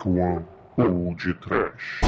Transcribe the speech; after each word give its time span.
Dark 0.00 0.06
One 0.06 0.44
ou 0.76 1.14
de 1.14 1.34
Trash. 1.34 2.00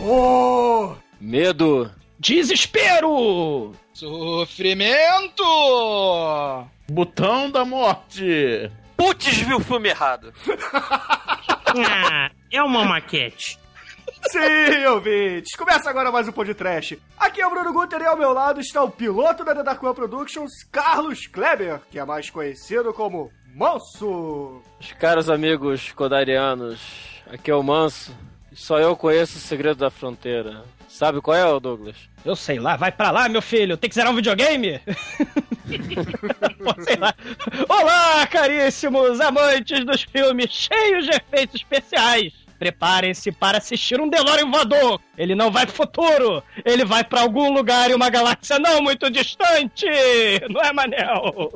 Horror! 0.00 0.98
Medo. 1.20 1.90
Desespero! 2.18 3.72
Sofrimento! 3.92 5.42
Botão 6.90 7.50
da 7.50 7.64
morte! 7.64 8.70
Putz, 8.96 9.38
viu 9.38 9.56
o 9.56 9.60
filme 9.60 9.88
errado. 9.88 10.32
Ah, 11.86 12.30
é 12.52 12.62
uma 12.62 12.84
maquete. 12.84 13.58
Sim, 14.30 14.86
ouvintes! 14.86 15.54
Começa 15.56 15.88
agora 15.88 16.10
mais 16.10 16.28
um 16.28 16.32
podcast. 16.32 17.00
Aqui 17.18 17.40
é 17.40 17.46
o 17.46 17.50
Bruno 17.50 17.72
Guter 17.72 18.00
e 18.00 18.04
ao 18.06 18.16
meu 18.16 18.32
lado 18.32 18.60
está 18.60 18.82
o 18.82 18.90
piloto 18.90 19.44
da 19.44 19.54
The 19.54 19.62
Dark 19.62 19.82
One 19.82 19.94
Productions, 19.94 20.50
Carlos 20.70 21.26
Kleber, 21.26 21.80
que 21.90 21.98
é 21.98 22.04
mais 22.04 22.30
conhecido 22.30 22.92
como 22.92 23.30
Manso. 23.54 24.62
Os 24.80 24.92
caros 24.92 25.30
amigos 25.30 25.92
codarianos, 25.92 26.80
aqui 27.30 27.50
é 27.50 27.54
o 27.54 27.62
Manso. 27.62 28.14
Só 28.52 28.78
eu 28.78 28.96
conheço 28.96 29.36
o 29.38 29.40
segredo 29.40 29.78
da 29.78 29.90
fronteira. 29.90 30.62
Sabe 30.88 31.20
qual 31.20 31.36
é, 31.36 31.60
Douglas? 31.60 31.96
Eu 32.24 32.36
sei 32.36 32.60
lá, 32.60 32.76
vai 32.76 32.92
pra 32.92 33.10
lá, 33.10 33.28
meu 33.28 33.42
filho. 33.42 33.76
Tem 33.76 33.88
que 33.88 33.94
zerar 33.96 34.12
um 34.12 34.16
videogame? 34.16 34.80
Pô, 36.62 36.82
sei 36.84 36.96
lá. 36.96 37.12
Olá, 37.68 38.26
caríssimos 38.28 39.20
amantes 39.20 39.84
dos 39.84 40.02
filmes 40.02 40.50
cheios 40.52 41.06
de 41.06 41.10
efeitos 41.16 41.56
especiais. 41.56 42.43
Preparem-se 42.64 43.30
para 43.30 43.58
assistir 43.58 44.00
um 44.00 44.08
DeLorean 44.08 44.50
voador. 44.50 44.98
Ele 45.18 45.34
não 45.34 45.50
vai 45.50 45.66
pro 45.66 45.74
futuro. 45.74 46.42
Ele 46.64 46.82
vai 46.82 47.04
para 47.04 47.20
algum 47.20 47.52
lugar 47.52 47.90
em 47.90 47.94
uma 47.94 48.08
galáxia 48.08 48.58
não 48.58 48.80
muito 48.80 49.10
distante. 49.10 49.84
Não 50.48 50.62
é, 50.62 50.72
Manel? 50.72 51.52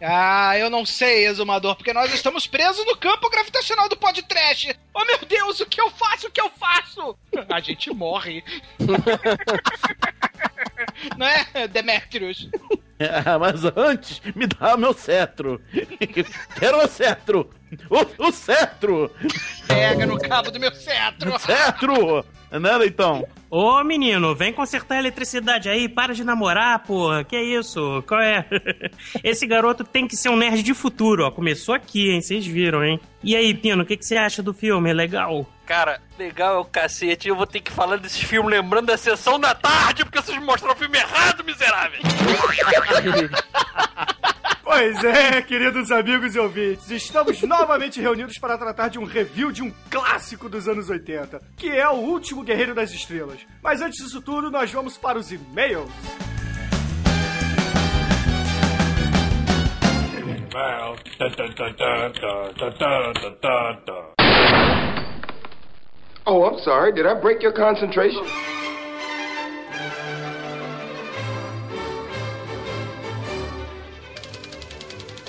Ah, 0.00 0.56
eu 0.56 0.70
não 0.70 0.86
sei, 0.86 1.26
exumador, 1.26 1.76
porque 1.76 1.92
nós 1.92 2.14
estamos 2.14 2.46
presos 2.46 2.86
no 2.86 2.96
campo 2.96 3.28
gravitacional 3.28 3.90
do 3.90 3.96
podcast. 3.98 4.74
Oh, 4.94 5.04
meu 5.04 5.18
Deus, 5.18 5.60
o 5.60 5.66
que 5.66 5.78
eu 5.78 5.90
faço? 5.90 6.28
O 6.28 6.30
que 6.30 6.40
eu 6.40 6.48
faço? 6.48 7.14
A 7.50 7.60
gente 7.60 7.92
morre. 7.92 8.42
não 11.18 11.26
é, 11.26 11.68
Demetrius? 11.68 12.48
Ah, 13.26 13.36
mas 13.36 13.64
antes, 13.76 14.22
me 14.32 14.46
dá 14.46 14.76
meu 14.76 14.92
cetro. 14.92 15.60
Quero 16.56 16.78
o 16.78 16.86
cetro. 16.86 17.50
O, 17.88 18.28
o 18.28 18.32
cetro. 18.32 19.10
Pega 19.66 20.06
no 20.06 20.18
cabo 20.18 20.50
do 20.50 20.60
meu 20.60 20.72
cetro. 20.74 21.38
Cetro. 21.38 22.24
Né, 22.50 22.76
Leitão? 22.76 23.26
Ô, 23.50 23.82
menino, 23.82 24.34
vem 24.34 24.52
consertar 24.52 24.96
a 24.96 24.98
eletricidade 24.98 25.68
aí, 25.68 25.88
para 25.88 26.14
de 26.14 26.22
namorar, 26.22 26.78
porra. 26.80 27.24
Que 27.24 27.38
isso? 27.38 28.02
Qual 28.06 28.20
é? 28.20 28.44
Esse 29.24 29.46
garoto 29.46 29.84
tem 29.84 30.06
que 30.06 30.16
ser 30.16 30.28
um 30.28 30.36
nerd 30.36 30.62
de 30.62 30.74
futuro, 30.74 31.24
ó. 31.24 31.30
Começou 31.30 31.74
aqui, 31.74 32.10
hein? 32.10 32.20
Vocês 32.20 32.46
viram, 32.46 32.84
hein? 32.84 33.00
E 33.22 33.36
aí, 33.36 33.54
Pino, 33.54 33.82
o 33.82 33.86
que, 33.86 33.96
que 33.96 34.04
você 34.04 34.16
acha 34.16 34.42
do 34.42 34.52
filme? 34.52 34.90
É 34.90 34.92
legal? 34.92 35.46
Cara, 35.64 36.00
legal 36.18 36.56
é 36.56 36.58
o 36.58 36.64
cacete. 36.64 37.28
Eu 37.28 37.36
vou 37.36 37.46
ter 37.46 37.60
que 37.60 37.72
falar 37.72 37.96
desses 37.96 38.22
filmes 38.22 38.50
lembrando 38.50 38.86
da 38.86 38.96
sessão 38.96 39.38
da 39.38 39.54
tarde, 39.54 40.04
porque 40.04 40.20
vocês 40.20 40.42
mostraram 40.42 40.74
o 40.74 40.78
filme 40.78 40.98
errado, 40.98 41.44
miseráveis. 41.44 42.02
Pois 44.74 45.04
é, 45.04 45.42
queridos 45.42 45.90
amigos 45.90 46.34
e 46.34 46.38
ouvintes, 46.38 46.90
estamos 46.90 47.42
novamente 47.42 48.00
reunidos 48.00 48.38
para 48.38 48.56
tratar 48.56 48.88
de 48.88 48.98
um 48.98 49.04
review 49.04 49.52
de 49.52 49.62
um 49.62 49.70
clássico 49.90 50.48
dos 50.48 50.66
anos 50.66 50.88
80, 50.88 51.42
que 51.58 51.68
é 51.68 51.86
O 51.90 51.96
Último 51.96 52.42
Guerreiro 52.42 52.74
das 52.74 52.90
Estrelas. 52.90 53.46
Mas 53.62 53.82
antes 53.82 54.02
disso 54.02 54.22
tudo, 54.22 54.50
nós 54.50 54.72
vamos 54.72 54.96
para 54.96 55.18
os 55.18 55.30
e-mails. 55.30 55.92
Oh, 66.24 66.46
I'm 66.46 66.58
sorry. 66.60 66.94
Did 66.94 67.04
I 67.04 67.20
break 67.20 67.44
your 67.44 67.52
concentration? 67.52 68.24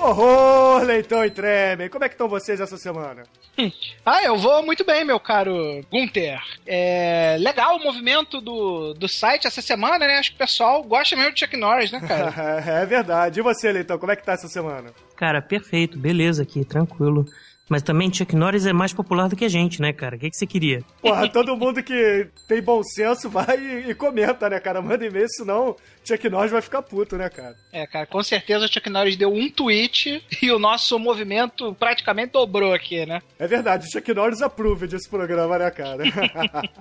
Horror, 0.04 0.84
Leitão 0.84 1.24
e 1.24 1.32
Tremem, 1.32 1.90
como 1.90 2.04
é 2.04 2.10
que 2.10 2.16
estão 2.16 2.28
vocês 2.28 2.60
essa 2.60 2.78
semana? 2.78 3.24
Ah, 4.06 4.22
eu 4.22 4.36
vou 4.36 4.66
muito 4.66 4.84
bem, 4.84 5.06
meu 5.06 5.18
caro 5.18 5.82
Gunther. 5.90 6.38
É 6.68 7.38
legal 7.40 7.78
o 7.78 7.84
movimento 7.84 8.42
do, 8.42 8.94
do 8.94 9.08
site 9.08 9.48
essa 9.48 9.62
semana, 9.62 10.06
né? 10.06 10.18
Acho 10.18 10.32
que 10.32 10.36
o 10.36 10.40
pessoal 10.40 10.84
gosta 10.84 11.16
mesmo 11.16 11.34
de 11.34 11.40
Chuck 11.40 11.56
Norris, 11.56 11.90
né, 11.90 12.02
cara? 12.02 12.34
é 12.82 12.86
verdade. 12.86 13.40
E 13.40 13.44
você, 13.44 13.72
Leitão, 13.72 13.98
como 13.98 14.12
é 14.12 14.18
que 14.18 14.24
tá 14.24 14.34
essa 14.34 14.50
semana? 14.50 14.92
Cara, 15.16 15.42
perfeito, 15.42 15.98
beleza 15.98 16.44
aqui, 16.44 16.66
tranquilo. 16.66 17.26
Mas 17.70 17.82
também 17.82 18.14
Chuck 18.14 18.36
Norris 18.36 18.66
é 18.66 18.74
mais 18.74 18.92
popular 18.92 19.30
do 19.30 19.36
que 19.36 19.46
a 19.46 19.50
gente, 19.50 19.82
né, 19.82 19.94
cara? 19.94 20.16
O 20.16 20.20
que, 20.20 20.30
que 20.30 20.36
você 20.36 20.46
queria? 20.46 20.84
Porra, 21.02 21.30
todo 21.30 21.56
mundo 21.56 21.82
que 21.82 22.28
tem 22.48 22.62
bom 22.62 22.84
senso 22.84 23.30
vai 23.30 23.58
e, 23.58 23.92
e 23.92 23.96
comenta, 23.96 24.50
né, 24.50 24.60
cara? 24.60 24.82
Manda 24.82 25.06
e-mail, 25.06 25.30
senão 25.30 25.76
Chuck 26.04 26.30
Norris 26.30 26.52
vai 26.52 26.62
ficar 26.62 26.82
puto, 26.82 27.16
né, 27.16 27.30
cara? 27.30 27.56
É, 27.72 27.88
cara, 27.88 28.06
com 28.06 28.22
certeza 28.22 28.66
o 28.66 28.68
Chuck 28.68 28.90
Norris 28.90 29.16
deu 29.16 29.34
um 29.34 29.50
tweet 29.50 30.24
e 30.42 30.52
o 30.52 30.60
nosso 30.60 31.00
movimento 31.00 31.74
praticamente 31.76 32.34
dobrou 32.34 32.74
aqui, 32.74 33.06
né? 33.06 33.22
É 33.40 33.48
verdade, 33.48 33.90
Chuck 33.90 34.14
Norris 34.14 34.42
aprove 34.42 34.86
desse 34.86 35.10
programa, 35.10 35.58
né, 35.58 35.72
cara? 35.72 36.04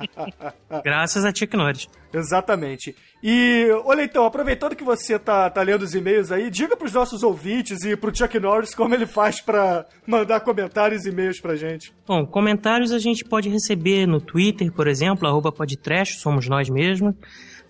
Graças 0.82 1.24
a 1.24 1.32
Chuck 1.32 1.56
Norris. 1.56 1.88
Exatamente. 2.12 2.94
E, 3.22 3.68
ô 3.84 3.92
Leitão, 3.92 4.24
aproveitando 4.26 4.74
que 4.76 4.82
você 4.84 5.16
tá, 5.18 5.48
tá 5.48 5.62
lendo 5.62 5.82
os 5.82 5.94
e-mails 5.94 6.30
aí, 6.32 6.50
diga 6.50 6.76
pros 6.76 6.92
nossos 6.92 7.22
ouvintes 7.22 7.82
e 7.84 7.96
pro 7.96 8.14
Chuck 8.14 8.38
Norris 8.40 8.74
como 8.74 8.94
ele 8.94 9.06
faz 9.06 9.40
pra 9.40 9.86
mandar 10.06 10.40
comentários 10.40 11.06
e 11.06 11.10
e-mails 11.10 11.40
pra 11.40 11.54
gente. 11.56 11.92
Bom, 12.06 12.26
comentários 12.26 12.90
a 12.92 12.98
gente 12.98 13.24
pode 13.24 13.48
receber 13.48 14.06
no 14.06 14.20
Twitter, 14.20 14.70
por 14.72 14.86
exemplo, 14.88 15.26
arroba 15.28 15.50
podtrash, 15.52 16.18
somos 16.18 16.48
nós 16.48 16.68
mesmos. 16.68 17.14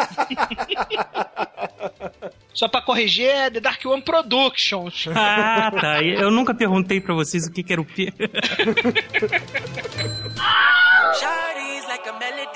Só 2.58 2.66
pra 2.66 2.82
corrigir, 2.82 3.28
é 3.28 3.48
The 3.48 3.60
Dark 3.60 3.84
One 3.86 4.02
Productions. 4.02 5.06
Ah, 5.14 5.70
tá. 5.70 6.02
Eu 6.02 6.28
nunca 6.28 6.52
perguntei 6.52 7.00
pra 7.00 7.14
vocês 7.14 7.46
o 7.46 7.52
que, 7.52 7.62
que 7.62 7.72
era 7.72 7.80
o 7.80 7.84
P. 7.84 8.12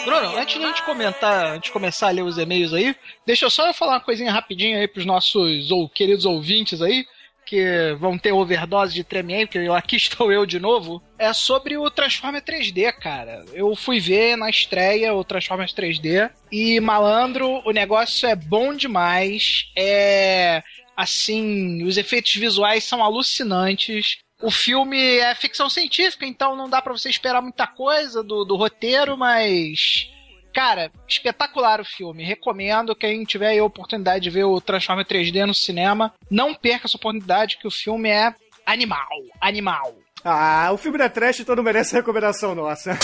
Bruno, 0.04 0.36
antes 0.36 0.58
de 0.58 0.64
a 0.64 0.68
gente 0.68 0.82
comentar, 0.82 1.46
antes 1.54 1.68
de 1.68 1.72
começar 1.72 2.08
a 2.08 2.10
ler 2.10 2.22
os 2.22 2.36
e-mails 2.36 2.72
aí, 2.72 2.96
deixa 3.24 3.44
eu 3.44 3.50
só 3.50 3.72
falar 3.72 3.92
uma 3.92 4.00
coisinha 4.00 4.32
rapidinho 4.32 4.76
aí 4.76 4.88
pros 4.88 5.06
nossos 5.06 5.70
ou, 5.70 5.88
queridos 5.88 6.24
ouvintes 6.24 6.82
aí, 6.82 7.06
que 7.46 7.94
vão 7.98 8.16
ter 8.18 8.32
overdose 8.32 8.94
de 8.94 9.04
Tremien, 9.04 9.48
eu- 9.54 9.74
aqui 9.74 9.96
estou 9.96 10.32
eu 10.32 10.46
de 10.46 10.58
novo. 10.58 11.02
É 11.18 11.32
sobre 11.32 11.76
o 11.76 11.90
Transformer 11.90 12.42
3D, 12.42 12.92
cara. 12.92 13.44
Eu 13.52 13.74
fui 13.76 14.00
ver 14.00 14.36
na 14.36 14.48
estreia 14.50 15.14
o 15.14 15.24
Transformers 15.24 15.72
3D 15.72 16.30
e, 16.50 16.80
malandro, 16.80 17.62
o 17.64 17.70
negócio 17.70 18.28
é 18.28 18.34
bom 18.34 18.74
demais. 18.74 19.64
É. 19.76 20.62
Assim, 20.96 21.82
os 21.84 21.96
efeitos 21.96 22.34
visuais 22.34 22.84
são 22.84 23.02
alucinantes. 23.02 24.16
O 24.42 24.50
filme 24.50 25.00
é 25.18 25.34
ficção 25.34 25.70
científica, 25.70 26.26
então 26.26 26.56
não 26.56 26.68
dá 26.68 26.82
pra 26.82 26.92
você 26.92 27.08
esperar 27.08 27.40
muita 27.40 27.66
coisa 27.66 28.22
do, 28.22 28.44
do 28.44 28.56
roteiro, 28.56 29.16
mas. 29.16 30.08
Cara, 30.54 30.90
espetacular 31.08 31.80
o 31.80 31.84
filme. 31.84 32.24
Recomendo. 32.24 32.94
Quem 32.94 33.24
tiver 33.24 33.48
aí 33.48 33.58
a 33.58 33.64
oportunidade 33.64 34.24
de 34.24 34.30
ver 34.30 34.44
o 34.44 34.60
Transformer 34.60 35.06
3D 35.06 35.46
no 35.46 35.54
cinema, 35.54 36.12
não 36.30 36.54
perca 36.54 36.86
essa 36.86 36.96
oportunidade, 36.96 37.58
que 37.58 37.66
o 37.66 37.70
filme 37.70 38.10
é 38.10 38.34
animal. 38.66 39.08
Animal. 39.40 39.94
Ah, 40.24 40.70
o 40.72 40.78
filme 40.78 40.98
da 40.98 41.08
trash 41.08 41.40
então 41.40 41.56
não 41.56 41.64
merece 41.64 41.94
recomendação 41.94 42.54
nossa. 42.54 42.96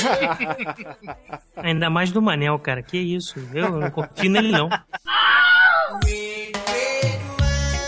Ainda 1.57 1.91
mais 1.91 2.13
do 2.13 2.23
Manel, 2.23 2.59
cara. 2.61 2.81
Que 2.83 2.97
isso? 2.97 3.41
Eu 3.53 3.73
não 3.73 3.91
confio 3.91 4.31
nele, 4.31 4.53
não. 4.53 4.69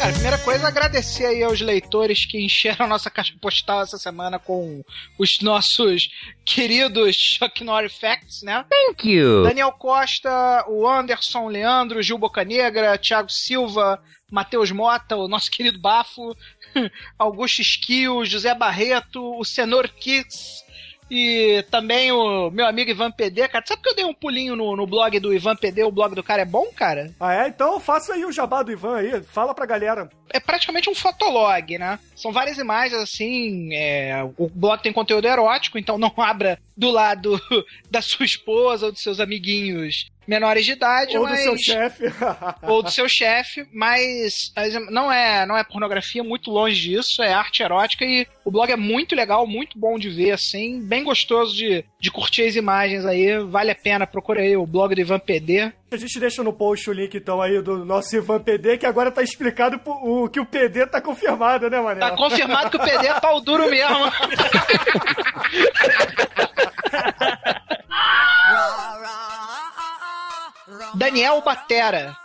Cara, 0.01 0.13
primeira 0.15 0.39
coisa, 0.39 0.67
agradecer 0.67 1.27
aí 1.27 1.43
aos 1.43 1.61
leitores 1.61 2.25
que 2.25 2.43
encheram 2.43 2.87
a 2.87 2.89
nossa 2.89 3.11
caixa 3.11 3.35
postal 3.39 3.83
essa 3.83 3.99
semana 3.99 4.39
com 4.39 4.83
os 5.19 5.43
nossos 5.43 6.09
queridos 6.43 7.15
Chuck 7.17 7.63
Norris 7.63 7.99
Facts, 7.99 8.41
né? 8.43 8.65
Thank 8.71 9.07
you. 9.07 9.43
Daniel 9.43 9.73
Costa, 9.73 10.65
o 10.69 10.89
Anderson, 10.89 11.49
Leandro, 11.49 12.03
Gil 12.03 12.17
Bocanegra, 12.17 12.97
Thiago 12.97 13.31
Silva, 13.31 14.03
Matheus 14.33 14.73
Mota, 14.73 15.17
o 15.17 15.29
nosso 15.29 15.51
querido 15.51 15.79
Bafo, 15.79 16.35
Augusto 17.19 17.61
Esquio, 17.61 18.25
José 18.25 18.55
Barreto, 18.55 19.39
o 19.39 19.45
Senor 19.45 19.87
Kiss, 19.87 20.65
E 21.11 21.65
também 21.71 22.13
o 22.13 22.51
meu 22.51 22.67
amigo 22.67 22.91
Ivan 22.91 23.11
PD, 23.11 23.49
cara. 23.49 23.65
Sabe 23.67 23.83
que 23.83 23.89
eu 23.89 23.97
dei 23.97 24.05
um 24.05 24.15
pulinho 24.15 24.55
no, 24.55 24.77
no 24.77 24.87
blog 24.87 25.19
do 25.19 25.35
Ivan 25.35 25.57
PD? 25.57 25.83
O 25.83 25.91
blog 25.91 26.15
do 26.15 26.23
cara 26.23 26.43
é 26.43 26.45
bom, 26.45 26.67
cara? 26.75 27.13
Ah, 27.19 27.35
é? 27.35 27.49
Então 27.49 27.81
faça 27.81 28.15
aí 28.15 28.25
o 28.25 28.33
jabá 28.33 28.63
do 28.63 28.71
Ivan 28.71 28.97
aí. 28.97 29.23
Fala 29.25 29.55
pra 29.55 29.67
galera. 29.67 30.09
É 30.33 30.39
praticamente 30.39 30.89
um 30.89 30.95
fotolog, 30.95 31.77
né? 31.79 31.99
São 32.15 32.31
várias 32.33 32.59
imagens, 32.59 33.01
assim. 33.03 33.75
é, 33.75 34.23
O 34.39 34.49
blog 34.49 34.81
tem 34.81 34.93
conteúdo 34.93 35.27
erótico, 35.27 35.79
então 35.79 35.99
não 35.99 36.13
abra 36.19 36.59
do 36.77 36.91
lado 36.91 37.41
da 37.91 38.01
sua 38.01 38.25
esposa 38.25 38.87
ou 38.87 38.93
dos 38.93 39.03
seus 39.03 39.19
amiguinhos 39.19 40.09
menores 40.31 40.65
de 40.65 40.73
idade, 40.73 41.19
Ou 41.19 41.25
do 41.25 41.31
mas 41.31 41.43
seu 41.43 41.59
chefe. 41.59 42.05
ou 42.63 42.83
do 42.85 42.91
seu 42.91 43.09
chefe, 43.09 43.67
mas 43.73 44.53
não 44.89 45.11
é 45.11 45.45
não 45.45 45.59
é 45.59 45.65
pornografia, 45.65 46.23
muito 46.23 46.53
longe 46.53 46.81
disso, 46.81 47.21
é 47.21 47.33
arte 47.33 47.65
erótica 47.65 48.05
e 48.05 48.25
o 48.45 48.51
blog 48.51 48.71
é 48.71 48.77
muito 48.77 49.17
legal, 49.17 49.45
muito 49.45 49.77
bom 49.77 49.99
de 49.99 50.09
ver, 50.09 50.31
assim, 50.31 50.81
bem 50.81 51.03
gostoso 51.03 51.57
de, 51.57 51.85
de 51.99 52.13
curtir 52.13 52.43
as 52.43 52.55
imagens 52.55 53.05
aí, 53.05 53.41
vale 53.41 53.73
a 53.73 53.75
pena, 53.75 54.07
procura 54.07 54.41
aí 54.41 54.57
o 54.57 54.65
blog 54.65 54.95
do 54.95 55.01
Ivan 55.01 55.19
PD. 55.19 55.73
A 55.91 55.97
gente 55.97 56.21
deixa 56.21 56.45
no 56.45 56.53
post 56.53 56.89
o 56.89 56.93
link 56.93 57.17
então 57.17 57.43
aí 57.43 57.61
do 57.61 57.85
nosso 57.85 58.15
Ivan 58.15 58.39
PD, 58.39 58.79
que 58.79 58.87
agora 58.87 59.11
tá 59.11 59.25
explicado 59.25 59.81
o 59.85 60.29
que 60.29 60.39
o 60.39 60.47
PD 60.47 60.87
tá 60.87 61.01
confirmado, 61.01 61.69
né, 61.69 61.81
Mané? 61.81 61.99
Tá 61.99 62.13
confirmado 62.13 62.71
que 62.71 62.77
o 62.77 62.81
PD 62.81 63.09
é 63.09 63.19
pau 63.19 63.41
duro 63.41 63.69
mesmo. 63.69 63.99
Daniel 70.95 71.41
Batera 71.43 72.17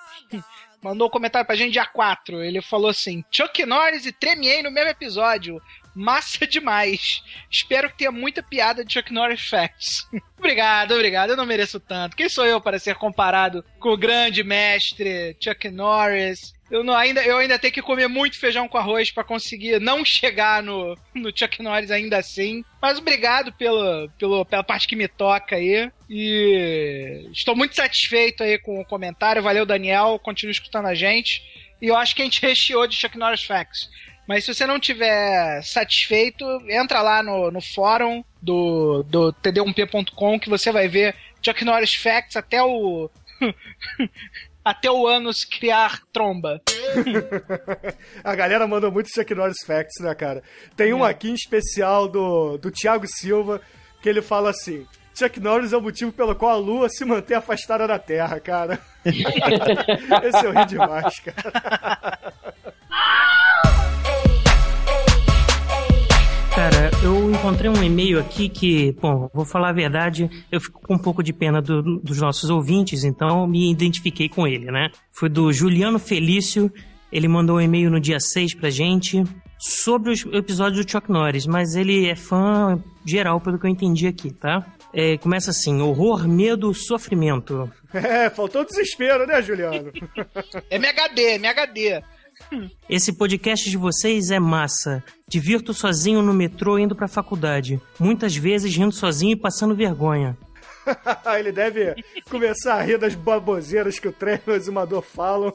mandou 0.86 1.08
um 1.08 1.12
comentário 1.12 1.48
pra 1.48 1.56
gente 1.56 1.74
dia 1.74 1.86
4. 1.86 2.44
Ele 2.44 2.62
falou 2.62 2.90
assim: 2.90 3.24
Chuck 3.32 3.66
Norris 3.66 4.06
e 4.06 4.12
Tremiei 4.12 4.62
no 4.62 4.72
mesmo 4.72 4.92
episódio. 4.92 5.60
Massa 5.96 6.46
demais. 6.46 7.24
Espero 7.50 7.90
que 7.90 7.98
tenha 7.98 8.12
muita 8.12 8.44
piada 8.44 8.84
de 8.84 8.94
Chuck 8.94 9.12
Norris 9.12 9.48
Facts. 9.48 10.08
obrigado, 10.38 10.94
obrigado. 10.94 11.32
Eu 11.32 11.38
não 11.38 11.46
mereço 11.46 11.80
tanto. 11.80 12.16
Quem 12.16 12.30
sou 12.30 12.46
eu 12.46 12.62
para 12.62 12.78
ser 12.78 12.96
comparado 12.96 13.64
com 13.80 13.90
o 13.90 13.98
grande 13.98 14.44
mestre 14.44 15.36
Chuck 15.42 15.70
Norris? 15.70 16.54
Eu, 16.70 16.84
não, 16.84 16.96
ainda, 16.96 17.24
eu 17.24 17.38
ainda 17.38 17.60
tenho 17.60 17.74
que 17.74 17.82
comer 17.82 18.08
muito 18.08 18.40
feijão 18.40 18.68
com 18.68 18.78
arroz 18.78 19.12
para 19.12 19.24
conseguir 19.24 19.80
não 19.80 20.04
chegar 20.04 20.64
no, 20.64 20.98
no 21.14 21.30
Chuck 21.36 21.62
Norris 21.62 21.92
ainda 21.92 22.18
assim. 22.18 22.64
Mas 22.82 22.98
obrigado 22.98 23.54
pelo, 23.54 24.10
pelo, 24.18 24.44
pela 24.46 24.64
parte 24.64 24.88
que 24.88 24.96
me 24.96 25.08
toca 25.08 25.56
aí. 25.56 25.92
E 26.10 27.30
estou 27.32 27.56
muito 27.56 27.76
satisfeito 27.76 28.44
aí 28.44 28.58
com 28.58 28.80
o 28.80 28.86
comentário. 28.86 29.44
Valeu, 29.44 29.66
Daniel. 29.66 30.20
Continue 30.20 30.54
escutando 30.54 30.88
a 30.88 30.96
gente. 30.96 31.44
E 31.80 31.88
eu 31.88 31.96
acho 31.96 32.16
que 32.16 32.22
a 32.22 32.26
gente 32.26 32.42
recheou 32.46 32.88
de 32.88 32.96
Chuck 32.96 33.18
Norris 33.18 33.44
Facts. 33.44 33.90
Mas 34.28 34.44
se 34.44 34.54
você 34.54 34.66
não 34.66 34.80
tiver 34.80 35.62
satisfeito, 35.62 36.46
entra 36.68 37.02
lá 37.04 37.22
no, 37.22 37.52
no 37.52 37.62
fórum 37.62 38.24
do, 38.42 39.04
do 39.04 39.32
td1p.com 39.34 40.40
que 40.40 40.50
você 40.50 40.72
vai 40.72 40.88
ver 40.88 41.16
Chuck 41.44 41.64
Norris 41.64 41.94
Facts 41.94 42.36
até 42.36 42.64
o. 42.64 43.08
até 44.66 44.90
o 44.90 45.08
ânus 45.08 45.46
criar 45.46 46.00
tromba. 46.12 46.60
A 48.24 48.36
galera 48.36 48.66
mandou 48.68 48.92
muito 48.92 49.10
Chuck 49.14 49.34
Norris 49.36 49.64
Facts, 49.66 50.04
né, 50.04 50.14
cara? 50.16 50.42
Tem 50.76 50.90
É. 50.90 50.96
um 50.96 51.04
aqui 51.04 51.30
em 51.30 51.36
especial 51.36 52.08
do, 52.08 52.58
do 52.58 52.72
Thiago 52.72 53.06
Silva, 53.08 53.62
que 54.02 54.10
ele 54.10 54.22
fala 54.24 54.50
assim: 54.50 54.86
Chuck 55.18 55.40
Norris 55.40 55.72
é 55.72 55.78
o 55.78 55.82
motivo 55.82 56.12
pelo 56.12 56.36
qual 56.36 56.52
a 56.52 56.58
Lua 56.58 56.90
se 56.90 57.06
mantém 57.06 57.38
afastada 57.38 57.88
da 57.88 58.00
Terra, 58.00 58.40
cara. 58.40 58.80
Esse 59.06 60.46
eu 60.46 60.52
ri 60.52 60.66
demais, 60.66 61.20
cara. 61.20 62.34
Cara, 66.56 66.90
eu 67.06 67.32
encontrei 67.32 67.70
um 67.70 67.84
e-mail 67.84 68.20
aqui 68.20 68.50
que, 68.50 68.92
bom, 69.02 69.30
vou 69.34 69.46
falar 69.46 69.70
a 69.70 69.74
verdade, 69.74 70.30
eu 70.52 70.60
fico 70.60 70.82
com 70.82 70.96
um 70.96 71.00
pouco 71.00 71.22
de 71.24 71.32
pena 71.34 71.62
do- 71.62 72.00
dos 72.00 72.20
nossos 72.20 72.50
ouvintes, 72.50 73.04
então 73.04 73.42
eu 73.42 73.48
me 73.48 73.72
identifiquei 73.72 74.28
com 74.28 74.48
ele, 74.48 74.72
né? 74.72 74.90
Foi 75.12 75.30
do 75.30 75.52
Juliano 75.54 76.00
Felício, 76.00 76.72
ele 77.12 77.28
mandou 77.28 77.58
um 77.58 77.62
e-mail 77.62 77.90
no 77.92 78.00
dia 78.00 78.20
6 78.20 78.56
pra 78.56 78.70
gente 78.70 79.24
sobre 79.58 80.12
os 80.12 80.26
episódios 80.34 80.84
do 80.86 80.92
Chuck 80.92 81.10
Norris, 81.12 81.46
mas 81.46 81.76
ele 81.76 82.08
é 82.10 82.16
fã 82.16 82.82
geral, 83.06 83.40
pelo 83.40 83.58
que 83.60 83.66
eu 83.66 83.70
entendi 83.72 84.08
aqui, 84.08 84.32
tá? 84.34 84.66
É, 84.94 85.18
começa 85.18 85.52
assim, 85.52 85.82
horror, 85.82 86.28
medo, 86.28 86.74
sofrimento. 86.74 87.70
É, 87.96 88.30
faltou 88.30 88.66
desespero, 88.66 89.26
né, 89.26 89.42
Juliano? 89.42 89.90
É 90.70 90.76
MHD, 90.76 91.22
MHD. 91.36 92.04
Esse 92.90 93.14
podcast 93.14 93.70
de 93.70 93.78
vocês 93.78 94.32
é 94.32 94.40
massa. 94.40 95.04
Divirto 95.28 95.74
sozinho 95.74 96.22
no 96.22 96.34
metrô 96.34 96.78
indo 96.78 96.96
pra 96.96 97.08
faculdade. 97.08 97.82
Muitas 98.00 98.36
vezes 98.36 98.76
rindo 98.76 98.92
sozinho 98.94 99.34
e 99.34 99.40
passando 99.40 99.76
vergonha. 99.76 100.38
ele 101.40 101.52
deve 101.52 101.96
começar 102.30 102.76
a 102.76 102.82
rir 102.82 102.98
das 103.00 103.16
baboseiras 103.16 103.98
que 103.98 104.08
o 104.08 104.14
trem 104.14 104.40
e 104.46 104.52
o 104.52 104.54
exumador 104.54 105.02
falam. 105.02 105.52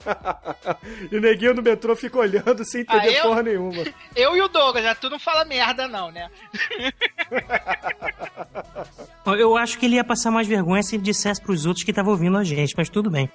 e 1.10 1.16
o 1.16 1.20
neguinho 1.20 1.54
no 1.54 1.62
metrô 1.62 1.94
fica 1.94 2.18
olhando 2.18 2.64
sem 2.64 2.80
entender 2.80 3.08
Ah, 3.08 3.12
eu? 3.12 3.22
porra 3.22 3.42
nenhuma. 3.42 3.84
Eu 4.16 4.36
e 4.36 4.40
o 4.42 4.48
Douglas, 4.48 4.82
já 4.84 4.94
tu 4.94 5.08
não 5.08 5.18
fala 5.20 5.44
merda, 5.44 5.86
não, 5.86 6.10
né? 6.10 6.28
Eu 9.38 9.56
acho 9.56 9.78
que 9.78 9.86
ele 9.86 9.94
ia 9.96 10.04
passar 10.04 10.30
mais 10.30 10.48
vergonha 10.48 10.82
se 10.82 10.96
ele 10.96 11.02
dissesse 11.02 11.40
pros 11.40 11.64
outros 11.64 11.84
que 11.84 11.92
estavam 11.92 12.12
ouvindo 12.12 12.36
a 12.36 12.44
gente, 12.44 12.74
mas 12.76 12.88
tudo 12.88 13.08
bem. 13.10 13.30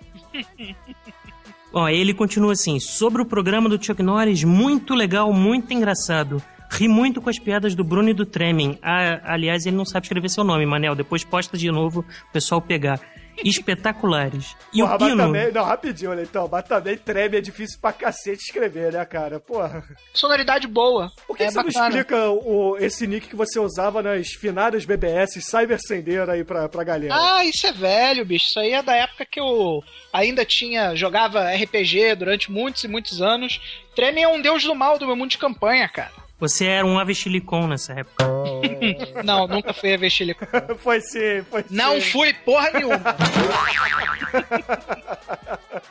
Ó, 1.76 1.90
ele 1.90 2.14
continua 2.14 2.54
assim: 2.54 2.80
sobre 2.80 3.22
o 3.22 3.26
programa 3.26 3.68
do 3.68 3.84
Chuck 3.84 4.02
Norris, 4.02 4.46
muito 4.46 4.96
legal, 4.96 5.34
muito 5.34 5.74
engraçado. 5.74 6.42
Ri 6.72 6.88
muito 6.88 7.22
com 7.22 7.30
as 7.30 7.38
piadas 7.38 7.76
do 7.76 7.84
Bruno 7.84 8.10
e 8.10 8.14
do 8.14 8.26
Tremen. 8.26 8.80
Ah, 8.82 9.20
aliás, 9.26 9.66
ele 9.66 9.76
não 9.76 9.86
sabe 9.86 10.06
escrever 10.06 10.30
seu 10.30 10.44
nome, 10.44 10.66
Manel. 10.66 10.96
Depois 10.96 11.26
posta 11.26 11.58
de 11.58 11.70
novo 11.70 12.06
o 12.30 12.34
pessoal 12.34 12.62
pegar. 12.62 13.00
Espetaculares. 13.44 14.56
E 14.74 14.80
Porra, 14.80 14.96
o 14.96 14.98
Pino. 14.98 15.34
não, 15.54 15.64
rapidinho, 15.64 16.12
olha 16.12 16.22
então, 16.24 16.48
mas 16.52 16.64
também 16.66 16.98
treme 16.98 17.38
é 17.38 17.42
difícil 17.42 17.80
pra 17.80 17.92
cacete 17.94 18.44
escrever, 18.44 18.94
né, 18.94 19.04
cara? 19.06 19.40
Porra. 19.40 19.84
Sonoridade 20.14 20.68
boa. 20.68 21.12
Por 21.28 21.36
que, 21.36 21.44
é 21.44 21.48
que 21.48 21.52
você 21.54 21.58
não 21.58 21.66
bacana. 21.66 21.88
explica 21.88 22.30
o, 22.30 22.78
esse 22.78 23.08
nick 23.08 23.28
que 23.28 23.36
você 23.36 23.60
usava 23.60 24.02
nas 24.02 24.30
finadas 24.30 24.86
BBS 24.86 25.42
Cyber 25.42 25.80
Sender 25.80 26.30
aí 26.30 26.44
pra, 26.44 26.70
pra 26.70 26.84
galera? 26.84 27.14
Ah, 27.16 27.46
isso 27.46 27.66
é 27.68 27.72
velho, 27.72 28.26
bicho. 28.26 28.48
Isso 28.48 28.60
aí 28.60 28.72
é 28.72 28.82
da 28.82 28.96
época 28.96 29.26
que 29.26 29.40
eu 29.40 29.84
ainda 30.14 30.46
tinha. 30.46 30.96
jogava 30.96 31.52
RPG 31.52 32.16
durante 32.16 32.52
muitos 32.52 32.84
e 32.84 32.88
muitos 32.88 33.22
anos. 33.22 33.60
Treme 33.96 34.22
é 34.22 34.28
um 34.28 34.42
deus 34.42 34.64
do 34.64 34.76
mal 34.76 34.98
do 34.98 35.06
meu 35.06 35.16
mundo 35.16 35.32
de 35.32 35.38
campanha, 35.38 35.88
cara. 35.88 36.25
Você 36.38 36.66
era 36.66 36.86
um 36.86 37.00
avestilicon 37.00 37.66
nessa 37.68 37.94
época. 37.94 38.26
Não, 39.24 39.48
nunca 39.48 39.74
fui 39.74 39.94
a 39.94 39.98
Vexilico. 39.98 40.46
foi 40.80 41.00
sim, 41.00 41.44
foi 41.50 41.62
sim. 41.62 41.68
Não 41.72 42.02
fui 42.02 42.34
porra 42.34 42.72
nenhuma. 42.72 43.02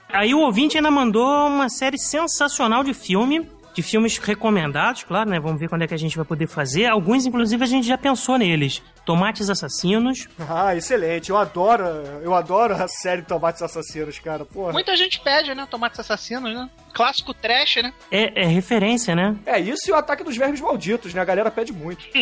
Aí 0.08 0.34
o 0.34 0.40
ouvinte 0.40 0.76
ainda 0.76 0.90
mandou 0.90 1.26
uma 1.46 1.68
série 1.68 1.98
sensacional 1.98 2.84
de 2.84 2.92
filme, 2.92 3.48
de 3.74 3.82
filmes 3.82 4.16
recomendados, 4.18 5.02
claro, 5.02 5.28
né? 5.28 5.40
Vamos 5.40 5.58
ver 5.60 5.68
quando 5.68 5.82
é 5.82 5.86
que 5.86 5.94
a 5.94 5.98
gente 5.98 6.16
vai 6.16 6.24
poder 6.24 6.46
fazer. 6.46 6.86
Alguns, 6.86 7.26
inclusive, 7.26 7.62
a 7.62 7.66
gente 7.66 7.86
já 7.86 7.98
pensou 7.98 8.38
neles. 8.38 8.80
Tomates 9.04 9.50
Assassinos. 9.50 10.28
Ah, 10.48 10.74
excelente. 10.76 11.28
Eu 11.30 11.36
adoro, 11.36 11.84
eu 12.22 12.34
adoro 12.34 12.74
a 12.74 12.88
série 12.88 13.22
Tomates 13.22 13.60
Assassinos, 13.62 14.18
cara. 14.18 14.44
Porra. 14.44 14.72
Muita 14.72 14.96
gente 14.96 15.20
pede, 15.20 15.54
né? 15.54 15.66
Tomates 15.70 15.98
assassinos, 16.00 16.54
né? 16.54 16.70
Clássico 16.94 17.34
trash, 17.34 17.76
né? 17.82 17.92
É, 18.10 18.42
é 18.44 18.46
referência, 18.46 19.14
né? 19.14 19.36
É 19.44 19.58
isso 19.58 19.90
e 19.90 19.92
o 19.92 19.96
ataque 19.96 20.22
dos 20.24 20.36
vermes 20.36 20.60
malditos, 20.60 21.12
né? 21.12 21.20
A 21.20 21.24
galera 21.24 21.50
pede 21.50 21.72
muito. 21.72 22.06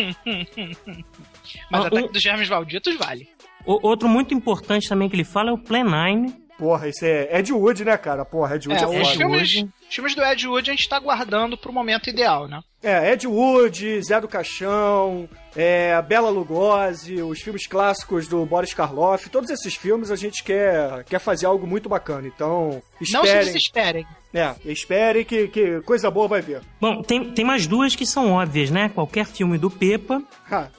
Mas 1.69 1.83
Ah, 1.85 1.87
Ataque 1.87 2.11
dos 2.11 2.21
Germes 2.21 2.49
Malditos 2.49 2.95
vale. 2.97 3.27
O- 3.65 3.87
outro 3.87 4.07
muito 4.09 4.33
importante 4.33 4.89
também 4.89 5.07
que 5.09 5.15
ele 5.15 5.23
fala 5.23 5.49
é 5.49 5.53
o 5.53 5.57
Plan 5.57 5.83
9. 5.83 6.33
Porra, 6.63 6.87
isso 6.87 7.03
é 7.03 7.39
Ed 7.39 7.51
Wood, 7.51 7.83
né, 7.83 7.97
cara? 7.97 8.23
Porra, 8.23 8.55
Ed 8.55 8.69
Wood 8.69 8.81
é, 8.81 8.85
É, 8.85 8.87
os 9.01 9.07
foda. 9.09 9.17
filmes, 9.17 9.65
filmes 9.89 10.15
do 10.15 10.23
Ed 10.23 10.47
Wood 10.47 10.71
a 10.71 10.73
gente 10.73 10.87
tá 10.87 10.97
guardando 10.97 11.57
pro 11.57 11.73
momento 11.73 12.09
ideal, 12.09 12.47
né? 12.47 12.61
É, 12.81 13.11
Ed 13.11 13.27
Wood, 13.27 14.01
Zé 14.01 14.21
do 14.21 14.29
Caixão, 14.29 15.27
é, 15.57 16.01
Bela 16.03 16.29
Lugosi, 16.29 17.21
os 17.21 17.41
filmes 17.41 17.67
clássicos 17.67 18.29
do 18.29 18.45
Boris 18.45 18.73
Karloff, 18.73 19.29
todos 19.29 19.49
esses 19.49 19.75
filmes 19.75 20.09
a 20.09 20.15
gente 20.15 20.41
quer, 20.41 21.03
quer 21.03 21.19
fazer 21.19 21.47
algo 21.47 21.67
muito 21.67 21.89
bacana. 21.89 22.27
Então, 22.33 22.81
Não 23.11 23.25
se 23.25 23.27
esperem. 23.27 23.43
desesperem. 23.45 24.07
É, 24.33 24.55
esperem 24.65 25.25
que, 25.25 25.49
que 25.49 25.81
coisa 25.81 26.09
boa 26.09 26.29
vai 26.29 26.41
vir. 26.41 26.61
Bom, 26.79 27.01
tem, 27.01 27.29
tem 27.33 27.43
mais 27.43 27.67
duas 27.67 27.93
que 27.93 28.05
são 28.05 28.31
óbvias, 28.31 28.71
né? 28.71 28.89
Qualquer 28.95 29.25
filme 29.25 29.57
do 29.57 29.69
Pepa 29.69 30.21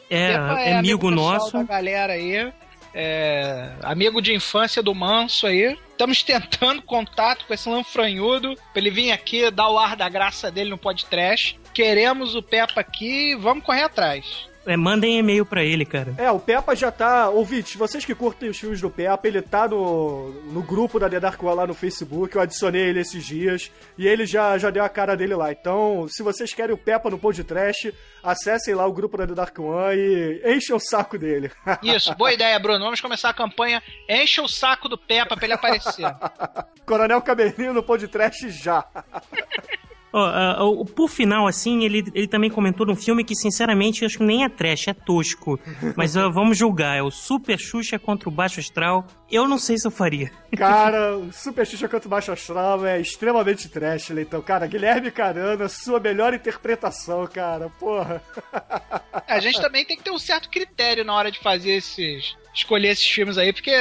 é, 0.09 0.33
Pepa 0.33 0.61
é 0.61 0.73
amigo 0.79 1.11
pessoal 1.11 1.33
nosso. 1.35 1.53
da 1.53 1.63
galera 1.63 2.15
aí. 2.15 2.51
É, 2.95 3.73
amigo 3.83 4.23
de 4.23 4.33
infância 4.33 4.81
do 4.83 4.95
Manso 4.95 5.47
aí. 5.47 5.77
Estamos 5.91 6.23
tentando 6.23 6.81
contato 6.87 7.45
com 7.45 7.53
esse 7.53 7.69
lanfranhudo 7.69 8.55
pra 8.73 8.81
ele 8.81 8.91
vir 8.91 9.11
aqui 9.11 9.51
dar 9.51 9.69
o 9.69 9.79
ar 9.79 9.97
da 9.97 10.09
graça 10.09 10.51
dele 10.51 10.71
no 10.71 10.79
podcast. 10.79 11.59
Queremos 11.75 12.37
o 12.37 12.43
Peppa 12.43 12.81
aqui 12.81 13.35
vamos 13.35 13.65
correr 13.65 13.83
atrás. 13.83 14.49
É, 14.67 14.77
mandem 14.77 15.19
e-mail 15.19 15.45
pra 15.45 15.63
ele, 15.63 15.85
cara. 15.85 16.15
É, 16.17 16.31
o 16.31 16.39
Peppa 16.39 16.75
já 16.75 16.91
tá. 16.91 17.29
Ouvintes, 17.29 17.77
vocês 17.77 18.05
que 18.05 18.15
curtem 18.15 18.49
os 18.49 18.59
filmes 18.59 18.81
do 18.81 18.91
Peppa, 18.91 19.29
ele 19.29 19.43
tá 19.43 19.69
no, 19.69 20.31
no 20.51 20.63
grupo 20.63 20.99
da 20.99 21.09
The 21.09 21.21
Dark 21.21 21.43
One 21.43 21.57
lá 21.57 21.67
no 21.67 21.75
Facebook. 21.75 22.35
Eu 22.35 22.43
adicionei 22.43 22.83
ele 22.83 23.01
esses 23.01 23.25
dias 23.25 23.71
e 23.99 24.07
ele 24.07 24.27
já, 24.27 24.57
já 24.59 24.71
deu 24.71 24.85
a 24.85 24.89
cara 24.89 25.17
dele 25.17 25.35
lá. 25.35 25.53
Então, 25.53 26.07
se 26.09 26.23
vocês 26.23 26.53
querem 26.55 26.75
o 26.75 26.79
Peppa 26.79 27.11
no 27.11 27.19
Pod 27.19 27.43
Trash, 27.45 27.93
acessem 28.23 28.75
lá 28.75 28.87
o 28.87 28.93
grupo 28.93 29.17
da 29.17 29.27
The 29.27 29.35
Dark 29.35 29.59
One 29.59 29.97
e 29.97 30.57
enchem 30.57 30.75
o 30.75 30.81
saco 30.81 31.19
dele. 31.19 31.51
Isso, 31.83 32.15
boa 32.15 32.33
ideia, 32.33 32.59
Bruno. 32.59 32.85
Vamos 32.85 33.01
começar 33.01 33.31
a 33.31 33.35
campanha. 33.35 33.83
Enche 34.09 34.41
o 34.41 34.49
saco 34.49 34.89
do 34.89 34.97
Peppa 34.97 35.37
pra 35.37 35.45
ele 35.45 35.55
aparecer. 35.55 36.07
Coronel 36.87 37.21
Cabelinho 37.23 37.73
no 37.73 37.83
Pod 37.83 38.07
Trash 38.09 38.41
já. 38.51 38.85
Ó, 40.17 40.71
uh, 40.71 40.85
por 40.85 41.09
final, 41.09 41.45
assim, 41.49 41.83
ele, 41.83 42.05
ele 42.15 42.29
também 42.29 42.49
comentou 42.49 42.87
num 42.87 42.95
filme 42.95 43.25
que, 43.25 43.35
sinceramente, 43.35 44.03
eu 44.03 44.07
acho 44.07 44.19
que 44.19 44.23
nem 44.23 44.45
é 44.45 44.49
trash, 44.49 44.87
é 44.87 44.95
tosco. 44.95 45.59
Mas 45.97 46.15
uh, 46.15 46.31
vamos 46.31 46.57
julgar, 46.57 46.97
é 46.97 47.03
o 47.03 47.11
Super 47.11 47.59
Xuxa 47.59 47.99
contra 47.99 48.29
o 48.29 48.33
Baixo 48.33 48.61
Astral. 48.61 49.05
Eu 49.29 49.49
não 49.49 49.59
sei 49.59 49.77
se 49.77 49.85
eu 49.85 49.91
faria. 49.91 50.31
Cara, 50.57 51.19
o 51.19 51.33
Super 51.33 51.67
Xuxa 51.67 51.89
contra 51.89 52.07
o 52.07 52.11
Baixo 52.11 52.31
Astral 52.31 52.87
é 52.87 53.01
extremamente 53.01 53.69
trash, 53.69 54.11
então. 54.11 54.41
Cara, 54.41 54.69
Guilherme 54.69 55.11
Carana, 55.11 55.69
sua 55.69 55.99
melhor 55.99 56.33
interpretação, 56.33 57.27
cara, 57.27 57.69
porra. 57.81 58.23
A 59.27 59.41
gente 59.41 59.61
também 59.61 59.85
tem 59.85 59.97
que 59.97 60.05
ter 60.05 60.13
um 60.13 60.19
certo 60.19 60.49
critério 60.49 61.05
na 61.05 61.13
hora 61.13 61.33
de 61.33 61.41
fazer 61.41 61.73
esses... 61.73 62.37
escolher 62.55 62.91
esses 62.91 63.07
filmes 63.07 63.37
aí, 63.37 63.53
porque 63.53 63.73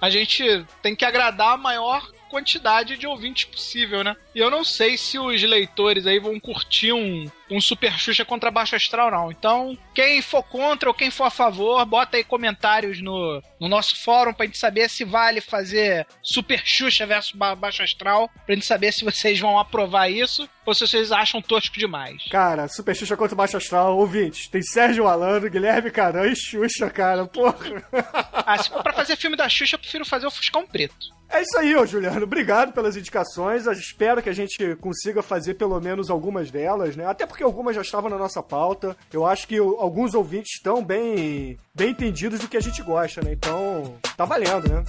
a 0.00 0.08
gente 0.08 0.64
tem 0.80 0.96
que 0.96 1.04
agradar 1.04 1.54
a 1.54 1.56
maior 1.58 2.02
quantidade 2.32 2.96
de 2.96 3.06
ouvintes 3.06 3.44
possível, 3.44 4.02
né? 4.02 4.16
E 4.34 4.38
eu 4.38 4.50
não 4.50 4.64
sei 4.64 4.96
se 4.96 5.18
os 5.18 5.42
leitores 5.42 6.06
aí 6.06 6.18
vão 6.18 6.40
curtir 6.40 6.90
um, 6.90 7.30
um 7.52 7.60
Super 7.60 7.98
Xuxa 7.98 8.24
contra 8.24 8.50
Baixo 8.50 8.74
Astral, 8.74 9.10
não. 9.10 9.30
Então, 9.30 9.76
quem 9.94 10.22
for 10.22 10.42
contra 10.42 10.88
ou 10.88 10.94
quem 10.94 11.10
for 11.10 11.24
a 11.24 11.30
favor, 11.30 11.84
bota 11.84 12.16
aí 12.16 12.24
comentários 12.24 13.00
no, 13.00 13.42
no 13.60 13.68
nosso 13.68 14.02
fórum 14.02 14.32
pra 14.32 14.46
gente 14.46 14.58
saber 14.58 14.88
se 14.88 15.04
vale 15.04 15.40
fazer 15.40 16.06
Super 16.22 16.62
Xuxa 16.64 17.06
versus 17.06 17.32
ba 17.32 17.54
Baixo 17.54 17.82
Astral, 17.82 18.30
pra 18.46 18.54
gente 18.54 18.66
saber 18.66 18.92
se 18.92 19.04
vocês 19.04 19.38
vão 19.38 19.58
aprovar 19.58 20.10
isso 20.10 20.48
ou 20.64 20.74
se 20.74 20.86
vocês 20.86 21.12
acham 21.12 21.42
tosco 21.42 21.78
demais. 21.78 22.24
Cara, 22.30 22.68
Super 22.68 22.94
Xuxa 22.94 23.16
contra 23.16 23.36
Baixo 23.36 23.56
Astral, 23.56 23.96
ouvintes, 23.98 24.48
tem 24.48 24.62
Sérgio 24.62 25.06
Alano, 25.06 25.50
Guilherme 25.50 25.90
Caran 25.90 26.28
e 26.28 26.36
Xuxa, 26.36 26.88
cara, 26.90 27.26
porra. 27.26 27.82
Ah, 28.44 28.58
se 28.58 28.68
for 28.68 28.82
pra 28.82 28.92
fazer 28.92 29.16
filme 29.16 29.36
da 29.36 29.48
Xuxa, 29.48 29.76
eu 29.76 29.78
prefiro 29.78 30.04
fazer 30.04 30.26
o 30.26 30.30
Fuscão 30.30 30.66
Preto. 30.66 31.12
É 31.32 31.40
isso 31.40 31.58
aí, 31.58 31.74
ô 31.74 31.86
Juliano. 31.86 32.24
Obrigado 32.24 32.74
pelas 32.74 32.94
indicações. 32.94 33.64
Eu 33.64 33.72
espero 33.72 34.22
que 34.22 34.28
a 34.28 34.34
gente 34.34 34.76
consiga 34.76 35.22
fazer 35.22 35.54
pelo 35.54 35.80
menos 35.80 36.10
algumas 36.10 36.50
delas, 36.50 36.94
né? 36.94 37.06
Até 37.06 37.24
porque 37.24 37.41
algumas 37.42 37.74
já 37.76 37.82
estavam 37.82 38.10
na 38.10 38.18
nossa 38.18 38.42
pauta. 38.42 38.96
Eu 39.12 39.26
acho 39.26 39.46
que 39.46 39.58
alguns 39.58 40.14
ouvintes 40.14 40.54
estão 40.54 40.82
bem, 40.82 41.58
bem 41.74 41.90
entendidos 41.90 42.40
do 42.40 42.48
que 42.48 42.56
a 42.56 42.60
gente 42.60 42.82
gosta, 42.82 43.22
né? 43.22 43.32
Então, 43.32 43.96
tá 44.16 44.24
valendo, 44.24 44.68
né? 44.68 44.84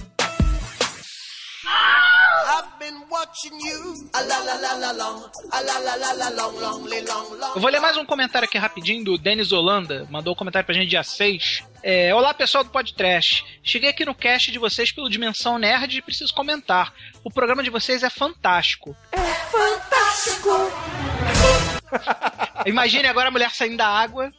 Eu 7.54 7.60
vou 7.60 7.70
ler 7.70 7.80
mais 7.80 7.96
um 7.96 8.04
comentário 8.04 8.46
aqui 8.46 8.58
rapidinho 8.58 9.04
do 9.04 9.18
Denis 9.18 9.52
Holanda. 9.52 10.06
Mandou 10.10 10.32
um 10.32 10.36
comentário 10.36 10.66
pra 10.66 10.74
gente 10.74 10.88
dia 10.88 11.02
6. 11.02 11.62
É, 11.82 12.14
Olá 12.14 12.34
pessoal 12.34 12.64
do 12.64 12.70
Podcast. 12.70 13.44
Cheguei 13.62 13.90
aqui 13.90 14.04
no 14.04 14.14
cast 14.14 14.50
de 14.50 14.58
vocês 14.58 14.92
pelo 14.92 15.10
Dimensão 15.10 15.58
Nerd 15.58 15.98
e 15.98 16.02
preciso 16.02 16.34
comentar. 16.34 16.92
O 17.22 17.30
programa 17.30 17.62
de 17.62 17.70
vocês 17.70 18.02
é 18.02 18.10
fantástico. 18.10 18.96
É 19.12 19.18
fantástico! 19.18 21.13
Imagine 22.66 23.08
agora 23.08 23.28
a 23.28 23.30
mulher 23.30 23.50
saindo 23.50 23.76
da 23.76 23.86
água. 23.86 24.32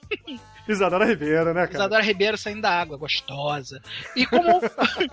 Isadora 0.69 1.05
Ribeiro, 1.05 1.53
né, 1.53 1.65
cara? 1.65 1.73
Isadora 1.73 2.03
Ribeiro 2.03 2.37
saindo 2.37 2.61
da 2.61 2.71
água, 2.71 2.97
gostosa. 2.97 3.81
E 4.15 4.25
como, 4.25 4.61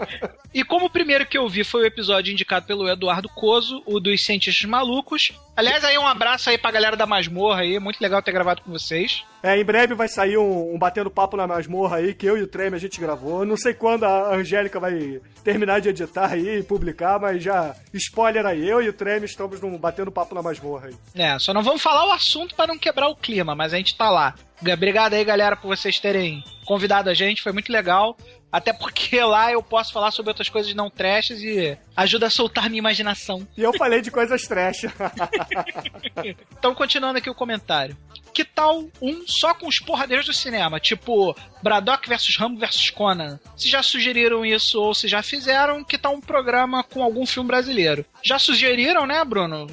e 0.52 0.64
como 0.64 0.86
o 0.86 0.90
primeiro 0.90 1.26
que 1.26 1.36
eu 1.36 1.48
vi 1.48 1.64
foi 1.64 1.82
o 1.82 1.86
episódio 1.86 2.32
indicado 2.32 2.66
pelo 2.66 2.88
Eduardo 2.88 3.28
Coso, 3.28 3.82
o 3.86 4.00
dos 4.00 4.24
Cientistas 4.24 4.68
Malucos. 4.68 5.32
Aliás, 5.54 5.84
aí 5.84 5.98
um 5.98 6.06
abraço 6.06 6.48
aí 6.48 6.56
pra 6.56 6.70
galera 6.70 6.96
da 6.96 7.06
Masmorra 7.06 7.60
aí, 7.60 7.78
muito 7.78 8.00
legal 8.00 8.22
ter 8.22 8.32
gravado 8.32 8.62
com 8.62 8.72
vocês. 8.72 9.22
É, 9.42 9.58
em 9.58 9.64
breve 9.64 9.94
vai 9.94 10.08
sair 10.08 10.38
um, 10.38 10.74
um 10.74 10.78
Batendo 10.78 11.10
Papo 11.10 11.36
na 11.36 11.46
Masmorra 11.46 11.96
aí, 11.96 12.14
que 12.14 12.24
eu 12.24 12.38
e 12.38 12.42
o 12.42 12.46
Treme 12.46 12.76
a 12.76 12.80
gente 12.80 13.00
gravou. 13.00 13.44
Não 13.44 13.56
sei 13.56 13.74
quando 13.74 14.04
a 14.04 14.34
Angélica 14.34 14.80
vai 14.80 15.20
terminar 15.42 15.80
de 15.80 15.88
editar 15.88 16.32
aí 16.32 16.60
e 16.60 16.62
publicar, 16.62 17.18
mas 17.18 17.42
já, 17.42 17.74
spoiler 17.92 18.46
aí, 18.46 18.66
eu 18.66 18.80
e 18.80 18.88
o 18.88 18.92
Treme 18.92 19.26
estamos 19.26 19.60
num 19.60 19.76
Batendo 19.76 20.12
Papo 20.12 20.34
na 20.34 20.42
Masmorra 20.42 20.86
aí. 20.86 20.96
É, 21.14 21.38
só 21.38 21.52
não 21.52 21.62
vamos 21.62 21.82
falar 21.82 22.06
o 22.06 22.12
assunto 22.12 22.54
para 22.54 22.68
não 22.68 22.78
quebrar 22.78 23.08
o 23.08 23.16
clima, 23.16 23.54
mas 23.54 23.74
a 23.74 23.76
gente 23.76 23.96
tá 23.96 24.08
lá. 24.10 24.34
Obrigado 24.70 25.14
aí, 25.14 25.24
galera, 25.24 25.56
por 25.56 25.68
vocês 25.68 25.98
terem 25.98 26.44
convidado 26.64 27.10
a 27.10 27.14
gente, 27.14 27.42
foi 27.42 27.52
muito 27.52 27.72
legal. 27.72 28.16
Até 28.52 28.72
porque 28.72 29.18
lá 29.24 29.50
eu 29.50 29.62
posso 29.62 29.92
falar 29.92 30.10
sobre 30.10 30.30
outras 30.30 30.50
coisas 30.50 30.74
não 30.74 30.90
trashes 30.90 31.40
e 31.40 31.76
ajuda 31.96 32.26
a 32.26 32.30
soltar 32.30 32.68
minha 32.68 32.78
imaginação. 32.78 33.48
E 33.56 33.62
eu 33.62 33.72
falei 33.72 34.02
de 34.02 34.10
coisas 34.10 34.42
trash. 34.42 34.82
então, 36.52 36.74
continuando 36.74 37.18
aqui 37.18 37.30
o 37.30 37.34
comentário. 37.34 37.96
Que 38.34 38.44
tal 38.44 38.88
um 39.00 39.26
só 39.26 39.52
com 39.52 39.68
os 39.68 39.78
porradeiros 39.78 40.24
do 40.24 40.32
cinema? 40.32 40.80
Tipo, 40.80 41.36
Braddock 41.62 42.08
versus 42.08 42.36
Rambo 42.36 42.58
versus 42.58 42.88
Conan. 42.88 43.38
Se 43.56 43.68
já 43.68 43.82
sugeriram 43.82 44.44
isso 44.44 44.80
ou 44.80 44.94
se 44.94 45.06
já 45.06 45.22
fizeram, 45.22 45.84
que 45.84 45.98
tal 45.98 46.14
um 46.14 46.20
programa 46.20 46.82
com 46.82 47.02
algum 47.02 47.26
filme 47.26 47.48
brasileiro? 47.48 48.06
Já 48.22 48.38
sugeriram, 48.38 49.06
né, 49.06 49.24
Bruno? 49.24 49.66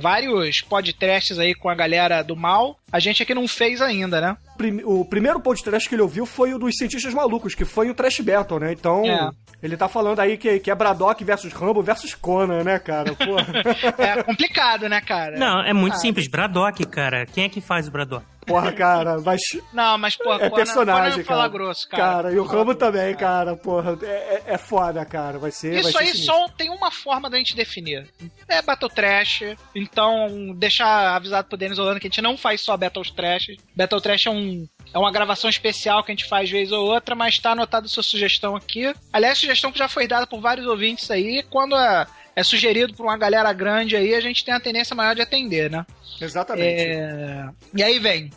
Vários 0.00 0.60
podcasts 0.60 1.38
aí 1.38 1.54
com 1.54 1.68
a 1.68 1.74
galera 1.74 2.22
do 2.22 2.36
mal. 2.36 2.78
A 2.90 2.98
gente 2.98 3.22
aqui 3.22 3.34
não 3.34 3.46
fez 3.46 3.80
ainda, 3.80 4.20
né? 4.20 4.36
O 4.84 5.04
primeiro 5.04 5.40
podcast 5.40 5.88
que 5.88 5.94
ele 5.94 6.02
ouviu 6.02 6.26
foi 6.26 6.54
o 6.54 6.58
dos 6.58 6.76
Cientistas 6.76 7.12
Malucos, 7.12 7.54
que 7.54 7.64
foi 7.64 7.90
o 7.90 7.94
Trash 7.94 8.20
Battle, 8.20 8.60
né? 8.60 8.72
Então, 8.72 9.04
é. 9.04 9.30
ele 9.62 9.76
tá 9.76 9.88
falando 9.88 10.20
aí 10.20 10.36
que, 10.36 10.60
que 10.60 10.70
é 10.70 10.74
Braddock 10.74 11.22
versus 11.24 11.52
Rambo 11.52 11.82
versus 11.82 12.14
Conan, 12.14 12.62
né, 12.62 12.78
cara? 12.78 13.14
é 13.98 14.22
complicado, 14.22 14.88
né, 14.88 15.00
cara? 15.00 15.36
Não, 15.36 15.60
é 15.60 15.72
muito 15.72 15.94
ah, 15.94 15.98
simples. 15.98 16.28
Braddock, 16.28 16.84
cara. 16.86 17.26
Quem 17.26 17.44
é 17.44 17.48
que 17.48 17.60
faz 17.60 17.88
o 17.88 17.90
Braddock? 17.90 18.24
Porra, 18.46 18.72
cara, 18.72 19.20
mas. 19.20 19.40
Não, 19.72 19.96
mas, 19.98 20.16
porra, 20.16 20.44
é 20.44 20.50
personagem, 20.50 21.24
cara. 21.24 21.40
Fala 21.40 21.48
grosso, 21.48 21.88
cara. 21.88 22.02
Cara, 22.02 22.32
e 22.32 22.38
o 22.38 22.44
Rambo 22.44 22.74
também, 22.74 23.14
cara, 23.14 23.56
porra. 23.56 23.98
É, 24.02 24.42
é 24.46 24.58
foda, 24.58 25.04
cara. 25.04 25.38
Vai 25.38 25.50
ser. 25.50 25.74
Isso 25.78 25.92
vai 25.92 26.04
aí 26.04 26.14
só 26.14 26.48
tem 26.48 26.70
uma 26.70 26.90
forma 26.90 27.30
da 27.30 27.38
gente 27.38 27.56
definir. 27.56 28.08
É 28.48 28.60
Battle 28.60 28.90
Trash. 28.90 29.42
Então, 29.74 30.54
deixar 30.56 31.16
avisado 31.16 31.48
pro 31.48 31.56
Denis 31.58 31.78
Holanda 31.78 32.00
que 32.00 32.06
a 32.06 32.10
gente 32.10 32.22
não 32.22 32.36
faz 32.36 32.60
só 32.60 32.76
Battle 32.76 33.04
Trash. 33.14 33.56
Battle 33.74 34.00
Trash 34.00 34.26
é 34.26 34.30
um. 34.30 34.66
É 34.92 34.98
uma 34.98 35.10
gravação 35.10 35.50
especial 35.50 36.04
que 36.04 36.12
a 36.12 36.14
gente 36.14 36.28
faz 36.28 36.48
vez 36.48 36.70
ou 36.70 36.86
outra, 36.86 37.14
mas 37.16 37.38
tá 37.38 37.50
anotado 37.50 37.88
sua 37.88 38.02
sugestão 38.02 38.54
aqui. 38.54 38.94
Aliás, 39.12 39.38
sugestão 39.38 39.72
que 39.72 39.78
já 39.78 39.88
foi 39.88 40.06
dada 40.06 40.26
por 40.26 40.40
vários 40.40 40.66
ouvintes 40.66 41.10
aí. 41.10 41.42
Quando 41.50 41.74
é, 41.74 42.06
é 42.36 42.42
sugerido 42.42 42.94
por 42.94 43.04
uma 43.04 43.16
galera 43.16 43.52
grande 43.52 43.96
aí, 43.96 44.14
a 44.14 44.20
gente 44.20 44.44
tem 44.44 44.54
a 44.54 44.60
tendência 44.60 44.94
maior 44.94 45.14
de 45.14 45.22
atender, 45.22 45.70
né? 45.70 45.84
Exatamente. 46.20 46.82
É... 46.82 47.48
E 47.74 47.82
aí 47.82 47.98
vem. 47.98 48.30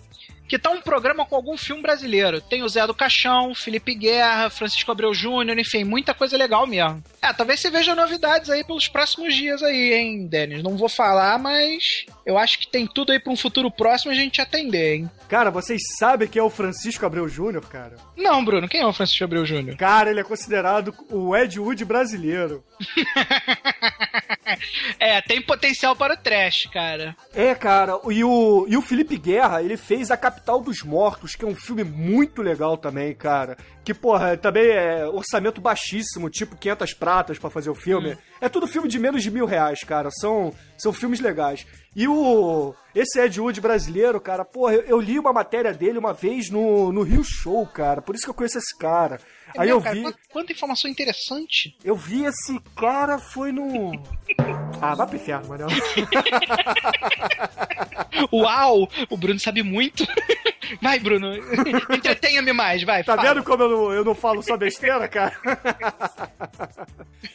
Que 0.47 0.57
tá 0.57 0.69
um 0.69 0.81
programa 0.81 1.25
com 1.25 1.35
algum 1.35 1.57
filme 1.57 1.81
brasileiro. 1.81 2.41
Tem 2.41 2.63
o 2.63 2.69
Zé 2.69 2.85
do 2.87 2.93
Caixão, 2.93 3.53
Felipe 3.53 3.93
Guerra, 3.93 4.49
Francisco 4.49 4.91
Abreu 4.91 5.13
Júnior, 5.13 5.57
enfim, 5.57 5.83
muita 5.83 6.13
coisa 6.13 6.37
legal 6.37 6.65
mesmo. 6.65 7.03
É, 7.21 7.33
talvez 7.33 7.59
você 7.59 7.69
veja 7.69 7.95
novidades 7.95 8.49
aí 8.49 8.63
pelos 8.63 8.87
próximos 8.87 9.35
dias 9.35 9.61
aí, 9.61 9.93
hein, 9.93 10.27
Denis? 10.27 10.63
Não 10.63 10.77
vou 10.77 10.89
falar, 10.89 11.37
mas 11.37 12.05
eu 12.25 12.37
acho 12.37 12.59
que 12.59 12.67
tem 12.67 12.87
tudo 12.87 13.11
aí 13.11 13.19
para 13.19 13.33
um 13.33 13.37
futuro 13.37 13.69
próximo 13.69 14.11
a 14.11 14.15
gente 14.15 14.41
atender, 14.41 14.95
hein? 14.95 15.11
Cara, 15.27 15.51
vocês 15.51 15.81
sabem 15.97 16.27
quem 16.27 16.39
é 16.39 16.43
o 16.43 16.49
Francisco 16.49 17.05
Abreu 17.05 17.27
Júnior, 17.27 17.65
cara? 17.67 17.97
Não, 18.15 18.43
Bruno, 18.43 18.67
quem 18.67 18.81
é 18.81 18.85
o 18.85 18.93
Francisco 18.93 19.25
Abreu 19.25 19.45
Júnior? 19.45 19.75
Cara, 19.75 20.09
ele 20.09 20.21
é 20.21 20.23
considerado 20.23 20.95
o 21.09 21.35
Ed 21.35 21.59
Wood 21.59 21.83
brasileiro. 21.83 22.63
é, 24.99 25.21
tem 25.21 25.41
potencial 25.41 25.95
para 25.95 26.13
o 26.13 26.17
trash, 26.17 26.69
cara. 26.71 27.15
É, 27.35 27.53
cara, 27.53 27.99
e 28.09 28.23
o, 28.23 28.65
e 28.69 28.77
o 28.77 28.81
Felipe 28.81 29.17
Guerra, 29.17 29.61
ele 29.61 29.75
fez 29.75 30.11
A 30.11 30.17
Capital 30.37 30.61
dos 30.61 30.83
Mortos, 30.83 31.35
que 31.35 31.43
é 31.43 31.47
um 31.47 31.55
filme 31.55 31.83
muito 31.83 32.41
legal 32.41 32.77
também, 32.77 33.13
cara. 33.13 33.57
Que, 33.83 33.93
porra, 33.93 34.37
também 34.37 34.69
é 34.69 35.07
orçamento 35.07 35.59
baixíssimo, 35.59 36.29
tipo 36.29 36.55
500 36.55 36.93
pratas 36.93 37.39
para 37.39 37.49
fazer 37.49 37.69
o 37.69 37.75
filme. 37.75 38.13
Hum. 38.13 38.17
É 38.39 38.47
tudo 38.47 38.67
filme 38.67 38.87
de 38.87 38.99
menos 38.99 39.23
de 39.23 39.31
mil 39.31 39.45
reais, 39.45 39.83
cara. 39.83 40.09
São, 40.11 40.53
são 40.77 40.93
filmes 40.93 41.19
legais. 41.19 41.65
E 41.95 42.07
o. 42.07 42.75
Esse 42.97 43.19
Ed 43.19 43.39
Wood 43.39 43.61
brasileiro, 43.61 44.19
cara, 44.19 44.43
porra, 44.43 44.73
eu, 44.73 44.81
eu, 44.81 44.99
li 44.99 45.19
uma 45.19 45.31
matéria 45.31 45.71
dele 45.71 45.99
uma 45.99 46.13
vez 46.13 46.49
no, 46.49 46.91
no 46.91 47.03
Rio 47.03 47.23
Show, 47.23 47.63
cara. 47.67 48.01
Por 48.01 48.15
isso 48.15 48.23
que 48.23 48.29
eu 48.31 48.33
conheço 48.33 48.57
esse 48.57 48.75
cara. 48.75 49.21
É 49.53 49.61
Aí 49.61 49.69
eu 49.69 49.79
cara, 49.79 49.93
vi. 49.93 50.01
Quanta, 50.01 50.17
quanta, 50.31 50.51
informação 50.51 50.89
interessante. 50.89 51.77
Eu 51.83 51.95
vi 51.95 52.25
esse 52.25 52.59
cara, 52.75 53.19
foi 53.19 53.51
no. 53.51 53.91
ah, 54.81 54.95
vai 54.95 55.05
pro 55.05 55.15
inferno, 55.15 55.47
Manel. 55.47 55.67
Uau! 58.33 58.89
O 59.11 59.17
Bruno 59.17 59.39
sabe 59.39 59.61
muito. 59.61 60.03
Vai, 60.81 60.99
Bruno. 60.99 61.33
Entretenha-me 61.89 62.53
mais, 62.53 62.83
vai. 62.83 63.03
Tá 63.03 63.15
fala. 63.15 63.29
vendo 63.29 63.43
como 63.43 63.63
eu 63.63 63.69
não, 63.69 63.93
eu 63.93 64.05
não 64.05 64.15
falo 64.15 64.41
só 64.41 64.57
besteira, 64.57 65.07
cara? 65.07 65.33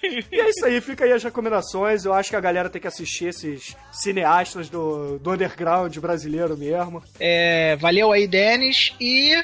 e 0.03 0.41
é 0.41 0.51
isso 0.51 0.65
aí, 0.65 0.81
fica 0.81 1.05
aí 1.05 1.13
as 1.13 1.23
recomendações. 1.23 2.05
Eu 2.05 2.13
acho 2.13 2.31
que 2.31 2.37
a 2.37 2.41
galera 2.41 2.69
tem 2.71 2.81
que 2.81 2.89
assistir 2.89 3.27
esses 3.27 3.77
cineastas 3.93 4.69
do, 4.69 5.19
do 5.19 5.33
underground 5.33 5.97
brasileiro 5.99 6.57
mesmo. 6.57 7.03
É, 7.19 7.77
valeu 7.77 8.13
aí, 8.13 8.27
Denis. 8.27 8.95
E 9.01 9.35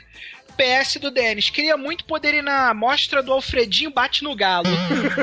PS 0.58 0.96
do 1.00 1.10
Denis. 1.10 1.50
Queria 1.50 1.76
muito 1.76 2.04
poder 2.04 2.34
ir 2.34 2.42
na 2.42 2.74
mostra 2.74 3.22
do 3.22 3.32
Alfredinho 3.32 3.92
Bate 3.92 4.24
no 4.24 4.34
Galo. 4.34 4.68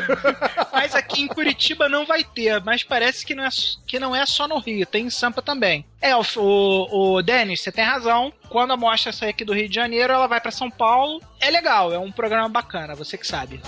mas 0.71 0.95
aqui 0.95 1.21
em 1.21 1.27
Curitiba 1.27 1.89
não 1.89 2.05
vai 2.05 2.23
ter. 2.23 2.63
Mas 2.63 2.83
parece 2.83 3.25
que 3.25 3.35
não 3.35 3.43
é, 3.43 3.49
que 3.85 3.99
não 3.99 4.15
é 4.15 4.25
só 4.25 4.47
no 4.47 4.59
Rio, 4.59 4.85
tem 4.85 5.05
em 5.05 5.09
Sampa 5.09 5.41
também. 5.41 5.85
É, 6.01 6.15
o, 6.15 6.23
o, 6.37 7.15
o 7.15 7.21
Denis, 7.21 7.61
você 7.61 7.71
tem 7.71 7.83
razão. 7.83 8.31
Quando 8.49 8.71
a 8.71 8.77
mostra 8.77 9.11
sair 9.11 9.29
aqui 9.29 9.43
do 9.43 9.53
Rio 9.53 9.67
de 9.67 9.75
Janeiro, 9.75 10.13
ela 10.13 10.27
vai 10.27 10.39
para 10.39 10.51
São 10.51 10.71
Paulo. 10.71 11.21
É 11.39 11.49
legal, 11.49 11.93
é 11.93 11.99
um 11.99 12.11
programa 12.11 12.47
bacana, 12.47 12.95
você 12.95 13.17
que 13.17 13.27
sabe. 13.27 13.59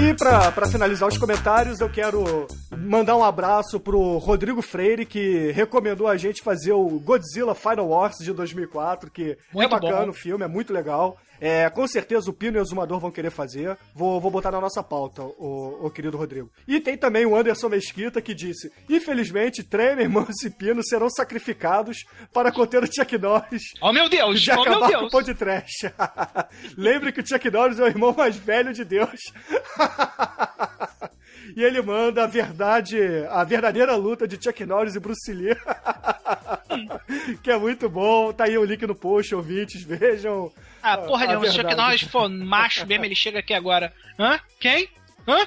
E 0.00 0.14
pra, 0.14 0.50
pra 0.50 0.66
finalizar 0.66 1.06
os 1.08 1.18
comentários, 1.18 1.78
eu 1.80 1.90
quero 1.90 2.46
mandar 2.74 3.16
um 3.16 3.22
abraço 3.24 3.78
pro 3.78 4.16
Rodrigo 4.16 4.62
Freire, 4.62 5.04
que 5.04 5.50
recomendou 5.52 6.08
a 6.08 6.16
gente 6.16 6.42
fazer 6.42 6.72
o 6.72 6.88
Godzilla 7.00 7.54
Final 7.54 7.88
Wars 7.88 8.16
de 8.18 8.32
2004, 8.32 9.10
que 9.10 9.36
Muito 9.52 9.66
é 9.66 9.68
bacana 9.68 10.04
bom. 10.06 10.10
o 10.10 10.14
filme, 10.14 10.42
é 10.44 10.48
muito 10.48 10.72
legal. 10.72 11.18
É, 11.40 11.68
com 11.70 11.86
certeza 11.86 12.28
o 12.30 12.34
Pino 12.34 12.58
e 12.58 12.60
o 12.60 12.62
Exumador 12.62 13.00
vão 13.00 13.10
querer 13.10 13.30
fazer. 13.30 13.76
Vou, 13.94 14.20
vou 14.20 14.30
botar 14.30 14.50
na 14.50 14.60
nossa 14.60 14.82
pauta, 14.82 15.22
o, 15.22 15.86
o 15.86 15.90
querido 15.90 16.16
Rodrigo. 16.16 16.50
E 16.68 16.78
tem 16.80 16.96
também 16.96 17.24
o 17.24 17.34
Anderson 17.34 17.68
Mesquita 17.68 18.20
que 18.20 18.34
disse: 18.34 18.70
Infelizmente, 18.88 19.62
Tremer, 19.62 20.08
Manso 20.10 20.46
e 20.46 20.50
Pino 20.50 20.82
serão 20.84 21.08
sacrificados 21.08 22.04
para 22.32 22.52
conter 22.52 22.82
o 22.82 22.86
Chuck 22.86 23.16
Norris. 23.18 23.62
Oh 23.80 23.92
meu 23.92 24.08
Deus, 24.08 24.40
De 24.40 24.50
oh 24.50 24.54
meu 24.54 24.62
acabar 24.62 24.88
com 24.90 24.96
o 24.96 25.00
Deus. 25.00 25.12
pão 25.12 25.22
de 25.22 25.34
trash. 25.34 25.90
Lembre 26.76 27.12
que 27.12 27.20
o 27.20 27.26
Chuck 27.26 27.50
Norris 27.50 27.78
é 27.78 27.84
o 27.84 27.88
irmão 27.88 28.12
mais 28.12 28.36
velho 28.36 28.72
de 28.72 28.84
Deus. 28.84 29.20
e 31.56 31.62
ele 31.62 31.82
manda 31.82 32.24
a 32.24 32.26
verdade, 32.26 32.98
a 33.30 33.44
verdadeira 33.44 33.94
luta 33.96 34.26
de 34.26 34.42
Chuck 34.42 34.64
Norris 34.64 34.94
e 34.94 35.00
Bruce 35.00 35.32
Lee. 35.32 35.56
que 37.42 37.50
é 37.50 37.58
muito 37.58 37.88
bom. 37.88 38.32
Tá 38.32 38.44
aí 38.44 38.56
o 38.56 38.64
link 38.64 38.86
no 38.86 38.94
post, 38.94 39.34
ouvintes, 39.34 39.82
vejam. 39.82 40.52
Ah, 40.82 40.98
porra 40.98 41.26
se 41.26 41.36
o 41.36 41.52
Chuck. 41.52 41.74
Norris 41.74 42.02
for 42.02 42.28
macho 42.28 42.86
mesmo, 42.86 43.04
ele 43.04 43.14
chega 43.14 43.40
aqui 43.40 43.54
agora. 43.54 43.92
Hã? 44.18 44.40
Quem? 44.58 44.88
Hã? 45.26 45.46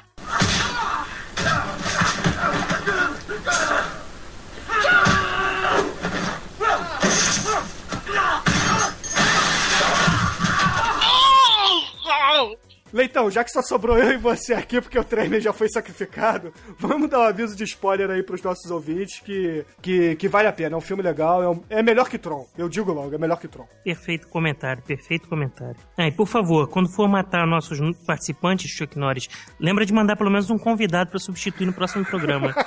Leitão, 12.93 13.31
já 13.31 13.43
que 13.43 13.49
só 13.49 13.61
sobrou 13.63 13.97
eu 13.97 14.11
e 14.11 14.17
você 14.17 14.53
aqui, 14.53 14.79
porque 14.79 14.99
o 14.99 15.03
Tremer 15.03 15.41
já 15.41 15.51
foi 15.51 15.67
sacrificado, 15.67 16.53
vamos 16.77 17.09
dar 17.09 17.19
um 17.19 17.23
aviso 17.23 17.55
de 17.55 17.63
spoiler 17.63 18.09
aí 18.11 18.21
pros 18.21 18.41
nossos 18.43 18.69
ouvintes 18.69 19.19
que, 19.19 19.65
que, 19.81 20.15
que 20.15 20.27
vale 20.29 20.47
a 20.47 20.53
pena. 20.53 20.75
É 20.75 20.77
um 20.77 20.81
filme 20.81 21.01
legal, 21.01 21.41
é, 21.41 21.49
um- 21.49 21.63
é 21.71 21.81
melhor 21.81 22.07
que 22.07 22.19
Tron. 22.19 22.45
Eu 22.55 22.69
digo 22.69 22.93
logo, 22.93 23.15
é 23.15 23.17
melhor 23.17 23.39
que 23.39 23.47
Tron. 23.47 23.65
Perfeito 23.83 24.27
comentário, 24.27 24.83
perfeito 24.83 25.27
comentário. 25.27 25.75
Ah, 25.97 26.07
e 26.07 26.11
por 26.11 26.27
favor, 26.27 26.67
quando 26.69 26.87
for 26.93 27.07
matar 27.09 27.47
nossos 27.47 27.79
participantes, 28.05 28.69
Chuck 28.69 28.95
Norris, 28.97 29.27
lembra 29.59 29.85
de 29.85 29.91
mandar 29.93 30.15
pelo 30.15 30.29
menos 30.29 30.51
um 30.51 30.57
convidado 30.59 31.09
para 31.09 31.19
substituir 31.19 31.65
no 31.65 31.73
próximo 31.73 32.05
programa. 32.05 32.53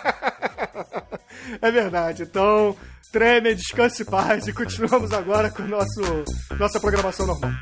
É 1.62 1.70
verdade. 1.70 2.24
Então, 2.24 2.76
Tremer, 3.12 3.54
descanse 3.54 4.02
em 4.02 4.06
paz 4.06 4.48
e 4.48 4.52
continuamos 4.52 5.12
agora 5.12 5.48
com 5.50 5.62
nosso, 5.62 6.00
nossa 6.58 6.80
programação 6.80 7.24
normal. 7.26 7.52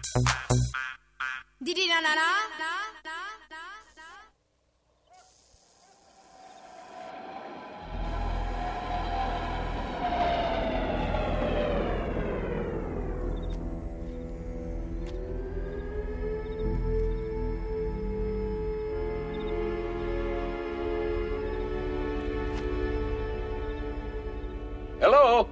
Hello? 25.01 25.49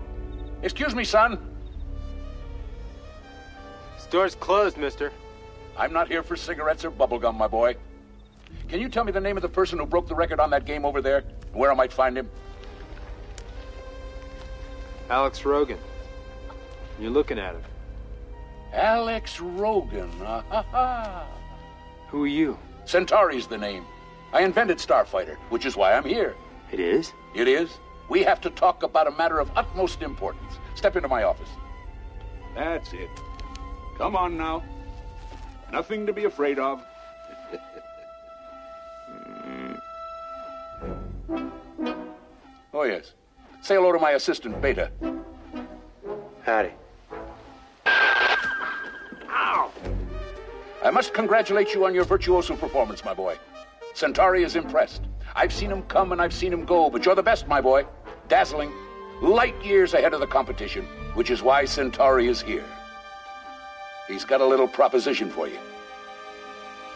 Excuse 0.63 0.95
me, 0.95 1.05
son. 1.05 1.39
Store's 3.97 4.35
closed, 4.35 4.77
mister. 4.77 5.11
I'm 5.77 5.93
not 5.93 6.09
here 6.09 6.23
for 6.23 6.37
cigarettes 6.37 6.85
or 6.85 6.91
bubblegum, 6.91 7.37
my 7.37 7.49
boy. 7.49 7.77
Can 8.69 8.81
you 8.81 8.89
tell 8.89 9.05
me 9.05 9.13
the 9.13 9.21
name 9.21 9.37
of 9.37 9.43
the 9.43 9.49
person 9.49 9.79
who 9.79 9.87
broke 9.87 10.09
the 10.09 10.15
record 10.15 10.41
on 10.41 10.51
that 10.51 10.65
game 10.65 10.85
over 10.85 11.01
there? 11.01 11.19
And 11.19 11.55
where 11.55 11.71
I 11.71 11.75
might 11.75 11.93
find 11.93 12.17
him? 12.17 12.31
Alex 15.09 15.45
Rogan. 15.45 15.79
You're 16.99 17.11
looking 17.11 17.39
at 17.39 17.55
him. 17.55 17.63
Alex 18.73 19.41
Rogan. 19.41 20.11
Ah, 20.23 20.45
ha, 20.49 20.65
ha. 20.71 21.27
Who 22.09 22.25
are 22.25 22.29
you? 22.29 22.59
Centauri's 22.85 23.47
the 23.47 23.59
name. 23.59 23.85
I 24.33 24.43
invented 24.43 24.79
Starfighter, 24.79 25.37
which 25.51 25.67
is 25.67 25.77
why 25.77 25.93
I'm 25.93 26.05
here. 26.05 26.35
It 26.71 26.81
is? 26.81 27.13
It 27.35 27.49
is. 27.49 27.71
We 28.09 28.23
have 28.23 28.41
to 28.43 28.51
talk 28.51 28.83
about 28.83 29.07
a 29.07 29.11
matter 29.11 29.39
of 29.39 29.51
utmost 29.57 30.03
importance. 30.03 30.59
Step 30.75 30.97
into 30.97 31.09
my 31.09 31.23
office. 31.25 31.49
That's 32.55 32.93
it. 32.93 33.11
Come 33.99 34.17
on 34.17 34.37
now. 34.37 34.63
Nothing 35.73 36.07
to 36.07 36.13
be 36.13 36.25
afraid 36.25 36.59
of. 36.59 36.85
oh, 42.75 42.83
yes. 42.83 43.13
Say 43.63 43.77
hello 43.77 43.91
to 43.93 43.99
my 43.99 44.11
assistant, 44.11 44.61
Beta. 44.61 44.91
Howdy. 46.43 46.73
Ow! 47.87 49.71
I 50.85 50.91
must 50.91 51.15
congratulate 51.15 51.73
you 51.73 51.87
on 51.87 51.95
your 51.95 52.05
virtuoso 52.05 52.55
performance, 52.55 53.03
my 53.03 53.15
boy. 53.15 53.39
Centauri 53.95 54.45
is 54.45 54.57
impressed. 54.57 55.01
I've 55.35 55.55
seen 55.55 55.71
him 55.71 55.83
come 55.85 56.13
and 56.13 56.21
I've 56.21 56.35
seen 56.35 56.53
him 56.53 56.67
go, 56.67 56.91
but 56.91 57.07
you're 57.07 57.15
the 57.15 57.23
best, 57.23 57.49
my 57.49 57.63
boy. 57.63 57.87
Dazzling. 58.29 58.71
Light 59.23 59.55
years 59.65 59.95
ahead 59.95 60.13
of 60.13 60.21
the 60.21 60.27
competition, 60.27 60.85
which 61.15 61.31
is 61.31 61.43
why 61.43 61.65
Centauri 61.65 62.29
is 62.29 62.43
here. 62.43 62.65
He's 64.09 64.25
got 64.25 64.41
a 64.41 64.47
little 64.47 64.69
proposition 64.69 65.31
for 65.31 65.49
you. 65.49 65.59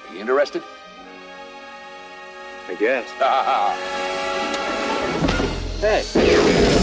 Are 0.09 0.14
you 0.14 0.21
interested? 0.21 0.62
I 2.69 2.75
guess. 2.75 3.09
hey. 5.81 6.76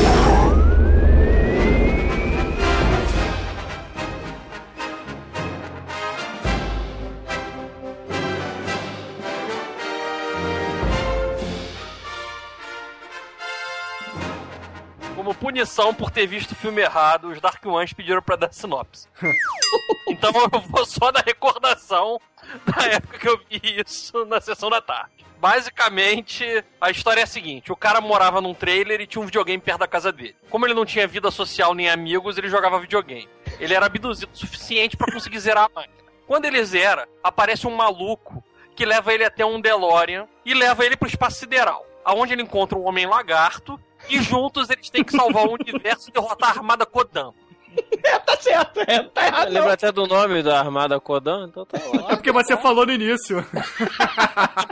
Como 15.24 15.34
punição 15.34 15.94
por 15.94 16.12
ter 16.12 16.28
visto 16.28 16.52
o 16.52 16.56
filme 16.56 16.82
errado, 16.82 17.30
os 17.30 17.40
Dark 17.40 17.66
Ones 17.66 17.94
pediram 17.94 18.22
pra 18.22 18.36
dar 18.36 18.52
sinopse. 18.52 19.08
então 20.10 20.30
eu 20.36 20.60
vou 20.60 20.86
só 20.86 21.14
na 21.14 21.22
recordação 21.22 22.20
da 22.66 22.84
época 22.88 23.18
que 23.18 23.30
eu 23.30 23.40
vi 23.50 23.62
isso 23.88 24.26
na 24.26 24.42
sessão 24.42 24.70
da 24.70 24.82
tarde. 24.82 25.26
Basicamente, 25.40 26.44
a 26.82 26.92
história 26.92 27.22
é 27.22 27.24
a 27.24 27.28
seguinte: 27.28 27.72
o 27.72 27.76
cara 27.76 28.02
morava 28.02 28.42
num 28.42 28.54
trailer 28.54 29.00
e 29.00 29.08
tinha 29.08 29.22
um 29.22 29.26
videogame 29.26 29.64
perto 29.64 29.80
da 29.80 29.88
casa 29.88 30.12
dele. 30.12 30.36
Como 30.50 30.66
ele 30.66 30.74
não 30.74 30.86
tinha 30.86 31.08
vida 31.08 31.32
social 31.32 31.74
nem 31.74 31.90
amigos, 31.90 32.38
ele 32.38 32.50
jogava 32.50 32.82
videogame. 32.82 33.30
Ele 33.62 33.74
era 33.74 33.86
abduzido 33.86 34.34
o 34.34 34.38
suficiente 34.38 34.98
pra 34.98 35.10
conseguir 35.10 35.40
zerar 35.40 35.68
a 35.68 35.70
máquina. 35.74 36.04
Quando 36.28 36.44
ele 36.44 36.62
zera, 36.66 37.08
aparece 37.24 37.66
um 37.66 37.74
maluco 37.74 38.44
que 38.76 38.86
leva 38.86 39.14
ele 39.14 39.24
até 39.24 39.46
um 39.46 39.62
DeLorean 39.62 40.28
e 40.44 40.54
leva 40.54 40.86
ele 40.86 40.98
pro 40.98 41.08
espaço 41.08 41.40
sideral, 41.40 41.88
aonde 42.04 42.34
ele 42.34 42.42
encontra 42.42 42.78
um 42.78 42.86
homem 42.86 43.06
lagarto 43.06 43.80
e 44.10 44.22
juntos 44.22 44.70
eles 44.70 44.90
têm 44.90 45.04
que 45.04 45.16
salvar 45.16 45.46
o 45.48 45.54
universo 45.54 46.10
e 46.10 46.14
derrotar 46.14 46.50
a 46.50 46.60
armada 46.60 46.86
Kodan. 46.86 47.32
tá 48.26 48.38
certo, 48.40 48.82
é, 48.82 49.04
tá 49.04 49.26
errado. 49.26 49.50
Lembra 49.50 49.74
até 49.74 49.92
do 49.92 50.06
nome 50.06 50.44
da 50.44 50.60
Armada 50.60 51.00
Kodan? 51.00 51.48
Então 51.50 51.66
tá 51.66 51.78
ótimo. 51.78 52.06
É 52.10 52.16
porque 52.16 52.32
você 52.32 52.56
falou 52.58 52.86
no 52.86 52.94
início. 52.94 53.40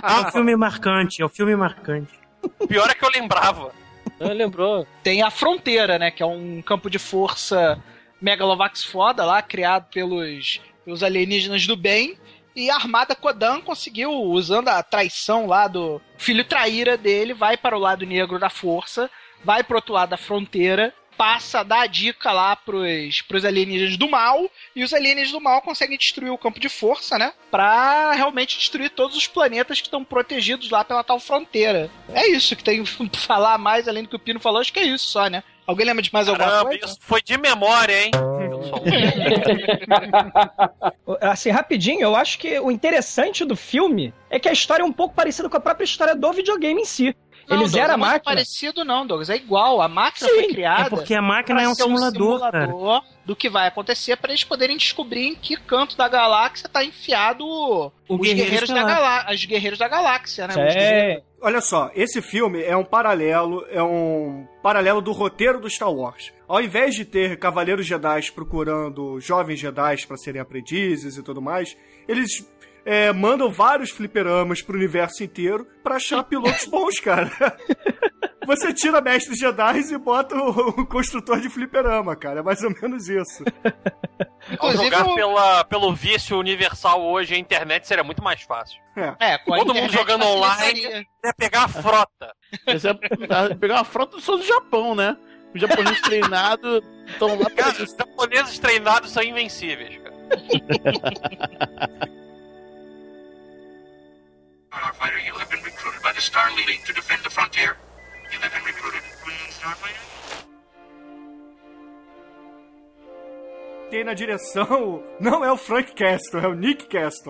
É 0.03 0.27
um 0.27 0.31
filme 0.31 0.55
marcante, 0.55 1.21
é 1.21 1.25
um 1.25 1.29
filme 1.29 1.55
marcante. 1.55 2.13
O 2.59 2.67
pior 2.67 2.89
é 2.89 2.93
que 2.93 3.03
eu 3.03 3.09
lembrava. 3.09 3.71
Não 4.19 4.33
lembrou. 4.33 4.85
Tem 5.03 5.21
a 5.23 5.31
Fronteira, 5.31 5.97
né? 5.97 6.11
Que 6.11 6.21
é 6.21 6.25
um 6.25 6.61
campo 6.61 6.89
de 6.89 6.99
força 6.99 7.81
Megalovax 8.21 8.83
foda 8.83 9.25
lá, 9.25 9.41
criado 9.41 9.87
pelos, 9.91 10.61
pelos 10.85 11.01
alienígenas 11.01 11.65
do 11.65 11.75
bem. 11.75 12.17
E 12.55 12.69
a 12.69 12.75
Armada 12.75 13.15
Kodan 13.15 13.61
conseguiu, 13.61 14.11
usando 14.11 14.67
a 14.67 14.83
traição 14.83 15.47
lá 15.47 15.67
do 15.67 16.01
filho 16.17 16.43
traíra 16.43 16.97
dele, 16.97 17.33
vai 17.33 17.55
para 17.57 17.75
o 17.77 17.79
lado 17.79 18.05
negro 18.05 18.37
da 18.37 18.49
força, 18.49 19.09
vai 19.43 19.63
pro 19.63 19.77
outro 19.77 19.93
lado 19.93 20.09
da 20.09 20.17
fronteira 20.17 20.93
passa 21.21 21.59
a 21.59 21.63
dar 21.63 21.81
a 21.81 21.85
dica 21.85 22.31
lá 22.31 22.55
pros, 22.55 23.21
pros 23.21 23.45
alienígenas 23.45 23.95
do 23.95 24.09
mal, 24.09 24.49
e 24.75 24.83
os 24.83 24.91
alienígenas 24.91 25.31
do 25.31 25.39
mal 25.39 25.61
conseguem 25.61 25.95
destruir 25.95 26.31
o 26.31 26.37
campo 26.37 26.59
de 26.59 26.67
força, 26.67 27.15
né? 27.15 27.31
Pra 27.51 28.11
realmente 28.13 28.57
destruir 28.57 28.89
todos 28.89 29.15
os 29.15 29.27
planetas 29.27 29.79
que 29.79 29.85
estão 29.85 30.03
protegidos 30.03 30.71
lá 30.71 30.83
pela 30.83 31.03
tal 31.03 31.19
fronteira. 31.19 31.91
É 32.11 32.27
isso 32.27 32.55
que 32.55 32.63
tem 32.63 32.81
que 32.83 33.19
falar 33.19 33.59
mais, 33.59 33.87
além 33.87 34.01
do 34.01 34.09
que 34.09 34.15
o 34.15 34.19
Pino 34.19 34.39
falou, 34.39 34.61
acho 34.61 34.73
que 34.73 34.79
é 34.79 34.83
isso 34.83 35.09
só, 35.09 35.27
né? 35.27 35.43
Alguém 35.67 35.85
lembra 35.85 36.01
de 36.01 36.11
mais 36.11 36.27
alguma 36.27 36.49
Caramba, 36.49 36.69
coisa? 36.69 36.85
isso 36.85 36.97
foi 36.99 37.21
de 37.21 37.37
memória, 37.37 38.03
hein? 38.03 38.11
Assim, 41.21 41.49
rapidinho, 41.49 42.01
eu 42.01 42.15
acho 42.15 42.39
que 42.39 42.59
o 42.59 42.71
interessante 42.71 43.45
do 43.45 43.55
filme 43.55 44.11
é 44.29 44.39
que 44.39 44.49
a 44.49 44.53
história 44.53 44.81
é 44.81 44.85
um 44.85 44.91
pouco 44.91 45.13
parecida 45.13 45.49
com 45.49 45.57
a 45.57 45.61
própria 45.61 45.85
história 45.85 46.15
do 46.15 46.33
videogame 46.33 46.81
em 46.81 46.85
si. 46.85 47.15
Não, 47.51 47.57
Eles 47.61 47.71
Douglas, 47.71 47.75
eram 47.75 47.91
é 47.91 47.93
a 47.93 47.97
muito 47.97 48.07
máquina. 48.11 48.23
parecido 48.23 48.85
não, 48.85 49.05
Douglas. 49.07 49.29
É 49.29 49.35
igual. 49.35 49.81
A 49.81 49.87
máquina 49.87 50.27
Sim, 50.29 50.35
foi 50.35 50.47
criada. 50.47 50.81
é 50.85 50.89
porque 50.89 51.13
a 51.13 51.21
máquina 51.21 51.61
é 51.61 51.67
um 51.67 51.75
simulador, 51.75 52.39
cara. 52.39 52.67
simulador 52.67 53.03
do 53.25 53.35
que 53.35 53.49
vai 53.49 53.67
acontecer 53.67 54.15
para 54.17 54.31
eles 54.31 54.43
poderem 54.43 54.77
descobrir 54.77 55.27
em 55.27 55.35
que 55.35 55.55
canto 55.55 55.95
da 55.95 56.07
galáxia 56.07 56.67
tá 56.67 56.83
enfiado 56.83 57.45
o- 57.45 57.91
os 58.09 58.17
Guerreiro 58.19 58.35
guerreiros 58.43 58.69
da, 58.69 58.75
Estelar. 58.77 58.95
galá 58.95 59.33
os 59.33 59.45
guerreiros 59.45 59.79
da 59.79 59.87
galáxia, 59.87 60.47
né? 60.47 60.53
É, 60.57 61.21
Olha 61.43 61.59
só, 61.59 61.89
esse 61.95 62.21
filme 62.21 62.61
é 62.63 62.77
um 62.77 62.83
paralelo, 62.83 63.65
é 63.71 63.81
um 63.81 64.45
paralelo 64.61 65.01
do 65.01 65.11
roteiro 65.11 65.59
do 65.59 65.67
Star 65.69 65.91
Wars. 65.91 66.31
Ao 66.47 66.61
invés 66.61 66.93
de 66.93 67.03
ter 67.03 67.37
cavaleiros 67.39 67.85
Jedi 67.85 68.31
procurando 68.31 69.19
jovens 69.19 69.59
Jedi 69.59 70.05
para 70.07 70.17
serem 70.17 70.39
aprendizes 70.41 71.17
e 71.17 71.23
tudo 71.23 71.41
mais, 71.41 71.75
eles 72.07 72.47
é, 72.85 73.11
mandam 73.13 73.51
vários 73.51 73.91
fliperamas 73.91 74.61
pro 74.61 74.75
universo 74.75 75.23
inteiro 75.23 75.67
pra 75.83 75.95
achar 75.95 76.23
pilotos 76.23 76.65
bons, 76.65 76.99
cara. 76.99 77.29
Você 78.47 78.73
tira 78.73 78.99
mestres 79.01 79.37
Jedi 79.37 79.79
e 79.93 79.97
bota 79.99 80.35
o, 80.35 80.49
o 80.81 80.85
construtor 80.87 81.39
de 81.39 81.47
fliperama, 81.47 82.15
cara. 82.15 82.39
É 82.39 82.43
mais 82.43 82.61
ou 82.63 82.71
menos 82.81 83.07
isso. 83.07 83.43
Inclusive, 84.51 84.83
jogar 84.85 85.05
o- 85.07 85.13
pela, 85.15 85.63
pelo 85.65 85.93
vício 85.93 86.37
universal 86.39 87.03
hoje, 87.03 87.35
a 87.35 87.37
internet 87.37 87.87
seria 87.87 88.03
muito 88.03 88.23
mais 88.23 88.41
fácil. 88.41 88.81
É, 89.19 89.37
com 89.37 89.53
a 89.53 89.57
Todo 89.59 89.75
mundo 89.75 89.93
jogando 89.93 90.25
online, 90.25 91.05
é 91.23 91.31
pegar 91.37 91.65
a 91.65 91.67
frota. 91.67 92.33
É 92.67 93.55
pegar 93.55 93.75
uma 93.75 93.83
frota 93.85 94.19
só 94.19 94.35
do 94.35 94.43
Japão, 94.43 94.95
né? 94.95 95.15
Os 95.53 95.61
japoneses 95.61 96.01
treinados 96.01 96.81
estão 97.07 97.37
lá 97.39 97.45
pra 97.45 97.63
Cara, 97.71 97.83
os 97.83 97.91
japoneses 97.95 98.57
treinados 98.59 99.11
são 99.11 99.21
invencíveis, 99.21 99.97
cara. 99.97 100.15
Starfighter, 104.75 105.19
you 105.25 105.33
have 105.37 105.49
been 105.49 105.61
recruited 105.63 106.01
by 106.01 106.13
the 106.13 106.21
Star 106.21 106.49
Leading 106.55 106.79
to 106.85 106.93
defend 106.93 107.21
the 107.23 107.29
frontier. 107.29 107.75
You 108.31 108.39
have 108.39 108.51
been 108.53 108.63
recruited. 108.63 109.01
Starfighter? 109.49 110.01
Tem 113.89 114.05
na 114.05 114.13
direção, 114.13 115.03
não 115.19 115.43
é 115.43 115.51
o 115.51 115.57
Frank 115.57 115.93
Castle, 115.93 116.39
é 116.39 116.47
o 116.47 116.53
Nick 116.53 116.87
Castle. 116.87 117.29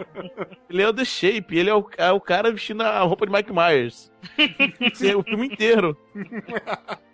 Ele 0.68 0.82
é 0.82 0.88
o 0.88 0.92
The 0.92 1.06
Shape, 1.06 1.56
ele 1.56 1.70
é 1.70 1.74
o, 1.74 1.88
é 1.96 2.12
o 2.12 2.20
cara 2.20 2.52
vestindo 2.52 2.82
a 2.82 3.00
roupa 3.00 3.24
de 3.26 3.32
Mike 3.32 3.50
Myers. 3.50 4.12
Sim, 4.92 5.14
o 5.14 5.22
filme 5.22 5.46
inteiro. 5.46 5.96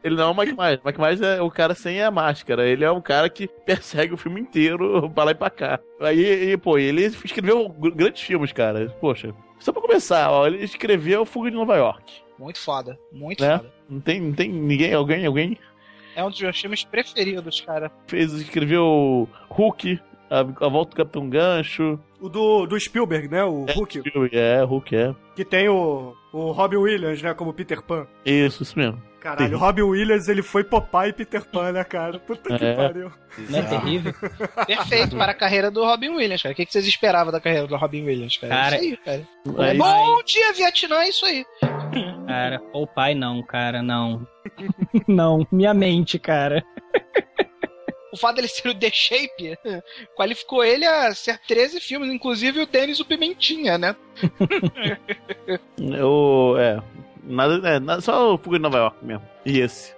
Ele 0.03 0.16
não 0.16 0.25
é 0.25 0.33
o 0.33 0.37
Mike 0.37 0.57
Myers. 0.59 0.81
Mike 0.85 0.98
Myers 1.01 1.20
é 1.20 1.40
o 1.40 1.48
cara 1.51 1.77
sem 1.77 2.03
a 2.03 2.11
máscara. 2.11 2.66
Ele 2.66 2.85
é 2.85 2.90
um 2.90 3.01
cara 3.01 3.31
que 3.31 3.46
persegue 3.64 4.14
o 4.14 4.16
filme 4.16 4.40
inteiro 4.40 5.09
pra 5.11 5.25
lá 5.25 5.31
e 5.31 5.35
pra 5.37 5.48
cá. 5.51 5.79
Aí, 6.01 6.51
e, 6.53 6.57
pô, 6.57 6.77
ele 6.77 7.05
escreveu 7.05 7.68
gr- 7.68 7.94
grandes 7.94 8.22
filmes, 8.22 8.53
cara. 8.53 8.88
Poxa, 9.01 9.33
só 9.62 9.72
pra 9.72 9.81
começar, 9.83 10.31
ó, 10.31 10.46
ele 10.46 10.62
escreveu 10.64 11.25
Fuga 11.25 11.51
de 11.51 11.57
Nova 11.57 11.77
York. 11.77 12.12
Muito 12.38 12.59
foda, 12.59 12.98
muito 13.12 13.42
Né? 13.42 13.59
foda. 13.59 13.72
Não 13.88 14.01
tem, 14.01 14.20
não 14.20 14.33
tem 14.33 14.48
ninguém, 14.51 14.92
alguém, 14.94 15.27
alguém 15.27 15.59
É 16.16 16.25
um 16.25 16.31
dos 16.31 16.40
meus 16.40 16.59
filmes 16.61 16.83
preferidos, 16.85 17.61
cara. 17.61 17.90
fez, 18.07 18.33
escreveu 18.33 19.29
Hulk, 19.48 20.01
a, 20.31 20.40
a 20.40 20.68
volta 20.68 20.90
do 20.90 20.96
Capitão 20.96 21.29
Gancho. 21.29 21.98
O 22.20 22.29
do, 22.29 22.66
do 22.66 22.79
Spielberg, 22.81 23.29
né? 23.29 23.44
O 23.44 23.64
Hulk. 23.75 24.03
É, 24.33 24.62
Hulk, 24.64 24.96
é. 24.96 25.14
Que 25.37 25.44
tem 25.44 25.68
o, 25.68 26.14
o 26.33 26.51
Robin 26.53 26.77
Williams, 26.77 27.21
né? 27.23 27.35
Como 27.35 27.53
Peter 27.53 27.83
Pan. 27.83 28.07
Isso, 28.25 28.62
isso 28.62 28.79
mesmo. 28.79 29.03
Caralho, 29.21 29.37
o 29.37 29.38
Terrível. 29.51 29.59
Robin 29.61 29.83
Williams, 29.83 30.29
ele 30.29 30.42
foi 30.42 30.64
Popeye 30.64 31.11
e 31.11 31.12
Peter 31.12 31.45
Pan, 31.45 31.71
né, 31.73 31.85
cara? 31.85 32.18
Puta 32.18 32.57
que 32.59 32.64
É. 32.64 32.75
pariu. 32.75 33.12
Não 33.51 33.59
é 33.59 33.62
terrível? 33.62 34.12
Perfeito 34.66 35.16
para 35.16 35.31
a 35.31 35.35
carreira 35.35 35.71
do 35.71 35.85
Robin 35.85 36.09
Williams, 36.09 36.42
cara. 36.42 36.53
O 36.53 36.57
que 36.57 36.66
vocês 36.68 36.85
esperavam 36.87 37.33
da 37.33 37.40
carreira 37.40 37.68
do 37.68 37.77
Robin 37.77 38.03
Williams, 38.05 38.37
cara? 38.38 38.53
Cara, 38.55 38.77
isso 38.77 38.85
aí, 38.85 38.97
cara. 38.97 39.29
Aí- 39.68 39.79
Bom 39.79 40.23
dia, 40.25 40.53
Vietnã, 40.53 40.97
é 41.03 41.09
isso 41.09 41.25
aí. 41.25 41.45
Cara, 42.27 42.61
o 42.73 42.85
pai 42.87 43.14
não, 43.14 43.40
cara, 43.45 43.81
não. 43.81 44.27
não, 45.07 45.47
minha 45.53 45.73
mente, 45.73 46.18
cara. 46.18 46.64
O 48.12 48.16
fato 48.16 48.37
dele 48.37 48.48
ser 48.48 48.68
o 48.68 48.75
The 48.75 48.90
Shape 48.92 49.59
qualificou 50.14 50.62
ele 50.62 50.85
a 50.85 51.14
ser 51.14 51.38
13 51.48 51.81
filmes, 51.81 52.11
inclusive 52.12 52.61
o 52.61 52.66
Denis 52.66 53.01
o 53.01 53.05
Pimentinha, 53.07 53.79
né? 53.79 53.96
Eu, 55.79 56.57
é, 56.59 56.79
nada, 57.25 57.68
é, 57.68 57.81
nada, 57.81 58.01
só 58.03 58.35
o 58.35 58.38
Fuga 58.38 58.59
de 58.59 58.62
Nova 58.62 58.77
York 58.79 59.05
mesmo. 59.05 59.27
E 59.46 59.59
esse. 59.61 59.94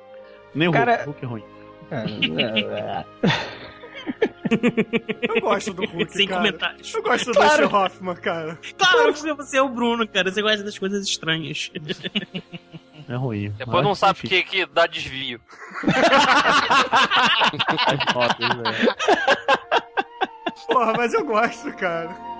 Nem 0.55 0.69
o 0.69 0.73
Cara- 0.73 1.03
Hulk, 1.05 1.27
Hulk 1.27 1.45
é 1.91 1.97
ruim. 1.97 3.05
Eu 5.35 5.41
gosto 5.41 5.73
do 5.73 5.85
Hulk, 5.87 6.13
Sem 6.13 6.29
cara. 6.29 6.41
comentários. 6.41 6.95
Eu 6.95 7.03
gosto 7.03 7.27
do 7.27 7.33
Claro. 7.33 7.63
Dustin 7.63 7.77
Hoffman, 7.77 8.15
cara. 8.17 8.59
Claro 8.77 9.15
que 9.15 9.33
você 9.35 9.57
é 9.57 9.63
o 9.63 9.69
Bruno, 9.69 10.07
cara. 10.07 10.31
Você 10.31 10.43
gosta 10.43 10.63
das 10.63 10.79
coisas 10.79 11.07
estranhas. 11.07 11.71
É 13.09 13.17
ruim. 13.17 13.51
Depois 13.51 13.85
não 13.85 13.95
sabe 13.95 14.21
o 14.21 14.23
que, 14.29 14.43
que 14.43 14.67
dá 14.67 14.87
desvio. 14.87 15.41
Porra, 20.67 20.95
mas 20.97 21.13
eu 21.13 21.25
gosto, 21.25 21.71
cara. 21.75 22.35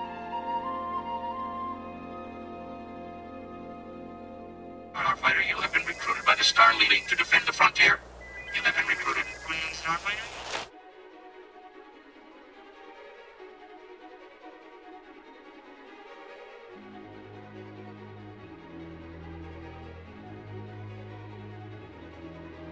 Starfighter, 5.15 5.47
you 5.49 5.55
have 5.57 5.71
been 5.71 5.85
recruited 5.85 6.25
by 6.25 6.35
the 6.35 6.43
Star 6.43 6.73
Leading 6.79 7.03
to 7.07 7.15
defend 7.15 7.45
the 7.45 7.53
frontier. 7.53 7.99
You 8.55 8.61
have 8.63 8.75
been 8.75 8.87
recruited. 8.87 9.23
Starfighter? 9.73 10.44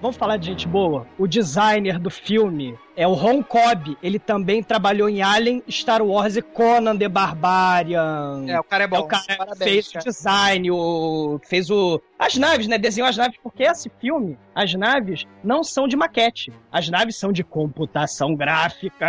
Vamos 0.03 0.17
falar 0.17 0.35
de 0.35 0.47
gente 0.47 0.67
boa? 0.67 1.07
O 1.17 1.25
designer 1.25 1.97
do 1.97 2.09
filme 2.09 2.77
é 2.95 3.07
o 3.07 3.13
Ron 3.13 3.43
Cobb. 3.43 3.97
Ele 4.01 4.19
também 4.19 4.63
trabalhou 4.63 5.09
em 5.09 5.21
Alien, 5.21 5.63
Star 5.69 6.01
Wars 6.01 6.35
e 6.35 6.41
Conan 6.41 6.97
the 6.97 7.07
Barbarian. 7.07 8.45
É, 8.47 8.59
o 8.59 8.63
cara 8.63 8.83
é 8.83 8.87
bom. 8.87 8.97
É 8.97 8.99
o 8.99 9.07
cara 9.07 9.23
que 9.23 9.37
Parabéns, 9.37 9.63
fez 9.63 9.87
cara. 9.89 10.01
o 10.01 10.05
design, 10.05 10.71
o 10.71 11.39
fez 11.47 11.69
o 11.69 12.01
as 12.23 12.37
naves, 12.37 12.67
né? 12.67 12.77
Desenhou 12.77 13.09
as 13.09 13.17
naves 13.17 13.37
porque 13.43 13.63
esse 13.63 13.91
filme, 13.99 14.37
as 14.55 14.73
naves 14.73 15.25
não 15.43 15.63
são 15.63 15.87
de 15.87 15.97
maquete. 15.97 16.53
As 16.71 16.89
naves 16.89 17.17
são 17.17 17.31
de 17.33 17.43
computação 17.43 18.33
gráfica. 18.35 19.05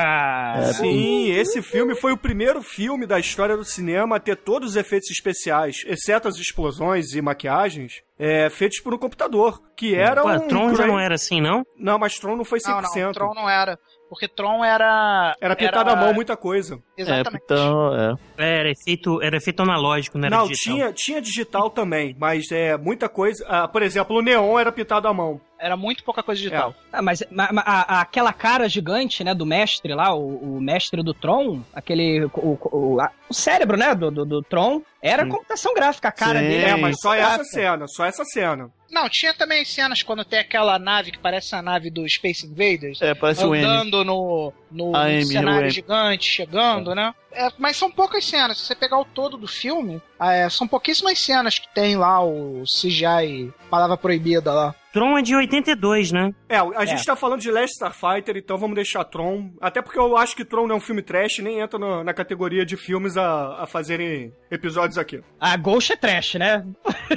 Sim, 0.75 1.31
esse 1.31 1.63
filme 1.63 1.95
foi 1.95 2.13
o 2.13 2.19
primeiro 2.19 2.61
filme 2.61 3.07
da 3.07 3.19
história 3.21 3.57
do 3.57 3.65
cinema 3.65 4.17
a 4.17 4.21
ter 4.21 4.37
todos 4.37 4.71
os 4.71 4.77
efeitos 4.77 5.11
especiais, 5.11 5.85
exceto 5.87 6.27
as 6.27 6.37
explosões 6.37 7.15
e 7.15 7.23
maquiagens, 7.23 8.03
é, 8.19 8.51
feitos 8.51 8.81
por 8.81 8.95
um 8.95 8.99
computador, 8.99 9.63
que 9.77 9.95
era 9.95 10.25
Ué, 10.25 10.39
um... 10.39 10.49
Tron 10.49 10.75
já 10.75 10.87
não 10.87 10.99
era 10.99 11.15
assim, 11.15 11.41
não? 11.41 11.65
Não, 11.77 11.99
mas 11.99 12.19
Tron 12.19 12.37
não 12.37 12.45
foi 12.45 12.59
100%. 12.59 12.67
Não, 12.67 12.81
não, 12.83 13.13
Tron 13.13 13.35
não 13.35 13.51
era. 13.51 13.74
Porque 14.09 14.29
Tron 14.29 14.65
era. 14.65 15.35
Era 15.41 15.57
pintado 15.57 15.91
à 15.91 15.97
mão 15.97 16.15
muita 16.15 16.37
coisa. 16.37 16.79
Exatamente. 16.97 17.43
então, 17.45 17.95
é. 17.95 18.15
É, 18.39 18.61
Era 18.61 18.71
efeito, 18.71 19.21
era 19.23 19.37
efeito 19.37 19.63
analógico, 19.63 20.19
não 20.19 20.27
era 20.27 20.37
Não, 20.37 20.47
digital. 20.47 20.75
tinha, 20.75 20.93
tinha 20.93 21.21
digital 21.23 21.71
também, 21.71 22.15
mas 22.19 22.51
é 22.53 22.77
muita 22.77 23.09
coisa. 23.09 23.45
ah, 23.49 23.67
por 23.67 23.83
exemplo, 23.83 24.17
o 24.17 24.23
neon 24.23 24.59
era 24.59 24.71
pintado 24.71 25.09
à 25.09 25.13
mão. 25.13 25.41
Era 25.65 25.77
muito 25.79 26.05
pouca 26.05 26.23
coisa 26.23 26.39
digital. 26.41 26.75
Ah, 26.93 27.01
mas 27.01 27.23
ma- 27.31 27.51
ma- 27.51 27.63
a- 27.65 27.97
a- 27.97 28.01
aquela 28.03 28.33
cara 28.35 28.69
gigante, 28.69 29.25
né, 29.25 29.33
do 29.35 29.47
mestre 29.47 29.95
lá, 29.95 30.15
o, 30.15 30.57
o 30.57 30.61
mestre 30.61 31.03
do 31.03 31.15
Tron, 31.15 31.63
aquele. 31.73 32.25
O, 32.35 32.59
o- 32.71 33.01
a- 33.01 33.11
o 33.31 33.33
cérebro, 33.35 33.77
né, 33.77 33.95
do, 33.95 34.11
do, 34.11 34.25
do 34.27 34.43
Tron, 34.43 34.83
era 35.01 35.27
computação 35.27 35.73
gráfica, 35.75 36.09
a 36.09 36.13
cara 36.13 36.41
Sim. 36.41 36.47
dele. 36.49 36.65
É, 36.65 36.77
mas 36.77 36.97
só 37.01 37.11
computação 37.11 37.15
essa 37.15 37.37
gráfica. 37.37 37.45
cena, 37.55 37.89
só 37.89 38.05
essa 38.05 38.25
cena. 38.25 38.71
Não, 38.91 39.09
tinha 39.09 39.33
também 39.35 39.63
as 39.63 39.69
cenas 39.73 40.03
quando 40.03 40.25
tem 40.25 40.39
aquela 40.39 40.79
nave 40.79 41.11
que 41.11 41.19
parece 41.19 41.55
a 41.57 41.63
nave 41.63 41.91
do 41.91 42.09
Space 42.09 42.47
Invaders. 42.47 43.01
É, 43.03 43.15
parece 43.15 43.43
andando 43.43 44.05
no, 44.05 44.53
no 44.75 44.95
A 44.97 45.11
M, 45.11 45.25
cenário 45.25 45.71
gigante, 45.71 46.25
chegando, 46.29 46.95
né? 46.95 47.15
É, 47.33 47.49
mas 47.59 47.77
são 47.77 47.91
poucas 47.91 48.25
cenas. 48.25 48.59
Se 48.59 48.67
você 48.67 48.75
pegar 48.77 48.99
o 48.99 49.05
todo 49.05 49.37
do 49.37 49.49
filme, 49.49 50.01
é, 50.21 50.49
são 50.49 50.69
pouquíssimas 50.69 51.19
cenas 51.19 51.59
que 51.59 51.73
tem 51.75 51.97
lá 51.97 52.25
o 52.25 52.63
CGI, 52.65 53.53
palavra 53.71 53.97
proibida 53.97 54.53
lá. 54.53 54.75
Tron 54.93 55.19
é 55.19 55.23
de 55.23 55.35
82, 55.35 56.13
né? 56.13 56.33
É, 56.49 56.59
a 56.59 56.85
gente 56.85 57.05
tá 57.05 57.17
falando 57.17 57.41
de 57.41 57.51
Last 57.51 57.73
Starfighter, 57.75 58.37
então 58.37 58.57
vamos 58.57 58.77
deixar 58.77 59.03
Tron. 59.05 59.51
Até 59.61 59.83
porque 59.83 59.99
eu 59.99 60.17
acho 60.17 60.37
que 60.37 60.45
Tron 60.45 60.69
não 60.69 60.77
é 60.77 60.79
um 60.79 60.81
filme 60.81 61.03
trash, 61.03 61.39
nem 61.41 61.59
entra 61.59 61.77
no- 61.77 62.05
na 62.05 62.15
categoria 62.15 62.65
de 62.65 62.77
filmes 62.77 63.17
a, 63.17 63.65
a 63.65 63.67
fazerem 63.67 64.33
episódios 64.53 64.97
aqui. 64.97 65.21
A 65.41 65.55
Ah, 65.55 65.57
Ghost 65.57 65.93
é 65.93 65.97
trash, 65.97 66.35
né? 66.35 66.65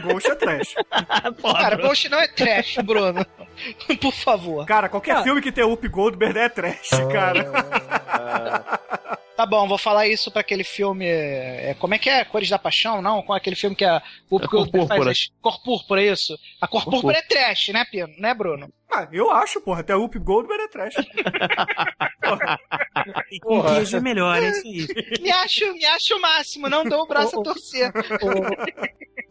Ghost 0.02 0.28
é 0.32 0.34
trash. 0.36 0.74
Porra, 1.40 1.60
Cara, 1.62 1.76
Bruno. 1.76 1.90
Ghost 1.90 2.10
não 2.10 2.20
é 2.20 2.28
trash, 2.28 2.78
Bruno. 2.84 3.24
Por 4.02 4.14
favor. 4.14 4.66
Cara, 4.66 4.90
qualquer 4.90 5.18
Ah. 5.18 5.24
filme 5.24 5.42
que 5.42 5.52
tem 5.52 5.64
Up 5.64 5.88
Goldberg 5.88 6.38
é 6.40 6.50
trash, 6.50 6.90
cara. 7.12 7.46
Tá 9.38 9.46
bom, 9.46 9.68
vou 9.68 9.78
falar 9.78 10.08
isso 10.08 10.32
pra 10.32 10.42
aquele 10.42 10.64
filme. 10.64 11.06
é, 11.06 11.76
como 11.78 11.94
é 11.94 12.00
que 12.00 12.10
é? 12.10 12.26
Cores 12.26 12.50
da 12.50 12.58
Paixão? 12.58 13.04
Não? 13.04 13.22
Com 13.22 13.34
aquele 13.34 13.56
filme 13.56 13.76
que 13.76 13.86
a 13.86 14.02
o 14.32 14.38
É 14.42 14.48
Cor 14.48 14.68
Púrpura. 14.68 15.12
as- 15.12 15.30
Cor 15.40 15.62
Púrpura, 15.64 16.02
isso. 16.02 16.36
A 16.60 16.68
Cor, 16.68 16.84
Cor 16.84 16.94
Púrpura 16.94 17.20
é 17.20 17.22
trash, 17.22 17.68
né, 17.68 17.86
Pino? 17.86 18.08
Né, 18.18 18.34
Bruno? 18.34 18.68
Ah, 18.92 19.08
eu 19.12 19.30
acho, 19.30 19.62
porra. 19.62 19.82
Até 19.82 19.96
Up 19.96 20.18
Goldberg 20.18 20.64
é 20.64 20.68
trash. 20.68 20.96
E 23.32 23.40
com 23.40 23.64
queijo 23.64 23.98
é 23.98 24.02
melhor, 24.02 24.42
é 24.42 24.50
isso 24.50 24.66
aí. 24.66 24.88
Me 25.22 25.32
acho, 25.32 25.72
me 25.74 25.86
acho 25.86 26.16
o 26.18 26.22
máximo, 26.22 26.68
não 26.68 26.84
dou 26.84 27.04
o 27.04 27.08
braço 27.08 27.40
a 27.40 27.44
torcer. 27.44 27.92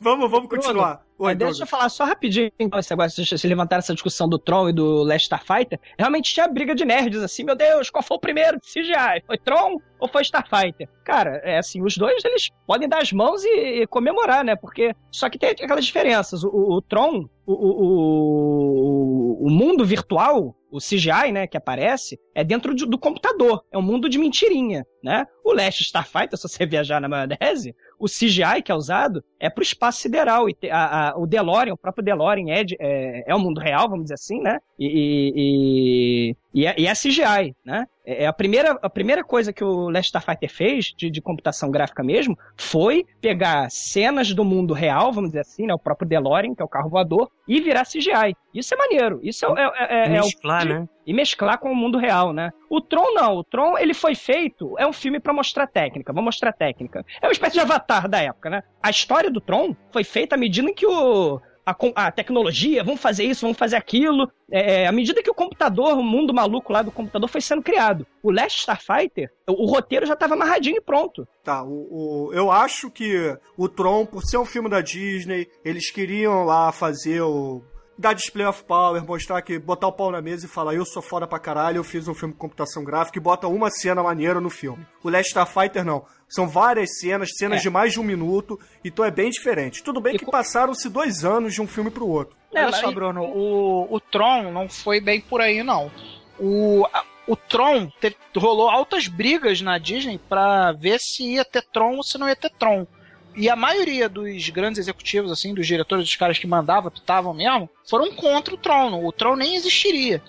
vamos, 0.00 0.30
vamos 0.30 0.48
continuar. 0.48 1.02
Oi, 1.18 1.34
deixa 1.34 1.38
Douglas. 1.52 1.60
eu 1.60 1.66
falar 1.66 1.88
só 1.88 2.04
rapidinho, 2.04 2.50
então, 2.60 2.78
esse 2.78 2.90
negócio, 2.90 3.24
se 3.38 3.46
levantar 3.48 3.76
essa 3.78 3.94
discussão 3.94 4.28
do 4.28 4.38
Tron 4.38 4.68
e 4.68 4.72
do 4.72 5.02
Last 5.02 5.22
Starfighter, 5.24 5.80
realmente 5.98 6.32
tinha 6.34 6.46
briga 6.46 6.74
de 6.74 6.84
nerds, 6.84 7.22
assim, 7.22 7.42
meu 7.42 7.56
Deus, 7.56 7.88
qual 7.88 8.02
foi 8.02 8.16
o 8.16 8.20
primeiro 8.20 8.58
de 8.60 8.66
CGI? 8.70 9.22
Foi 9.26 9.38
Tron 9.38 9.78
ou 9.98 10.08
foi 10.08 10.20
Starfighter? 10.22 10.86
Cara, 11.04 11.40
é 11.42 11.56
assim, 11.58 11.82
os 11.82 11.96
dois, 11.96 12.22
eles 12.24 12.50
podem 12.66 12.86
dar 12.88 13.00
as 13.00 13.12
mãos 13.12 13.42
e, 13.44 13.82
e 13.82 13.86
comemorar, 13.86 14.44
né, 14.44 14.56
porque, 14.56 14.94
só 15.10 15.30
que 15.30 15.38
tem 15.38 15.50
aquelas 15.50 15.86
diferenças, 15.86 16.44
o, 16.44 16.48
o- 16.48 16.76
o 16.76 16.82
Tron, 16.82 17.24
o, 17.46 17.52
o, 17.52 19.46
o, 19.46 19.50
mundo 19.50 19.84
virtual, 19.84 20.54
o 20.70 20.78
CGI, 20.78 21.32
né, 21.32 21.46
que 21.46 21.56
aparece, 21.56 22.18
é 22.34 22.42
dentro 22.44 22.74
de- 22.74 22.84
do 22.86 22.98
computador, 22.98 23.62
é 23.72 23.78
um 23.78 23.82
mundo 23.82 24.08
de 24.08 24.18
mentirinha, 24.18 24.84
né? 25.02 25.24
O 25.44 25.52
Last 25.52 25.82
Starfighter, 25.84 26.36
se 26.36 26.48
você 26.48 26.66
viajar 26.66 27.00
na 27.00 27.08
maionese, 27.08 27.74
o 27.98 28.06
CGI 28.06 28.62
que 28.64 28.72
é 28.72 28.74
usado 28.74 29.22
é 29.40 29.48
pro 29.48 29.62
espaço 29.62 30.00
sideral. 30.02 30.48
E 30.50 30.54
te- 30.54 30.68
a- 30.70 31.05
o 31.16 31.26
DeLorean, 31.26 31.74
o 31.74 31.76
próprio 31.76 32.04
DeLorean 32.04 32.50
é, 32.50 32.64
de- 32.64 32.76
é, 32.80 33.24
é 33.26 33.34
o 33.34 33.38
mundo 33.38 33.60
real, 33.60 33.88
vamos 33.88 34.04
dizer 34.04 34.14
assim, 34.14 34.40
né? 34.40 34.58
E, 34.78 35.32
e, 35.36 36.36
e, 36.56 36.66
é, 36.66 36.74
e 36.78 36.86
é 36.86 36.92
CGI, 36.94 37.54
né? 37.62 37.86
É 38.02 38.24
é 38.24 38.26
a 38.26 38.32
primeira, 38.32 38.78
a 38.80 38.88
primeira 38.88 39.22
coisa 39.22 39.52
que 39.52 39.62
o 39.64 39.90
Last 39.90 40.06
Starfighter 40.06 40.48
fez, 40.50 40.86
de, 40.96 41.10
de 41.10 41.20
computação 41.20 41.70
gráfica 41.70 42.02
mesmo, 42.04 42.38
foi 42.56 43.04
pegar 43.20 43.68
cenas 43.68 44.32
do 44.32 44.44
mundo 44.44 44.72
real, 44.72 45.12
vamos 45.12 45.30
dizer 45.30 45.40
assim, 45.40 45.66
né? 45.66 45.74
O 45.74 45.78
próprio 45.78 46.08
DeLorean, 46.08 46.54
que 46.54 46.62
é 46.62 46.64
o 46.64 46.68
carro 46.68 46.88
voador, 46.88 47.28
e 47.46 47.60
virar 47.60 47.84
CGI. 47.84 48.34
Isso 48.54 48.72
é 48.74 48.76
maneiro. 48.78 49.20
Isso 49.22 49.44
é, 49.44 49.50
é, 49.50 50.08
é, 50.12 50.16
é 50.16 50.20
o- 50.20 50.24
Mesclar, 50.24 50.64
né? 50.64 50.88
e 51.06 51.12
mesclar 51.12 51.58
com 51.58 51.70
o 51.70 51.76
mundo 51.76 51.98
real, 51.98 52.32
né? 52.32 52.50
O 52.70 52.80
Tron 52.80 53.12
não, 53.14 53.36
o 53.36 53.44
Tron 53.44 53.76
ele 53.78 53.94
foi 53.94 54.14
feito, 54.14 54.74
é 54.78 54.86
um 54.86 54.92
filme 54.92 55.20
pra 55.20 55.32
mostrar 55.32 55.66
técnica, 55.66 56.12
vamos 56.12 56.26
mostrar 56.26 56.52
técnica. 56.52 57.04
É 57.22 57.26
uma 57.26 57.32
espécie 57.32 57.54
de 57.54 57.60
avatar 57.60 58.08
da 58.08 58.20
época, 58.20 58.50
né? 58.50 58.62
A 58.82 58.90
história 58.90 59.30
do 59.30 59.40
Tron 59.40 59.74
foi 59.92 60.02
feita 60.02 60.34
à 60.34 60.38
medida 60.38 60.68
em 60.68 60.74
que 60.74 60.86
o 60.86 61.40
a, 61.66 61.76
a 61.96 62.10
tecnologia, 62.12 62.84
vamos 62.84 63.00
fazer 63.00 63.24
isso, 63.24 63.40
vamos 63.42 63.58
fazer 63.58 63.74
aquilo. 63.76 64.30
É, 64.50 64.86
à 64.86 64.92
medida 64.92 65.22
que 65.22 65.30
o 65.30 65.34
computador, 65.34 65.98
o 65.98 66.02
mundo 66.02 66.32
maluco 66.32 66.72
lá 66.72 66.80
do 66.80 66.92
computador 66.92 67.28
foi 67.28 67.40
sendo 67.40 67.62
criado. 67.62 68.06
O 68.22 68.30
Last 68.30 68.60
Starfighter, 68.60 69.30
o, 69.48 69.64
o 69.64 69.66
roteiro 69.66 70.06
já 70.06 70.14
estava 70.14 70.34
amarradinho 70.34 70.76
e 70.76 70.80
pronto. 70.80 71.26
Tá, 71.42 71.64
o, 71.64 72.28
o- 72.28 72.32
eu 72.32 72.50
acho 72.52 72.90
que 72.90 73.36
o 73.56 73.68
Tron, 73.68 74.06
por 74.06 74.22
ser 74.22 74.38
um 74.38 74.44
filme 74.44 74.68
da 74.68 74.80
Disney, 74.80 75.48
eles 75.64 75.90
queriam 75.90 76.44
lá 76.44 76.70
fazer 76.70 77.20
o. 77.22 77.62
Dar 77.98 78.12
display 78.12 78.44
of 78.46 78.62
power, 78.64 79.02
mostrar 79.04 79.40
que. 79.40 79.58
botar 79.58 79.86
o 79.86 79.92
pau 79.92 80.10
na 80.10 80.20
mesa 80.20 80.44
e 80.44 80.48
falar, 80.48 80.74
eu 80.74 80.84
sou 80.84 81.00
foda 81.00 81.26
pra 81.26 81.38
caralho, 81.38 81.78
eu 81.78 81.84
fiz 81.84 82.06
um 82.06 82.14
filme 82.14 82.34
com 82.34 82.40
computação 82.40 82.84
gráfica 82.84 83.18
e 83.18 83.22
bota 83.22 83.48
uma 83.48 83.70
cena 83.70 84.02
maneira 84.02 84.38
no 84.38 84.50
filme. 84.50 84.86
O 85.02 85.08
Last 85.08 85.28
Starfighter 85.30 85.82
não. 85.84 86.04
São 86.28 86.46
várias 86.46 86.98
cenas, 86.98 87.30
cenas 87.38 87.60
É. 87.60 87.62
de 87.62 87.70
mais 87.70 87.92
de 87.94 88.00
um 88.00 88.02
minuto, 88.04 88.60
então 88.84 89.02
é 89.04 89.10
bem 89.10 89.30
diferente. 89.30 89.82
Tudo 89.82 90.00
bem 90.00 90.18
que 90.18 90.26
passaram-se 90.26 90.88
dois 90.90 91.24
anos 91.24 91.54
de 91.54 91.62
um 91.62 91.66
filme 91.66 91.90
pro 91.90 92.06
outro. 92.06 92.36
Olha 92.54 92.70
só, 92.72 92.90
Bruno, 92.92 93.22
o, 93.22 93.94
o 93.94 93.98
Tron 94.00 94.50
não 94.52 94.68
foi 94.68 95.00
bem 95.00 95.20
por 95.20 95.40
aí, 95.40 95.62
não. 95.62 95.90
O, 96.38 96.86
a- 96.92 97.04
o 97.26 97.34
Tron 97.34 97.88
teve- 98.00 98.16
rolou 98.36 98.68
altas 98.68 99.08
brigas 99.08 99.60
na 99.62 99.78
Disney 99.78 100.18
pra 100.28 100.72
ver 100.72 100.98
se 101.00 101.22
ia 101.34 101.44
ter 101.44 101.62
Tron 101.72 101.96
ou 101.96 102.02
se 102.02 102.18
não 102.18 102.28
ia 102.28 102.36
ter 102.36 102.50
Tron. 102.58 102.86
E 103.36 103.50
a 103.50 103.54
maioria 103.54 104.08
dos 104.08 104.48
grandes 104.48 104.78
executivos, 104.78 105.30
assim, 105.30 105.52
dos 105.52 105.66
diretores, 105.66 106.06
dos 106.06 106.16
caras 106.16 106.38
que 106.38 106.46
mandavam, 106.46 106.90
pitavam 106.90 107.34
mesmo, 107.34 107.68
foram 107.88 108.10
contra 108.14 108.54
o 108.54 108.56
Tron. 108.56 109.04
O 109.04 109.12
Tron 109.12 109.36
nem 109.36 109.54
existiria. 109.56 110.22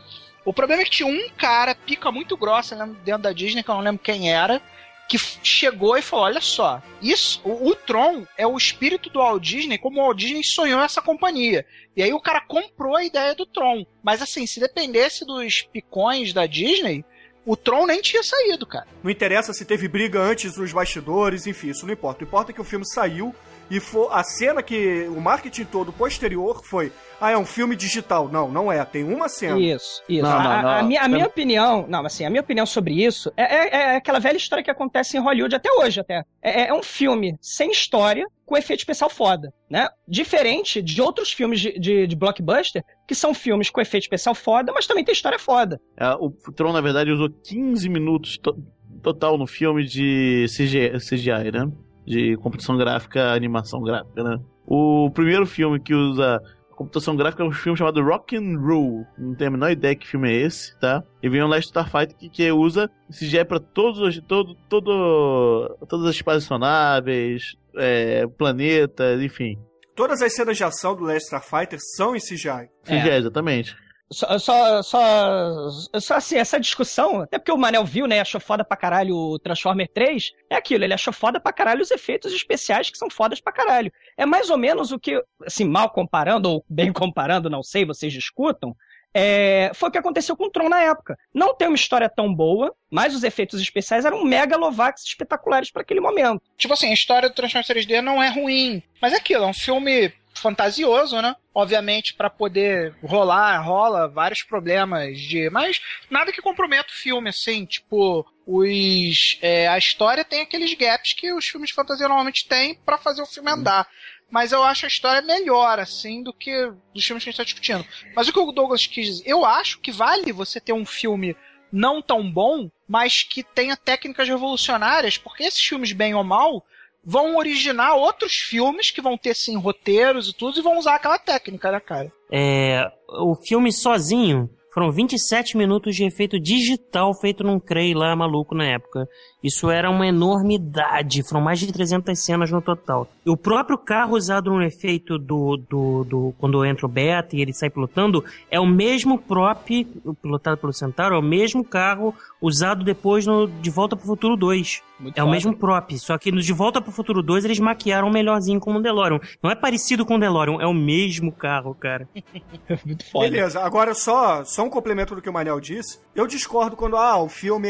O 0.44 0.52
problema 0.52 0.82
é 0.82 0.86
que 0.86 0.92
tinha 0.92 1.08
um 1.08 1.30
cara, 1.38 1.74
pica 1.74 2.12
muito 2.12 2.36
grossa 2.36 2.76
né, 2.76 2.96
dentro 3.06 3.24
da 3.24 3.32
Disney, 3.32 3.64
que 3.64 3.70
eu 3.70 3.76
não 3.76 3.82
lembro 3.82 4.04
quem 4.04 4.32
era, 4.32 4.62
que 5.08 5.18
chegou 5.18 5.98
e 5.98 6.02
falou: 6.02 6.26
Olha 6.26 6.42
só, 6.42 6.82
isso, 7.02 7.42
o, 7.44 7.70
o 7.70 7.76
Tron 7.76 8.26
é 8.38 8.46
o 8.46 8.58
espírito 8.58 9.10
do 9.10 9.20
Walt 9.20 9.42
Disney, 9.42 9.78
como 9.78 10.00
o 10.00 10.04
Walt 10.04 10.18
Disney 10.18 10.44
sonhou 10.44 10.82
essa 10.82 11.02
companhia. 11.02 11.66
E 11.96 12.04
aí 12.04 12.14
o 12.14 12.20
cara 12.20 12.42
comprou 12.42 12.96
a 12.96 13.06
ideia 13.06 13.34
do 13.34 13.46
Tron. 13.46 13.86
Mas 14.04 14.22
assim, 14.22 14.46
se 14.46 14.60
dependesse 14.60 15.26
dos 15.26 15.62
picões 15.62 16.34
da 16.34 16.46
Disney, 16.46 17.06
o 17.48 17.56
Tron 17.56 17.86
nem 17.88 18.02
tinha 18.02 18.22
saído, 18.22 18.66
cara. 18.68 18.86
Não 19.02 19.10
interessa 19.10 19.54
se 19.54 19.66
teve 19.66 19.88
briga 19.88 20.20
antes 20.20 20.58
nos 20.58 20.72
bastidores, 20.74 21.48
enfim, 21.48 21.70
isso 21.70 21.86
não 21.86 21.94
importa. 21.94 22.18
O 22.18 22.20
que 22.20 22.24
importa 22.26 22.52
é 22.52 22.54
que 22.54 22.62
o 22.62 22.64
filme 22.64 22.86
saiu 22.88 23.34
e 23.72 23.80
foi 23.80 24.08
a 24.12 24.24
cena 24.24 24.62
que 24.62 25.08
o 25.10 25.20
marketing 25.20 25.66
todo 25.66 25.92
posterior 25.92 26.62
foi: 26.64 26.92
ah, 27.20 27.32
é 27.32 27.38
um 27.38 27.46
filme 27.46 27.76
digital. 27.76 28.30
Não, 28.30 28.50
não 28.50 28.72
é. 28.72 28.84
Tem 28.86 29.04
uma 29.04 29.28
cena. 29.28 29.60
Isso, 29.60 30.04
isso. 30.08 30.22
Não, 30.24 30.30
a, 30.32 30.44
não, 30.44 30.52
a- 30.52 30.62
não. 30.62 30.70
a 30.70 30.84
minha, 30.84 31.02
a 31.02 31.08
minha 31.08 31.26
opinião, 31.26 31.86
não, 31.88 32.06
assim, 32.06 32.26
a 32.26 32.30
minha 32.30 32.42
opinião 32.42 32.66
sobre 32.66 32.94
isso 33.04 33.32
é, 33.36 33.44
é- 33.44 33.76
é 33.94 33.96
aquela 33.96 34.20
velha 34.20 34.38
história 34.38 34.64
que 34.64 34.72
acontece 34.72 35.18
em 35.18 35.20
Hollywood 35.20 35.56
até 35.56 35.72
hoje, 35.72 36.00
até. 36.00 36.24
É, 36.42 36.68
é 36.68 36.74
um 36.74 36.84
filme 36.84 37.38
sem 37.42 37.72
história, 37.72 38.26
com 38.48 38.58
efeito 38.58 38.80
especial 38.80 39.10
foda, 39.10 39.54
né? 39.70 39.88
Diferente 40.08 40.82
de 40.82 41.02
outros 41.02 41.32
filmes 41.34 41.60
de, 41.60 41.78
de, 41.78 42.08
de 42.08 42.16
blockbuster, 42.16 42.82
que 43.08 43.14
são 43.14 43.34
filmes 43.34 43.70
com 43.70 43.82
efeito 43.82 44.04
especial 44.06 44.34
foda, 44.34 44.72
mas 44.74 44.88
também 44.88 45.04
tem 45.04 45.12
história 45.14 45.38
foda. 45.38 45.80
É, 45.98 46.10
o 46.16 46.32
Tron, 46.56 46.72
na 46.72 46.82
verdade, 46.82 47.12
usou 47.12 47.30
15 47.30 47.90
minutos 47.90 48.38
to- 48.38 48.58
total 49.04 49.38
no 49.38 49.46
filme 49.46 49.84
de 49.86 50.46
CG, 50.48 50.94
CGI, 50.98 51.52
né? 51.52 51.70
De 52.06 52.38
computação 52.38 52.78
gráfica, 52.78 53.34
animação 53.34 53.82
gráfica, 53.84 54.24
né? 54.24 54.40
O 54.66 55.12
primeiro 55.14 55.46
filme 55.46 55.78
que 55.80 55.94
usa 55.94 56.42
computação 56.76 57.16
gráfica 57.16 57.42
é 57.42 57.46
um 57.46 57.52
filme 57.52 57.76
chamado 57.78 58.04
Rock 58.04 58.38
and 58.38 58.56
Roll. 58.60 59.04
Não 59.18 59.34
tenho 59.36 59.50
a 59.50 59.52
menor 59.52 59.72
ideia 59.72 59.96
que 59.96 60.08
filme 60.08 60.30
é 60.30 60.36
esse, 60.42 60.78
tá? 60.80 61.04
E 61.24 61.28
vem 61.28 61.42
o 61.42 61.48
Last 61.48 61.66
Starfighter 61.70 62.16
que, 62.16 62.30
que 62.30 62.52
usa 62.52 62.88
CGI 63.10 63.44
pra 63.46 63.60
todos 63.60 64.00
os, 64.00 64.22
todo, 64.28 64.56
todo, 64.70 65.76
todas 65.90 66.06
as 66.06 66.16
espaçonáveis, 66.16 67.56
é, 67.78 68.28
planetas, 68.28 69.22
enfim. 69.22 69.58
Todas 69.96 70.22
as 70.22 70.34
cenas 70.34 70.58
de 70.58 70.64
ação 70.64 70.96
do 70.96 71.04
Last 71.04 71.26
Starfighter 71.26 71.80
são 71.96 72.16
em 72.16 72.20
CGI. 72.20 72.70
CGI, 72.84 73.10
exatamente. 73.18 73.76
Só, 74.10 74.40
só, 74.40 74.82
só, 74.82 75.70
só 76.00 76.16
assim, 76.16 76.38
essa 76.38 76.58
discussão, 76.58 77.22
até 77.22 77.38
porque 77.38 77.52
o 77.52 77.58
Manel 77.58 77.84
viu, 77.84 78.08
né, 78.08 78.22
achou 78.22 78.40
foda 78.40 78.64
pra 78.64 78.78
caralho 78.78 79.14
o 79.14 79.38
Transformer 79.38 79.90
3, 79.94 80.32
é 80.50 80.56
aquilo, 80.56 80.86
ele 80.86 80.94
achou 80.94 81.12
foda 81.12 81.42
pra 81.42 81.52
caralho 81.52 81.82
os 81.82 81.92
efeitos 81.92 82.32
especiais 82.32 82.90
que 82.90 82.98
são 82.98 83.10
fodas 83.10 83.42
pra 83.42 83.52
caralho. 83.52 83.92
É 84.18 84.26
mais 84.26 84.50
ou 84.50 84.58
menos 84.58 84.94
o 84.94 85.00
que, 85.00 85.22
assim, 85.46 85.66
mal 85.66 85.90
comparando, 85.90 86.50
ou 86.50 86.66
bem 86.70 86.94
comparando, 86.94 87.50
não 87.50 87.62
sei, 87.62 87.84
vocês 87.84 88.14
discutam, 88.14 88.74
é, 89.14 89.72
foi 89.74 89.90
o 89.90 89.92
que 89.92 89.98
aconteceu 89.98 90.36
com 90.36 90.46
o 90.46 90.50
Tron 90.50 90.70
na 90.70 90.82
época. 90.82 91.18
Não 91.34 91.56
tem 91.56 91.68
uma 91.68 91.76
história 91.76 92.10
tão 92.10 92.34
boa, 92.34 92.74
mas 92.92 93.16
os 93.16 93.24
efeitos 93.24 93.60
especiais 93.60 94.06
eram 94.06 94.24
megalovax 94.24 95.04
espetaculares 95.04 95.72
para 95.72 95.82
aquele 95.82 96.00
momento. 96.00 96.42
Tipo 96.58 96.74
assim, 96.74 96.90
a 96.90 96.94
história 96.94 97.30
do 97.30 97.36
Transformers 97.36 97.68
3D 97.68 98.02
não 98.02 98.22
é 98.22 98.30
ruim. 98.30 98.84
Mas 99.02 99.14
é 99.14 99.18
aquilo, 99.18 99.44
é 99.44 99.48
um 99.48 99.54
filme 99.54 100.14
fantasioso, 100.38 101.20
né? 101.22 101.36
Obviamente, 101.54 102.14
pra 102.14 102.30
poder 102.30 102.96
rolar, 103.04 103.60
rola 103.60 104.08
vários 104.08 104.44
problemas 104.44 105.20
de. 105.20 105.50
Mas 105.50 105.82
nada 106.10 106.32
que 106.32 106.42
comprometa 106.42 106.90
o 106.90 106.96
filme, 106.96 107.30
assim, 107.30 107.66
tipo. 107.66 108.26
Os. 108.46 109.38
é, 109.42 109.68
a 109.68 109.78
história 109.78 110.24
tem 110.24 110.42
aqueles 110.42 110.74
gaps 110.74 111.14
que 111.14 111.34
os 111.34 111.48
filmes 111.48 111.70
de 111.70 111.76
fantasia 111.76 112.08
normalmente 112.08 112.48
têm 112.48 112.76
pra 112.86 112.98
fazer 112.98 113.22
o 113.22 113.26
filme 113.26 113.52
andar. 113.52 113.88
Mas 114.30 114.52
eu 114.52 114.62
acho 114.64 114.86
a 114.86 114.90
história 114.90 115.22
melhor, 115.22 115.80
assim, 115.80 116.22
do 116.22 116.34
que 116.34 116.52
dos 116.94 117.06
filmes 117.06 117.24
que 117.24 117.30
a 117.30 117.32
gente 117.32 117.38
tá 117.38 117.44
discutindo. 117.44 117.86
Mas 118.16 118.28
o 118.28 118.34
que 118.34 118.40
o 118.40 118.52
Douglas 118.52 118.86
quis 118.86 119.06
dizer, 119.06 119.24
eu 119.26 119.46
acho 119.46 119.80
que 119.80 119.92
vale 119.92 120.32
você 120.32 120.60
ter 120.60 120.74
um 120.74 120.86
filme 120.86 121.36
não 121.72 122.02
tão 122.02 122.30
bom, 122.30 122.70
mas 122.88 123.24
que 123.24 123.44
tenha 123.44 123.76
técnicas 123.78 124.28
revolucionárias, 124.28 125.18
porque 125.18 125.44
esses 125.44 125.64
filmes, 125.64 125.92
bem 125.92 126.14
ou 126.14 126.24
mal, 126.24 126.64
vão 127.04 127.38
originar 127.38 127.96
outros 127.96 128.34
filmes 128.34 128.92
que 128.92 129.02
vão 129.02 129.18
ter, 129.18 129.34
sim, 129.34 129.58
roteiros 129.58 130.30
e 130.30 130.34
tudo, 130.34 130.60
e 130.60 130.62
vão 130.62 130.78
usar 130.78 130.96
aquela 130.96 131.18
técnica, 131.18 131.72
né, 131.72 131.80
cara? 131.80 132.12
É, 132.32 132.84
o 133.08 133.36
filme 133.36 133.72
sozinho 133.72 134.50
Foram 134.78 134.92
27 134.92 135.58
minutos 135.58 135.96
de 135.96 136.06
efeito 136.06 136.40
digital 136.40 137.12
feito 137.20 137.44
num 137.44 137.60
Cray 137.60 137.96
lá 137.96 138.16
maluco 138.16 138.54
na 138.54 138.64
época. 138.64 139.08
Isso 139.44 139.70
era 139.70 139.90
uma 139.90 140.08
enormidade, 140.08 141.22
foram 141.22 141.42
mais 141.42 141.60
de 141.60 141.72
300 141.72 142.18
cenas 142.18 142.52
no 142.52 142.62
total. 142.62 143.08
E 143.26 143.30
o 143.30 143.38
próprio 143.38 143.78
carro 143.78 144.16
usado 144.16 144.50
no 144.50 144.64
efeito 144.64 145.18
do, 145.20 145.58
do, 145.58 146.04
do 146.04 146.34
quando 146.40 146.66
entra 146.66 146.86
o 146.88 146.90
Beta 146.90 147.36
e 147.36 147.42
ele 147.42 147.54
sai 147.54 147.70
pilotando, 147.70 148.26
é 148.50 148.60
o 148.60 148.66
mesmo 148.66 149.20
prop, 149.20 149.86
pilotado 150.22 150.58
pelo 150.58 150.74
Centauro, 150.74 151.16
é 151.16 151.20
o 151.20 151.24
mesmo 151.24 151.64
carro 151.64 152.16
usado 152.42 152.84
depois 152.84 153.28
no 153.28 153.48
De 153.48 153.70
Volta 153.70 153.96
pro 153.96 154.06
Futuro 154.06 154.36
2. 154.36 154.82
Muito 155.00 155.18
é 155.18 155.24
o 155.24 155.30
mesmo 155.30 155.56
prop, 155.56 155.98
só 156.00 156.18
que 156.18 156.32
no 156.32 156.42
De 156.42 156.52
Volta 156.52 156.82
pro 156.82 156.92
Futuro 156.92 157.22
2 157.22 157.46
eles 157.46 157.60
maquiaram 157.60 158.10
melhorzinho 158.10 158.60
como 158.60 158.80
o 158.80 158.82
DeLorean. 158.82 159.20
Não 159.42 159.52
é 159.52 159.56
parecido 159.56 160.04
com 160.04 160.16
o 160.16 160.20
DeLorean, 160.20 160.58
é 160.60 160.66
o 160.66 160.74
mesmo 160.74 161.32
carro, 161.32 161.76
cara. 161.76 162.10
Muito 162.84 163.06
foda. 163.12 163.30
Beleza, 163.30 163.62
agora 163.62 163.94
só, 163.94 164.44
só 164.44 164.64
um 164.64 164.70
complemento 164.70 165.14
do 165.14 165.22
que 165.22 165.30
o 165.30 165.34
Manel 165.34 165.60
disse. 165.60 166.00
Eu 166.16 166.26
discordo 166.26 166.76
quando, 166.76 166.98
ah, 166.98 167.22
o 167.22 167.30
filme. 167.30 167.70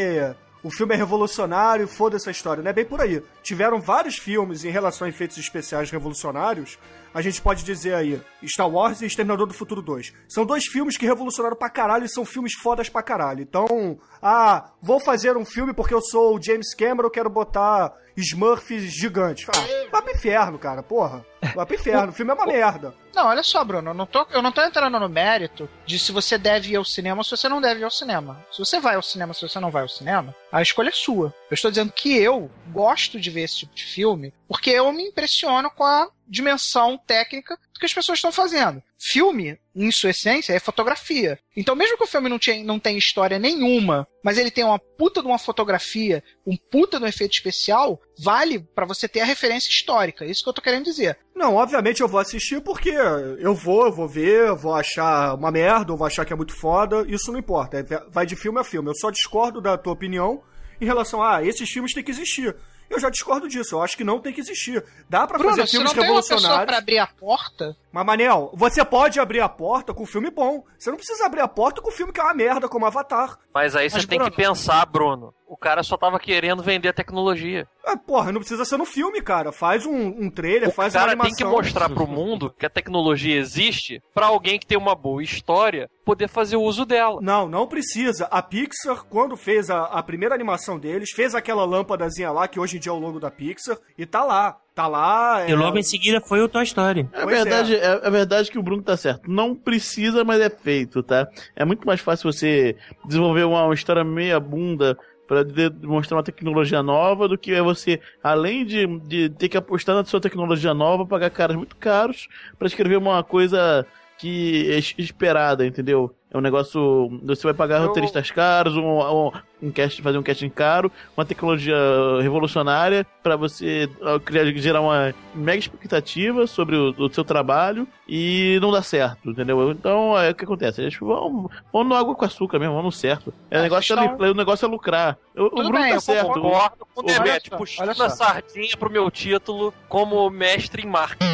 O 0.64 0.72
filme 0.72 0.96
é 0.96 0.98
revolucionário, 0.98 1.88
foda-se 1.88 2.28
a 2.28 2.32
história. 2.32 2.64
Não 2.64 2.70
é 2.70 2.74
bem 2.74 2.86
por 2.86 3.00
aí. 3.00 3.24
Tiveram 3.44 3.80
vários 3.80 4.18
filmes 4.18 4.66
em 4.66 4.70
relação 4.70 5.06
a 5.06 5.10
efeitos 5.10 5.38
especiais 5.38 5.92
revolucionários. 5.92 6.80
A 7.18 7.22
gente 7.22 7.42
pode 7.42 7.64
dizer 7.64 7.96
aí 7.96 8.22
Star 8.46 8.70
Wars 8.70 9.02
e 9.02 9.08
Exterminador 9.08 9.48
do 9.48 9.54
Futuro 9.56 9.82
2. 9.82 10.14
São 10.30 10.46
dois 10.46 10.68
filmes 10.68 10.98
que 10.98 11.06
revolucionaram 11.08 11.58
pra 11.58 11.68
caralho 11.68 12.06
e 12.06 12.10
são 12.10 12.24
filmes 12.24 12.54
fodas 12.54 12.90
pra 12.90 13.02
caralho. 13.02 13.42
Então, 13.42 13.98
ah, 14.22 14.70
vou 14.80 15.00
fazer 15.00 15.36
um 15.36 15.44
filme 15.44 15.74
porque 15.74 15.96
eu 15.96 16.02
sou 16.02 16.38
o 16.38 16.40
James 16.40 16.76
Cameron, 16.76 17.10
quero 17.10 17.28
botar 17.28 17.92
Smurfs 18.16 18.84
gigantes. 18.94 19.48
Ah, 19.50 19.90
vai 19.92 20.02
pro 20.04 20.14
inferno, 20.14 20.60
cara, 20.60 20.84
porra. 20.84 21.26
Vai 21.56 21.66
pro 21.66 21.76
inferno. 21.76 22.10
O 22.10 22.14
filme 22.14 22.32
é 22.32 22.36
uma 22.36 22.46
merda. 22.54 22.94
Não, 23.16 23.26
olha 23.26 23.42
só, 23.42 23.64
Bruno, 23.64 23.90
eu 23.90 23.94
não, 23.96 24.06
tô, 24.06 24.28
eu 24.30 24.44
não 24.44 24.52
tô 24.52 24.62
entrando 24.62 25.00
no 25.00 25.10
mérito 25.10 25.68
de 25.88 25.98
se 25.98 26.12
você 26.12 26.38
deve 26.38 26.74
ir 26.74 26.76
ao 26.76 26.86
cinema 26.86 27.22
ou 27.22 27.24
se 27.24 27.32
você 27.32 27.50
não 27.50 27.60
deve 27.60 27.82
ir 27.82 27.84
ao 27.84 27.90
cinema. 27.90 28.46
Se 28.52 28.60
você 28.60 28.80
vai 28.80 28.96
ao 28.96 29.02
cinema, 29.02 29.34
se 29.34 29.42
você 29.42 29.60
não 29.60 29.72
vai 29.72 29.82
ao 29.82 29.90
cinema, 29.90 30.36
a 30.52 30.62
escolha 30.62 30.90
é 30.90 30.94
sua. 30.94 31.34
Eu 31.50 31.56
estou 31.56 31.72
dizendo 31.72 31.92
que 31.92 32.16
eu 32.16 32.48
gosto 32.68 33.20
de 33.20 33.32
ver 33.32 33.42
esse 33.42 33.58
tipo 33.58 33.74
de 33.74 33.86
filme 33.86 34.32
porque 34.48 34.70
eu 34.70 34.92
me 34.92 35.04
impressiono 35.08 35.72
com 35.72 35.84
a 35.84 36.08
dimensão 36.28 36.98
técnica 36.98 37.58
do 37.74 37.80
que 37.80 37.86
as 37.86 37.94
pessoas 37.94 38.18
estão 38.18 38.32
fazendo. 38.32 38.82
Filme, 39.00 39.58
em 39.76 39.92
sua 39.92 40.10
essência, 40.10 40.54
é 40.54 40.60
fotografia. 40.60 41.40
Então, 41.56 41.76
mesmo 41.76 41.98
que 41.98 42.04
o 42.04 42.08
filme 42.08 42.30
não, 42.30 42.40
tinha, 42.40 42.64
não 42.64 42.80
tenha 42.80 42.98
história 42.98 43.38
nenhuma, 43.38 44.08
mas 44.24 44.38
ele 44.38 44.52
tem 44.52 44.64
uma 44.64 44.80
puta 44.80 45.22
de 45.22 45.28
uma 45.28 45.38
fotografia, 45.38 46.24
um 46.46 46.58
puta 46.58 46.98
de 46.98 47.06
um 47.06 47.08
efeito 47.08 47.34
especial, 47.34 48.02
vale 48.24 48.60
pra 48.60 48.86
você 48.86 49.08
ter 49.08 49.22
a 49.22 49.26
referência 49.26 49.70
histórica. 49.70 50.26
É 50.26 50.30
isso 50.30 50.44
que 50.44 50.50
eu 50.50 50.54
tô 50.54 50.62
querendo 50.62 50.86
dizer. 50.86 51.18
Não, 51.36 51.56
obviamente 51.56 52.02
eu 52.02 52.08
vou 52.08 52.20
assistir 52.20 52.62
porque 52.62 52.90
eu 52.90 53.54
vou, 53.54 53.86
eu 53.86 53.94
vou 53.94 54.08
ver, 54.08 54.48
eu 54.48 54.58
vou 54.58 54.74
achar 54.74 55.36
uma 55.36 55.52
merda, 55.52 55.92
eu 55.92 55.98
vou 55.98 56.08
achar 56.08 56.26
que 56.26 56.34
é 56.34 56.36
muito 56.36 56.56
foda, 56.60 57.06
isso 57.08 57.32
não 57.32 57.40
importa, 57.40 57.78
é- 57.80 58.10
vai 58.10 58.26
de 58.26 58.36
filme 58.36 58.60
a 58.60 58.64
filme. 58.64 58.90
Eu 58.90 58.96
só 58.96 59.12
discordo 59.12 59.62
da 59.62 59.78
tua 59.78 59.94
opinião 59.94 60.42
em 60.82 60.86
relação 60.86 61.22
a, 61.22 61.38
ah, 61.38 61.44
esses 61.46 61.70
filmes 61.70 61.94
têm 61.94 62.04
que 62.04 62.12
existir. 62.12 62.56
Eu 62.90 63.00
já 63.00 63.10
discordo 63.10 63.48
disso, 63.48 63.76
eu 63.76 63.82
acho 63.82 63.98
que 63.98 64.04
não 64.04 64.20
tem 64.20 64.32
que 64.34 64.40
existir. 64.42 64.84
Dá 65.10 65.28
pra 65.28 65.38
Bruno, 65.38 65.56
fazer 65.56 65.68
filmes 65.70 65.94
não 65.94 66.02
tem 66.02 66.10
uma 66.10 66.22
pessoa 66.22 66.38
revolucionários. 66.40 66.66
pra 66.68 66.78
abrir 66.78 66.98
a 67.00 67.08
porta, 67.08 67.78
Mas, 67.92 68.06
Manel, 68.06 68.52
você 68.54 68.84
pode 68.86 69.20
abrir 69.20 69.42
a 69.42 69.50
porta 69.50 69.94
com 69.94 70.04
um 70.04 70.06
filme 70.08 70.30
bom. 70.30 70.64
Você 70.78 70.90
não 70.90 70.98
precisa 70.98 71.26
abrir 71.26 71.42
a 71.42 71.48
porta 71.48 71.82
com 71.82 71.90
um 71.90 71.92
filme 71.92 72.14
que 72.14 72.20
é 72.20 72.24
uma 72.24 72.34
merda, 72.34 72.68
como 72.70 72.86
Avatar. 72.86 73.38
Mas 73.54 73.76
aí 73.76 73.86
Mas, 73.92 74.02
você 74.04 74.08
tem 74.08 74.18
Bruno- 74.20 74.32
que 74.32 74.38
pensar, 74.38 74.86
Bruno. 74.86 75.34
O 75.48 75.56
cara 75.56 75.82
só 75.82 75.96
tava 75.96 76.20
querendo 76.20 76.62
vender 76.62 76.90
a 76.90 76.94
tecnologia. 76.94 77.66
Ah, 77.86 77.96
porra, 77.96 78.34
não 78.34 78.42
precisa 78.42 78.66
ser 78.66 78.76
no 78.78 78.84
filme, 78.86 79.22
cara. 79.22 79.54
Faz 79.54 79.86
um, 79.86 80.08
um 80.08 80.30
trailer, 80.30 80.68
O 80.68 80.72
faz 80.74 80.94
uma 80.94 81.00
cara 81.00 81.12
animação. 81.14 81.36
tem 81.38 81.46
que 81.46 81.50
mostrar 81.52 81.90
pro 81.90 82.06
mundo 82.06 82.54
que 82.60 82.66
a 82.66 82.70
tecnologia 82.70 83.38
existe 83.38 84.02
pra 84.14 84.26
alguém 84.26 84.60
que 84.60 84.68
tem 84.68 84.78
uma 84.78 84.94
boa 84.94 85.24
história 85.24 85.90
poder 86.04 86.28
fazer 86.28 86.58
uso 86.58 86.86
dela. 86.86 87.20
Não, 87.22 87.48
não 87.48 87.66
precisa. 87.66 88.26
A 88.26 88.42
Pixar, 88.42 89.06
quando 89.06 89.38
fez 89.38 89.70
a, 89.70 89.84
a 89.86 90.04
primeira 90.04 90.36
animação 90.36 90.78
deles, 90.78 91.12
fez 91.12 91.34
aquela 91.34 91.64
lâmpadazinha 91.64 92.30
lá, 92.30 92.46
que 92.48 92.60
hoje 92.60 92.76
em 92.76 92.80
dia 92.82 92.92
é 92.92 92.96
o 92.96 93.00
logo 93.00 93.20
da 93.20 93.32
Pixar, 93.32 93.78
e 93.98 94.06
tá 94.06 94.26
lá. 94.26 94.58
Tá 94.76 94.86
lá. 94.86 95.44
é- 95.44 95.50
E 95.52 95.56
logo 95.56 95.78
em 95.78 95.84
seguida 95.84 96.20
foi 96.22 96.42
o 96.42 96.50
Toy 96.50 96.64
Story. 96.64 97.08
É 97.14 97.24
Pois 97.24 97.36
verdade, 97.42 97.74
é. 97.76 98.00
é 98.04 98.10
verdade 98.12 98.52
que 98.52 98.60
o 98.60 98.64
Bruno 98.64 98.84
tá 98.84 98.96
certo. 98.98 99.32
Não 99.32 99.56
precisa, 99.56 100.24
mas 100.26 100.40
é 100.42 100.50
feito, 100.50 101.02
tá? 101.02 101.26
É 101.56 101.64
muito 101.66 101.88
mais 101.88 102.00
fácil 102.02 102.32
você 102.32 102.76
desenvolver 103.06 103.46
uma 103.46 103.74
história 103.74 104.04
meia 104.04 104.40
bunda 104.40 104.96
de- 105.44 105.70
demonstrar 105.70 106.18
uma 106.18 106.24
tecnologia 106.24 106.82
nova 106.82 107.28
do 107.28 107.38
que 107.38 107.60
você, 107.62 108.00
além 108.24 108.66
de, 108.66 108.86
de 109.02 109.30
ter 109.30 109.50
que 109.50 109.58
apostar 109.58 109.96
na 109.96 110.06
sua 110.06 110.22
tecnologia 110.22 110.74
nova, 110.74 111.06
pagar 111.06 111.30
caras 111.30 111.56
muito 111.56 111.76
caros 111.76 112.28
pra 112.58 112.68
escrever 112.68 112.98
uma 112.98 113.24
coisa 113.24 113.86
que 114.18 114.70
é 114.72 114.80
es- 114.80 114.96
esperada, 114.98 115.66
entendeu? 115.66 116.14
É 116.30 116.38
um 116.38 116.42
negócio. 116.42 117.20
Você 117.24 117.44
vai 117.44 117.54
pagar 117.54 117.80
roteiristas 117.80 118.30
caros, 118.32 118.76
um, 118.76 119.00
um, 119.00 119.32
um 119.64 119.72
cast, 119.72 120.02
fazer 120.02 120.18
um 120.18 120.24
casting 120.24 120.50
caro, 120.50 120.92
uma 121.16 121.26
tecnologia 121.26 121.74
revolucionária 122.22 123.06
pra 123.24 123.38
você 123.38 123.90
criar, 124.26 124.46
gerar 124.58 124.82
uma 124.82 125.14
mega 125.34 125.60
expectativa 125.60 126.46
sobre 126.46 126.76
o, 126.76 126.94
o 126.98 127.10
seu 127.14 127.24
trabalho 127.24 127.88
e 128.08 128.60
não 128.62 128.72
dá 128.72 128.82
certo, 128.82 129.30
entendeu? 129.30 129.72
Então 129.72 130.18
é 130.20 130.32
o 130.32 130.36
que 130.36 130.44
acontece. 130.44 130.82
Eles 130.82 130.98
vão, 130.98 131.50
vão 131.72 131.84
no 131.86 131.96
água 131.96 132.14
com 132.14 132.26
açúcar 132.26 132.60
mesmo, 132.60 132.74
vão 132.74 132.84
no 132.84 132.92
certo. 132.92 133.34
É, 133.50 133.60
o, 133.60 133.64
negócio 133.64 133.94
é, 133.94 133.98
questão- 133.98 134.18
lu- 134.28 134.32
o 134.32 134.36
negócio 134.36 134.66
é 134.66 134.70
lucrar. 134.70 135.18
O, 135.36 135.44
o 135.44 135.50
Tudo 135.50 135.64
Bruno 135.70 135.80
bem, 135.80 135.90
tá 135.92 135.96
eu 135.96 136.02
certo. 136.02 136.28
Concordo 136.34 136.88
com 136.94 137.02
o 137.02 137.06
Olha 137.06 137.20
Demet, 137.22 137.50
puxando 137.52 138.02
a 138.04 138.10
sardinha 138.10 138.76
pro 138.78 138.92
meu 138.92 139.10
título 139.10 139.74
como 139.88 140.30
mestre 140.30 140.84
em 140.84 140.88
marketing. 140.88 141.26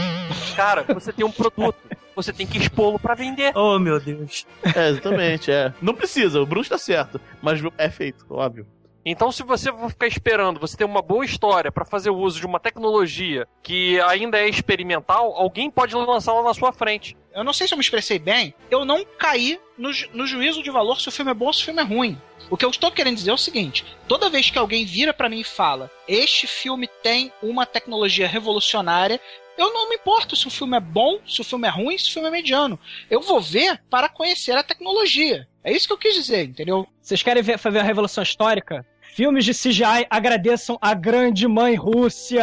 Cara, 0.56 0.84
você 0.94 1.12
tem 1.12 1.26
um 1.26 1.32
produto, 1.32 1.76
você 2.16 2.32
tem 2.34 2.46
que 2.48 2.58
expô-lo 2.58 3.00
pra 3.00 3.16
vender. 3.16 3.52
Oh, 3.56 3.78
meu 3.80 4.00
Deus. 4.00 4.46
É, 4.76 4.90
exatamente, 4.90 5.52
é. 5.52 5.74
Não 5.82 5.94
precisa, 5.94 6.42
o 6.42 6.46
Bruno 6.46 6.62
está 6.64 6.78
certo, 6.78 7.20
mas 7.42 7.62
é 7.78 7.90
feito, 7.90 8.26
óbvio. 8.30 8.66
Então, 9.06 9.34
se 9.34 9.44
você 9.44 9.70
for 9.70 9.90
ficar 9.90 10.08
esperando, 10.08 10.62
você 10.62 10.78
ter 10.78 10.86
uma 10.86 11.02
boa 11.02 11.26
história 11.26 11.70
pra 11.70 11.84
fazer 11.84 12.10
o 12.10 12.16
uso 12.16 12.40
de 12.40 12.46
uma 12.46 12.58
tecnologia 12.58 13.46
que 13.62 14.00
ainda 14.00 14.38
é 14.38 14.48
experimental, 14.48 15.34
alguém 15.36 15.70
pode 15.70 15.94
lançá-la 15.94 16.42
na 16.42 16.54
sua 16.54 16.72
frente. 16.72 17.18
eu 17.36 17.44
não 17.44 17.52
sei 17.52 17.68
se 17.68 17.74
eu 17.74 17.78
me 17.78 17.84
expressei 17.84 18.18
bem, 18.18 18.54
eu 18.72 18.86
não 18.86 19.04
caí 19.18 19.60
no, 19.78 19.92
ju- 19.92 20.08
no 20.14 20.26
juízo 20.26 20.64
de 20.64 20.72
valor 20.72 21.02
se 21.02 21.10
o 21.10 21.12
filme 21.12 21.32
é 21.32 21.34
bom 21.34 21.48
ou 21.48 21.54
se 21.54 21.64
o 21.64 21.66
filme 21.66 21.82
é 21.82 21.84
ruim. 21.84 22.18
O 22.50 22.58
que 22.58 22.66
eu 22.66 22.70
estou 22.70 22.92
querendo 22.92 23.16
dizer 23.16 23.32
é 23.32 23.34
o 23.34 23.38
seguinte: 23.38 23.86
toda 24.08 24.30
vez 24.30 24.50
que 24.50 24.58
alguém 24.58 24.86
vira 24.86 25.14
pra 25.14 25.30
mim 25.30 25.40
e 25.40 25.44
fala, 25.44 25.90
este 26.08 26.48
filme 26.48 26.88
tem 27.02 27.32
uma 27.42 27.66
tecnologia 27.66 28.28
revolucionária, 28.28 29.20
eu 29.58 29.72
não 29.74 29.90
me 29.90 29.96
importo 29.96 30.36
se 30.36 30.48
o 30.48 30.52
filme 30.52 30.76
é 30.76 30.80
bom, 30.80 31.20
se 31.28 31.42
o 31.42 31.44
filme 31.44 31.68
é 31.68 31.72
ruim, 31.72 31.98
se 31.98 32.10
o 32.10 32.14
filme 32.14 32.28
é 32.28 32.32
mediano. 32.32 32.80
Eu 33.10 33.22
vou 33.22 33.40
ver 33.40 33.82
para 33.90 34.10
conhecer 34.10 34.54
a 34.58 34.64
tecnologia. 34.64 35.48
É 35.64 35.72
isso 35.72 35.88
que 35.88 35.94
eu 35.94 35.98
quis 35.98 36.16
dizer, 36.16 36.44
entendeu? 36.46 36.88
Vocês 37.02 37.22
querem 37.22 37.44
ver 37.44 37.60
a 37.80 37.84
Revolução 37.84 38.24
Histórica? 38.24 38.86
Filmes 39.16 39.46
de 39.46 39.54
CGI 39.54 40.08
agradeçam 40.10 40.76
a 40.82 40.96
grande 40.96 41.48
mãe 41.48 41.76
Rússia! 41.76 42.42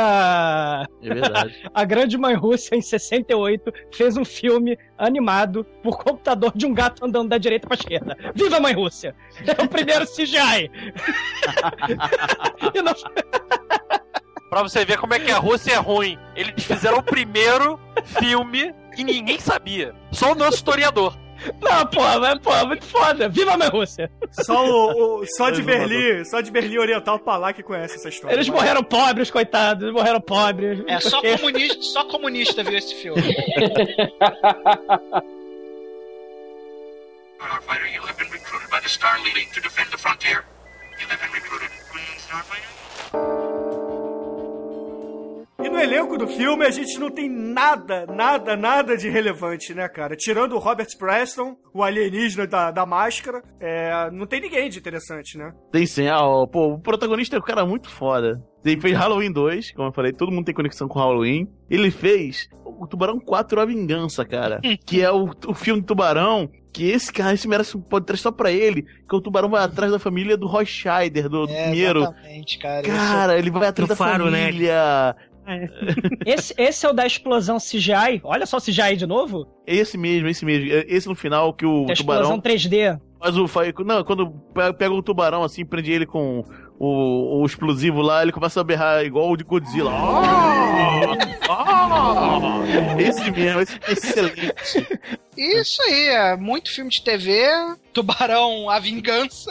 É 1.02 1.14
verdade. 1.14 1.62
A 1.74 1.84
grande 1.84 2.16
mãe 2.16 2.32
Rússia, 2.36 2.76
em 2.76 2.80
68, 2.80 3.72
fez 3.92 4.16
um 4.16 4.24
filme 4.24 4.78
animado 4.96 5.64
por 5.82 5.98
computador 5.98 6.52
de 6.54 6.66
um 6.66 6.72
gato 6.72 7.04
andando 7.04 7.28
da 7.30 7.38
direita 7.38 7.66
pra 7.66 7.74
esquerda. 7.76 8.16
Viva 8.36 8.58
a 8.58 8.60
mãe 8.60 8.72
Rússia! 8.72 9.16
É 9.44 9.60
o 9.60 9.66
primeiro 9.68 10.06
CGI! 10.06 10.70
E 12.72 12.82
não- 12.82 12.94
Pra 14.48 14.62
você 14.62 14.84
ver 14.84 14.96
como 14.98 15.12
é 15.14 15.18
que 15.18 15.30
a 15.30 15.38
Rússia 15.38 15.72
é 15.72 15.76
ruim. 15.76 16.16
Eles 16.36 16.64
fizeram 16.64 16.98
o 16.98 17.02
primeiro 17.02 17.80
filme 18.04 18.72
que 18.94 19.02
ninguém 19.02 19.40
sabia. 19.40 19.92
Só 20.12 20.32
o 20.32 20.34
nosso 20.36 20.56
historiador. 20.56 21.16
Não, 21.60 21.86
porra, 21.86 22.18
mas, 22.20 22.38
porra, 22.40 22.64
muito 22.66 22.84
foda! 22.84 23.28
Viva 23.28 23.52
a 23.54 23.56
mãe 23.56 23.68
Rússia! 23.68 24.10
Só, 24.30 24.64
o, 24.64 25.20
o- 25.20 25.26
só 25.36 25.50
de. 25.50 25.62
Berlim, 25.62 26.24
só 26.24 26.40
de 26.40 26.50
Berlim 26.50 26.78
Oriental 26.78 27.18
pra 27.18 27.36
lá 27.36 27.52
que 27.52 27.62
conhece 27.62 27.96
essa 27.96 28.08
história. 28.08 28.34
Eles 28.34 28.48
Mas- 28.48 28.56
morreram 28.60 28.82
pobres, 28.82 29.30
coitados, 29.30 29.82
eles 29.82 29.94
morreram 29.94 30.20
pobres. 30.20 30.82
É 30.86 31.00
só 31.00 31.20
comunista, 31.22 31.82
só 31.82 32.04
comunista 32.04 32.62
viu 32.62 32.76
esse 32.78 32.94
filme. 32.94 33.22
Starfighter, 37.38 37.86
you 37.94 38.02
have 38.02 38.16
been 38.18 38.30
recruited 38.30 38.70
by 38.70 38.80
the 38.80 38.88
Star 38.88 39.18
League 39.22 39.48
to 39.54 39.60
defend 39.60 39.90
the 39.90 39.98
frontier. 39.98 40.44
You 41.00 41.06
have 41.08 41.20
been 41.20 41.32
recruited. 41.32 41.70
Starfighter? 42.18 43.39
E 45.62 45.68
no 45.68 45.78
elenco 45.78 46.16
do 46.16 46.26
filme 46.26 46.64
a 46.64 46.70
gente 46.70 46.98
não 46.98 47.10
tem 47.10 47.28
nada, 47.28 48.06
nada, 48.06 48.56
nada 48.56 48.96
de 48.96 49.08
relevante, 49.10 49.74
né, 49.74 49.88
cara? 49.88 50.16
Tirando 50.16 50.54
o 50.54 50.58
Robert 50.58 50.88
Preston, 50.98 51.54
o 51.74 51.82
alienígena 51.82 52.46
da, 52.46 52.70
da 52.70 52.86
máscara, 52.86 53.42
é, 53.60 54.10
não 54.10 54.26
tem 54.26 54.40
ninguém 54.40 54.68
de 54.70 54.78
interessante, 54.78 55.36
né? 55.36 55.52
Tem 55.70 55.84
sim, 55.86 56.08
ah, 56.08 56.22
ó, 56.22 56.46
pô, 56.46 56.74
o 56.74 56.80
protagonista 56.80 57.36
é 57.36 57.38
um 57.38 57.42
cara 57.42 57.66
muito 57.66 57.90
foda. 57.90 58.40
Ele 58.64 58.80
fez 58.80 58.96
Halloween 58.96 59.32
2, 59.32 59.72
como 59.72 59.88
eu 59.88 59.92
falei, 59.92 60.12
todo 60.12 60.32
mundo 60.32 60.44
tem 60.44 60.54
conexão 60.54 60.86
com 60.88 60.98
Halloween. 60.98 61.46
Ele 61.68 61.90
fez 61.90 62.48
o 62.64 62.86
Tubarão 62.86 63.18
4 63.18 63.60
A 63.60 63.64
Vingança, 63.64 64.24
cara. 64.24 64.60
que 64.86 65.02
é 65.02 65.10
o, 65.10 65.30
o 65.46 65.54
filme 65.54 65.80
do 65.80 65.86
Tubarão, 65.86 66.48
que 66.72 66.90
esse 66.90 67.10
cara, 67.12 67.32
esse 67.34 67.48
merece 67.48 67.76
um 67.76 67.80
podcast 67.80 68.22
só 68.22 68.30
pra 68.30 68.52
ele, 68.52 68.82
que 69.08 69.16
o 69.16 69.20
Tubarão 69.20 69.48
vai 69.48 69.62
atrás 69.64 69.90
da 69.90 69.98
família 69.98 70.36
do 70.36 70.46
Roy 70.46 70.66
Scheider, 70.66 71.28
do, 71.28 71.48
É, 71.48 71.70
Pinheiro. 71.70 72.00
exatamente, 72.02 72.58
cara. 72.58 72.82
Cara, 72.82 73.38
ele 73.38 73.50
vai 73.50 73.68
atrás 73.68 73.88
Do 73.88 73.92
da 73.92 73.96
Faro, 73.96 74.30
né? 74.30 74.50
Família. 75.50 75.72
Esse, 76.26 76.54
esse 76.56 76.86
é 76.86 76.88
o 76.88 76.92
da 76.92 77.06
explosão 77.06 77.58
CGI. 77.58 78.20
Olha 78.24 78.46
só 78.46 78.56
o 78.56 78.60
CGI 78.60 78.96
de 78.96 79.06
novo. 79.06 79.46
Esse 79.66 79.96
mesmo, 79.98 80.28
esse 80.28 80.44
mesmo. 80.44 80.70
É 80.72 80.84
Esse 80.88 81.08
no 81.08 81.14
final 81.14 81.52
que 81.54 81.66
o 81.66 81.86
Da 81.86 81.92
explosão 81.92 82.38
Tubarão... 82.38 82.56
3D. 82.58 83.00
Faz 83.22 83.36
o. 83.36 83.84
Não, 83.84 84.02
quando 84.02 84.30
pe- 84.54 84.72
pega 84.78 84.94
o 84.94 85.02
tubarão 85.02 85.42
assim, 85.42 85.62
prende 85.62 85.92
ele 85.92 86.06
com 86.06 86.42
o, 86.78 87.42
o 87.42 87.44
explosivo 87.44 88.00
lá, 88.00 88.22
ele 88.22 88.32
começa 88.32 88.58
a 88.60 88.64
berrar 88.64 89.04
igual 89.04 89.30
o 89.30 89.36
de 89.36 89.44
Godzilla. 89.44 89.90
Ah! 89.92 91.16
Ah! 91.50 92.98
Esse 92.98 93.30
mesmo, 93.30 93.60
esse 93.60 93.78
é 93.86 93.92
excelente. 93.92 94.54
Isso 95.36 95.82
aí, 95.82 96.08
é 96.08 96.36
muito 96.36 96.72
filme 96.74 96.90
de 96.90 97.02
TV, 97.02 97.46
Tubarão 97.92 98.70
A 98.70 98.78
Vingança 98.78 99.50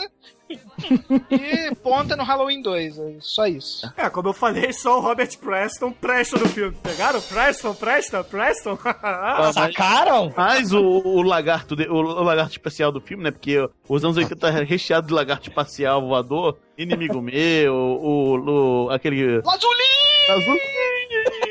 e 1.30 1.74
ponta 1.76 2.16
no 2.16 2.24
Halloween 2.24 2.62
2, 2.62 2.98
é 2.98 3.12
só 3.20 3.46
isso. 3.46 3.90
É, 3.96 4.08
como 4.10 4.28
eu 4.28 4.32
falei, 4.32 4.72
só 4.72 4.98
o 4.98 5.00
Robert 5.00 5.36
Preston 5.38 5.92
presta 5.92 6.38
no 6.38 6.48
filme. 6.48 6.76
Pegaram? 6.82 7.20
Preston, 7.20 7.74
presta, 7.74 8.24
Preston? 8.24 8.78
Ah, 9.02 9.52
Sacaram? 9.52 10.32
Mas 10.36 10.72
o, 10.72 10.80
o 10.82 11.22
lagarto, 11.22 11.74
de- 11.74 11.88
o, 11.88 11.94
o 11.96 12.22
lagarto 12.22 12.52
especial 12.52 12.92
do 12.92 13.00
filme, 13.00 13.24
né? 13.24 13.30
Porque 13.30 13.56
os 13.88 14.04
anos 14.04 14.16
80 14.16 14.48
é 14.48 14.64
recheado 14.64 15.06
de 15.06 15.12
lagarto 15.12 15.48
espacial 15.48 16.00
voador, 16.06 16.58
inimigo 16.76 17.20
meu, 17.20 17.74
o, 17.74 18.86
o 18.86 18.90
aquele. 18.90 19.40
Lazuli! 19.42 19.80
Lazuli! 20.28 20.60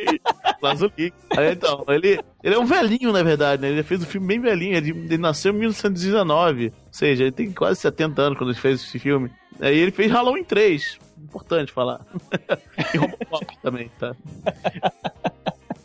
Lazuli. 0.61 1.13
Aí, 1.37 1.51
então, 1.53 1.83
ele, 1.87 2.19
ele 2.43 2.55
é 2.55 2.59
um 2.59 2.65
velhinho, 2.65 3.11
na 3.11 3.23
verdade, 3.23 3.61
né? 3.61 3.69
Ele 3.69 3.83
fez 3.83 4.01
um 4.01 4.05
filme 4.05 4.27
bem 4.27 4.39
velhinho, 4.39 4.75
ele, 4.75 4.89
ele 4.91 5.17
nasceu 5.17 5.53
em 5.53 5.57
1919. 5.57 6.65
Ou 6.67 6.73
seja, 6.91 7.23
ele 7.23 7.31
tem 7.31 7.51
quase 7.51 7.79
70 7.79 8.21
anos 8.21 8.37
quando 8.37 8.51
ele 8.51 8.59
fez 8.59 8.81
esse 8.81 8.99
filme. 8.99 9.31
Aí 9.59 9.77
ele 9.77 9.91
fez 9.91 10.11
Halloween 10.11 10.43
3. 10.43 10.97
Importante 11.21 11.71
falar. 11.71 12.01
e 12.93 12.97
Robocop 12.97 13.57
também, 13.61 13.91
tá? 13.99 14.15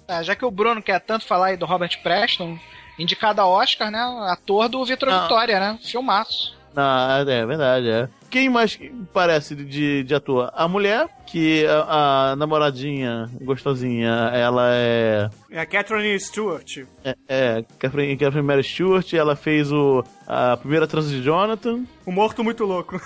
Ah, 0.08 0.22
já 0.24 0.34
que 0.36 0.44
o 0.44 0.50
Bruno 0.50 0.82
quer 0.82 1.00
tanto 1.00 1.26
falar 1.26 1.46
aí 1.46 1.56
do 1.56 1.66
Robert 1.66 2.00
Preston, 2.02 2.58
indicado 2.98 3.40
a 3.40 3.46
Oscar, 3.46 3.90
né? 3.90 4.00
Ator 4.28 4.68
do 4.68 4.84
Vitor 4.84 5.08
Ah. 5.08 5.22
Vitória, 5.22 5.58
né? 5.58 5.78
Filmaço. 5.82 6.56
Ah, 6.76 7.24
é 7.26 7.46
verdade, 7.46 7.88
é. 7.88 8.08
Quem 8.30 8.48
mais 8.48 8.76
parece 9.12 9.54
de, 9.54 10.02
de 10.02 10.14
ator? 10.14 10.50
A 10.54 10.66
mulher, 10.66 11.08
que 11.24 11.64
a, 11.66 12.30
a 12.32 12.36
namoradinha 12.36 13.30
gostosinha, 13.40 14.10
ela 14.34 14.70
é. 14.72 15.30
É 15.52 15.60
a 15.60 15.66
Catherine 15.66 16.18
Stewart. 16.18 16.78
É, 17.04 17.14
é 17.28 17.64
Catherine, 17.78 18.16
Catherine 18.16 18.46
Mary 18.46 18.64
Stewart, 18.64 19.12
ela 19.14 19.36
fez 19.36 19.70
o, 19.70 20.02
a 20.26 20.56
primeira 20.56 20.86
trans 20.88 21.08
de 21.10 21.22
Jonathan. 21.22 21.84
O 22.04 22.10
Morto 22.10 22.42
Muito 22.42 22.64
Louco. 22.64 23.00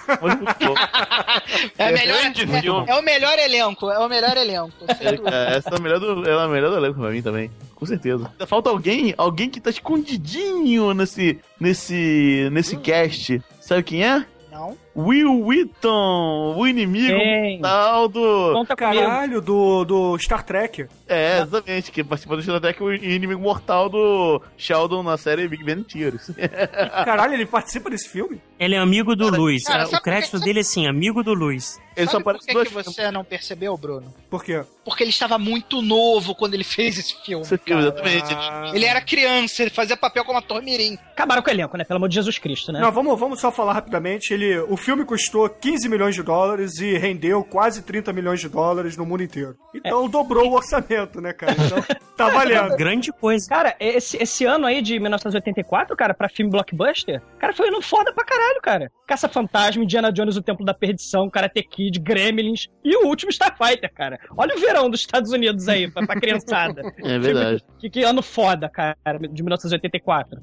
É, 1.76 1.88
É 1.88 1.92
melhor, 1.92 2.16
é, 2.16 2.90
é 2.90 2.94
o 2.94 3.02
melhor 3.02 3.38
elenco, 3.38 3.90
é 3.90 3.98
o 3.98 4.08
melhor 4.08 4.36
elenco. 4.36 4.72
dúvida. 4.86 5.30
É, 5.30 5.56
essa 5.56 5.70
é 5.70 5.76
a 5.76 5.80
melhor 5.80 6.00
do, 6.00 6.28
ela 6.28 6.42
é 6.42 6.44
a 6.46 6.48
melhor 6.48 6.70
do 6.70 6.76
elenco 6.78 6.98
pra 7.00 7.10
mim 7.10 7.22
também. 7.22 7.50
Com 7.74 7.86
certeza. 7.86 8.30
Falta 8.46 8.70
alguém, 8.70 9.14
alguém 9.16 9.48
que 9.48 9.60
tá 9.60 9.70
escondidinho 9.70 10.92
nesse, 10.94 11.38
nesse, 11.60 12.48
nesse 12.50 12.76
cast. 12.78 13.40
Sabe 13.68 13.82
quem 13.82 14.02
é? 14.02 14.24
Não. 14.50 14.78
Will 14.99 15.44
Wheaton, 15.44 16.57
o 16.57 16.66
inimigo 16.66 17.16
Quem? 17.16 17.61
mortal 17.61 18.09
do. 18.09 18.53
Conta. 18.53 18.74
Caralho, 18.74 19.40
do, 19.40 19.84
do 19.84 20.18
Star 20.18 20.42
Trek. 20.44 20.86
É, 21.07 21.40
exatamente, 21.40 21.92
que 21.92 22.03
participou 22.03 22.36
do 22.36 22.42
Star 22.42 22.61
Trek, 22.61 22.82
o 22.82 22.92
inimigo 22.92 23.40
mortal 23.40 23.88
do 23.88 24.42
Sheldon 24.57 25.05
na 25.05 25.16
série 25.16 25.46
Big 25.46 25.62
Bang 25.62 25.84
Theory. 25.84 26.18
Caralho, 27.05 27.34
ele 27.34 27.46
participa 27.46 27.88
desse 27.88 28.09
filme? 28.09 28.40
Ele 28.59 28.74
é 28.74 28.78
amigo 28.78 29.14
do 29.14 29.28
Luiz. 29.28 29.62
cara, 29.62 29.86
sabe 29.86 29.99
o 29.99 30.03
crédito 30.03 30.32
por 30.32 30.40
dele 30.40 30.59
é 30.59 30.62
assim, 30.62 30.88
amigo 30.88 31.22
do 31.22 31.32
Luiz. 31.32 31.78
Ele 31.99 32.07
só 32.07 32.12
Sabe 32.12 32.24
por 32.24 32.30
aparece 32.30 32.46
que, 32.46 32.53
duas 32.53 32.68
que 32.68 32.74
você 32.74 33.11
não 33.11 33.24
percebeu, 33.24 33.76
Bruno? 33.76 34.14
Por 34.30 34.44
quê? 34.44 34.62
Porque 34.84 35.03
ele 35.03 35.11
estava 35.11 35.36
muito 35.36 35.82
novo 35.82 36.32
quando 36.32 36.55
ele 36.55 36.62
fez 36.64 36.96
esse 36.96 37.14
filme. 37.24 37.44
Esse 37.44 37.59
filme, 37.59 37.82
exatamente. 37.82 38.36
Ele 38.72 38.84
era 38.84 39.01
criança, 39.01 39.62
ele 39.62 39.70
fazia 39.70 39.96
papel 39.96 40.24
como 40.24 40.38
ator 40.38 40.62
mirim. 40.62 40.96
Acabaram 41.12 41.42
com 41.42 41.51
o 41.51 41.53
elenco, 41.53 41.76
né? 41.76 41.84
Pelo 41.84 41.96
amor 41.96 42.09
de 42.09 42.14
Jesus 42.14 42.38
Cristo, 42.38 42.72
né? 42.72 42.80
Não, 42.80 42.92
vamos, 42.92 43.18
vamos 43.18 43.40
só 43.40 43.51
falar 43.51 43.72
rapidamente. 43.72 44.32
Ele, 44.32 44.59
o 44.61 44.76
filme 44.89 45.05
custou 45.05 45.47
15 45.51 45.86
milhões 45.86 46.14
de 46.14 46.22
dólares 46.22 46.78
e 46.78 46.97
rendeu 46.97 47.45
quase 47.45 47.82
30 47.82 48.11
milhões 48.11 48.41
de 48.41 48.49
dólares 48.49 48.97
no 48.97 49.05
mundo 49.05 49.22
inteiro. 49.22 49.55
Então 49.74 50.09
dobrou 50.09 50.51
o 50.51 50.55
orçamento, 50.55 51.20
né, 51.20 51.34
cara? 51.34 51.53
Então 51.53 51.84
tá 52.16 52.30
valendo. 52.32 52.74
Grande 52.74 53.12
coisa. 53.12 53.47
Cara, 53.47 53.76
esse, 53.78 54.16
esse 54.16 54.47
ano 54.47 54.64
aí 54.64 54.80
de 54.80 54.99
1984, 54.99 55.95
cara, 55.95 56.14
pra 56.14 56.30
filme 56.30 56.51
blockbuster, 56.51 57.20
cara, 57.39 57.53
foi 57.53 57.66
um 57.66 57.74
ano 57.74 57.82
foda 57.82 58.14
pra 58.14 58.24
caralho, 58.24 58.62
cara. 58.62 58.91
Caça-Fantasma, 59.07 59.84
Indiana 59.84 60.11
Jones, 60.11 60.39
O 60.39 60.43
Templo 60.43 60.64
da 60.64 60.72
Perdição, 60.72 61.28
Karate 61.28 61.62
Kid, 61.64 62.01
Gremlins 62.01 62.68
e 62.82 62.97
o 62.97 63.09
último 63.09 63.30
Starfighter, 63.30 63.93
cara. 63.93 64.18
Olha 64.39 64.57
o 64.57 64.59
verão 64.59 64.89
dos 64.89 65.01
Estados 65.01 65.32
Unidos 65.32 65.68
aí, 65.68 65.91
pra, 65.91 66.07
pra 66.07 66.18
criançada. 66.18 66.80
É 67.05 67.18
verdade. 67.18 67.62
Que, 67.78 67.91
que 67.91 68.03
ano 68.05 68.22
foda, 68.22 68.70
cara, 68.70 68.97
de 69.18 69.43
1984. 69.43 70.41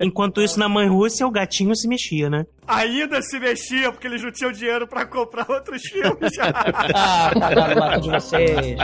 Enquanto 0.00 0.42
isso, 0.42 0.58
na 0.58 0.68
mãe 0.68 0.88
Rússia, 0.88 1.26
o 1.26 1.30
gatinho 1.30 1.74
se 1.76 1.88
mexia, 1.88 2.28
né? 2.28 2.44
Ainda 2.66 3.20
se 3.22 3.38
mexia 3.38 3.90
porque 3.92 4.06
eles 4.06 4.22
não 4.22 4.30
tinham 4.30 4.52
dinheiro 4.52 4.86
pra 4.86 5.06
comprar 5.06 5.48
outros 5.50 5.82
filmes. 5.82 6.32
Ah, 6.94 7.30
cagaram 7.38 7.80
lá 7.80 7.96
de 7.96 8.10
vocês. 8.10 8.76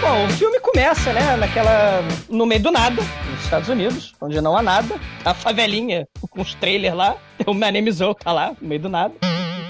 Bom, 0.00 0.26
o 0.26 0.30
filme 0.30 0.60
começa, 0.60 1.12
né, 1.12 1.34
naquela. 1.36 2.02
no 2.28 2.44
meio 2.44 2.62
do 2.62 2.70
nada, 2.70 3.02
nos 3.30 3.42
Estados 3.42 3.68
Unidos, 3.68 4.14
onde 4.20 4.40
não 4.40 4.56
há 4.56 4.62
nada. 4.62 5.00
A 5.24 5.32
favelinha 5.32 6.06
com 6.30 6.42
os 6.42 6.54
trailers 6.54 6.94
lá, 6.94 7.16
o 7.46 7.54
My 7.54 7.72
Name 7.72 7.88
is 7.88 7.98
tá 8.22 8.32
lá, 8.32 8.54
no 8.60 8.68
meio 8.68 8.82
do 8.82 8.88
nada. 8.88 9.14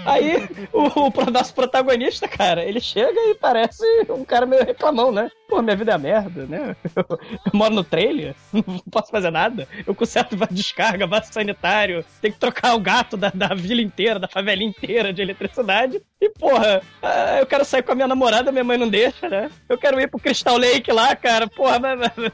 Aí, 0.05 0.48
o, 0.72 1.09
o 1.09 1.30
nosso 1.30 1.55
protagonista, 1.55 2.28
cara, 2.28 2.64
ele 2.64 2.80
chega 2.80 3.18
e 3.30 3.34
parece 3.34 3.84
um 4.09 4.24
cara 4.24 4.46
meio 4.46 4.64
reclamão, 4.64 5.11
né? 5.11 5.30
Pô, 5.55 5.62
minha 5.62 5.76
vida 5.76 5.92
é 5.92 5.98
merda, 5.98 6.46
né? 6.46 6.74
Eu, 6.96 7.07
eu 7.46 7.52
moro 7.52 7.72
no 7.72 7.84
trailer, 7.84 8.34
não 8.52 8.80
posso 8.90 9.09
fazer 9.12 9.30
nada. 9.30 9.68
Eu 9.86 9.94
conserto 9.94 10.34
de 10.34 10.46
descarga, 10.52 11.07
vaso 11.07 11.32
sanitário, 11.32 12.05
tem 12.20 12.32
que 12.32 12.40
trocar 12.40 12.74
o 12.74 12.80
gato 12.80 13.16
da, 13.16 13.30
da 13.32 13.55
vila 13.55 13.80
inteira, 13.80 14.18
da 14.18 14.26
favelinha 14.26 14.70
inteira 14.70 15.12
de 15.12 15.22
eletricidade. 15.22 16.02
E, 16.20 16.28
porra, 16.30 16.82
ah, 17.00 17.38
eu 17.38 17.46
quero 17.46 17.64
sair 17.64 17.84
com 17.84 17.92
a 17.92 17.94
minha 17.94 18.09
namorada, 18.09 18.50
minha 18.50 18.64
mãe 18.64 18.76
não 18.76 18.88
deixa, 18.88 19.28
né? 19.28 19.48
Eu 19.68 19.78
quero 19.78 20.00
ir 20.00 20.11
pro 20.11 20.18
Crystal 20.18 20.57
Lake 20.57 20.90
lá, 20.90 21.14
cara. 21.14 21.46
Porra, 21.46 21.78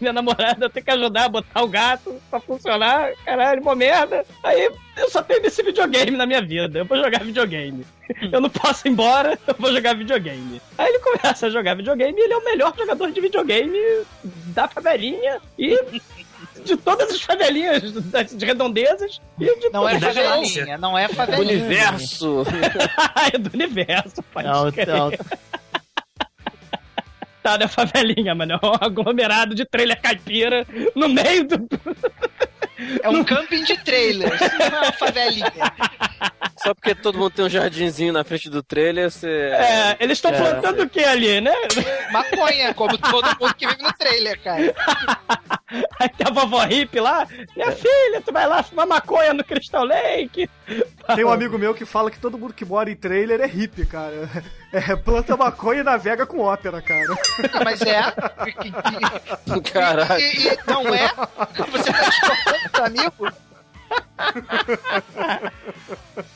minha 0.00 0.14
namorada 0.14 0.70
tem 0.70 0.82
que 0.82 0.90
ajudar 0.90 1.26
a 1.26 1.28
botar 1.28 1.62
o 1.62 1.68
gato 1.68 2.18
pra 2.30 2.40
funcionar. 2.40 3.12
Caralho, 3.26 3.62
mó 3.62 3.74
merda. 3.74 4.24
Aí 4.42 4.70
eu 4.96 5.10
só 5.10 5.22
tenho 5.22 5.44
esse 5.44 5.62
videogame 5.62 6.16
na 6.16 6.24
minha 6.24 6.40
vida. 6.40 6.78
Eu 6.78 6.86
vou 6.86 6.96
jogar 6.96 7.22
videogame. 7.22 7.84
Eu 8.32 8.40
não 8.40 8.50
posso 8.50 8.86
ir 8.86 8.90
embora, 8.90 9.38
eu 9.46 9.54
vou 9.58 9.72
jogar 9.72 9.94
videogame. 9.94 10.61
Aí 10.76 10.88
ele 10.88 10.98
começa 10.98 11.46
a 11.46 11.50
jogar 11.50 11.74
videogame 11.74 12.18
e 12.18 12.24
ele 12.24 12.32
é 12.32 12.36
o 12.36 12.44
melhor 12.44 12.74
jogador 12.76 13.11
de 13.11 13.20
videogame 13.20 13.78
da 14.54 14.68
favelinha 14.68 15.38
e 15.58 15.78
de 16.64 16.76
todas 16.76 17.11
as 17.11 17.22
favelinhas 17.22 17.82
de 17.82 18.44
redondezas 18.44 19.20
e 19.38 19.44
de 19.61 19.70
Não 19.70 19.88
é 19.88 19.98
todas 19.98 20.16
as 20.16 20.24
favelinha, 20.24 20.78
não 20.78 20.98
é 20.98 21.08
Do 21.08 21.14
favelinha. 21.14 21.42
universo. 21.42 22.44
é 23.32 23.38
do 23.38 23.50
universo, 23.54 24.22
pode 24.32 24.46
Não, 24.48 24.64
não. 24.64 25.11
Tá 27.42 27.56
na 27.56 27.68
favelinha, 27.68 28.34
mano. 28.34 28.52
É 28.52 28.66
um 28.66 28.74
aglomerado 28.80 29.54
de 29.54 29.64
trailer 29.64 29.98
caipira 30.00 30.66
no 30.94 31.08
meio 31.08 31.44
do. 31.48 31.68
É 33.02 33.08
um 33.08 33.22
camping 33.24 33.64
de 33.64 33.76
trailers, 33.84 34.40
não 34.58 34.66
é 34.66 34.80
uma 34.82 34.92
favelinha. 34.92 35.52
Só 36.62 36.74
porque 36.74 36.94
todo 36.94 37.16
mundo 37.18 37.30
tem 37.30 37.44
um 37.44 37.48
jardinzinho 37.48 38.12
na 38.12 38.22
frente 38.22 38.50
do 38.50 38.62
trailer, 38.62 39.10
você. 39.10 39.28
É, 39.28 39.96
eles 39.98 40.18
estão 40.18 40.30
É. 40.30 40.36
plantando 40.38 40.82
o 40.82 40.88
que 40.88 41.00
ali, 41.02 41.40
né? 41.40 41.52
Maconha, 42.12 42.74
como 42.74 42.98
todo 42.98 43.26
mundo 43.40 43.54
que 43.54 43.66
vive 43.66 43.82
no 43.82 43.92
trailer, 43.94 44.38
cara. 44.42 44.74
Aí 45.98 46.08
tem 46.08 46.26
a 46.26 46.30
vovó 46.30 46.64
hippie 46.64 47.00
lá. 47.00 47.26
Minha 47.56 47.72
filha, 47.72 48.20
tu 48.24 48.32
vai 48.32 48.46
lá 48.46 48.62
fumar 48.62 48.86
maconha 48.86 49.32
no 49.32 49.44
Crystal 49.44 49.84
Lake. 49.84 50.48
Tem 51.14 51.24
um 51.24 51.32
amigo 51.32 51.58
meu 51.58 51.74
que 51.74 51.84
fala 51.84 52.10
que 52.10 52.18
todo 52.18 52.38
mundo 52.38 52.54
que 52.54 52.64
mora 52.64 52.90
em 52.90 52.96
trailer 52.96 53.40
é 53.40 53.46
hippie, 53.46 53.86
cara. 53.86 54.28
É, 54.72 54.94
planta 54.94 55.36
maconha 55.36 55.80
e 55.80 55.82
navega 55.82 56.24
com 56.24 56.38
ópera, 56.38 56.80
cara. 56.80 57.06
Ah, 57.52 57.64
Mas 57.64 57.82
é. 57.82 58.00
Caralho. 59.72 60.20
E, 60.20 60.46
e 60.46 60.58
não 60.66 60.94
é? 60.94 61.08
Você 61.72 61.92
tá 61.92 62.08
discordando 62.08 62.70
do 62.72 62.84
amigo? 62.84 63.32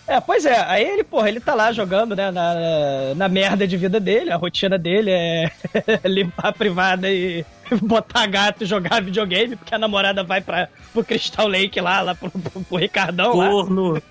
É, 0.07 0.21
pois 0.21 0.45
é, 0.45 0.61
aí 0.67 0.85
ele, 0.85 1.05
porra, 1.05 1.29
ele 1.29 1.41
tá 1.41 1.55
lá 1.55 1.73
jogando, 1.73 2.15
né, 2.15 2.31
na, 2.31 3.15
na 3.15 3.29
merda 3.29 3.67
de 3.67 3.77
vida 3.77 3.99
dele, 3.99 4.31
a 4.31 4.37
rotina 4.37 4.79
dele 4.79 5.11
é 5.11 5.51
limpar 6.05 6.49
a 6.49 6.53
privada 6.53 7.11
e 7.11 7.45
botar 7.83 8.27
gato 8.27 8.65
e 8.65 8.67
jogar 8.67 9.03
videogame, 9.03 9.57
porque 9.57 9.75
a 9.75 9.79
namorada 9.79 10.23
vai 10.23 10.41
pra, 10.41 10.69
pro 10.93 11.05
Crystal 11.05 11.47
Lake 11.49 11.81
lá, 11.81 12.01
lá 12.01 12.15
pro, 12.15 12.31
pro, 12.31 12.61
pro 12.63 12.77
Ricardão 12.77 13.37
lá. 13.37 13.49
Corno. 13.49 14.03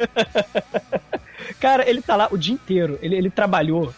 Cara, 1.59 1.87
ele 1.89 2.01
tá 2.01 2.15
lá 2.15 2.27
o 2.31 2.37
dia 2.37 2.53
inteiro, 2.53 2.97
ele, 3.01 3.15
ele 3.15 3.29
trabalhou, 3.29 3.93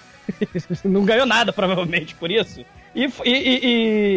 não 0.84 1.06
ganhou 1.06 1.26
nada 1.26 1.54
provavelmente 1.54 2.16
por 2.16 2.32
isso, 2.32 2.66
e, 2.96 3.12
e- 3.26 3.60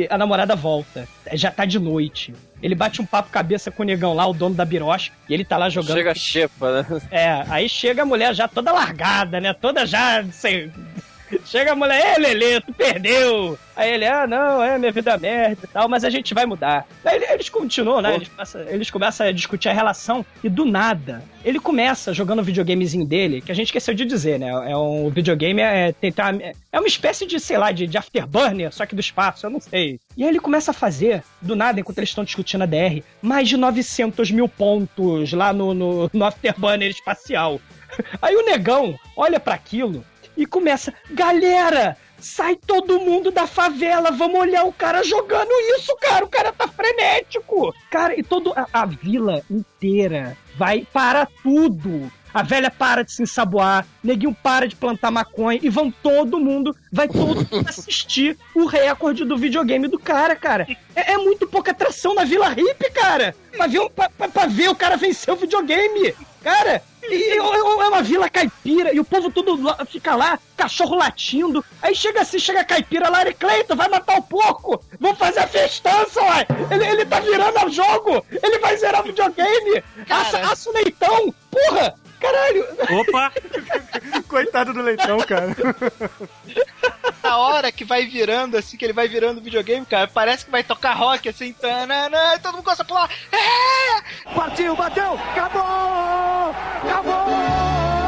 e- 0.05 0.07
a 0.09 0.16
namorada 0.16 0.55
volta, 0.55 1.07
já 1.33 1.51
tá 1.51 1.64
de 1.64 1.79
noite. 1.79 2.33
Ele 2.62 2.74
bate 2.74 3.01
um 3.03 3.07
papo 3.07 3.31
cabeça 3.31 3.70
com 3.70 3.83
o 3.83 3.87
negão 3.87 4.14
lá, 4.14 4.26
o 4.26 4.33
dono 4.33 4.55
da 4.55 4.64
birosca, 4.64 5.14
e 5.29 5.35
ele 5.35 5.45
tá 5.45 5.57
lá 5.57 5.68
jogando. 5.68 5.97
Chega 5.97 6.12
a 6.12 6.14
xepa, 6.14 6.83
né? 6.83 7.03
É, 7.11 7.45
aí 7.49 7.68
chega 7.68 8.03
a 8.03 8.07
mulher 8.07 8.35
já 8.35 8.47
toda 8.49 8.72
largada, 8.72 9.41
né? 9.41 9.53
Toda 9.53 9.85
já 9.87 10.24
sem, 10.33 10.72
Chega 11.45 11.72
a 11.72 11.76
mulher, 11.76 12.16
ei, 12.18 12.22
Lelê, 12.22 12.61
tu 12.61 12.72
perdeu. 12.72 13.59
Aí 13.76 13.93
ele, 13.93 14.07
ah, 14.07 14.26
não, 14.26 14.62
é 14.62 14.76
minha 14.79 14.91
vida 14.91 15.12
é 15.12 15.18
merda 15.18 15.64
e 15.64 15.66
tal, 15.68 15.89
mas 15.89 16.03
a 16.05 16.11
gente 16.11 16.35
vai 16.35 16.47
mudar. 16.47 16.87
Aí 17.05 17.22
eles 17.31 17.49
continuam, 17.49 18.03
né? 18.03 18.14
Eles 18.16 18.29
começam, 18.29 18.61
eles 18.62 18.91
começam 18.91 19.26
a 19.26 19.33
discutir 19.33 19.68
a 19.68 19.72
relação 19.72 20.24
e 20.43 20.49
do 20.49 20.64
nada, 20.64 21.22
ele 21.45 21.61
começa 21.61 22.12
jogando 22.12 22.41
o 22.41 22.43
videogamezinho 22.43 23.07
dele, 23.07 23.41
que 23.41 23.53
a 23.53 23.55
gente 23.55 23.68
esqueceu 23.68 23.95
de 23.95 24.05
dizer, 24.05 24.39
né? 24.39 24.49
É 24.49 24.76
um 24.76 25.09
videogame, 25.11 25.61
é, 25.62 25.93
tentar, 25.93 26.35
é 26.41 26.79
uma 26.79 26.89
espécie 26.89 27.24
de, 27.24 27.39
sei 27.39 27.57
lá, 27.57 27.70
de, 27.70 27.87
de 27.87 27.97
afterburner, 27.97 28.72
só 28.72 28.85
que 28.85 28.95
do 28.95 29.01
espaço, 29.01 29.47
eu 29.47 29.51
não 29.51 29.61
sei. 29.61 30.01
E 30.16 30.24
aí 30.24 30.29
ele 30.29 30.41
começa 30.41 30.72
a 30.72 30.74
fazer, 30.74 31.22
do 31.41 31.55
nada, 31.55 31.79
enquanto 31.79 31.99
eles 31.99 32.11
estão 32.11 32.24
discutindo 32.24 32.62
a 32.62 32.66
DR, 32.66 33.03
mais 33.22 33.49
de 33.49 33.57
900 33.57 34.31
mil 34.31 34.49
pontos 34.49 35.33
lá 35.33 35.53
no, 35.53 35.72
no, 35.72 36.11
no 36.12 36.24
afterburner 36.24 36.91
espacial. 36.91 37.61
Aí 38.20 38.37
o 38.37 38.45
negão 38.45 38.99
olha 39.16 39.41
para 39.41 39.55
aquilo 39.55 40.05
e 40.39 40.47
começa, 40.47 40.95
galera, 41.11 41.97
sai 42.16 42.55
todo 42.55 43.01
mundo 43.01 43.32
da 43.32 43.45
favela, 43.45 44.12
vamos 44.12 44.39
olhar 44.39 44.64
o 44.64 44.72
cara 44.72 45.03
jogando 45.03 45.51
isso, 45.76 45.95
cara, 46.01 46.24
o 46.24 46.28
cara 46.28 46.53
tá 46.53 46.68
frenético. 46.68 47.74
Cara, 47.91 48.16
e 48.16 48.22
toda 48.22 48.53
a, 48.53 48.82
a 48.82 48.86
vila 48.86 49.43
inteira 49.51 50.36
vai 50.57 50.86
para 50.93 51.26
tudo. 51.43 52.11
A 52.33 52.43
velha 52.43 52.70
para 52.70 53.03
de 53.03 53.12
se 53.12 53.22
ensaboar, 53.22 53.87
neguinho 54.03 54.37
para 54.43 54.68
de 54.68 54.76
plantar 54.76 55.11
maconha 55.11 55.59
e 55.62 55.68
vão 55.68 55.91
todo 55.91 56.39
mundo, 56.39 56.76
vai 56.93 57.09
todo 57.09 57.47
mundo 57.51 57.66
assistir 57.68 58.37
o 58.55 58.66
recorde 58.66 59.24
do 59.24 59.37
videogame 59.37 59.89
do 59.89 59.99
cara, 59.99 60.37
cara. 60.37 60.66
É, 60.95 61.12
é 61.12 61.18
muito 61.18 61.47
pouca 61.47 61.70
atração 61.70 62.14
na 62.14 62.24
Vila 62.24 62.49
Hippie, 62.49 62.91
cara. 62.91 63.35
Pra 63.57 63.66
ver, 63.66 63.91
pra, 63.91 64.11
pra, 64.11 64.29
pra 64.29 64.47
ver 64.47 64.68
o 64.68 64.74
cara 64.74 64.97
vencer 64.97 65.33
o 65.33 65.37
videogame. 65.37 66.14
Cara, 66.43 66.83
e, 67.03 67.37
é 67.37 67.43
uma 67.43 68.03
vila 68.03 68.29
caipira 68.29 68.95
e 68.95 69.01
o 69.01 69.05
povo 69.05 69.31
tudo 69.31 69.61
lá, 69.61 69.85
fica 69.87 70.14
lá, 70.14 70.39
cachorro 70.57 70.97
latindo. 70.97 71.64
Aí 71.83 71.95
chega 71.95 72.20
assim, 72.20 72.39
chega 72.39 72.61
a 72.61 72.64
caipira, 72.64 73.09
Larry 73.09 73.35
Clayton, 73.35 73.74
vai 73.74 73.89
matar 73.89 74.18
o 74.18 74.22
porco! 74.22 74.83
Vamos 75.01 75.18
fazer 75.18 75.41
a 75.41 75.49
festança, 75.49 76.20
uai! 76.20 76.47
Ele, 76.70 76.87
ele 76.87 77.07
tá 77.07 77.20
virando 77.20 77.66
o 77.66 77.70
jogo! 77.70 78.24
Ele 78.31 78.59
vai 78.59 78.76
zerar 78.76 79.01
o 79.01 79.05
videogame! 79.05 79.83
Assa, 80.09 80.39
assa 80.39 80.70
o 80.70 80.72
leitão! 80.72 81.35
Porra! 81.51 81.95
Caralho! 82.20 82.64
Opa! 83.00 83.32
Coitado 84.28 84.72
do 84.72 84.82
leitão, 84.82 85.18
cara. 85.18 85.54
A 87.22 87.36
hora 87.36 87.72
que 87.72 87.84
vai 87.84 88.06
virando, 88.06 88.56
assim, 88.56 88.76
que 88.76 88.84
ele 88.84 88.92
vai 88.92 89.08
virando 89.08 89.38
o 89.38 89.42
videogame, 89.42 89.84
cara, 89.84 90.08
parece 90.08 90.44
que 90.44 90.50
vai 90.50 90.62
tocar 90.62 90.94
rock, 90.94 91.28
assim, 91.28 91.52
tanana, 91.52 92.34
e 92.34 92.38
todo 92.38 92.54
mundo 92.54 92.64
gosta 92.64 92.82
de 92.82 92.88
pular. 92.88 93.10
É! 93.32 94.34
Partiu, 94.34 94.74
bateu, 94.74 95.14
acabou! 95.14 96.54
Acabou! 96.84 98.07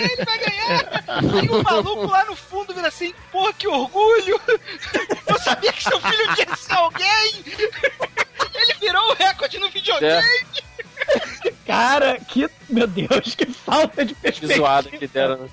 Ganhar, 0.00 0.12
ele 0.12 0.24
vai 0.24 0.38
ganhar! 0.38 1.04
Aí 1.08 1.48
o 1.48 1.62
maluco 1.62 2.06
lá 2.06 2.24
no 2.24 2.36
fundo 2.36 2.74
vira 2.74 2.88
assim, 2.88 3.12
porra, 3.32 3.52
que 3.52 3.66
orgulho! 3.68 4.40
Eu 5.26 5.38
sabia 5.40 5.72
que 5.72 5.82
seu 5.82 6.00
filho 6.00 6.34
tinha 6.34 6.56
ser 6.56 6.72
alguém! 6.74 7.44
Ele 8.54 8.74
virou 8.80 9.10
o 9.10 9.14
recorde 9.14 9.58
no 9.58 9.68
videogame! 9.70 10.46
Cara, 11.66 12.18
que. 12.28 12.48
Meu 12.68 12.86
Deus, 12.86 13.34
que 13.34 13.46
falta 13.46 14.04
de 14.04 14.14
Que 14.14 14.20
perspectiva. 14.20 14.54
zoada 14.60 14.88
que 14.90 15.06
deram. 15.06 15.48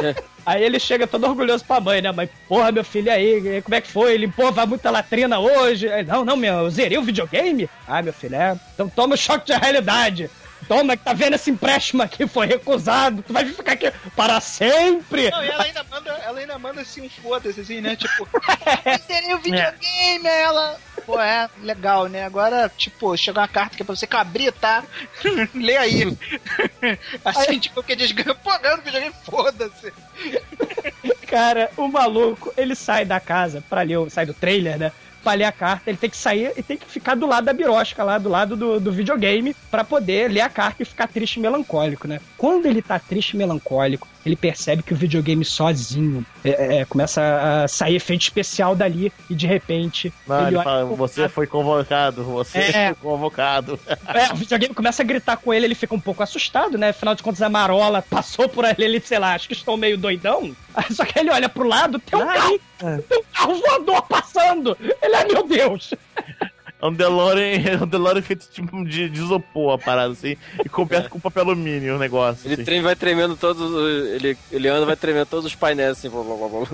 né? 0.00 0.14
Aí 0.44 0.62
ele 0.62 0.78
chega 0.80 1.06
todo 1.06 1.26
orgulhoso 1.26 1.64
pra 1.64 1.80
mãe, 1.80 2.00
né? 2.02 2.10
Mãe, 2.12 2.28
porra, 2.48 2.72
meu 2.72 2.84
filho, 2.84 3.10
aí, 3.12 3.60
como 3.62 3.74
é 3.74 3.80
que 3.80 3.90
foi? 3.90 4.14
Ele, 4.14 4.28
pô, 4.28 4.50
vai 4.50 4.66
muita 4.66 4.90
latrina 4.90 5.38
hoje? 5.38 5.88
Aí, 5.90 6.04
não, 6.04 6.24
não, 6.24 6.36
meu, 6.36 6.54
eu 6.58 6.70
zerei 6.70 6.98
o 6.98 7.02
videogame? 7.02 7.68
Ah, 7.86 8.02
meu 8.02 8.12
filho, 8.12 8.34
é. 8.34 8.58
Então 8.74 8.88
toma 8.88 9.14
o 9.14 9.18
choque 9.18 9.46
de 9.46 9.52
realidade. 9.58 10.30
Toma, 10.68 10.96
que 10.96 11.04
tá 11.04 11.12
vendo 11.12 11.34
esse 11.34 11.50
empréstimo 11.50 12.02
aqui, 12.02 12.26
foi 12.26 12.46
recusado. 12.46 13.22
Tu 13.22 13.32
vai 13.32 13.44
ficar 13.44 13.72
aqui 13.72 13.92
para 14.14 14.40
sempre. 14.40 15.30
Não, 15.30 15.44
e 15.44 15.48
ela 15.48 15.64
ainda 15.64 15.84
manda, 15.84 16.10
ela 16.10 16.38
ainda 16.38 16.58
manda 16.58 16.80
assim 16.80 17.02
um 17.02 17.10
foda-se, 17.10 17.60
assim, 17.60 17.80
né? 17.80 17.96
Tipo, 17.96 18.28
zerei 19.06 19.34
o 19.34 19.38
videogame, 19.38 20.28
aí 20.28 20.42
ela. 20.42 20.78
Pô, 21.06 21.20
é, 21.20 21.48
legal, 21.62 22.06
né? 22.06 22.24
Agora, 22.24 22.70
tipo, 22.76 23.16
chegou 23.16 23.40
uma 23.42 23.48
carta 23.48 23.76
que 23.76 23.82
é 23.82 23.84
pra 23.84 23.96
você 23.96 24.06
abrir, 24.12 24.52
tá? 24.52 24.84
Lê 25.54 25.76
aí. 25.76 26.16
Assim, 27.24 27.58
tipo, 27.58 27.82
que 27.82 27.96
diz, 27.96 28.12
pô, 28.12 28.58
ganhando 28.58 28.82
videogame, 28.82 29.14
foda-se. 29.24 29.92
Cara, 31.26 31.70
o 31.76 31.88
maluco, 31.88 32.52
ele 32.56 32.74
sai 32.74 33.04
da 33.04 33.18
casa 33.20 33.64
pra 33.68 33.82
ler, 33.82 34.10
sai 34.10 34.26
do 34.26 34.34
trailer, 34.34 34.78
né? 34.78 34.92
Pra 35.22 35.34
ler 35.34 35.44
a 35.44 35.52
carta, 35.52 35.90
ele 35.90 35.98
tem 35.98 36.08
que 36.08 36.16
sair 36.16 36.52
e 36.56 36.62
tem 36.62 36.76
que 36.76 36.86
ficar 36.86 37.14
do 37.14 37.26
lado 37.26 37.44
da 37.44 37.52
birosca 37.52 38.02
lá, 38.02 38.16
do 38.16 38.28
lado 38.28 38.56
do, 38.56 38.80
do 38.80 38.90
videogame, 38.90 39.54
pra 39.70 39.84
poder 39.84 40.30
ler 40.30 40.40
a 40.40 40.48
carta 40.48 40.82
e 40.82 40.86
ficar 40.86 41.08
triste 41.08 41.36
e 41.36 41.40
melancólico, 41.40 42.08
né? 42.08 42.20
Quando 42.38 42.66
ele 42.66 42.80
tá 42.80 42.98
triste 42.98 43.32
e 43.34 43.36
melancólico, 43.36 44.08
ele 44.24 44.36
percebe 44.36 44.82
que 44.82 44.92
o 44.92 44.96
videogame 44.96 45.44
sozinho 45.44 46.24
é, 46.44 46.78
é, 46.78 46.84
começa 46.84 47.62
a 47.64 47.68
sair 47.68 47.96
efeito 47.96 48.22
especial 48.22 48.76
dali 48.76 49.12
e 49.28 49.34
de 49.34 49.46
repente. 49.46 50.12
Não, 50.26 50.46
ele 50.46 50.56
olha 50.56 50.64
fala, 50.64 50.84
você 50.84 51.28
foi 51.28 51.46
convocado, 51.46 52.22
você 52.24 52.58
É. 52.58 52.86
foi 52.94 53.10
convocado. 53.10 53.78
É, 54.12 54.32
o 54.32 54.36
videogame 54.36 54.74
começa 54.74 55.02
a 55.02 55.04
gritar 55.06 55.36
com 55.36 55.54
ele, 55.54 55.66
ele 55.66 55.74
fica 55.74 55.94
um 55.94 56.00
pouco 56.00 56.22
assustado, 56.22 56.76
né? 56.76 56.88
Afinal 56.90 57.14
de 57.14 57.22
contas, 57.22 57.40
a 57.42 57.48
marola 57.48 58.02
passou 58.10 58.48
por 58.48 58.64
ali, 58.64 58.84
ele, 58.84 59.00
sei 59.00 59.18
lá, 59.18 59.34
acho 59.34 59.46
que 59.48 59.54
estou 59.54 59.76
meio 59.76 59.96
doidão. 59.96 60.54
Só 60.90 61.04
que 61.04 61.18
ele 61.18 61.30
olha 61.30 61.48
pro 61.48 61.66
lado, 61.66 61.98
tem 61.98 62.18
um 62.18 62.26
carro, 62.26 62.60
tem 62.78 63.18
um 63.18 63.22
carro 63.32 63.54
voador 63.54 64.02
passando. 64.02 64.76
Ele, 65.02 65.14
ai 65.14 65.24
meu 65.26 65.46
Deus. 65.46 65.94
É 66.82 66.86
um 66.86 66.92
DeLorean, 66.92 67.60
é 67.62 67.76
um 67.82 67.86
DeLorean 67.86 68.22
feito 68.22 68.46
tipo 68.50 68.82
de, 68.84 69.08
de 69.10 69.20
isopor, 69.20 69.74
a 69.74 69.78
parada 69.78 70.12
assim, 70.12 70.36
e 70.64 70.68
coberto 70.68 71.10
com 71.10 71.20
papel 71.20 71.42
alumínio 71.42 71.96
o 71.96 71.98
negócio. 71.98 72.46
Ele 72.46 72.54
assim. 72.54 72.64
trem 72.64 72.80
vai 72.82 72.96
tremendo 72.96 73.36
todos. 73.36 73.60
os- 73.62 74.08
Ele, 74.14 74.36
ele 74.50 74.68
anda, 74.68 74.86
vai 74.86 74.96
tremendo 74.96 75.26
todos 75.26 75.44
os 75.44 75.54
painéis 75.54 75.90
assim. 75.98 76.08
blá, 76.08 76.22
blá, 76.22 76.36
blá, 76.36 76.48
blá. 76.48 76.66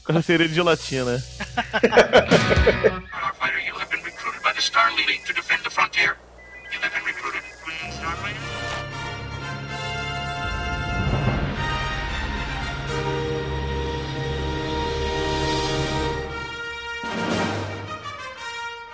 Carroceria 0.04 0.48
de 0.48 0.54
gelatina. 0.54 1.18
Starfighter, 1.18 3.66
you 3.66 3.74
have 3.78 3.88
been 3.90 4.02
recruited 4.02 4.42
by 4.42 4.52
the 4.52 4.60
Star 4.60 4.90
League 4.96 5.22
to 5.26 5.32
defend 5.32 5.62
the 5.62 5.70
frontier. 5.70 6.16
You 6.72 6.80
have 6.82 6.92
been 6.92 7.04
recruited. 7.04 7.42
Starfighter? 7.92 8.49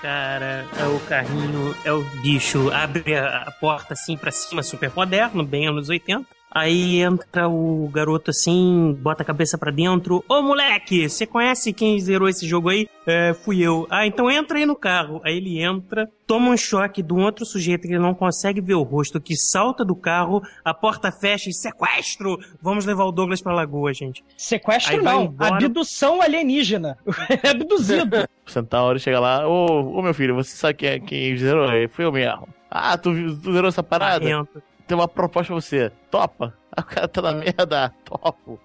Cara, 0.01 0.67
é 0.79 0.87
o 0.87 1.01
carrinho, 1.01 1.75
é 1.85 1.91
o 1.91 2.03
bicho, 2.21 2.71
abre 2.71 3.17
a, 3.17 3.51
porta 3.59 3.95
assim 3.95 4.17
pra 4.17 4.31
cima, 4.31 4.63
super 4.63 4.93
moderno, 4.95 5.43
bem 5.43 5.67
anos 5.67 5.89
80. 5.89 6.36
Aí 6.51 7.01
entra 7.01 7.49
o 7.49 7.89
garoto 7.93 8.31
assim, 8.31 8.97
bota 9.01 9.23
a 9.23 9.27
cabeça 9.27 9.59
pra 9.59 9.71
dentro. 9.71 10.25
Ô 10.29 10.41
moleque, 10.41 11.09
você 11.09 11.27
conhece 11.27 11.73
quem 11.73 11.99
zerou 12.01 12.29
esse 12.29 12.47
jogo 12.47 12.71
aí? 12.71 12.89
É, 13.07 13.35
fui 13.35 13.61
eu. 13.61 13.87
Ah, 13.91 14.07
então 14.07 14.31
entra 14.31 14.57
aí 14.59 14.65
no 14.65 14.75
carro. 14.75 15.21
Aí 15.25 15.37
ele 15.37 15.61
entra, 15.63 16.09
toma 16.27 16.49
um 16.51 16.57
choque 16.57 17.03
de 17.03 17.13
um 17.13 17.23
outro 17.25 17.45
sujeito 17.45 17.83
que 17.83 17.89
ele 17.89 17.99
não 17.99 18.15
consegue 18.15 18.61
ver 18.61 18.75
o 18.75 18.83
rosto, 18.83 19.21
que 19.21 19.37
salta 19.37 19.85
do 19.85 19.95
carro, 19.95 20.41
a 20.65 20.73
porta 20.73 21.13
fecha 21.13 21.51
e 21.51 21.53
sequestro! 21.53 22.39
Vamos 22.63 22.87
levar 22.87 23.05
o 23.05 23.13
Douglas 23.13 23.43
pra 23.43 23.53
lagoa, 23.55 23.93
gente. 23.93 24.25
Sequestro 24.37 24.97
Aí 24.97 25.03
não, 25.03 25.35
abdução 25.39 26.23
alienígena. 26.23 26.97
é 27.43 27.51
abduzido. 27.51 28.27
O 28.47 28.51
Centauro 28.51 28.99
chega 28.99 29.21
lá, 29.21 29.47
ô, 29.47 29.99
ô 29.99 30.03
meu 30.03 30.15
filho, 30.15 30.35
você 30.35 30.57
sabe 30.57 30.75
quem, 30.75 30.89
é- 30.89 31.01
quem 31.01 31.37
zerou? 31.37 31.69
Fui 31.91 32.05
eu 32.05 32.13
mesmo. 32.13 32.49
Ah, 32.71 32.97
tu, 32.97 33.13
tu 33.43 33.53
zerou 33.53 33.69
essa 33.69 33.83
parada? 33.83 34.25
Marrento. 34.25 34.63
Tem 34.87 34.97
uma 34.97 35.09
proposta 35.09 35.53
pra 35.53 35.61
você. 35.61 35.91
Topa? 36.11 36.55
Ah, 36.76 36.80
O 36.82 36.84
cara 36.84 37.09
tá 37.09 37.22
na 37.22 37.32
merda. 37.32 37.93
Topo. 38.05 38.61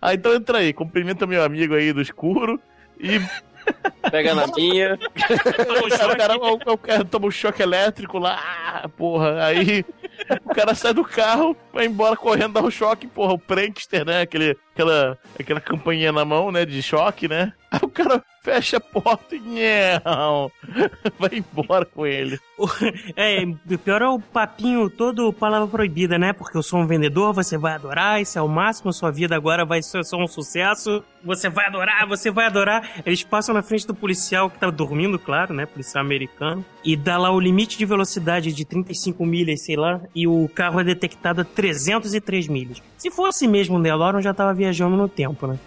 Ah, 0.00 0.14
então 0.14 0.34
entra 0.34 0.58
aí, 0.58 0.72
cumprimenta 0.72 1.26
meu 1.26 1.42
amigo 1.42 1.74
aí 1.74 1.92
do 1.92 2.00
escuro 2.02 2.60
e. 2.98 3.20
Pega 4.10 4.34
na 4.34 4.46
minha. 4.46 4.94
o, 4.94 6.16
cara, 6.16 6.38
o, 6.38 6.72
o 6.72 6.78
cara 6.78 7.04
toma 7.04 7.26
um 7.26 7.30
choque 7.30 7.62
elétrico 7.62 8.18
lá, 8.18 8.38
ah, 8.40 8.88
porra. 8.88 9.44
Aí 9.44 9.84
o 10.44 10.54
cara 10.54 10.74
sai 10.74 10.94
do 10.94 11.04
carro, 11.04 11.54
vai 11.72 11.84
embora 11.84 12.16
correndo, 12.16 12.54
dá 12.54 12.62
um 12.62 12.70
choque, 12.70 13.06
porra. 13.06 13.34
O 13.34 13.38
prankster, 13.38 14.06
né? 14.06 14.22
Aquele, 14.22 14.56
aquela, 14.72 15.18
aquela 15.38 15.60
campainha 15.60 16.12
na 16.12 16.24
mão, 16.24 16.50
né? 16.50 16.64
De 16.64 16.82
choque, 16.82 17.28
né? 17.28 17.52
Aí 17.70 17.80
o 17.82 17.88
cara 17.88 18.22
fecha 18.42 18.78
a 18.78 18.80
porta 18.80 19.36
e 19.36 19.40
não, 19.40 20.50
vai 21.18 21.30
embora 21.34 21.84
com 21.84 22.06
ele. 22.06 22.38
É, 23.14 23.44
o 23.44 23.78
pior 23.78 24.00
é 24.00 24.08
o 24.08 24.18
papinho 24.18 24.88
todo 24.88 25.32
palavra 25.32 25.68
proibida, 25.68 26.18
né? 26.18 26.32
Porque 26.32 26.56
eu 26.56 26.62
sou 26.62 26.80
um 26.80 26.86
vendedor, 26.86 27.34
você 27.34 27.58
vai 27.58 27.74
adorar, 27.74 28.20
isso 28.22 28.38
é 28.38 28.42
o 28.42 28.48
máximo, 28.48 28.92
sua 28.92 29.10
vida 29.10 29.36
agora 29.36 29.66
vai 29.66 29.82
ser 29.82 30.02
só 30.04 30.16
um 30.16 30.26
sucesso, 30.26 31.04
você 31.22 31.50
vai 31.50 31.66
adorar, 31.66 32.06
você 32.08 32.30
vai 32.30 32.46
adorar. 32.46 33.02
Eles 33.04 33.22
passam 33.22 33.54
na 33.54 33.62
frente 33.62 33.86
do 33.86 33.94
policial 33.94 34.48
que 34.48 34.58
tá 34.58 34.70
dormindo, 34.70 35.18
claro, 35.18 35.52
né? 35.52 35.66
Policial 35.66 36.02
americano, 36.02 36.64
e 36.82 36.96
dá 36.96 37.18
lá 37.18 37.30
o 37.30 37.38
limite 37.38 37.76
de 37.76 37.84
velocidade 37.84 38.52
de 38.52 38.64
35 38.64 39.26
milhas, 39.26 39.62
sei 39.62 39.76
lá, 39.76 40.00
e 40.14 40.26
o 40.26 40.48
carro 40.54 40.80
é 40.80 40.84
detectado 40.84 41.42
a 41.42 41.44
303 41.44 42.48
milhas. 42.48 42.82
Se 42.96 43.10
fosse 43.10 43.46
mesmo 43.46 43.76
um 43.76 43.82
DeLorean, 43.82 44.22
já 44.22 44.32
tava 44.32 44.54
viajando 44.54 44.96
no 44.96 45.08
tempo, 45.08 45.46
né? 45.46 45.58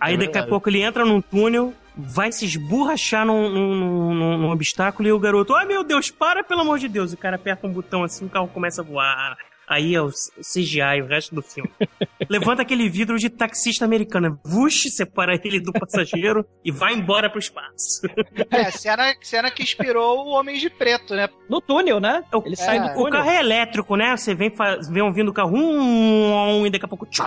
Aí 0.00 0.14
É 0.14 0.18
daqui 0.18 0.38
a 0.38 0.42
pouco 0.46 0.68
ele 0.68 0.82
entra 0.82 1.04
num 1.04 1.20
túnel, 1.20 1.72
vai 1.96 2.32
se 2.32 2.44
esborrachar 2.44 3.24
num, 3.26 3.48
num, 3.48 4.14
num- 4.14 4.38
num 4.38 4.50
obstáculo 4.50 5.08
e 5.08 5.12
o 5.12 5.18
garoto, 5.18 5.54
ai 5.54 5.64
meu 5.66 5.84
Deus, 5.84 6.10
para 6.10 6.42
pelo 6.42 6.62
amor 6.62 6.78
de 6.78 6.88
Deus. 6.88 7.12
O 7.12 7.16
cara 7.16 7.36
aperta 7.36 7.66
um 7.66 7.72
botão 7.72 8.02
assim, 8.02 8.26
o 8.26 8.28
carro 8.28 8.48
começa 8.48 8.82
a 8.82 8.84
voar. 8.84 9.36
Aí 9.66 9.94
é 9.94 10.02
o 10.02 10.10
CGI, 10.42 11.00
o 11.02 11.06
resto 11.06 11.34
do 11.34 11.40
filme. 11.40 11.70
Levanta 12.28 12.60
aquele 12.60 12.86
vidro 12.86 13.16
de 13.18 13.30
taxista 13.30 13.82
americano, 13.82 14.38
vush, 14.44 14.90
separa 14.90 15.40
ele 15.42 15.58
do 15.58 15.72
passageiro 15.72 16.44
e 16.62 16.70
vai 16.70 16.92
embora 16.92 17.30
pro 17.30 17.38
espaço. 17.38 18.02
É, 18.50 18.70
cena, 18.70 19.14
cena 19.22 19.50
que 19.50 19.62
inspirou 19.62 20.26
o 20.26 20.30
Homens 20.32 20.60
de 20.60 20.68
Preto, 20.68 21.14
né? 21.14 21.30
No 21.48 21.62
túnel, 21.62 21.98
né? 21.98 22.22
Ele 22.44 22.56
sai 22.56 22.78
do 22.78 22.88
O 22.88 22.94
túnel. 22.94 23.12
carro 23.12 23.30
é 23.30 23.40
elétrico, 23.40 23.96
né? 23.96 24.14
Você 24.14 24.34
vem, 24.34 24.50
fa- 24.50 24.76
vem 24.90 25.02
ouvindo 25.02 25.30
o 25.30 25.32
carro 25.34 25.56
um, 25.56 26.66
e 26.66 26.70
daqui 26.70 26.84
a 26.84 26.88
pouco 26.88 27.06
tchau. 27.06 27.26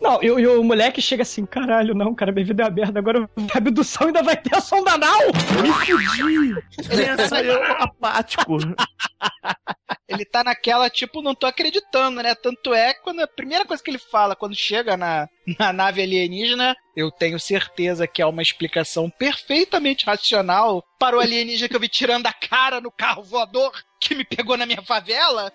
Não, 0.00 0.22
e, 0.22 0.30
o- 0.30 0.38
e 0.38 0.46
o 0.46 0.62
moleque 0.62 1.00
chega 1.00 1.22
assim, 1.22 1.46
caralho, 1.46 1.94
não, 1.94 2.14
cara, 2.14 2.30
minha 2.30 2.44
vida 2.44 2.62
é 2.62 2.66
aberta, 2.66 2.98
agora 2.98 3.28
a 3.54 3.58
abdução 3.58 4.06
ainda 4.08 4.22
vai 4.22 4.36
ter 4.36 4.54
a 4.54 4.60
sonda 4.60 4.92
anal! 4.92 5.18
Me 5.62 5.72
fudi! 5.72 6.54
Ele 6.90 7.28
saiu 7.28 7.62
apático. 7.64 8.58
Ele 10.08 10.24
tá 10.24 10.44
naquela, 10.44 10.88
tipo, 10.88 11.20
não 11.22 11.34
tô 11.34 11.46
acreditando, 11.46 12.22
né? 12.22 12.34
Tanto 12.34 12.72
é 12.74 12.94
que 12.94 13.02
quando 13.02 13.20
a 13.20 13.26
primeira 13.26 13.64
coisa 13.64 13.82
que 13.82 13.90
ele 13.90 13.98
fala 13.98 14.36
quando 14.36 14.54
chega 14.54 14.96
na, 14.96 15.28
na 15.58 15.72
nave 15.72 16.02
alienígena, 16.02 16.76
eu 16.96 17.10
tenho 17.10 17.38
certeza 17.38 18.06
que 18.06 18.20
é 18.20 18.26
uma 18.26 18.42
explicação 18.42 19.08
perfeitamente 19.08 20.04
racional 20.04 20.82
para 20.98 21.16
o 21.16 21.20
alienígena 21.20 21.68
que 21.68 21.76
eu 21.76 21.80
vi 21.80 21.88
tirando 21.88 22.26
a 22.26 22.32
cara 22.32 22.80
no 22.80 22.90
carro 22.90 23.22
voador 23.22 23.72
que 24.00 24.14
me 24.14 24.24
pegou 24.24 24.56
na 24.56 24.66
minha 24.66 24.82
favela. 24.82 25.52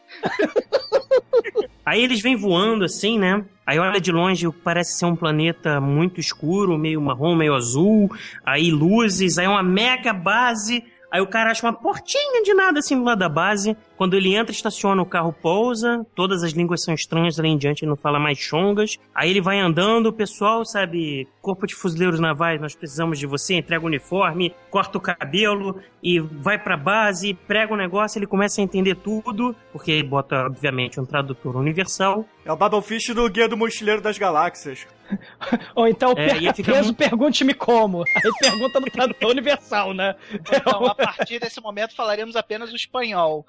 Aí 1.86 2.02
eles 2.02 2.22
vêm 2.22 2.36
voando 2.36 2.86
assim, 2.86 3.20
né? 3.20 3.44
Aí 3.66 3.80
olha 3.80 4.00
de 4.00 4.12
longe, 4.12 4.50
parece 4.64 4.98
ser 4.98 5.06
um 5.06 5.16
planeta 5.16 5.80
muito 5.82 6.20
escuro, 6.20 6.78
meio 6.78 7.02
marrom, 7.02 7.36
meio 7.36 7.54
azul. 7.54 8.10
Aí 8.46 8.72
luzes, 8.72 9.38
aí 9.38 9.48
uma 9.48 9.64
mega 9.64 10.14
base. 10.14 10.84
Aí 11.12 11.22
o 11.22 11.28
cara 11.28 11.52
acha 11.52 11.66
uma 11.66 11.74
portinha 11.74 12.42
de 12.44 12.54
nada 12.54 12.80
assim 12.80 12.96
do 12.96 13.04
lado 13.04 13.20
da 13.20 13.30
base. 13.30 13.76
Quando 14.02 14.16
ele 14.16 14.34
entra, 14.34 14.52
estaciona, 14.52 15.00
o 15.00 15.06
carro 15.06 15.32
pousa. 15.32 16.04
Todas 16.16 16.44
as 16.44 16.54
línguas 16.54 16.84
são 16.84 16.92
estranhas, 16.92 17.38
em 17.38 17.56
diante 17.56 17.84
ele 17.84 17.90
não 17.92 17.96
fala 17.96 18.20
mais 18.20 18.40
chongas. 18.40 18.98
Aí 19.14 19.30
ele 19.30 19.40
vai 19.40 19.60
andando, 19.60 20.08
o 20.08 20.12
pessoal, 20.12 20.66
sabe, 20.66 21.28
corpo 21.40 21.68
de 21.68 21.76
fuzileiros 21.76 22.20
navais, 22.20 22.60
nós 22.60 22.74
precisamos 22.74 23.20
de 23.20 23.28
você, 23.28 23.54
entrega 23.54 23.84
o 23.84 23.88
uniforme, 23.88 24.56
corta 24.72 24.98
o 24.98 25.02
cabelo 25.02 25.80
e 26.02 26.20
vai 26.20 26.58
pra 26.58 26.76
base, 26.76 27.36
prega 27.48 27.76
o 27.76 27.78
negócio, 27.78 28.18
ele 28.18 28.26
começa 28.26 28.60
a 28.60 28.64
entender 28.64 28.96
tudo, 28.96 29.56
porque 29.72 29.92
ele 29.92 30.04
bota, 30.08 30.48
obviamente, 30.48 31.00
um 31.00 31.06
tradutor 31.06 31.56
universal. 31.56 32.26
É 32.44 32.52
o 32.52 32.56
Battlefish 32.56 33.14
do 33.14 33.30
Guia 33.30 33.48
do 33.48 33.56
Mochileiro 33.56 34.02
das 34.02 34.18
Galáxias. 34.18 34.88
Ou 35.76 35.88
então, 35.88 36.14
É, 36.18 36.30
per- 36.40 36.66
peso, 36.66 36.84
muito- 36.86 36.98
pergunte-me 36.98 37.54
como. 37.54 38.04
Aí 38.16 38.32
pergunta 38.40 38.80
no 38.80 38.90
tradutor 38.90 39.30
universal, 39.30 39.94
né? 39.94 40.16
Então, 40.34 40.86
a 40.86 40.96
partir 40.96 41.38
desse 41.40 41.62
momento 41.62 41.96
falaremos 41.96 42.36
apenas 42.36 42.72
o 42.72 42.76
espanhol. 42.76 43.46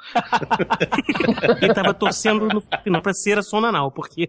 Ele 1.60 1.74
tava 1.74 1.94
torcendo 1.94 2.48
no 2.48 2.60
final 2.82 3.02
pra 3.02 3.12
ser 3.12 3.38
a 3.38 3.42
sonda 3.42 3.68
anal, 3.68 3.90
porque 3.90 4.28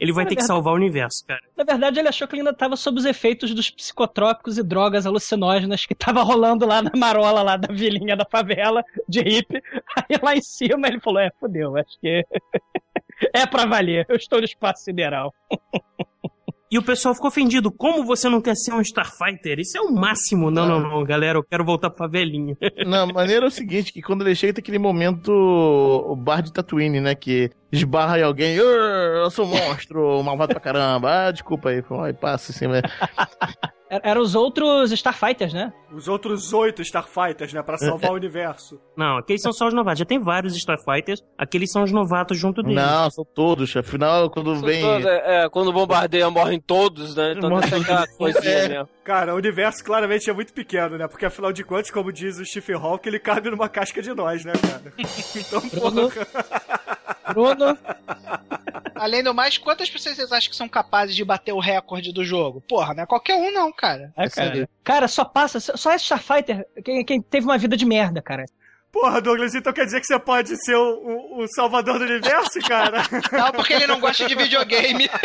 ele 0.00 0.12
vai 0.12 0.26
ter 0.26 0.36
que 0.36 0.42
salvar 0.42 0.72
o 0.72 0.76
universo, 0.76 1.24
cara. 1.26 1.40
Na 1.56 1.64
verdade, 1.64 1.98
ele 1.98 2.08
achou 2.08 2.26
que 2.26 2.34
ele 2.34 2.42
ainda 2.42 2.54
tava 2.54 2.76
sob 2.76 2.98
os 2.98 3.04
efeitos 3.04 3.54
dos 3.54 3.70
psicotrópicos 3.70 4.58
e 4.58 4.62
drogas 4.62 5.06
alucinógenas 5.06 5.86
que 5.86 5.94
tava 5.94 6.22
rolando 6.22 6.66
lá 6.66 6.82
na 6.82 6.92
marola 6.94 7.42
lá 7.42 7.56
da 7.56 7.72
vilinha 7.72 8.16
da 8.16 8.24
favela 8.24 8.84
de 9.08 9.20
hippie. 9.20 9.62
Aí 9.96 10.18
lá 10.22 10.36
em 10.36 10.42
cima 10.42 10.88
ele 10.88 11.00
falou: 11.00 11.20
É, 11.20 11.30
fodeu, 11.38 11.76
acho 11.76 11.98
que 12.00 12.24
é 13.32 13.46
pra 13.46 13.66
valer, 13.66 14.06
eu 14.08 14.16
estou 14.16 14.38
no 14.38 14.44
espaço 14.44 14.84
sideral. 14.84 15.32
E 16.72 16.78
o 16.78 16.82
pessoal 16.82 17.14
ficou 17.14 17.28
ofendido. 17.28 17.70
Como 17.70 18.02
você 18.02 18.30
não 18.30 18.40
quer 18.40 18.56
ser 18.56 18.72
um 18.72 18.80
Starfighter? 18.80 19.60
Isso 19.60 19.76
é 19.76 19.80
o 19.82 19.92
máximo. 19.92 20.50
Não, 20.50 20.66
não, 20.66 20.80
não, 20.80 21.04
galera, 21.04 21.36
eu 21.36 21.44
quero 21.44 21.62
voltar 21.66 21.90
pra 21.90 22.06
favelinha. 22.06 22.56
Não, 22.86 23.02
a 23.02 23.12
maneira 23.12 23.44
é 23.44 23.48
o 23.48 23.50
seguinte, 23.50 23.92
que 23.92 24.00
quando 24.00 24.22
ele 24.22 24.34
chega 24.34 24.54
tem 24.54 24.62
aquele 24.62 24.78
momento, 24.78 25.30
o 25.30 26.16
bar 26.16 26.40
de 26.40 26.50
Tatooine, 26.50 26.98
né, 26.98 27.14
que 27.14 27.50
esbarra 27.70 28.18
em 28.18 28.22
alguém, 28.22 28.58
"Ur, 28.58 28.64
eu 29.22 29.30
sou 29.30 29.44
um 29.44 29.48
monstro, 29.48 30.22
malvado 30.24 30.54
pra 30.54 30.60
caramba, 30.60 31.26
ah, 31.26 31.30
desculpa 31.30 31.68
aí, 31.68 31.82
foi, 31.82 32.14
passa 32.14 32.52
assim, 32.52 32.66
né. 32.66 32.80
Era- 33.92 34.08
Eram 34.10 34.22
os 34.22 34.34
outros 34.34 34.90
Starfighters, 34.90 35.52
né? 35.52 35.70
Os 35.92 36.08
outros 36.08 36.50
oito 36.54 36.80
Starfighters, 36.80 37.52
né? 37.52 37.62
Pra 37.62 37.76
salvar 37.76 38.10
o 38.12 38.14
universo. 38.14 38.80
Não, 38.96 39.18
aqueles 39.18 39.42
são 39.42 39.52
só 39.52 39.66
os 39.68 39.74
novatos. 39.74 39.98
Já 39.98 40.06
tem 40.06 40.18
vários 40.18 40.56
Starfighters, 40.56 41.20
aqueles 41.36 41.70
são 41.70 41.82
os 41.82 41.92
novatos 41.92 42.38
junto 42.38 42.62
deles. 42.62 42.82
Não, 42.82 43.10
são 43.10 43.22
todos, 43.34 43.76
afinal, 43.76 44.30
quando 44.30 44.54
São 44.54 44.64
vem... 44.64 44.80
todos, 44.80 45.04
é, 45.06 45.44
é, 45.44 45.48
quando 45.50 45.70
bombardeia, 45.74 46.30
morrem 46.30 46.58
todos, 46.58 47.14
né? 47.14 47.34
Então 47.36 47.50
Morrem 47.50 47.68
tem 47.68 47.82
aquela 47.82 48.06
coisinha 48.16 48.50
É. 48.54 48.68
mesmo. 48.68 48.88
Cara, 49.04 49.34
o 49.34 49.36
universo 49.36 49.84
claramente 49.84 50.30
é 50.30 50.32
muito 50.32 50.54
pequeno, 50.54 50.96
né? 50.96 51.06
Porque 51.06 51.26
afinal 51.26 51.52
de 51.52 51.62
contas, 51.62 51.90
como 51.90 52.10
diz 52.10 52.38
o 52.38 52.46
Stephen 52.46 52.76
Hawking, 52.76 53.10
ele 53.10 53.18
cabe 53.18 53.50
numa 53.50 53.68
casca 53.68 54.00
de 54.00 54.14
nós, 54.14 54.42
né, 54.44 54.52
cara? 54.54 54.92
Então, 55.36 55.60
Bruno? 55.68 56.10
porra. 56.10 56.26
Bruno, 57.34 57.78
Além 59.02 59.20
do 59.22 59.34
mais, 59.34 59.58
quantas 59.58 59.90
pessoas 59.90 60.14
vocês 60.14 60.30
acham 60.30 60.48
que 60.48 60.54
são 60.56 60.68
capazes 60.68 61.16
de 61.16 61.24
bater 61.24 61.52
o 61.52 61.58
recorde 61.58 62.12
do 62.12 62.24
jogo? 62.24 62.60
Porra, 62.68 62.94
não 62.94 63.02
é 63.02 63.06
qualquer 63.06 63.34
um 63.34 63.50
não, 63.52 63.72
cara. 63.72 64.12
é, 64.16 64.30
cara. 64.30 64.68
Cara, 64.84 65.08
só 65.08 65.24
passa, 65.24 65.58
só 65.76 65.90
é 65.90 65.96
Starfighter 65.96 66.64
quem, 66.84 67.04
quem 67.04 67.20
teve 67.20 67.44
uma 67.44 67.58
vida 67.58 67.76
de 67.76 67.84
merda, 67.84 68.22
cara. 68.22 68.44
Porra, 68.92 69.20
Douglas, 69.20 69.54
então 69.54 69.72
quer 69.72 69.86
dizer 69.86 70.00
que 70.00 70.06
você 70.06 70.18
pode 70.20 70.54
ser 70.64 70.76
o, 70.76 70.82
o- 70.82 71.42
o 71.42 71.48
salvador 71.48 71.98
do 71.98 72.04
universo, 72.04 72.60
cara? 72.60 73.02
Não, 73.32 73.50
porque 73.50 73.72
ele 73.72 73.86
não 73.86 73.98
gosta 73.98 74.28
de 74.28 74.34
videogame. 74.36 75.08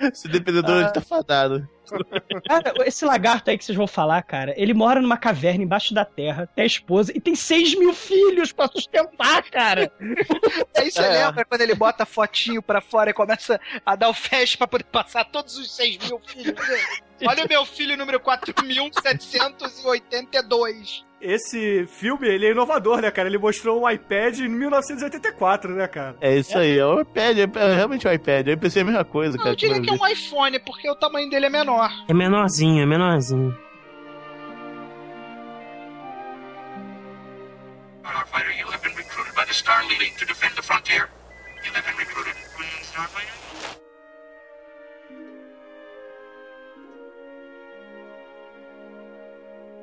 Esse 0.00 0.28
dependedor 0.28 0.82
ele 0.82 0.92
tá 0.92 1.00
fadado. 1.00 1.68
Cara, 2.48 2.72
esse 2.86 3.04
lagarto 3.04 3.50
aí 3.50 3.58
que 3.58 3.64
vocês 3.64 3.76
vão 3.76 3.86
falar, 3.86 4.22
cara, 4.22 4.54
ele 4.56 4.74
mora 4.74 5.00
numa 5.00 5.16
caverna 5.16 5.62
embaixo 5.64 5.94
da 5.94 6.04
terra, 6.04 6.48
tem 6.54 6.62
a 6.64 6.66
esposa 6.66 7.12
e 7.14 7.20
tem 7.20 7.34
6 7.34 7.78
mil 7.78 7.92
filhos 7.94 8.52
pra 8.52 8.68
sustentar, 8.68 9.42
cara. 9.50 9.90
Aí 10.76 10.90
você 10.90 11.00
É. 11.02 11.26
lembra 11.26 11.44
quando 11.44 11.60
ele 11.60 11.74
bota 11.74 12.02
a 12.02 12.06
fotinho 12.06 12.62
pra 12.62 12.80
fora 12.80 13.10
e 13.10 13.14
começa 13.14 13.60
a 13.84 13.94
dar 13.96 14.08
o 14.08 14.14
flash 14.14 14.56
pra 14.56 14.66
poder 14.66 14.84
passar 14.84 15.24
todos 15.24 15.56
os 15.56 15.74
6 15.74 15.98
mil 15.98 16.20
filhos 16.26 16.54
dele? 16.66 16.82
Olha 17.26 17.44
o 17.44 17.48
meu 17.48 17.64
filho 17.64 17.96
número 17.96 18.20
4782. 18.20 21.04
Esse 21.28 21.86
filme, 21.88 22.28
ele 22.28 22.46
é 22.46 22.50
inovador, 22.52 23.00
né, 23.00 23.10
cara? 23.10 23.28
Ele 23.28 23.36
mostrou 23.38 23.82
um 23.82 23.90
iPad 23.90 24.38
em 24.38 24.48
1984, 24.48 25.74
né, 25.74 25.88
cara? 25.88 26.16
É 26.20 26.36
isso 26.36 26.56
aí, 26.56 26.78
é 26.78 26.86
o 26.86 27.00
iPad, 27.00 27.38
é 27.38 27.42
é 27.42 27.74
realmente 27.74 28.06
o 28.06 28.12
iPad. 28.12 28.46
Eu 28.46 28.56
pensei 28.58 28.82
a 28.82 28.84
mesma 28.84 29.04
coisa, 29.04 29.32
Não, 29.36 29.38
cara. 29.42 29.50
eu 29.52 29.56
diria 29.56 29.80
que 29.80 29.90
é 29.90 29.92
um 29.92 30.06
iPhone, 30.06 30.58
porque 30.60 30.88
o 30.88 30.94
tamanho 30.94 31.28
dele 31.28 31.46
é 31.46 31.50
menor. 31.50 31.90
É 32.08 32.14
menorzinho, 32.14 32.80
é 32.80 32.86
menorzinho. 32.86 33.56
Starfighter, 38.04 38.52
you 38.58 38.66
have 38.70 38.82
been 38.82 38.94
recruited 38.94 39.34
by 39.34 39.44
the 39.44 39.52
Star 39.52 39.82
League 39.88 40.16
to 40.18 40.24
defend 40.26 40.54
the 40.54 40.62
frontier. 40.62 41.08
You 41.64 41.72
have 41.74 41.84
been 41.84 41.96
recruited. 41.96 42.34
Starfighter? 42.82 43.45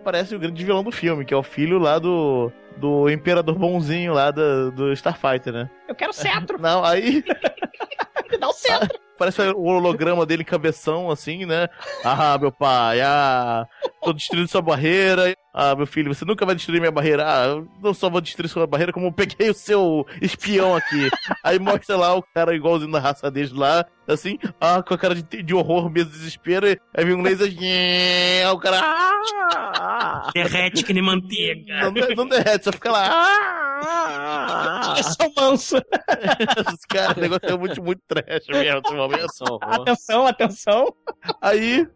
Parece 0.03 0.35
o 0.35 0.39
grande 0.39 0.63
vilão 0.63 0.83
do 0.83 0.91
filme, 0.91 1.23
que 1.23 1.33
é 1.33 1.37
o 1.37 1.43
filho 1.43 1.79
lá 1.79 1.97
do, 1.97 2.51
do 2.77 3.09
imperador 3.09 3.57
bonzinho 3.57 4.13
lá 4.13 4.31
do, 4.31 4.71
do 4.71 4.93
Starfighter, 4.93 5.53
né? 5.53 5.69
Eu 5.87 5.95
quero 5.95 6.11
cetro, 6.11 6.59
Não, 6.61 6.83
aí 6.83 7.23
me 8.29 8.37
dá 8.37 8.49
o 8.49 8.53
cetro. 8.53 8.99
parece 9.17 9.41
o 9.41 9.63
holograma 9.63 10.25
dele 10.25 10.43
cabeção, 10.43 11.09
assim, 11.09 11.45
né? 11.45 11.69
Ah, 12.03 12.37
meu 12.37 12.51
pai, 12.51 12.99
ah, 13.01 13.65
tô 14.01 14.11
destruindo 14.11 14.47
sua 14.47 14.61
barreira. 14.61 15.33
Ah, 15.53 15.75
meu 15.75 15.85
filho, 15.85 16.13
você 16.13 16.25
nunca 16.25 16.45
vai 16.47 16.55
destruir 16.55 16.79
minha 16.79 16.91
barreira. 16.91 17.23
Ah, 17.27 17.45
eu 17.45 17.67
não 17.79 17.93
só 17.93 18.09
vou 18.09 18.19
destruir 18.19 18.49
sua 18.49 18.65
barreira, 18.65 18.91
como 18.91 19.05
eu 19.07 19.11
peguei 19.11 19.51
o 19.51 19.53
seu 19.53 20.03
espião 20.19 20.75
aqui. 20.75 21.09
Aí 21.43 21.59
mostra 21.59 21.95
lá 21.95 22.15
o 22.15 22.23
cara 22.23 22.55
igualzinho 22.55 22.91
da 22.91 22.99
raça 22.99 23.29
deles 23.29 23.51
lá, 23.51 23.85
assim, 24.07 24.39
ah, 24.59 24.81
com 24.81 24.95
a 24.95 24.97
cara 24.97 25.13
de, 25.13 25.43
de 25.43 25.53
horror, 25.53 25.91
medo, 25.91 26.09
desespero. 26.09 26.65
Aí 26.91 27.05
vem 27.05 27.13
um 27.13 27.21
laser, 27.21 27.51
o 28.51 28.57
cara, 28.57 28.79
ah, 28.81 30.31
Derrete 30.33 30.83
que 30.83 30.91
nem 30.93 31.03
manteiga. 31.03 31.91
não, 31.91 32.15
não 32.15 32.27
derrete, 32.27 32.63
só 32.65 32.71
fica 32.71 32.91
lá. 32.91 33.09
Ah, 33.11 34.95
É 34.97 35.03
só 35.03 35.29
manso. 35.35 35.77
Os 35.77 36.85
caras, 36.87 37.17
o 37.17 37.19
negócio 37.19 37.49
é 37.49 37.57
muito, 37.57 37.83
muito 37.83 38.01
trash 38.07 38.47
mesmo 38.47 38.81
nesse 38.81 38.93
momento. 38.95 39.59
Atenção, 39.61 40.25
atenção. 40.27 40.93
Aí. 41.41 41.87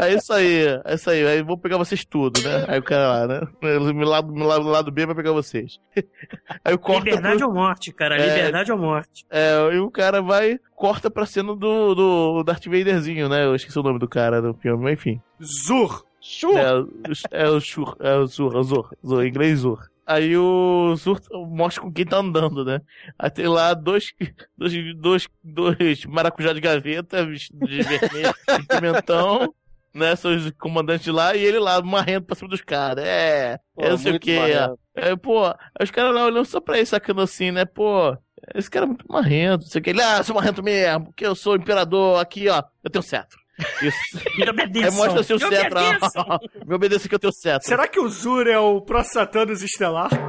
É 0.00 0.14
isso 0.14 0.32
aí, 0.32 0.66
é 0.84 0.94
isso 0.94 1.10
aí. 1.10 1.26
Aí 1.26 1.42
vou 1.42 1.58
pegar 1.58 1.76
vocês 1.76 2.04
tudo, 2.04 2.40
né? 2.42 2.64
Aí 2.68 2.78
o 2.78 2.82
cara 2.82 3.08
lá, 3.08 3.26
né? 3.26 3.40
O 3.62 4.04
lado, 4.04 4.32
o 4.32 4.44
lado, 4.46 4.64
lado 4.68 4.90
B 4.92 5.06
vai 5.06 5.14
pegar 5.14 5.32
vocês. 5.32 5.78
Aí 6.64 6.74
o 6.74 6.78
corta. 6.78 7.04
Liberdade 7.04 7.38
pro- 7.38 7.48
ou 7.48 7.54
morte, 7.54 7.92
cara. 7.92 8.16
É. 8.16 8.26
Liberdade 8.36 8.70
ou 8.72 8.78
morte. 8.78 9.24
É, 9.30 9.54
e 9.74 9.78
o 9.78 9.90
cara 9.90 10.22
vai, 10.22 10.58
corta 10.76 11.10
pra 11.10 11.26
cena 11.26 11.54
do, 11.56 11.94
do 11.94 12.42
Darth 12.44 12.66
Vaderzinho, 12.66 13.28
né? 13.28 13.44
Eu 13.44 13.54
esqueci 13.54 13.78
o 13.78 13.82
nome 13.82 13.98
do 13.98 14.08
cara 14.08 14.40
do 14.40 14.54
filme, 14.54 14.82
mas 14.84 14.92
enfim. 14.94 15.20
Zur! 15.66 16.04
Chu. 16.20 16.56
É, 16.56 16.72
o- 16.74 16.88
é 17.32 17.48
o 17.48 17.60
Shur, 17.60 17.96
é 17.98 18.14
o 18.14 18.26
Zur, 18.26 18.54
é 18.54 18.58
o 18.58 18.62
Zur, 18.62 18.90
Zur, 19.04 19.24
em 19.24 19.28
inglês 19.28 19.58
Zur. 19.60 19.80
Aí 20.06 20.36
o 20.36 20.94
Zurt 20.96 21.24
mostra 21.48 21.82
com 21.82 21.92
quem 21.92 22.04
tá 22.04 22.18
andando, 22.18 22.64
né? 22.64 22.80
Aí 23.18 23.30
tem 23.30 23.46
lá 23.46 23.72
dois, 23.72 24.12
dois, 24.58 24.72
dois, 24.96 25.28
dois 25.42 26.04
maracujá 26.06 26.52
de 26.52 26.60
gaveta, 26.60 27.24
de 27.26 27.82
vermelho 27.82 28.34
e 28.60 28.66
pimentão, 28.66 29.54
né? 29.94 30.16
São 30.16 30.34
os 30.34 30.50
comandantes 30.52 31.06
lá 31.12 31.34
e 31.36 31.44
ele 31.44 31.58
lá 31.58 31.80
marrendo 31.82 32.26
pra 32.26 32.36
cima 32.36 32.48
dos 32.48 32.60
caras. 32.60 33.04
É, 33.04 33.58
Pô, 33.74 33.82
é 33.82 33.90
não 33.90 33.98
sei 33.98 34.12
o 34.12 34.40
marrento. 34.40 34.78
É, 34.94 35.16
pô, 35.16 35.54
os 35.80 35.90
caras 35.90 36.14
lá 36.14 36.26
olhando 36.26 36.44
só 36.44 36.60
pra 36.60 36.76
ele, 36.76 36.86
sacando 36.86 37.20
assim, 37.22 37.50
né? 37.50 37.64
Pô, 37.64 38.16
esse 38.54 38.70
cara 38.70 38.86
é 38.86 38.88
muito 38.88 39.04
marrento, 39.08 39.62
não 39.62 39.70
sei 39.70 39.80
o 39.80 39.84
que. 39.84 39.90
Ele, 39.90 40.02
ah, 40.02 40.22
sou 40.22 40.34
marrento 40.34 40.62
mesmo, 40.62 41.06
porque 41.06 41.26
eu 41.26 41.34
sou 41.34 41.56
imperador 41.56 42.20
aqui, 42.20 42.48
ó, 42.48 42.62
eu 42.82 42.90
tenho 42.90 43.02
cetro. 43.02 43.40
Isso. 43.82 44.20
Me 44.36 44.48
obedeçam. 44.48 44.90
Aí 44.90 44.96
mostra 44.96 45.22
seu 45.22 45.38
Me 45.38 45.46
cetro. 45.46 45.78
Me 46.66 46.74
obedeça 46.74 47.08
que 47.08 47.14
eu 47.14 47.18
tenho 47.18 47.32
cetro. 47.32 47.68
Será 47.68 47.86
que 47.86 48.00
o 48.00 48.08
Zur 48.08 48.46
é 48.46 48.58
o 48.58 48.80
Pro 48.80 49.02
Satanus 49.04 49.62
Estelar? 49.62 50.10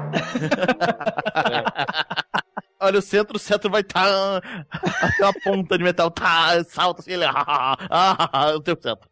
Olha 2.80 3.00
o 3.00 3.02
centro, 3.02 3.38
o 3.38 3.40
centro 3.40 3.72
vai 3.72 3.80
estar 3.80 4.42
até 4.70 5.24
uma 5.24 5.34
ponta 5.42 5.78
de 5.78 5.84
metal, 5.86 6.12
tá, 6.12 6.62
salta 6.66 7.00
assim, 7.02 7.14
ele, 7.14 7.24
ah, 7.24 7.78
ah, 7.90 8.30
ah, 8.34 8.50
eu 8.50 8.60
tenho 8.60 8.76
centro. 8.82 9.10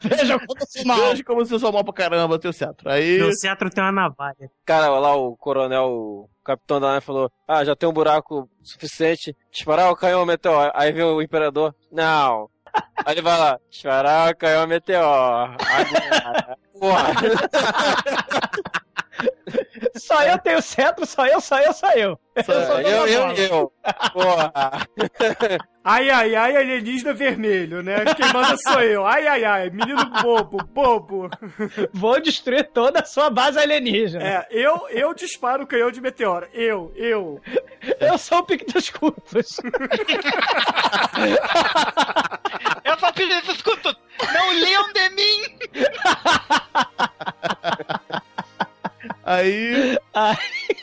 Veja 0.00 0.38
como 0.38 0.60
eu 0.60 0.66
sou 0.66 0.84
mal. 0.84 0.96
Veja 1.08 1.24
como 1.24 1.40
eu 1.40 1.58
sou 1.58 1.72
mal 1.72 1.84
pra 1.84 1.94
caramba, 1.94 2.34
eu 2.34 2.38
tenho 2.38 2.52
centro. 2.52 2.90
Aí, 2.90 3.18
Meu 3.18 3.32
cetro 3.32 3.70
tem 3.70 3.82
uma 3.82 3.92
navalha. 3.92 4.50
Cara, 4.64 4.88
lá 4.88 5.14
o 5.14 5.36
coronel, 5.36 5.88
o 5.90 6.30
capitão 6.44 6.80
da 6.80 6.88
nave 6.88 7.04
falou: 7.04 7.30
Ah, 7.46 7.64
já 7.64 7.74
tem 7.74 7.88
um 7.88 7.92
buraco 7.92 8.48
suficiente. 8.62 9.36
Disparar 9.50 9.90
o 9.90 9.96
canhão 9.96 10.26
meteor. 10.26 10.70
Aí 10.74 10.92
vem 10.92 11.04
o 11.04 11.22
imperador: 11.22 11.74
Não. 11.90 12.48
Aí 13.04 13.14
ele 13.14 13.22
vai 13.22 13.38
lá: 13.38 13.58
Disparar 13.70 14.30
o 14.32 14.36
canhão 14.36 14.66
meteor. 14.66 15.56
Agora. 15.58 16.58
Porra. 16.78 17.12
Só 19.96 20.22
eu 20.22 20.38
tenho 20.38 20.62
cetro, 20.62 21.04
só 21.06 21.26
eu, 21.26 21.40
só 21.40 21.58
eu, 21.58 21.72
só 21.72 21.90
eu. 21.92 22.18
Eu 22.34 22.44
sou 22.44 22.54
Eu, 22.80 23.06
eu, 23.06 23.30
eu, 23.32 23.72
bola. 24.14 24.50
Porra. 24.50 24.88
Ai, 25.84 26.08
ai, 26.10 26.34
ai, 26.34 26.56
alienígena 26.56 27.12
vermelho, 27.12 27.82
né? 27.82 28.04
Quem 28.16 28.32
manda 28.32 28.56
sou 28.56 28.80
eu. 28.80 29.04
Ai, 29.04 29.26
ai, 29.26 29.44
ai, 29.44 29.70
menino 29.70 30.04
bobo, 30.22 30.58
bobo. 30.64 31.28
Vou 31.92 32.20
destruir 32.20 32.70
toda 32.72 33.00
a 33.00 33.04
sua 33.04 33.28
base 33.28 33.58
alienígena. 33.58 34.24
É, 34.24 34.46
eu, 34.50 34.88
eu 34.90 35.12
disparo 35.12 35.64
o 35.64 35.66
canhão 35.66 35.90
de 35.90 36.00
meteoro. 36.00 36.48
Eu, 36.54 36.92
eu. 36.94 37.40
Eu 37.98 38.16
sou 38.16 38.38
o 38.38 38.44
pique 38.44 38.64
dos 38.72 38.88
cultos. 38.90 39.58
Eu 42.84 42.98
só 42.98 43.12
pedi 43.12 43.32
escuto. 43.50 43.96
Não 44.32 44.50
leiam 44.50 44.92
de 44.92 45.08
mim. 45.10 45.42
aí, 49.24 49.98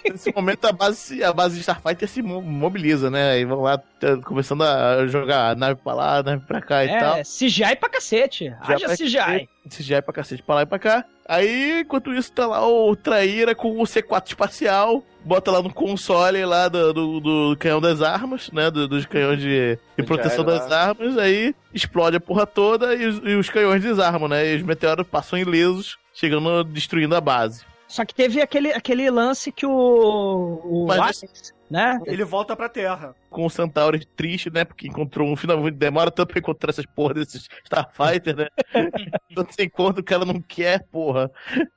nesse 0.10 0.34
momento 0.34 0.66
a 0.66 0.72
base, 0.72 1.24
a 1.24 1.32
base 1.34 1.56
de 1.56 1.62
Starfighter 1.62 2.08
se 2.08 2.22
mo- 2.22 2.42
mobiliza, 2.42 3.10
né? 3.10 3.32
Aí 3.32 3.46
vão 3.46 3.62
lá 3.62 3.82
começando 4.26 4.64
a 4.64 5.06
jogar 5.08 5.56
nave 5.56 5.80
pra 5.84 5.94
lá, 5.94 6.24
nave 6.24 6.44
pra 6.46 6.62
cá 6.62 6.84
e 6.86 6.90
tal. 7.00 7.18
É, 7.18 7.24
CGI 7.24 7.76
pra 7.80 7.90
cacete. 7.90 8.54
Haja 8.62 8.86
pra 8.88 8.96
CGI. 8.96 9.16
cacete, 9.18 9.50
CGI 9.70 10.02
pra 10.02 10.14
cacete, 10.14 10.44
pra 10.44 10.56
lá 10.56 10.62
e 10.64 10.66
pra 10.66 10.80
cá. 10.80 11.06
Aí, 11.28 11.82
enquanto 11.82 12.12
isso, 12.12 12.32
tá 12.32 12.48
lá 12.48 12.68
o 12.68 12.96
Traíra 12.96 13.54
com 13.54 13.80
o 13.80 13.84
C4 13.84 14.30
espacial, 14.30 15.04
bota 15.24 15.52
lá 15.52 15.62
no 15.62 15.72
console 15.72 16.44
lá 16.44 16.68
do, 16.68 16.92
do, 16.92 17.20
do 17.20 17.58
canhão 17.60 17.80
das 17.80 18.02
armas, 18.02 18.50
né? 18.52 18.72
do- 18.72 18.88
dos 18.88 19.06
canhões 19.06 19.40
de, 19.40 19.78
de 19.96 20.04
proteção 20.04 20.44
das 20.44 20.68
lá. 20.68 20.88
armas, 20.88 21.18
aí 21.20 21.54
explode 21.72 22.18
a 22.18 22.20
porra 22.20 22.48
toda 22.48 22.96
e, 22.96 23.06
os- 23.06 23.22
e 23.24 23.36
os 23.36 23.48
canhões 23.48 23.84
desarmam, 23.84 24.28
né? 24.28 24.54
E 24.54 24.56
os 24.56 24.64
meteoros 24.64 25.06
passam 25.06 25.38
ilesos, 25.38 25.98
chegando, 26.16 26.64
destruindo 26.64 27.16
a 27.16 27.22
base. 27.22 27.64
Só 27.90 28.06
que 28.06 28.14
teve 28.14 28.40
aquele, 28.40 28.72
aquele 28.72 29.10
lance 29.10 29.52
que 29.52 29.66
o. 29.66 30.62
o 30.64 30.86
Mas 30.88 31.24
Ares, 31.24 31.54
né? 31.70 32.00
Ele 32.06 32.24
volta 32.24 32.56
pra 32.56 32.68
Terra. 32.70 33.16
Com 33.30 33.46
o 33.46 33.50
Centauri 33.50 34.06
triste, 34.16 34.50
né? 34.50 34.66
Porque 34.66 34.88
encontrou 34.88 35.28
um 35.32 35.36
finalmente. 35.36 35.76
Demora 35.76 36.10
tanto 36.10 36.30
pra 36.30 36.40
encontrar 36.40 36.70
essas 36.72 36.86
porra 36.86 37.14
desses 37.14 37.48
Starfighter, 37.66 38.36
né? 38.36 38.48
Quando 39.36 39.52
você 39.52 39.64
encontra, 39.66 40.02
o 40.02 40.04
cara 40.04 40.26
não 40.26 40.42
quer, 40.42 40.84
porra. 40.92 41.30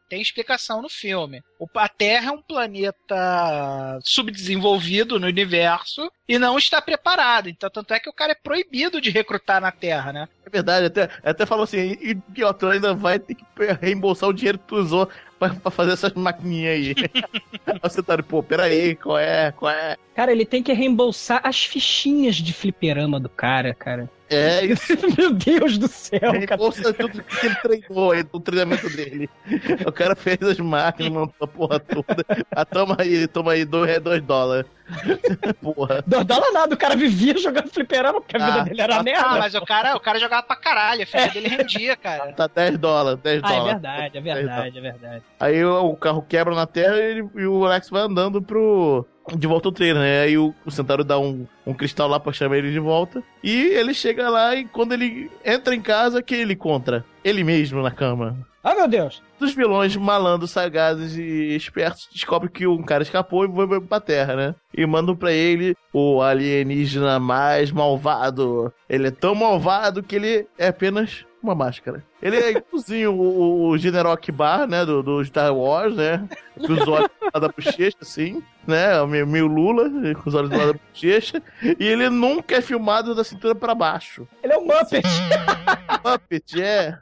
Tem 0.09 0.21
explicação 0.21 0.81
no 0.83 0.89
filme. 0.89 1.43
O- 1.59 1.67
A 1.77 1.89
Terra 1.89 2.29
é 2.31 2.33
um 2.33 2.43
planeta 2.43 3.99
subdesenvolvido 4.03 5.19
no 5.19 5.27
universo 5.27 6.11
e 6.29 6.39
não 6.39 6.59
está 6.59 6.81
preparado. 6.81 7.49
Então, 7.49 7.69
tanto 7.71 7.93
é 7.95 8.01
que 8.01 8.09
o 8.09 8.13
cara 8.15 8.33
é 8.33 8.37
proibido 8.43 9.01
de 9.01 9.11
recrutar 9.11 9.61
na 9.61 9.71
Terra, 9.73 10.13
né? 10.13 10.29
É 10.47 10.51
verdade, 10.51 10.87
até, 10.87 11.09
até 11.23 11.47
falou 11.47 11.65
assim, 11.65 11.97
e 12.01 12.15
pior, 12.15 12.53
tu 12.53 12.67
ainda 12.67 12.95
vai 12.95 13.19
ter 13.19 13.35
que 13.35 13.45
reembolsar 13.81 14.29
o 14.29 14.33
dinheiro 14.35 14.59
que 14.59 14.67
tu 14.67 14.77
usou 14.77 15.09
pra, 15.39 15.51
pra 15.55 15.71
fazer 15.71 15.93
essas 15.93 16.13
maquininhas 16.15 16.75
aí. 16.75 16.95
aí 17.67 17.79
você 17.83 18.03
tá, 18.03 18.21
pô, 18.23 18.43
peraí, 18.43 18.95
qual 18.97 19.19
é, 19.19 19.53
qual 19.53 19.71
é? 19.71 19.82
Cara, 20.15 20.33
ele 20.33 20.45
tem 20.45 20.63
que 20.63 20.73
reembolsar 20.73 21.41
as 21.45 21.65
fichinhas 21.65 22.37
de 22.37 22.53
fliperama 22.53 23.19
do 23.19 23.29
cara, 23.29 23.75
cara. 23.75 24.11
É 24.35 24.65
isso. 24.67 24.93
Meu 25.19 25.33
Deus 25.33 25.79
do 25.79 25.89
céu, 25.89 26.21
cara. 26.21 26.39
Reembolsa 26.39 26.93
tudo 26.95 27.23
que 27.23 27.47
ele 27.47 27.55
treinou 27.57 28.13
aí, 28.13 28.23
do 28.23 28.41
treinamento 28.41 28.89
dele. 28.91 29.29
O 29.87 29.93
cara 29.93 30.15
fez 30.17 30.39
as 30.43 30.59
máquinas, 30.59 31.13
montou 31.13 31.45
a 31.45 31.47
porra 31.49 31.81
toda. 31.81 32.25
Ah, 32.55 32.65
toma 32.65 32.97
aí, 32.99 33.27
toma 33.27 33.53
aí, 33.53 33.65
dois, 33.65 34.01
dois 34.01 34.23
dólares. 34.23 34.67
Porra. 35.61 36.03
Dois 36.07 36.25
dólares 36.27 36.53
nada, 36.55 36.75
o 36.75 36.79
cara 36.79 36.97
vivia 36.97 37.37
jogando 37.39 37.69
fliperama 37.71 38.21
porque 38.21 38.37
a 38.37 38.45
vida 38.47 38.61
Ah, 38.61 38.65
dele 38.65 38.81
era 38.81 38.97
ah, 38.97 39.03
merda. 39.03 39.27
Ah, 39.27 39.39
mas 39.39 39.55
o 39.55 39.65
cara, 39.65 39.97
o 39.97 40.01
cara 40.01 40.19
jogava 40.19 40.43
pra 40.43 40.57
caralho, 40.57 41.03
a 41.03 41.07
ficha 41.07 41.29
dele 41.29 41.49
rendia, 41.49 41.97
cara. 41.97 42.33
Tá 42.33 42.47
10 42.47 42.79
dólares, 42.79 43.21
10 43.23 43.41
Ah, 43.43 43.47
é 43.47 43.51
dólares. 43.57 43.73
verdade, 43.73 44.19
é 44.19 44.21
verdade, 44.21 44.79
é 44.79 44.81
verdade. 44.81 45.23
Aí 45.41 45.65
o, 45.65 45.95
carro 45.97 46.23
quebra 46.29 46.55
na 46.55 46.67
terra 46.67 46.97
e, 46.97 47.11
ele- 47.11 47.29
e 47.37 47.47
o 47.47 47.65
Alex 47.65 47.89
vai 47.91 48.03
andando 48.03 48.43
pro. 48.43 49.07
De 49.37 49.47
volta 49.47 49.69
ao 49.69 49.73
trailer, 49.73 50.03
né? 50.03 50.21
Aí 50.23 50.37
o, 50.37 50.53
o 50.67 50.71
Centauro 50.71 51.05
dá 51.05 51.17
um, 51.19 51.47
um 51.67 51.75
cristal 51.75 52.09
lá 52.09 52.19
pra 52.19 52.33
chamar 52.33 52.59
ele 52.59 52.73
de 52.73 52.79
volta. 52.79 53.23
E 53.43 53.69
ele 53.69 53.95
chega 53.95 54.29
lá 54.29 54.55
e 54.55 54.65
quando 54.65 54.93
ele 54.93 55.31
entra 55.45 55.75
em 55.75 55.81
casa, 55.81 56.23
quem 56.23 56.41
ele 56.41 56.55
encontra? 56.55 57.05
Ele 57.25 57.45
mesmo 57.45 57.83
na 57.83 57.91
cama. 57.91 58.37
Ah, 58.65 58.75
meu 58.77 58.87
Deus. 58.87 59.21
Dos 59.41 59.55
vilões 59.55 59.97
malandros, 59.97 60.53
sagazes 60.53 61.17
e 61.17 61.57
espertos 61.57 62.09
descobrem 62.13 62.53
que 62.53 62.65
um 62.65 62.83
cara 62.83 63.03
escapou 63.03 63.45
e 63.45 63.53
foi 63.53 63.81
pra 63.81 63.99
terra, 63.99 64.37
né? 64.37 64.55
E 64.73 64.87
mandam 64.87 65.17
pra 65.17 65.33
ele 65.33 65.77
o 65.93 66.23
alienígena 66.23 67.19
mais 67.19 67.73
malvado. 67.73 68.73
Ele 68.89 69.09
é 69.09 69.11
tão 69.11 69.35
malvado 69.35 70.03
que 70.03 70.15
ele 70.15 70.47
é 70.57 70.69
apenas 70.69 71.25
uma 71.43 71.55
máscara. 71.55 72.05
Ele 72.21 72.37
é 72.37 72.51
igualzinho 72.53 73.13
o, 73.13 73.69
o 73.69 73.79
General 73.79 74.13
Akbar, 74.13 74.67
né? 74.67 74.85
Do, 74.85 75.03
do 75.03 75.25
Star 75.25 75.55
Wars, 75.55 75.95
né? 75.97 76.29
Com 76.57 76.73
os 76.73 76.89
olhos 76.89 77.11
lá 77.23 77.41
da 77.41 77.49
bochecha, 77.49 77.97
assim, 78.01 78.43
né? 78.67 79.05
Meio, 79.07 79.27
meio 79.27 79.47
Lula, 79.47 79.91
com 80.15 80.29
os 80.29 80.35
olhos 80.35 80.51
do 80.51 80.57
lado 80.57 80.73
da 80.75 80.79
bochecha. 80.79 81.43
E 81.63 81.85
ele 81.85 82.09
nunca 82.09 82.57
é 82.57 82.61
filmado 82.61 83.15
da 83.15 83.25
cintura 83.25 83.55
pra 83.55 83.75
baixo. 83.75 84.27
Ele 84.43 84.53
é 84.53 84.59
um 84.59 84.67
Muppet. 84.67 85.07
Muppet, 86.05 86.63
é. 86.63 86.99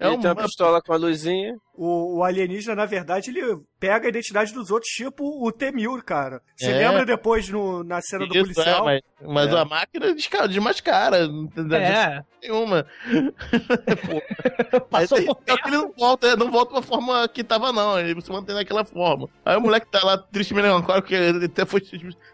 É 0.00 0.06
ele 0.06 0.16
um 0.16 0.20
tem 0.20 0.30
uma 0.30 0.42
pistola 0.44 0.80
com 0.80 0.92
a 0.94 0.96
luzinha. 0.96 1.54
O, 1.74 2.18
o 2.18 2.24
alienígena, 2.24 2.74
na 2.74 2.86
verdade, 2.86 3.30
ele 3.30 3.58
pega 3.78 4.06
a 4.06 4.08
identidade 4.08 4.52
dos 4.52 4.70
outros, 4.70 4.90
tipo 4.90 5.46
o 5.46 5.52
T-1000, 5.52 6.02
cara. 6.02 6.40
Você 6.56 6.70
É. 6.70 6.88
lembra 6.88 7.04
depois 7.04 7.48
no, 7.50 7.84
na 7.84 8.00
cena 8.00 8.26
do 8.26 8.34
Isso, 8.34 8.52
policial? 8.54 8.88
é, 8.88 9.00
mas, 9.20 9.28
mas 9.34 9.52
É. 9.54 9.58
a 9.58 9.64
máquina 9.64 10.14
desmascara. 10.48 11.24
Entendeu? 11.24 11.78
É. 11.78 12.22
Nenhuma. 12.42 12.86
Passou 14.90 15.18
Aí, 15.18 15.26
por 15.26 15.38
ele 15.66 15.76
não 15.76 15.92
volta, 15.92 16.36
não 16.36 16.50
volta 16.50 16.72
pra 16.72 16.82
forma 16.82 17.28
que 17.28 17.44
tava, 17.44 17.72
não. 17.72 17.98
Ele 17.98 18.20
se 18.20 18.30
mantém 18.30 18.54
naquela 18.54 18.84
forma. 18.84 19.28
Aí 19.44 19.56
o 19.56 19.60
moleque 19.60 19.86
tá 19.90 20.00
lá 20.04 20.16
triste 20.18 20.54
melancólico, 20.54 21.08
que 21.08 21.14
ele 21.14 21.44
até 21.46 21.64
foi 21.66 21.82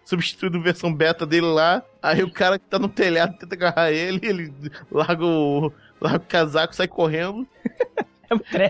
substituído 0.05 0.63
versão 0.63 0.93
beta 0.93 1.27
dele 1.27 1.47
lá. 1.47 1.83
Aí 2.03 2.23
o 2.23 2.31
cara 2.33 2.59
que 2.59 2.67
tá 2.67 2.79
no 2.79 2.89
telhado 2.89 3.37
tenta 3.39 3.55
agarrar 3.55 3.91
ele, 3.91 4.21
ele 4.23 4.55
larga 4.91 5.25
o, 5.25 5.73
larga 6.01 6.19
o 6.25 6.29
casaco, 6.29 6.75
sai 6.75 6.89
correndo. 6.89 7.47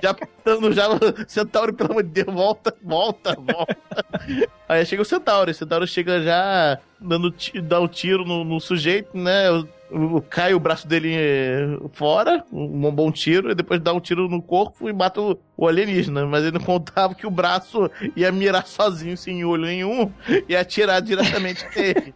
Já 0.03 0.11
apertando 0.11 0.70
já, 0.72 0.85
Centauro, 1.27 1.72
pelo 1.72 1.93
amor 1.93 2.03
de 2.03 2.11
Deus, 2.22 2.35
volta, 2.35 2.77
volta, 2.83 3.35
volta. 3.35 3.77
Aí 4.68 4.85
chega 4.85 5.01
o 5.01 5.05
Centauro, 5.05 5.51
o 5.51 5.55
Centauro 5.55 5.87
chega 5.87 6.22
já 6.22 6.79
dando 7.01 7.35
dá 7.62 7.81
o 7.81 7.89
tiro 7.89 8.24
no, 8.24 8.45
no 8.45 8.61
sujeito, 8.61 9.16
né? 9.16 9.51
O- 9.51 9.66
cai 10.30 10.55
o 10.55 10.61
braço 10.61 10.87
dele 10.87 11.14
eh, 11.14 11.78
fora, 11.93 12.45
um 12.53 12.91
bom 12.91 13.11
tiro, 13.11 13.51
e 13.51 13.55
depois 13.55 13.80
dá 13.80 13.93
um 13.93 14.01
tiro 14.01 14.28
no 14.28 14.43
corpo 14.43 14.89
e 14.89 14.93
mata 14.93 15.20
o, 15.20 15.39
o 15.57 15.66
alienígena. 15.68 16.26
Mas 16.26 16.43
ele 16.45 16.59
não 16.59 16.64
contava 16.64 17.14
que 17.14 17.26
o 17.26 17.30
braço 17.30 17.91
ia 18.16 18.30
mirar 18.32 18.66
sozinho, 18.66 19.16
sem 19.16 19.45
olho 19.45 19.64
nenhum, 19.64 20.11
e 20.49 20.57
atirar 20.57 21.01
diretamente 21.01 21.64
nele. 21.76 22.14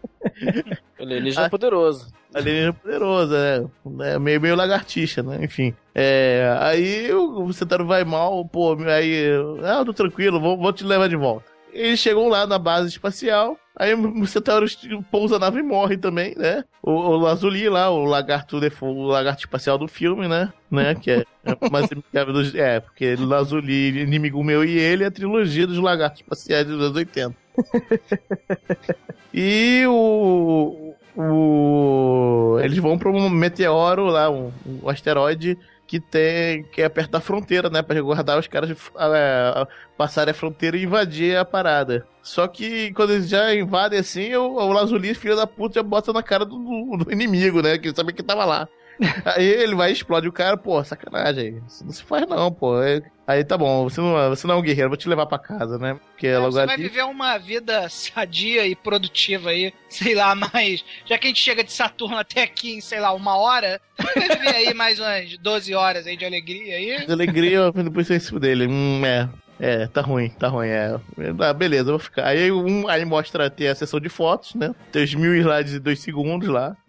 Alienígena 0.98 1.46
Ah. 1.46 1.50
poderoso. 1.50 2.08
Alienígena 2.34 2.72
poderoso, 2.72 3.32
né? 3.32 4.12
É 4.14 4.18
meio, 4.18 4.40
meio 4.40 4.54
lagartixa, 4.56 5.22
né? 5.22 5.38
Enfim. 5.42 5.74
É, 5.94 6.56
aí 6.60 7.12
o, 7.12 7.44
o 7.44 7.52
Centauro 7.52 7.86
vai 7.86 8.04
mal, 8.04 8.44
pô, 8.44 8.76
aí. 8.86 9.24
Ah, 9.64 9.84
tô 9.84 9.92
tranquilo, 9.92 10.40
vou, 10.40 10.56
vou 10.56 10.72
te 10.72 10.84
levar 10.84 11.08
de 11.08 11.16
volta. 11.16 11.50
Eles 11.72 12.00
chegam 12.00 12.28
lá 12.28 12.46
na 12.46 12.58
base 12.58 12.88
espacial 12.88 13.56
Aí 13.76 13.94
o 13.94 14.26
Centauro 14.26 14.66
pousa 15.10 15.36
a 15.36 15.38
nave 15.38 15.60
e 15.60 15.62
morre 15.62 15.96
também, 15.96 16.34
né? 16.36 16.64
O, 16.82 16.90
o 16.90 17.16
Lazuli 17.16 17.68
lá, 17.68 17.88
o 17.90 18.04
lagarto, 18.04 18.60
o 18.80 19.06
lagarto 19.06 19.40
espacial 19.40 19.78
do 19.78 19.86
filme, 19.86 20.26
né? 20.26 20.52
né? 20.70 20.94
Que 20.94 21.10
é, 21.10 21.24
é 21.44 21.70
mais 21.70 21.88
amigável 21.92 22.34
dos. 22.34 22.54
É, 22.54 22.80
porque 22.80 23.14
Lazuli, 23.16 24.00
inimigo 24.02 24.42
meu 24.42 24.64
e 24.64 24.78
ele, 24.78 25.04
é 25.04 25.06
a 25.06 25.10
trilogia 25.10 25.66
dos 25.66 25.78
lagartos 25.78 26.20
espaciais 26.20 26.66
dos 26.66 26.80
anos 26.80 26.96
80. 26.96 27.34
E 29.32 29.84
o. 29.86 30.94
o 31.16 32.58
eles 32.62 32.78
vão 32.78 32.98
para 32.98 33.10
um 33.10 33.30
meteoro 33.30 34.06
lá, 34.06 34.28
um, 34.28 34.52
um 34.66 34.88
asteroide 34.88 35.56
que 35.90 35.98
tem 35.98 36.62
que 36.64 36.80
é 36.82 36.88
perto 36.88 37.10
da 37.10 37.20
fronteira, 37.20 37.68
né, 37.68 37.82
Pra 37.82 38.00
guardar 38.00 38.38
os 38.38 38.46
caras 38.46 38.70
é, 38.70 39.66
passarem 39.96 40.30
a 40.30 40.34
fronteira 40.34 40.76
e 40.76 40.84
invadir 40.84 41.36
a 41.36 41.44
parada. 41.44 42.06
Só 42.22 42.46
que 42.46 42.92
quando 42.92 43.10
eles 43.12 43.28
já 43.28 43.52
invadem 43.54 43.98
assim, 43.98 44.32
o, 44.36 44.52
o 44.54 44.72
Lazuli, 44.72 45.14
filho 45.14 45.34
da 45.34 45.48
puta, 45.48 45.80
já 45.80 45.82
bota 45.82 46.12
na 46.12 46.22
cara 46.22 46.44
do, 46.44 46.56
do- 46.96 47.12
inimigo, 47.12 47.60
né, 47.60 47.76
que 47.76 47.92
sabia 47.94 48.14
que 48.14 48.22
tava 48.22 48.44
lá. 48.44 48.68
Aí 49.24 49.44
ele 49.44 49.74
vai 49.74 49.90
e 49.90 49.92
explode 49.92 50.28
o 50.28 50.32
cara, 50.32 50.56
pô, 50.56 50.82
sacanagem. 50.84 51.62
Isso 51.66 51.84
não 51.84 51.92
se 51.92 52.02
faz 52.02 52.26
não, 52.28 52.52
pô. 52.52 52.74
Aí, 53.26 53.44
tá 53.44 53.56
bom, 53.56 53.84
você 53.84 54.00
não, 54.00 54.28
você 54.28 54.46
não 54.46 54.56
é 54.56 54.58
um 54.58 54.62
guerreiro, 54.62 54.90
vou 54.90 54.96
te 54.96 55.08
levar 55.08 55.24
pra 55.24 55.38
casa, 55.38 55.78
né? 55.78 55.94
Porque 56.10 56.26
é, 56.26 56.36
logo 56.36 56.50
Você 56.50 56.66
vai 56.66 56.74
ali. 56.74 56.82
viver 56.82 57.04
uma 57.04 57.38
vida 57.38 57.88
sadia 57.88 58.66
e 58.66 58.74
produtiva 58.74 59.50
aí, 59.50 59.72
sei 59.88 60.14
lá, 60.16 60.34
mas 60.34 60.84
já 61.06 61.16
que 61.16 61.28
a 61.28 61.30
gente 61.30 61.40
chega 61.40 61.62
de 61.62 61.72
Saturno 61.72 62.18
até 62.18 62.42
aqui 62.42 62.74
em, 62.74 62.80
sei 62.80 62.98
lá, 62.98 63.12
uma 63.12 63.36
hora, 63.36 63.80
vai 63.96 64.28
viver 64.28 64.56
aí 64.56 64.74
mais 64.74 64.98
umas 64.98 65.38
12 65.38 65.72
horas 65.74 66.06
aí 66.08 66.16
de 66.16 66.24
alegria 66.24 66.74
aí. 66.74 67.06
De 67.06 67.12
alegria 67.12 67.70
depois 67.72 68.08
do 68.08 68.40
dele. 68.40 68.66
Hum, 68.66 69.06
é. 69.06 69.28
É, 69.60 69.86
tá 69.86 70.00
ruim, 70.00 70.30
tá 70.30 70.48
ruim, 70.48 70.68
é. 70.68 70.98
Ah, 71.38 71.52
beleza, 71.52 71.90
eu 71.90 71.92
vou 71.92 71.98
ficar. 71.98 72.26
Aí, 72.26 72.50
um, 72.50 72.88
aí 72.88 73.04
mostra 73.04 73.50
ter 73.50 73.68
a 73.68 73.74
sessão 73.74 74.00
de 74.00 74.08
fotos, 74.08 74.54
né? 74.54 74.74
Tem 74.90 75.04
os 75.04 75.14
mil 75.14 75.36
slides 75.36 75.72
de 75.72 75.78
dois 75.78 76.00
segundos 76.00 76.48
lá. 76.48 76.74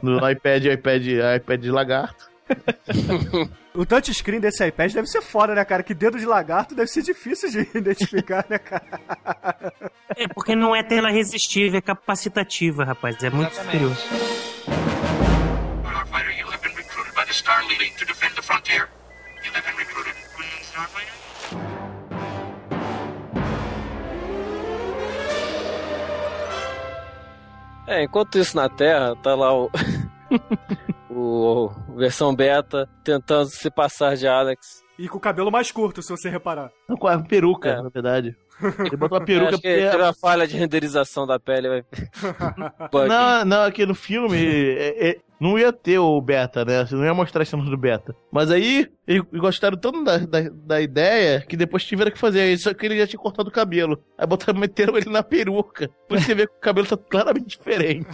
No 0.00 0.16
iPad, 0.30 0.66
iPad, 0.66 1.04
iPad 1.36 1.60
de 1.60 1.70
lagarto. 1.70 2.30
O 3.74 3.86
touchscreen 3.86 4.38
desse 4.38 4.64
iPad 4.66 4.92
deve 4.92 5.06
ser 5.06 5.22
foda, 5.22 5.54
né, 5.54 5.64
cara? 5.64 5.82
Que 5.82 5.94
dedo 5.94 6.18
de 6.18 6.26
lagarto 6.26 6.74
deve 6.74 6.88
ser 6.88 7.00
difícil 7.02 7.50
de 7.50 7.66
identificar, 7.74 8.44
né, 8.48 8.58
cara? 8.58 9.72
É 10.14 10.28
porque 10.28 10.54
não 10.54 10.76
é 10.76 10.82
tela 10.82 11.08
resistível, 11.10 11.78
é 11.78 11.80
capacitativa, 11.80 12.84
rapaz. 12.84 13.16
É 13.24 13.30
muito 13.30 13.54
superior. 13.54 13.96
Starfighter, 15.82 16.38
you 16.38 16.46
have 16.46 16.60
been 16.62 16.76
recruited 16.76 17.14
by 17.14 17.24
the 17.24 17.32
Star 17.32 17.66
League 17.66 17.96
to 17.98 18.04
defend 18.04 18.34
the 18.34 18.42
frontier. 18.42 18.88
You 19.42 19.50
have 19.54 19.64
been 19.64 19.78
recruited. 19.78 20.14
Starfighter? 20.70 21.11
É, 27.86 28.04
enquanto 28.04 28.38
isso 28.38 28.56
na 28.56 28.68
Terra, 28.68 29.14
tá 29.22 29.34
lá 29.34 29.52
o. 29.56 29.70
o 31.10 31.70
versão 31.96 32.34
beta 32.34 32.88
tentando 33.04 33.46
se 33.50 33.70
passar 33.70 34.16
de 34.16 34.26
Alex. 34.26 34.82
E 34.98 35.08
com 35.08 35.18
o 35.18 35.20
cabelo 35.20 35.50
mais 35.50 35.70
curto, 35.72 36.02
se 36.02 36.10
você 36.10 36.28
reparar. 36.28 36.70
Não, 36.88 36.96
com 36.96 37.08
a 37.08 37.18
peruca, 37.18 37.82
na 37.82 37.88
verdade. 37.88 38.36
Ele 38.78 38.96
botou 38.96 39.18
uma 39.18 39.24
peruca 39.26 39.48
Acho 39.54 39.60
que 39.60 39.68
porque. 39.68 39.90
teve 39.90 40.02
uma 40.02 40.14
falha 40.14 40.46
de 40.46 40.56
renderização 40.56 41.26
da 41.26 41.40
pele. 41.40 41.68
Vai... 41.68 41.84
Não, 43.08 43.44
não, 43.44 43.62
aqui 43.64 43.84
no 43.84 43.94
filme 43.94 44.38
é- 44.38 45.10
é- 45.10 45.16
não 45.42 45.58
ia 45.58 45.72
ter 45.72 45.98
o 45.98 46.20
beta, 46.20 46.64
né? 46.64 46.86
Você 46.86 46.94
não 46.94 47.04
ia 47.04 47.12
mostrar 47.12 47.42
as 47.42 47.48
cenas 47.48 47.68
do 47.68 47.76
beta. 47.76 48.14
Mas 48.30 48.50
aí, 48.50 48.88
eles 49.06 49.22
gostaram 49.34 49.76
tanto 49.76 50.04
da, 50.04 50.18
da, 50.18 50.40
da 50.52 50.80
ideia 50.80 51.40
que 51.40 51.56
depois 51.56 51.84
tiveram 51.84 52.10
que 52.10 52.18
fazer 52.18 52.52
isso, 52.52 52.64
só 52.64 52.74
que 52.74 52.86
ele 52.86 52.96
já 52.98 53.06
tinha 53.06 53.18
cortado 53.20 53.48
o 53.48 53.52
cabelo. 53.52 54.02
Aí 54.16 54.26
botaram, 54.26 54.58
meteram 54.60 54.96
ele 54.96 55.10
na 55.10 55.22
peruca. 55.22 55.90
Por 56.08 56.16
isso 56.16 56.26
você 56.26 56.34
vê 56.34 56.46
que 56.46 56.54
o 56.54 56.60
cabelo 56.60 56.86
tá 56.86 56.96
claramente 56.96 57.48
diferente. 57.58 58.06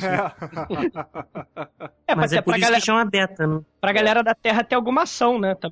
É, 2.06 2.14
Mas 2.14 2.32
até 2.32 2.38
é 2.38 2.42
por 2.42 2.50
pra 2.52 2.56
isso 2.58 2.60
galera- 2.66 2.80
que 2.80 2.86
chama 2.86 3.04
beta, 3.04 3.46
né? 3.46 3.60
Pra 3.80 3.92
galera 3.92 4.22
da 4.22 4.34
Terra 4.34 4.64
ter 4.64 4.74
alguma 4.74 5.02
ação, 5.02 5.38
né? 5.38 5.54
Tá, 5.54 5.70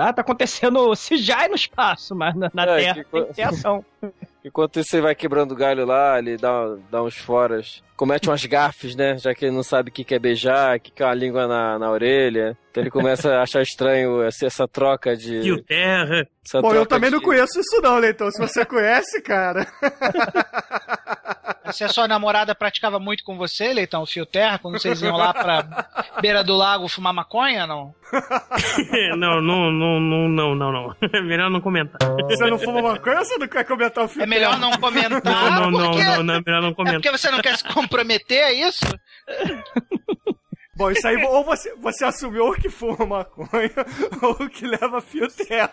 ah, 0.00 0.12
tá 0.12 0.20
acontecendo 0.22 0.92
CGI 0.96 1.48
no 1.48 1.54
espaço, 1.54 2.14
mas 2.14 2.34
na, 2.34 2.50
na 2.52 2.64
É, 2.64 2.76
Terra 2.76 3.04
que 3.04 3.10
tem 3.10 3.26
que 3.26 3.34
ter 3.34 3.42
ação. 3.42 3.84
Enquanto 4.44 4.80
isso, 4.80 4.96
ele 4.96 5.02
vai 5.02 5.14
quebrando 5.14 5.52
o 5.52 5.56
galho 5.56 5.86
lá, 5.86 6.18
ele 6.18 6.36
dá, 6.36 6.76
dá 6.90 7.02
uns 7.02 7.16
foras. 7.16 7.82
Comete 7.96 8.28
umas 8.28 8.44
gafes, 8.44 8.96
né? 8.96 9.16
Já 9.16 9.32
que 9.34 9.44
ele 9.44 9.54
não 9.54 9.62
sabe 9.62 9.90
o 9.90 9.92
que 9.92 10.02
que 10.02 10.14
é 10.14 10.18
beijar, 10.18 10.76
o 10.76 10.80
que 10.80 10.90
que 10.90 11.02
é 11.02 11.06
uma 11.06 11.14
língua 11.14 11.46
na, 11.46 11.78
na 11.78 11.90
orelha. 11.90 12.58
Então 12.70 12.82
ele 12.82 12.90
começa 12.90 13.32
a 13.34 13.42
achar 13.42 13.62
estranho 13.62 14.20
essa, 14.22 14.44
essa 14.46 14.66
troca 14.66 15.16
de. 15.16 15.42
Fio 15.42 15.62
terra. 15.62 16.26
essa 16.44 16.60
Pô, 16.60 16.74
eu 16.74 16.84
também 16.84 17.10
de- 17.10 17.16
não 17.16 17.22
conheço 17.22 17.60
isso 17.60 17.80
não, 17.80 17.98
Leitão. 17.98 18.30
Se 18.32 18.40
você 18.40 18.64
conhece, 18.64 19.22
cara... 19.22 19.64
Se 21.72 21.84
a 21.84 21.88
sua 21.88 22.06
namorada 22.06 22.54
praticava 22.54 22.98
muito 22.98 23.24
com 23.24 23.36
você, 23.36 23.72
Leitão, 23.72 24.04
fio 24.06 24.26
terra, 24.26 24.58
quando 24.58 24.78
vocês 24.78 25.00
iam 25.02 25.16
lá 25.16 25.32
pra 25.32 25.86
beira 26.20 26.44
do 26.44 26.54
lago 26.56 26.88
fumar 26.88 27.12
maconha, 27.12 27.66
não? 27.66 27.94
não, 29.16 29.40
não, 29.40 29.70
não, 29.70 30.00
não, 30.00 30.28
não, 30.28 30.54
não, 30.54 30.72
não. 30.72 30.96
É 31.12 31.20
melhor 31.22 31.50
não 31.50 31.60
comentar. 31.60 31.98
Você 32.28 32.46
não 32.46 32.58
fuma 32.58 32.82
maconha 32.82 33.18
ou 33.18 33.24
você 33.24 33.38
não 33.38 33.48
quer 33.48 33.64
comentar 33.64 34.04
o 34.04 34.08
filme? 34.08 34.24
É 34.24 34.26
melhor 34.26 34.58
não 34.58 34.72
comentar, 34.72 35.22
Não, 35.24 35.50
não, 35.50 35.70
não, 35.70 35.90
porque... 35.90 36.04
não, 36.04 36.22
não, 36.22 36.34
é 36.34 36.42
melhor 36.44 36.62
não 36.62 36.68
É 36.70 36.74
comentar. 36.74 37.00
porque 37.00 37.18
você 37.18 37.30
não 37.30 37.40
quer 37.40 37.56
se 37.56 37.64
comprometer, 37.64 38.38
é 38.38 38.52
isso? 38.52 38.84
Bom, 40.74 40.90
isso 40.90 41.06
aí, 41.06 41.22
ou 41.22 41.44
você, 41.44 41.74
você 41.76 42.04
assumiu 42.04 42.46
o 42.46 42.54
que 42.54 42.70
fuma 42.70 43.04
maconha 43.04 43.70
ou 44.22 44.32
o 44.32 44.48
que 44.48 44.66
leva 44.66 45.02
fio 45.02 45.28
terra. 45.30 45.70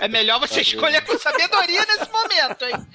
É 0.00 0.08
melhor 0.08 0.40
você 0.40 0.62
escolher 0.62 1.04
com 1.04 1.18
sabedoria 1.18 1.84
nesse 1.84 2.10
momento, 2.10 2.64
hein? 2.64 2.86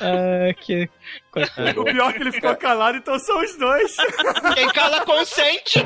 Ah, 0.00 0.52
que. 0.60 0.90
coitado. 1.30 1.82
O 1.82 1.84
pior 1.84 2.10
é 2.10 2.12
que 2.14 2.20
ele 2.20 2.32
ficou 2.32 2.56
calado, 2.56 2.98
então 2.98 3.16
são 3.20 3.40
os 3.40 3.56
dois. 3.56 3.94
Quem 4.54 4.68
cala 4.70 5.04
consente. 5.04 5.78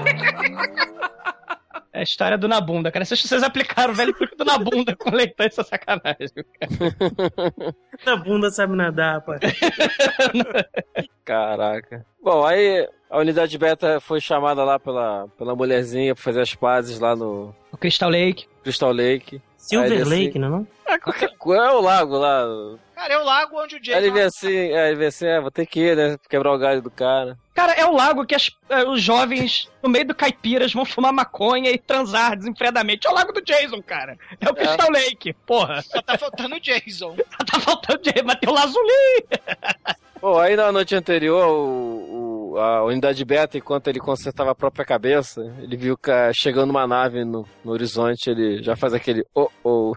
É 1.93 2.01
a 2.01 2.03
história 2.03 2.37
do 2.39 2.49
Nabunda, 2.49 2.91
cara. 2.91 3.05
Vocês, 3.05 3.21
vocês 3.23 3.43
aplicaram 3.43 3.93
o 3.93 3.97
velho 3.97 4.13
truque 4.15 4.37
do 4.37 4.45
Nabunda 4.45 4.95
com 4.97 5.11
leitão, 5.11 5.47
isso 5.47 5.61
é 5.61 5.65
sacanagem. 5.65 6.29
cara. 6.61 7.75
Na 8.07 8.17
bunda 8.17 8.51
sabe 8.51 8.77
nadar, 8.77 9.15
rapaz. 9.15 9.41
Caraca. 11.25 12.05
Bom, 12.23 12.45
aí 12.45 12.89
a 13.11 13.19
unidade 13.19 13.57
beta 13.59 14.01
foi 14.01 14.21
chamada 14.21 14.65
lá 14.65 14.79
pela, 14.79 15.29
pela 15.37 15.55
mulherzinha 15.55 16.15
pra 16.15 16.23
fazer 16.25 16.41
as 16.41 16.55
pazes 16.55 16.99
lá 16.99 17.15
no 17.17 17.55
O 17.73 17.77
Crystal 17.77 18.11
Lake. 18.11 18.47
Crystal 18.69 18.93
Lake. 18.93 19.41
Silver 19.57 20.03
assim- 20.03 20.11
Lake, 20.11 20.39
não 20.39 20.47
é 20.47 20.51
não? 20.51 20.67
É, 20.87 20.99
qualquer 20.99 21.37
coisa, 21.37 21.63
é 21.65 21.71
o 21.73 21.81
lago 21.81 22.17
lá. 22.17 22.45
Cara, 22.95 23.15
é 23.15 23.19
o 23.19 23.25
lago 23.25 23.61
onde 23.63 23.77
o 23.77 23.79
Aí 23.79 23.95
ele 23.95 24.11
vê 24.11 24.23
Jason... 24.25 24.47
assim, 24.47 24.57
é, 24.57 24.89
ele 24.89 24.97
vê 24.97 25.07
assim, 25.07 25.27
é, 25.27 25.41
vou 25.41 25.51
ter 25.51 25.67
que 25.67 25.81
ir, 25.81 25.97
né? 25.97 26.17
Quebrar 26.29 26.53
o 26.53 26.59
galho 26.59 26.81
do 26.83 26.91
cara. 26.91 27.37
Cara, 27.55 27.73
é 27.73 27.85
o 27.87 27.93
lago 27.95 28.25
que 28.27 28.35
as- 28.35 28.51
eh, 28.71 28.85
os 28.85 29.01
jovens, 29.03 29.71
no 29.83 29.89
meio 29.89 30.07
do 30.07 30.15
caipiras, 30.15 30.73
vão 30.73 30.85
fumar 30.85 31.13
maconha 31.13 31.71
e 31.71 31.79
transar 31.79 32.37
desenfreadamente. 32.37 33.07
É 33.07 33.11
o 33.11 33.15
lago 33.15 33.33
do 33.33 33.41
Jason, 33.43 33.83
cara. 33.83 34.17
É 34.41 34.49
o 34.51 34.55
Crystal 34.55 34.91
Lake, 34.91 35.33
porra. 35.47 35.83
Só 35.83 36.01
tá 36.03 36.17
faltando 36.19 36.57
o 36.57 36.61
Jason. 36.61 37.17
Tá 37.51 37.61
faltando 37.61 38.03
Jason, 38.03 38.25
mas 38.25 38.39
tem 38.39 38.49
o 38.49 38.53
Lazuli. 38.55 39.27
Bom, 40.21 40.39
aí 40.39 40.57
na 40.57 40.73
noite 40.73 40.95
anterior, 40.95 41.47
o, 41.47 41.53
o- 41.55 42.18
a 42.61 42.85
unidade 42.85 43.25
beta, 43.25 43.59
enquanto 43.59 43.89
ele 43.89 43.99
consertava 43.99 44.51
a 44.51 44.55
própria 44.55 44.85
cabeça, 44.85 45.43
ele 45.61 45.77
viu 45.77 45.97
que 45.97 46.11
ah, 46.11 46.31
chegando 46.35 46.71
uma 46.71 46.87
nave 46.87 47.25
no, 47.25 47.47
no 47.65 47.73
horizonte, 47.73 48.31
ele 48.31 48.63
já 48.63 48.77
faz 48.77 48.93
aquele 48.95 49.25
oh 49.35 49.49
oh. 49.65 49.93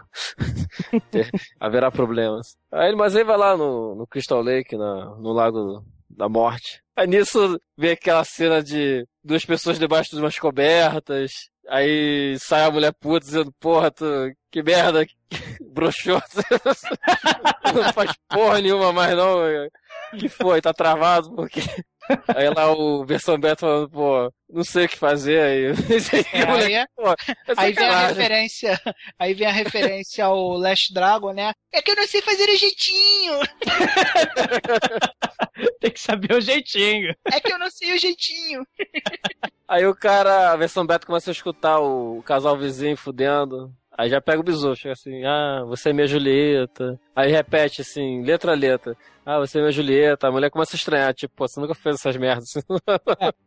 Haverá 1.60 1.90
problemas. 1.90 2.56
Aí 2.70 2.88
ele, 2.88 2.96
mas 2.96 3.16
aí 3.16 3.24
vai 3.24 3.36
lá 3.36 3.56
no, 3.56 3.94
no 3.94 4.06
Crystal 4.06 4.40
Lake, 4.40 4.76
na, 4.76 5.16
no 5.16 5.32
Lago 5.32 5.84
da 6.08 6.28
Morte. 6.28 6.82
Aí 6.96 7.06
nisso 7.06 7.58
vê 7.76 7.92
aquela 7.92 8.24
cena 8.24 8.62
de 8.62 9.06
duas 9.24 9.44
pessoas 9.44 9.78
debaixo 9.78 10.10
de 10.10 10.20
umas 10.20 10.38
cobertas. 10.38 11.32
Aí 11.68 12.36
sai 12.38 12.64
a 12.64 12.70
mulher 12.70 12.92
puta 12.92 13.24
dizendo, 13.24 13.52
porra, 13.60 13.90
tu, 13.90 14.04
que 14.50 14.62
merda, 14.62 15.06
broxou. 15.72 16.20
não 17.74 17.92
faz 17.92 18.12
porra 18.28 18.60
nenhuma 18.60 18.92
mais 18.92 19.16
não. 19.16 19.38
que 20.18 20.28
foi? 20.28 20.60
Tá 20.60 20.72
travado? 20.72 21.34
Porque. 21.34 21.60
Aí 22.34 22.48
lá 22.50 22.72
o 22.72 23.04
versão 23.04 23.38
beta 23.38 23.60
falando, 23.60 23.88
pô, 23.90 24.32
não 24.50 24.64
sei 24.64 24.86
o 24.86 24.88
que 24.88 24.98
fazer 24.98 25.40
aí. 25.40 25.72
É, 26.32 26.42
aí, 26.50 26.74
é- 26.74 26.86
Pô, 26.96 27.10
é 27.10 27.14
aí 27.56 27.72
vem 27.72 27.88
a 27.88 28.06
referência, 28.08 28.80
aí 29.18 29.34
vem 29.34 29.46
a 29.46 29.52
referência 29.52 30.24
ao 30.24 30.56
Last 30.56 30.92
Dragon, 30.92 31.32
né? 31.32 31.52
É 31.72 31.80
que 31.80 31.90
eu 31.90 31.96
não 31.96 32.06
sei 32.06 32.20
fazer 32.22 32.48
o 32.48 32.56
jeitinho. 32.56 33.38
Tem 35.80 35.90
que 35.90 36.00
saber 36.00 36.34
o 36.34 36.40
jeitinho. 36.40 37.14
É 37.30 37.40
que 37.40 37.52
eu 37.52 37.58
não 37.58 37.70
sei 37.70 37.94
o 37.94 37.98
jeitinho. 37.98 38.66
Aí 39.68 39.86
o 39.86 39.94
cara, 39.94 40.52
a 40.52 40.56
versão 40.56 40.86
beta 40.86 41.06
começa 41.06 41.30
a 41.30 41.32
escutar 41.32 41.78
o 41.80 42.22
casal 42.24 42.56
vizinho 42.58 42.96
fudendo. 42.96 43.72
Aí 44.02 44.10
já 44.10 44.20
pega 44.20 44.40
o 44.40 44.42
bisu, 44.42 44.74
chega 44.74 44.94
assim, 44.94 45.24
ah, 45.24 45.62
você 45.64 45.90
é 45.90 45.92
minha 45.92 46.08
Julieta. 46.08 46.98
Aí 47.14 47.30
repete 47.30 47.82
assim, 47.82 48.20
letra 48.24 48.50
a 48.50 48.54
letra. 48.56 48.96
Ah, 49.24 49.38
você 49.38 49.58
é 49.58 49.60
minha 49.60 49.70
Julieta. 49.70 50.26
A 50.26 50.32
mulher 50.32 50.50
começa 50.50 50.74
a 50.74 50.76
estranhar, 50.76 51.14
tipo, 51.14 51.32
pô, 51.36 51.46
você 51.46 51.60
nunca 51.60 51.72
fez 51.74 51.94
essas 51.94 52.16
merdas. 52.16 52.52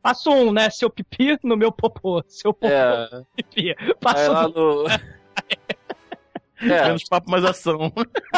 Passo 0.01 0.29
um, 0.31 0.53
né? 0.53 0.69
Seu 0.69 0.89
pipi 0.89 1.37
no 1.43 1.57
meu 1.57 1.73
popô. 1.73 2.23
Seu 2.27 2.53
popô, 2.53 2.67
É. 2.73 3.09
pipi. 3.35 3.75
Aí 3.77 3.93
Passo 3.99 4.31
lá 4.31 4.47
dois. 4.47 4.93
no. 4.93 6.71
É. 6.73 6.85
Menos 6.85 7.03
papo, 7.03 7.29
mais 7.29 7.43
ação. 7.43 7.91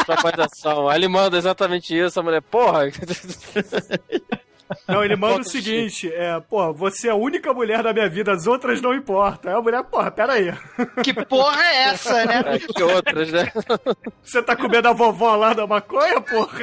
Trabalhação. 0.04 0.90
Aí 0.90 0.98
ele 0.98 1.08
manda 1.08 1.38
exatamente 1.38 1.96
isso, 1.96 2.20
a 2.20 2.24
mulher, 2.24 2.42
porra. 2.42 2.86
Não, 4.88 5.04
ele 5.04 5.16
manda 5.16 5.42
o 5.42 5.44
seguinte: 5.44 6.12
é, 6.14 6.40
pô, 6.40 6.74
você 6.74 7.08
é 7.08 7.12
a 7.12 7.16
única 7.16 7.54
mulher 7.54 7.82
da 7.84 7.94
minha 7.94 8.10
vida, 8.10 8.32
as 8.32 8.48
outras 8.48 8.82
não 8.82 8.94
importam. 8.94 9.52
Aí 9.52 9.58
a 9.58 9.62
mulher, 9.62 9.84
porra, 9.84 10.12
pera 10.12 10.34
aí. 10.34 10.54
Que 11.04 11.14
porra 11.26 11.64
é 11.64 11.84
essa, 11.90 12.26
né? 12.26 12.44
É, 12.48 12.60
que 12.60 12.84
outras, 12.84 13.32
né? 13.32 13.52
Você 14.24 14.42
tá 14.42 14.56
comendo 14.56 14.88
a 14.88 14.94
vovó 14.94 15.36
lá 15.36 15.54
da 15.54 15.66
maconha, 15.68 16.22
porra? 16.22 16.60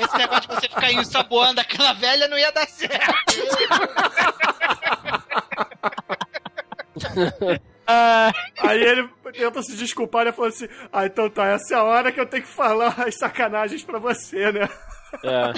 Esse 0.00 0.18
negócio 0.18 0.48
de 0.48 0.54
você 0.54 0.68
ficar 0.68 0.92
ensaboando 0.92 1.60
aquela 1.60 1.92
velha 1.92 2.26
não 2.26 2.38
ia 2.38 2.50
dar 2.50 2.66
certo. 2.66 3.14
Aí 8.58 8.82
ele 8.82 9.08
tenta 9.32 9.62
se 9.62 9.76
desculpar 9.76 10.26
e 10.26 10.32
fala 10.32 10.48
assim: 10.48 10.68
Ah, 10.92 11.06
então 11.06 11.28
tá, 11.28 11.46
essa 11.46 11.74
é 11.74 11.76
a 11.76 11.82
hora 11.82 12.12
que 12.12 12.20
eu 12.20 12.26
tenho 12.26 12.42
que 12.42 12.48
falar 12.48 12.94
as 13.00 13.16
sacanagens 13.16 13.82
pra 13.82 13.98
você, 13.98 14.50
né? 14.52 14.68
É. 15.24 15.52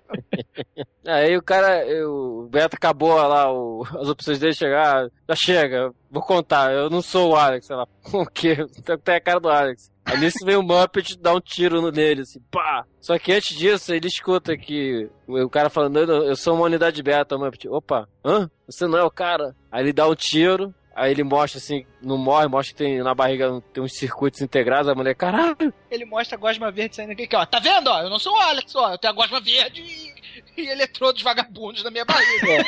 Aí 1.06 1.36
o 1.36 1.42
cara, 1.42 1.84
o 2.08 2.48
Beto 2.50 2.76
acabou 2.76 3.14
lá 3.14 3.52
o- 3.52 3.84
as 4.00 4.08
opções 4.08 4.38
dele 4.38 4.54
chegar. 4.54 5.08
Já 5.28 5.34
chega, 5.36 5.92
vou 6.10 6.22
contar, 6.22 6.72
eu 6.72 6.90
não 6.90 7.00
sou 7.02 7.30
o 7.32 7.36
Alex, 7.36 7.66
sei 7.66 7.76
lá. 7.76 7.86
O 8.12 8.26
quê? 8.26 8.56
Tem 9.04 9.14
a 9.16 9.20
cara 9.20 9.40
do 9.40 9.48
Alex. 9.48 9.90
Aí 10.04 10.18
nisso 10.20 10.44
vem 10.44 10.54
o 10.56 10.62
Muppet 10.62 11.18
dar 11.18 11.34
um 11.34 11.40
tiro 11.40 11.90
nele, 11.90 12.22
assim, 12.22 12.40
pá! 12.50 12.84
Só 13.00 13.18
que 13.18 13.32
antes 13.32 13.56
disso, 13.56 13.92
ele 13.92 14.06
escuta 14.06 14.56
que 14.56 15.08
o 15.26 15.48
cara 15.50 15.68
falando, 15.68 15.98
eu, 15.98 16.36
sou 16.36 16.54
uma 16.54 16.64
unidade 16.66 17.02
beta, 17.02 17.36
Muppet. 17.36 17.68
Opa, 17.68 18.08
hã? 18.24 18.48
Você 18.68 18.86
não 18.86 18.98
é 18.98 19.02
o 19.02 19.10
cara? 19.10 19.54
Aí 19.70 19.82
ele 19.82 19.92
dá 19.92 20.06
um 20.08 20.14
tiro, 20.14 20.72
aí 20.94 21.10
ele 21.10 21.24
mostra 21.24 21.58
assim, 21.58 21.84
não 22.00 22.16
morre, 22.16 22.46
mostra 22.46 22.72
que 22.72 22.78
tem 22.84 23.02
na 23.02 23.16
barriga 23.16 23.60
tem 23.72 23.82
uns 23.82 23.94
circuitos 23.98 24.40
integrados, 24.40 24.88
a 24.88 24.94
mulher, 24.94 25.16
caralho! 25.16 25.74
Ele 25.90 26.04
mostra 26.04 26.36
a 26.36 26.40
gosma 26.40 26.70
verde 26.70 26.94
saindo 26.94 27.10
aqui, 27.10 27.28
ó. 27.34 27.44
Tá 27.44 27.58
vendo, 27.58 27.88
ó? 27.88 28.02
Eu 28.02 28.08
não 28.10 28.20
sou 28.20 28.32
o 28.32 28.40
Alex, 28.40 28.76
ó. 28.76 28.92
Eu 28.92 28.98
tenho 28.98 29.12
a 29.12 29.16
gosma 29.16 29.40
verde 29.40 29.82
e, 29.82 30.14
e 30.62 30.68
eletrodos 30.68 31.22
vagabundos 31.22 31.82
na 31.84 31.90
minha 31.90 32.04
barriga. 32.04 32.64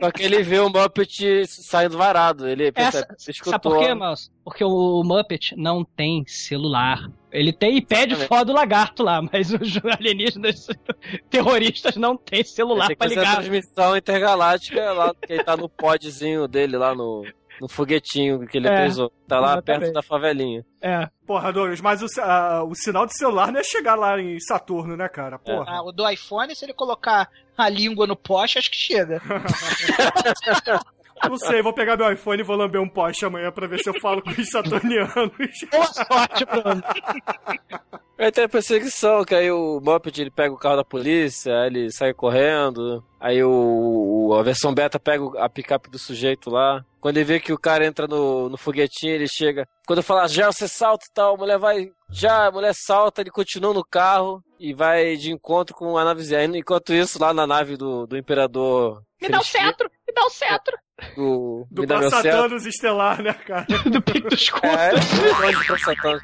Só 0.00 0.10
que 0.10 0.22
ele 0.22 0.42
vê 0.42 0.58
o 0.58 0.68
Muppet 0.68 1.46
saindo 1.46 1.96
varado, 1.96 2.48
ele 2.48 2.72
Essa, 2.74 3.06
escutou. 3.28 3.52
sabe 3.52 3.62
por 3.62 3.78
quê, 3.78 3.94
Mouse? 3.94 4.30
Porque 4.44 4.64
o 4.64 5.02
Muppet 5.04 5.54
não 5.56 5.84
tem 5.84 6.24
celular. 6.26 7.10
Ele 7.30 7.52
tem 7.52 7.76
iPad 7.78 8.12
foda 8.28 8.46
do 8.46 8.52
lagarto 8.52 9.02
lá, 9.02 9.20
mas 9.20 9.52
os 9.52 9.78
alienígenas 9.84 10.68
terroristas 11.30 11.96
não 11.96 12.16
têm 12.16 12.44
celular 12.44 12.86
Tem 12.86 12.96
que 12.96 12.98
pra 12.98 13.08
fazer 13.08 13.20
a 13.20 13.22
ligar. 13.22 13.36
transmissão 13.36 13.96
intergaláctica 13.96 14.92
lá, 14.92 15.14
que 15.14 15.32
ele 15.32 15.44
tá 15.44 15.56
no 15.56 15.68
podzinho 15.68 16.46
dele 16.46 16.76
lá 16.76 16.94
no, 16.94 17.24
no 17.60 17.68
foguetinho 17.68 18.46
que 18.46 18.58
ele 18.58 18.68
É, 18.68 18.84
pesou. 18.84 19.10
Tá 19.28 19.38
lá 19.40 19.52
exatamente. 19.52 19.80
perto 19.80 19.94
da 19.94 20.02
favelinha. 20.02 20.64
É. 20.80 21.08
Porra, 21.26 21.52
Douglas, 21.52 21.80
mas 21.80 22.02
o, 22.02 22.06
ah, 22.20 22.62
o 22.64 22.74
sinal 22.74 23.06
de 23.06 23.16
celular 23.16 23.50
não 23.50 23.60
é 23.60 23.64
chegar 23.64 23.94
lá 23.94 24.20
em 24.20 24.38
Saturno, 24.40 24.96
né, 24.96 25.08
cara? 25.08 25.38
Porra. 25.38 25.64
Ah, 25.66 25.82
o 25.82 25.92
do 25.92 26.08
iPhone, 26.08 26.54
se 26.54 26.64
ele 26.64 26.74
colocar 26.74 27.28
a 27.56 27.68
língua 27.68 28.06
no 28.06 28.16
poste, 28.16 28.58
acho 28.58 28.70
que 28.70 28.76
chega. 28.76 29.20
Não 31.28 31.36
sei, 31.38 31.62
vou 31.62 31.72
pegar 31.72 31.96
meu 31.96 32.12
iPhone 32.12 32.40
e 32.40 32.44
vou 32.44 32.56
lamber 32.56 32.80
um 32.80 32.88
poste 32.88 33.24
amanhã 33.24 33.50
pra 33.52 33.66
ver 33.66 33.78
se 33.80 33.88
eu 33.88 34.00
falo 34.00 34.22
com 34.22 34.30
os 34.30 34.48
saturnianos. 34.50 35.12
Boa 35.70 35.86
sorte, 35.86 36.44
Bruno. 36.44 36.82
Aí 38.16 38.30
tem 38.30 38.44
a 38.44 38.48
perseguição, 38.48 39.24
que 39.24 39.34
aí 39.34 39.50
o 39.50 39.80
Muppet 39.82 40.20
ele 40.20 40.30
pega 40.30 40.54
o 40.54 40.58
carro 40.58 40.76
da 40.76 40.84
polícia, 40.84 41.52
aí 41.60 41.66
ele 41.66 41.90
sai 41.90 42.14
correndo. 42.14 43.04
Aí 43.20 43.42
o, 43.42 44.28
o- 44.30 44.34
a 44.34 44.42
versão 44.42 44.72
beta 44.72 45.00
pega 45.00 45.24
o- 45.24 45.36
a 45.38 45.48
picape 45.48 45.90
do 45.90 45.98
sujeito 45.98 46.48
lá. 46.48 46.84
Quando 47.00 47.16
ele 47.16 47.24
vê 47.24 47.40
que 47.40 47.52
o 47.52 47.58
cara 47.58 47.84
entra 47.84 48.06
no, 48.06 48.48
no 48.48 48.56
foguetinho, 48.56 49.12
ele 49.14 49.26
chega. 49.28 49.66
Quando 49.86 49.98
eu 49.98 50.02
falar, 50.04 50.28
já 50.28 50.50
você 50.50 50.68
salta 50.68 51.06
e 51.08 51.12
tal, 51.12 51.34
a 51.34 51.38
mulher 51.38 51.58
vai. 51.58 51.90
Já, 52.08 52.46
a 52.46 52.52
mulher 52.52 52.72
salta, 52.74 53.20
ele 53.20 53.30
continua 53.30 53.74
no 53.74 53.84
carro 53.84 54.42
e 54.60 54.72
vai 54.72 55.16
de 55.16 55.32
encontro 55.32 55.74
com 55.74 55.98
a 55.98 56.04
navezinha. 56.04 56.44
Enquanto 56.44 56.94
isso, 56.94 57.20
lá 57.20 57.34
na 57.34 57.46
nave 57.46 57.76
do, 57.76 58.06
do 58.06 58.16
Imperador. 58.16 59.02
Me 59.20 59.28
dá 59.28 59.40
o 59.40 59.44
cetro, 59.44 59.90
me 60.06 60.14
dá 60.14 60.24
o 60.24 60.30
cetro. 60.30 60.78
Do, 61.16 61.66
Do 61.70 61.86
dá 61.86 61.98
meu. 61.98 62.08
Praçatanos 62.08 62.66
Estelar, 62.66 63.22
né, 63.22 63.32
cara? 63.32 63.66
Do 63.90 64.00
Pico 64.00 64.28
dos 64.28 64.48
É, 64.62 64.92
longe 64.92 65.58
do 65.58 65.66
Praçatanos. 65.66 66.22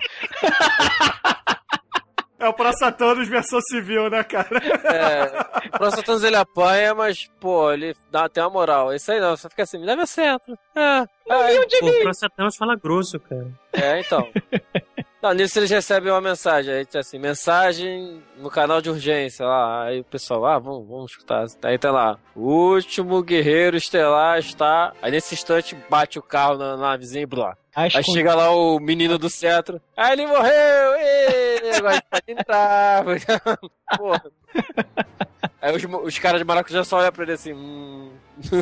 É 2.38 2.48
o 2.48 2.54
Praçatanos 2.54 3.28
versão 3.28 3.60
civil, 3.60 4.08
né, 4.08 4.24
cara? 4.24 4.48
É, 4.84 5.66
o 5.66 5.78
Praçatanos 5.78 6.24
ele 6.24 6.36
apanha, 6.36 6.94
mas, 6.94 7.28
pô, 7.38 7.70
ele 7.70 7.94
dá 8.10 8.24
até 8.24 8.40
uma 8.40 8.50
moral. 8.50 8.94
Isso 8.94 9.12
aí 9.12 9.20
não, 9.20 9.36
só 9.36 9.50
fica 9.50 9.64
assim, 9.64 9.78
me 9.78 9.84
leva 9.84 10.06
centro. 10.06 10.56
É, 10.74 11.04
é, 11.28 11.66
Pô, 11.80 12.08
o 12.08 12.14
Satanos 12.14 12.56
fala 12.56 12.76
grosso, 12.76 13.20
cara. 13.20 13.46
É, 13.72 14.00
então. 14.00 14.26
Não, 15.22 15.34
nisso 15.34 15.58
eles 15.58 15.70
recebem 15.70 16.10
uma 16.10 16.20
mensagem. 16.20 16.72
Aí, 16.72 16.86
assim, 16.94 17.18
mensagem 17.18 18.22
no 18.38 18.48
canal 18.50 18.80
de 18.80 18.88
urgência 18.88 19.44
lá. 19.44 19.84
Aí 19.84 20.00
o 20.00 20.04
pessoal, 20.04 20.46
ah, 20.46 20.58
vamos, 20.58 20.88
vamos 20.88 21.10
escutar. 21.10 21.44
Aí 21.62 21.78
tá 21.78 21.90
lá, 21.90 22.18
o 22.34 22.72
último 22.72 23.22
guerreiro 23.22 23.76
estelar 23.76 24.38
está. 24.38 24.94
Aí 25.02 25.10
nesse 25.10 25.34
instante 25.34 25.76
bate 25.90 26.18
o 26.18 26.22
carro 26.22 26.56
na 26.56 26.70
na 26.76 26.90
navezinha 26.92 27.22
e 27.22 27.26
blá. 27.26 27.54
Aí 27.74 27.90
Aí 27.94 28.02
chega 28.02 28.34
lá 28.34 28.50
o 28.50 28.80
menino 28.80 29.18
do 29.18 29.28
cetro. 29.28 29.80
Aí 29.96 30.12
ele 30.14 30.26
morreu! 30.26 30.94
Ê, 30.96 31.70
agora 31.76 32.02
pode 32.10 32.24
entrar. 32.28 33.04
Porra. 33.96 34.24
Aí 35.60 35.76
os, 35.76 35.84
os 35.84 36.18
caras 36.18 36.40
de 36.40 36.46
maracujá 36.46 36.82
só 36.82 36.96
olham 36.98 37.12
pra 37.12 37.24
ele 37.24 37.32
assim. 37.32 37.52
Hum. 37.52 38.10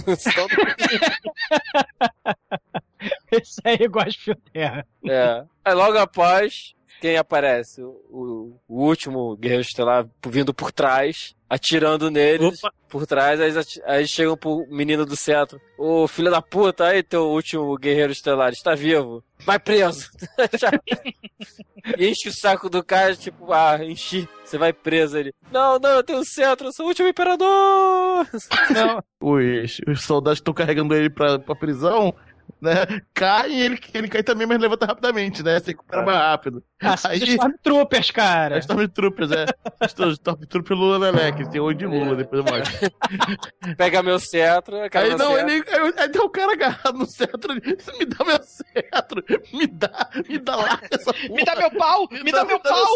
Esse 3.43 3.61
aí 3.65 3.89
gosta 3.89 4.11
de 4.11 4.35
terra. 4.53 4.87
É. 5.07 5.45
Aí 5.65 5.75
logo 5.75 5.99
após, 5.99 6.75
quem 7.01 7.17
aparece? 7.17 7.83
O, 7.83 7.91
o- 8.11 8.61
último 8.69 9.37
guerreiro 9.37 9.63
estelar 9.63 10.07
vindo 10.27 10.53
por 10.55 10.73
trás, 10.73 11.35
atirando 11.49 12.11
neles 12.11 12.61
por 12.89 13.07
trás, 13.07 13.41
aí, 13.41 13.53
aí 13.87 14.07
chegam 14.09 14.37
pro 14.37 14.67
menino 14.71 15.05
do 15.05 15.15
cetro. 15.17 15.61
Ô 15.79 16.07
filho 16.09 16.31
da 16.31 16.41
puta, 16.43 16.87
aí 16.87 17.03
teu 17.03 17.29
último 17.29 17.77
guerreiro 17.77 18.13
estelar, 18.13 18.51
está 18.51 18.75
vivo. 18.75 19.23
Vai 19.45 19.59
preso. 19.59 20.09
Enche 21.99 22.29
o 22.29 22.33
saco 22.33 22.69
do 22.69 22.83
cara, 22.85 23.15
tipo, 23.17 23.53
ah, 23.53 23.83
enchi, 23.83 24.29
você 24.45 24.59
vai 24.59 24.73
preso 24.73 25.17
ele. 25.17 25.33
Não, 25.51 25.79
não, 25.79 25.91
eu 25.91 26.03
tenho 26.03 26.19
o 26.19 26.25
cetro, 26.25 26.69
eu 26.69 26.73
sou 26.73 26.85
o 26.87 26.89
último 26.89 27.09
imperador. 27.09 28.27
Não. 28.75 29.03
Os, 29.21 29.81
os 29.87 30.03
soldados 30.03 30.39
estão 30.39 30.53
carregando 30.53 30.95
ele 30.95 31.09
pra, 31.09 31.39
pra 31.39 31.55
prisão, 31.55 32.15
né? 32.61 33.01
Cai 33.15 33.51
e 33.51 33.61
ele, 33.63 33.79
ele 33.95 34.09
cai 34.09 34.23
também, 34.23 34.47
mas 34.47 34.59
levanta 34.61 34.87
rapidamente, 34.87 35.43
né? 35.43 35.59
Se 35.61 35.69
recupera 35.69 36.05
mais 36.05 36.19
rápido. 36.19 36.63
Ah, 36.83 36.95
os 36.95 37.23
Stormtroopers, 37.23 38.11
cara. 38.11 38.57
É 38.57 38.59
Stormtroopers, 38.61 39.31
é. 39.33 39.47
Stormtrooper 39.87 40.77
Lula 40.77 40.99
Leleque, 40.99 41.49
tem 41.51 41.61
olho 41.61 41.77
de 41.77 41.87
Lula, 41.87 42.15
depois 42.17 42.45
eu 42.45 42.53
mostro. 42.53 42.93
Pega 43.77 44.03
meu 44.03 44.19
cetro, 44.19 44.77
Aí 44.77 45.09
meu 45.09 45.19
não, 45.19 45.35
cetro. 45.35 45.51
ele. 45.51 45.65
Aí, 45.69 45.93
aí 45.97 46.09
tem 46.09 46.23
o 46.23 46.29
cara 46.31 46.53
agarrado 46.53 46.99
no 46.99 47.07
cetro. 47.07 47.53
ele, 47.53 47.77
Me 47.99 48.07
dá 48.07 48.25
meu 48.25 48.43
cetro! 48.43 49.25
Me 49.53 49.67
dá, 49.67 50.11
me 50.29 50.39
dá 50.39 50.57
lá 50.57 50.81
essa 50.91 51.13
porra! 51.15 51.29
Me 51.35 51.45
dá 51.45 51.57
meu 51.57 51.71
pau! 51.73 52.09
Me 52.11 52.33
dá 52.33 52.45
meu 52.45 52.61
pau! 52.61 52.87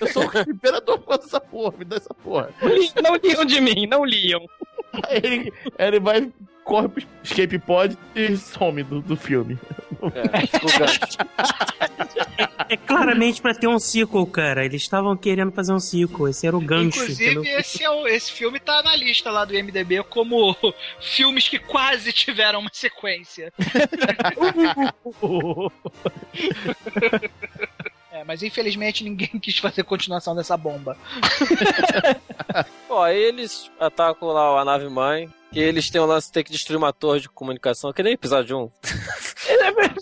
Eu 0.00 0.06
sou 0.08 0.22
o 0.24 0.50
imperador 0.50 0.98
com 1.00 1.14
essa 1.14 1.40
porra, 1.40 1.74
me 1.78 1.84
dá 1.84 1.96
essa 1.96 2.14
porra. 2.14 2.50
Não 3.02 3.16
liam 3.16 3.44
de 3.44 3.60
mim, 3.60 3.86
não 3.86 4.04
liam. 4.04 4.40
Aí 5.08 5.20
ele, 5.22 5.52
aí 5.78 5.86
ele 5.88 6.00
vai, 6.00 6.32
corre 6.64 6.88
pro 6.88 7.02
escape 7.22 7.58
pod 7.58 7.96
e 8.14 8.36
some 8.36 8.82
do, 8.82 9.00
do 9.00 9.16
filme. 9.16 9.58
É 12.68 12.76
claramente 12.76 13.40
pra 13.42 13.54
ter 13.54 13.66
um 13.68 13.78
sequel, 13.78 14.26
cara. 14.26 14.64
Eles 14.64 14.82
estavam 14.82 15.16
querendo 15.16 15.52
fazer 15.52 15.72
um 15.72 15.78
sequel. 15.80 16.28
Esse 16.28 16.46
era 16.46 16.56
o 16.56 16.60
gancho. 16.60 16.98
Inclusive, 17.02 17.32
entendeu? 17.32 17.58
esse, 17.58 17.82
é 17.84 17.90
o- 17.90 18.06
esse 18.06 18.32
filme 18.32 18.58
tá 18.58 18.82
na 18.82 18.96
lista 18.96 19.30
lá 19.30 19.44
do 19.44 19.52
MDB 19.54 20.02
como 20.04 20.56
filmes 21.00 21.48
que 21.48 21.58
quase 21.58 22.12
tiveram 22.12 22.60
uma 22.60 22.70
sequência. 22.72 23.52
É, 28.12 28.22
mas 28.22 28.44
infelizmente 28.44 29.02
ninguém 29.02 29.26
quis 29.42 29.58
fazer 29.58 29.82
continuação 29.82 30.36
dessa 30.36 30.56
bomba. 30.56 30.96
Aí 33.02 33.18
eles 33.20 33.68
atacam 33.80 34.28
lá 34.28 34.60
a 34.60 34.64
nave 34.64 34.88
mãe. 34.88 35.28
E 35.54 35.60
eles 35.60 35.88
têm 35.90 36.00
o 36.00 36.06
lance 36.06 36.26
de 36.28 36.32
ter 36.32 36.44
que 36.44 36.50
destruir 36.50 36.76
uma 36.76 36.92
torre 36.92 37.20
de 37.20 37.28
comunicação, 37.28 37.92
que 37.92 38.02
nem 38.02 38.14
episódio 38.14 38.58
1. 38.58 38.70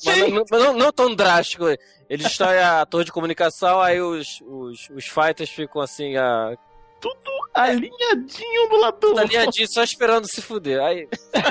mas 0.05 0.17
não, 0.31 0.45
mas 0.51 0.63
não- 0.63 0.73
não 0.75 0.93
tão 0.93 1.15
drástico. 1.15 1.65
Eles 2.09 2.27
destroem 2.27 2.59
a 2.59 2.85
torre 2.87 3.05
de 3.05 3.13
comunicação, 3.13 3.81
aí 3.81 4.01
os, 4.01 4.41
os, 4.43 4.89
os 4.91 5.07
fighters 5.07 5.51
ficam 5.51 5.81
assim, 5.83 6.17
a... 6.17 6.55
Tudo 7.01 7.31
alinhadinho 7.55 8.69
do 8.71 8.77
lado 8.77 9.19
Alinhadinho, 9.19 9.67
só 9.69 9.83
esperando 9.83 10.27
se 10.27 10.41
fuder. 10.41 10.81
Aí... 10.81 11.09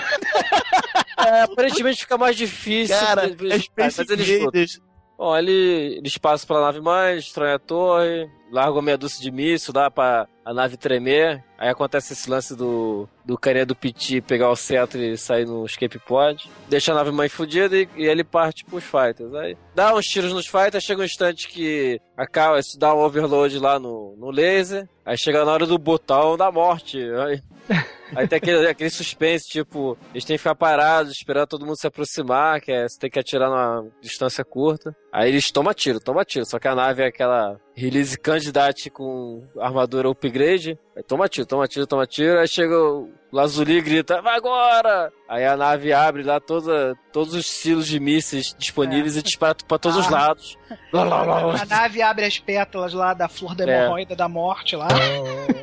É, 1.18 1.42
aparentemente 1.44 2.00
fica 2.00 2.18
mais 2.18 2.36
difícil. 2.36 2.98
Cara, 2.98 3.26
é 3.28 3.60
Space 3.60 4.02
eles 4.12 4.28
Invaders. 4.28 4.72
lutam. 4.76 4.92
Bom, 5.20 5.38
ele, 5.38 5.98
eles 6.00 6.18
passam 6.18 6.48
pela 6.48 6.62
nave 6.62 6.82
mãe, 6.82 7.16
destroem 7.18 7.54
a 7.54 7.60
torre, 7.60 8.28
largam 8.52 8.82
meia 8.82 8.98
dúzia 8.98 9.22
de 9.22 9.30
míssil, 9.30 9.72
dá 9.72 9.92
pra 9.92 10.28
a 10.44 10.52
nave 10.52 10.78
tremer. 10.78 11.44
Aí 11.62 11.70
acontece 11.70 12.14
esse 12.14 12.28
lance 12.28 12.56
do, 12.56 13.08
do 13.24 13.38
carinha 13.38 13.68
do 13.68 13.76
Piti 13.76 14.20
pegar 14.20 14.50
o 14.50 14.56
cetro 14.56 15.00
e 15.00 15.16
sair 15.16 15.46
no 15.46 15.64
escape 15.64 16.00
pod. 16.00 16.50
Deixa 16.68 16.92
a 16.92 16.96
nave 16.96 17.12
mãe 17.12 17.30
fodida 17.30 17.78
e, 17.78 17.88
e 17.96 18.06
ele 18.08 18.24
parte 18.24 18.66
pros 18.66 18.84
fighters. 18.84 19.32
Aí 19.36 19.56
dá 19.76 19.94
uns 19.94 20.08
tiros 20.08 20.34
nos 20.34 20.48
fighters, 20.48 20.84
chega 20.84 21.02
um 21.02 21.06
instante 21.06 21.48
que 21.48 22.02
acaba, 22.18 22.58
isso 22.58 22.80
dá 22.80 22.96
um 22.96 22.98
overload 22.98 23.60
lá 23.60 23.78
no, 23.78 24.16
no 24.18 24.32
laser. 24.32 24.90
Aí 25.06 25.18
chega 25.18 25.44
na 25.46 25.52
hora 25.52 25.66
do 25.66 25.78
botão 25.78 26.38
da 26.38 26.52
morte. 26.52 27.00
Aí, 27.00 27.42
aí 28.16 28.28
tem 28.28 28.38
aquele, 28.38 28.68
aquele 28.68 28.90
suspense, 28.90 29.50
tipo, 29.50 29.98
eles 30.14 30.26
têm 30.26 30.36
que 30.36 30.44
ficar 30.44 30.56
parados, 30.56 31.12
esperar 31.12 31.48
todo 31.48 31.66
mundo 31.66 31.80
se 31.80 31.88
aproximar, 31.88 32.62
que 32.62 32.72
é, 32.72 32.88
você 32.88 33.00
tem 33.00 33.10
que 33.10 33.20
atirar 33.20 33.50
numa 33.50 33.88
distância 34.02 34.44
curta. 34.44 34.96
Aí 35.12 35.30
eles 35.30 35.52
tomam 35.52 35.74
tiro, 35.74 36.00
tomam 36.00 36.24
tiro. 36.24 36.46
Só 36.46 36.60
que 36.60 36.68
a 36.68 36.76
nave 36.76 37.04
é 37.04 37.08
aquela 37.08 37.60
release 37.76 38.18
candidate 38.18 38.90
com 38.90 39.44
armadura 39.60 40.10
upgrade. 40.10 40.78
Aí 40.96 41.02
toma 41.04 41.30
tiro, 41.30 41.46
toma 41.46 41.68
tiro, 41.68 41.88
toma 41.88 42.06
tiro. 42.06 42.40
Aí 42.40 42.48
chega 42.48 42.78
o 42.78 43.10
Lazuli 43.32 43.78
e 43.78 43.82
grita, 43.82 44.22
vai 44.22 44.36
agora! 44.36 45.12
Aí 45.30 45.46
a 45.46 45.56
nave 45.56 45.94
abre 45.94 46.22
lá 46.22 46.40
toda, 46.40 46.96
todos 47.14 47.34
os 47.34 47.46
silos 47.48 47.88
de 47.88 47.98
mísseis 48.00 48.54
disponíveis 48.58 49.16
e 49.16 49.22
dispara 49.24 49.56
pra 49.68 49.78
todos 49.78 49.98
os 49.98 50.08
Ah. 50.08 50.12
lados. 50.12 50.58
Lá, 50.92 51.04
lá, 51.04 51.24
lá, 51.24 51.46
lá. 51.46 51.62
A 51.62 51.66
nave 51.66 52.02
abre 52.02 52.26
as 52.26 52.38
pétalas 52.40 52.94
lá 52.94 53.14
da 53.14 53.30
flor 53.30 53.56
da 53.56 53.64
É. 53.66 53.84
hemorroida 53.86 54.16
da 54.18 54.28
morte 54.28 54.76
lá. 54.76 54.88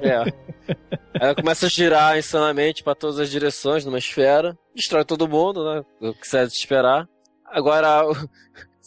É. 0.00 0.16
Aí 1.20 1.20
ela 1.20 1.34
começa 1.34 1.66
a 1.66 1.68
girar 1.68 2.16
insanamente 2.16 2.82
pra 2.82 2.94
todas 2.94 3.18
as 3.18 3.28
direções 3.30 3.84
numa 3.84 3.98
esfera. 3.98 4.56
Destrói 4.74 5.04
todo 5.04 5.28
mundo, 5.28 5.62
né? 5.74 5.82
O 6.00 6.14
que 6.14 6.26
você 6.26 6.38
é 6.38 6.46
de 6.46 6.52
esperar. 6.54 7.06
Agora, 7.44 8.02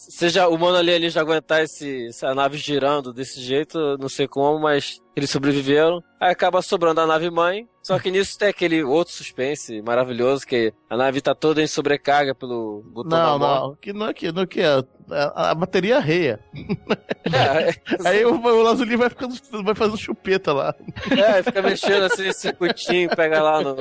seja 0.08 0.48
o 0.48 0.54
humano 0.54 0.76
ali, 0.76 0.92
ali 0.94 1.10
já 1.10 1.20
aguentar 1.20 1.62
esse, 1.62 2.06
essa 2.06 2.34
nave 2.34 2.56
girando 2.56 3.12
desse 3.12 3.40
jeito, 3.40 3.96
não 3.98 4.08
sei 4.08 4.26
como, 4.26 4.58
mas 4.60 5.00
eles 5.14 5.30
sobreviveram. 5.30 6.02
Aí 6.20 6.30
acaba 6.30 6.62
sobrando 6.62 7.00
a 7.00 7.06
nave 7.06 7.30
mãe. 7.30 7.68
Só 7.82 7.98
que 7.98 8.10
nisso 8.10 8.38
tem 8.38 8.48
aquele 8.48 8.82
outro 8.84 9.12
suspense 9.12 9.82
maravilhoso, 9.82 10.46
que 10.46 10.72
a 10.88 10.96
nave 10.96 11.20
tá 11.20 11.34
toda 11.34 11.60
em 11.60 11.66
sobrecarga 11.66 12.34
pelo 12.34 12.82
botão 12.92 13.18
Não, 13.18 13.38
da 13.38 13.46
morte. 13.46 13.62
não, 13.62 13.76
que 13.76 13.92
não 13.92 14.06
é 14.08 14.14
que, 14.14 14.32
não 14.32 14.42
é 14.42 14.46
que 14.46 14.60
é. 14.60 14.82
A, 15.10 15.50
a 15.50 15.54
bateria 15.54 15.96
arreia. 15.98 16.38
É, 17.24 17.74
Aí 18.04 18.24
o, 18.24 18.34
o 18.34 18.62
Lazuli 18.62 18.96
vai 18.96 19.08
ficando, 19.08 19.34
vai 19.62 19.74
fazendo 19.76 19.96
chupeta 19.96 20.52
lá. 20.52 20.74
é, 21.08 21.40
fica 21.42 21.62
mexendo 21.62 22.02
assim, 22.02 22.26
esse 22.26 22.40
circuitinho, 22.40 23.08
pega 23.10 23.40
lá 23.40 23.62
no, 23.62 23.76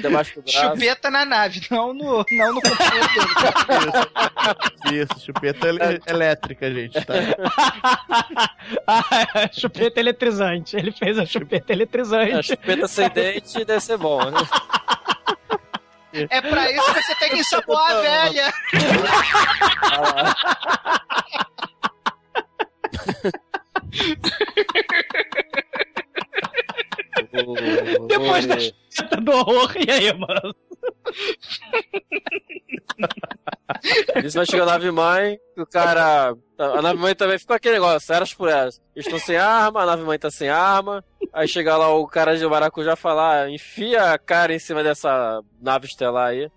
debaixo 0.00 0.36
do 0.36 0.42
braço. 0.42 0.58
Chupeta 0.74 1.10
na 1.10 1.24
nave, 1.26 1.60
não 1.70 1.92
no, 1.92 2.24
não 2.30 2.54
no 2.54 2.60
computador 2.62 3.08
dele. 4.88 5.02
Isso, 5.02 5.26
chupeta 5.26 5.68
ele- 5.68 6.00
elétrica, 6.06 6.72
gente, 6.72 6.94
tá? 7.04 7.14
Ah, 8.86 9.48
chupeta 9.52 10.00
eletrizante. 10.00 10.76
Ele 10.76 10.90
fez 10.90 11.18
a 11.18 11.26
chupeta 11.26 11.72
eletrizante. 11.72 12.32
A 12.32 12.42
chupeta 12.42 12.88
sem 12.88 13.08
dente 13.10 13.64
deve 13.64 13.80
ser 13.80 13.98
bom, 13.98 14.18
né? 14.30 14.40
É 16.12 16.40
pra 16.40 16.70
isso 16.72 16.94
que 16.94 17.02
você 17.02 17.14
tem 17.16 17.30
que 17.30 17.38
ensaboar 17.40 17.90
a 17.90 18.00
velha. 18.00 18.54
Depois 28.08 28.46
da 28.46 28.56
do 29.20 29.32
horror, 29.32 29.72
e 29.76 29.90
aí, 29.90 30.12
mano? 30.18 30.54
Isso 34.24 34.36
vai 34.36 34.46
chegar 34.46 34.64
a 34.64 34.66
nave 34.66 34.90
mãe, 34.90 35.38
o 35.56 35.66
cara. 35.66 36.34
A 36.58 36.82
nave 36.82 36.98
mãe 36.98 37.14
também 37.14 37.38
ficou 37.38 37.54
aquele 37.54 37.74
negócio, 37.74 38.12
eras 38.12 38.34
por 38.34 38.48
eras. 38.48 38.80
Estão 38.96 39.18
sem 39.18 39.36
arma, 39.36 39.82
a 39.82 39.86
nave 39.86 40.02
mãe 40.02 40.18
tá 40.18 40.30
sem 40.30 40.48
arma. 40.48 41.04
Aí 41.32 41.46
chega 41.46 41.76
lá 41.76 41.94
o 41.94 42.06
cara 42.06 42.36
de 42.36 42.46
maracujá 42.46 42.96
falar, 42.96 43.50
enfia 43.50 44.12
a 44.12 44.18
cara 44.18 44.54
em 44.54 44.58
cima 44.58 44.82
dessa 44.82 45.40
nave 45.60 45.86
estelar 45.86 46.28
aí. 46.28 46.50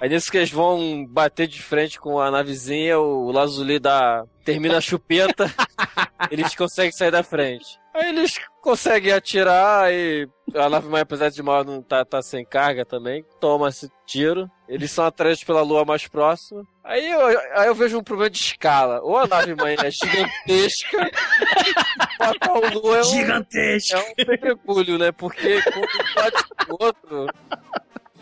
Aí 0.00 0.08
nisso 0.08 0.30
que 0.30 0.38
eles 0.38 0.50
vão 0.50 1.06
bater 1.06 1.46
de 1.46 1.62
frente 1.62 1.98
com 1.98 2.20
a 2.20 2.30
navezinha, 2.30 2.98
o 2.98 3.30
Lazuli 3.30 3.78
dá. 3.78 4.24
Termina 4.46 4.78
a 4.78 4.80
chupeta, 4.80 5.52
eles 6.30 6.54
conseguem 6.54 6.92
sair 6.92 7.10
da 7.10 7.24
frente. 7.24 7.78
Aí 7.92 8.10
eles 8.10 8.34
conseguem 8.62 9.12
atirar 9.12 9.92
e 9.92 10.28
a 10.54 10.68
nave 10.68 10.86
mãe, 10.88 11.00
apesar 11.00 11.30
de 11.30 11.42
mal, 11.42 11.64
não 11.64 11.82
tá, 11.82 12.04
tá 12.04 12.22
sem 12.22 12.44
carga 12.44 12.84
também. 12.84 13.24
Toma 13.40 13.68
esse 13.68 13.90
tiro. 14.06 14.48
Eles 14.68 14.90
são 14.90 15.04
atraídos 15.04 15.42
pela 15.42 15.62
lua 15.62 15.84
mais 15.84 16.06
próxima. 16.06 16.62
Aí 16.84 17.10
eu, 17.10 17.26
aí 17.54 17.66
eu 17.66 17.74
vejo 17.74 17.98
um 17.98 18.04
problema 18.04 18.30
de 18.30 18.38
escala. 18.38 19.00
Ou 19.02 19.16
a 19.16 19.26
nave 19.26 19.54
mãe 19.54 19.76
é 19.82 19.90
gigantesca, 19.90 21.10
ou 22.50 22.64
a 22.66 22.70
lua 22.70 22.96
é 22.98 23.00
um, 23.00 23.04
Gigantesca. 23.04 23.96
é 23.96 24.00
um 24.00 24.14
pedregulho, 24.14 24.98
né? 24.98 25.10
Porque 25.10 25.60
quando 25.62 26.14
bate 26.14 26.44
com 26.66 26.74
o 26.74 26.76
outro. 26.78 27.26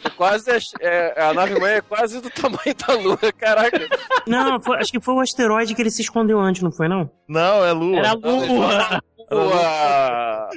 É 0.04 0.10
quase. 0.10 0.50
É, 0.80 1.22
a 1.22 1.32
nave 1.34 1.58
mãe 1.58 1.74
é 1.74 1.80
quase 1.80 2.20
do 2.20 2.30
tamanho 2.30 2.74
da 2.86 2.94
lua, 2.94 3.32
caraca. 3.38 3.80
Não, 4.26 4.60
foi- 4.60 4.78
acho 4.78 4.92
que 4.92 5.00
foi 5.00 5.14
o 5.14 5.20
asteroide 5.20 5.74
que 5.74 5.82
ele 5.82 5.90
se 5.90 6.02
escondeu 6.02 6.38
antes, 6.40 6.62
não 6.62 6.70
foi 6.72 6.88
não? 6.88 7.10
Não, 7.28 7.64
é 7.64 7.72
lua. 7.72 7.98
Era 7.98 8.12
lua. 8.12 9.02
Lua. 9.30 10.50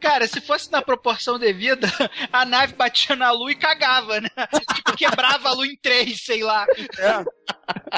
Cara, 0.00 0.26
se 0.28 0.40
fosse 0.40 0.70
na 0.70 0.82
proporção 0.82 1.38
devida, 1.38 1.88
a 2.32 2.44
nave 2.44 2.74
batia 2.74 3.16
na 3.16 3.30
lua 3.32 3.50
e 3.52 3.56
cagava, 3.56 4.20
né? 4.20 4.28
Tipo, 4.74 4.96
quebrava 4.96 5.48
a 5.48 5.52
lua 5.52 5.66
em 5.66 5.76
três, 5.76 6.24
sei 6.24 6.42
lá. 6.42 6.64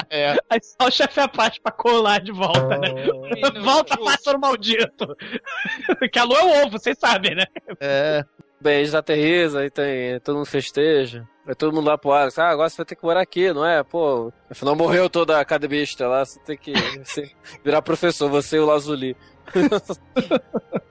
É. 0.09 0.37
Aí 0.49 0.59
só 0.63 0.87
o 0.87 0.91
chefe 0.91 1.19
Apache 1.19 1.59
pra 1.61 1.71
colar 1.71 2.19
de 2.19 2.31
volta, 2.31 2.77
né? 2.79 2.89
Volta, 3.61 3.97
pássaro 3.97 4.39
maldito. 4.39 5.15
que 6.11 6.17
a 6.19 6.23
lua 6.23 6.39
é 6.39 6.43
o 6.43 6.61
ovo, 6.65 6.71
vocês 6.79 6.97
sabem, 6.97 7.35
né? 7.35 7.45
É. 7.79 8.23
Bem, 8.61 8.79
eles 8.79 8.93
aterrizam, 8.93 9.61
aí 9.61 9.69
tem, 9.69 10.19
todo 10.19 10.35
mundo 10.35 10.45
festeja. 10.45 11.25
Vai 11.49 11.55
todo 11.55 11.73
mundo 11.73 11.87
lá 11.87 11.97
pro 11.97 12.11
Alex. 12.11 12.37
Ah, 12.37 12.49
agora 12.49 12.69
você 12.69 12.77
vai 12.77 12.85
ter 12.85 12.95
que 12.95 13.03
morar 13.03 13.21
aqui, 13.21 13.51
não 13.51 13.65
é? 13.65 13.81
Pô, 13.83 14.31
afinal 14.47 14.75
morreu 14.75 15.09
toda 15.09 15.35
a 15.35 15.41
academista 15.41 16.07
lá, 16.07 16.23
você 16.23 16.39
tem 16.41 16.55
que 16.55 16.71
você 17.03 17.27
virar 17.65 17.81
professor, 17.81 18.29
você 18.29 18.57
e 18.57 18.59
o 18.59 18.67
Lazuli. 18.67 19.17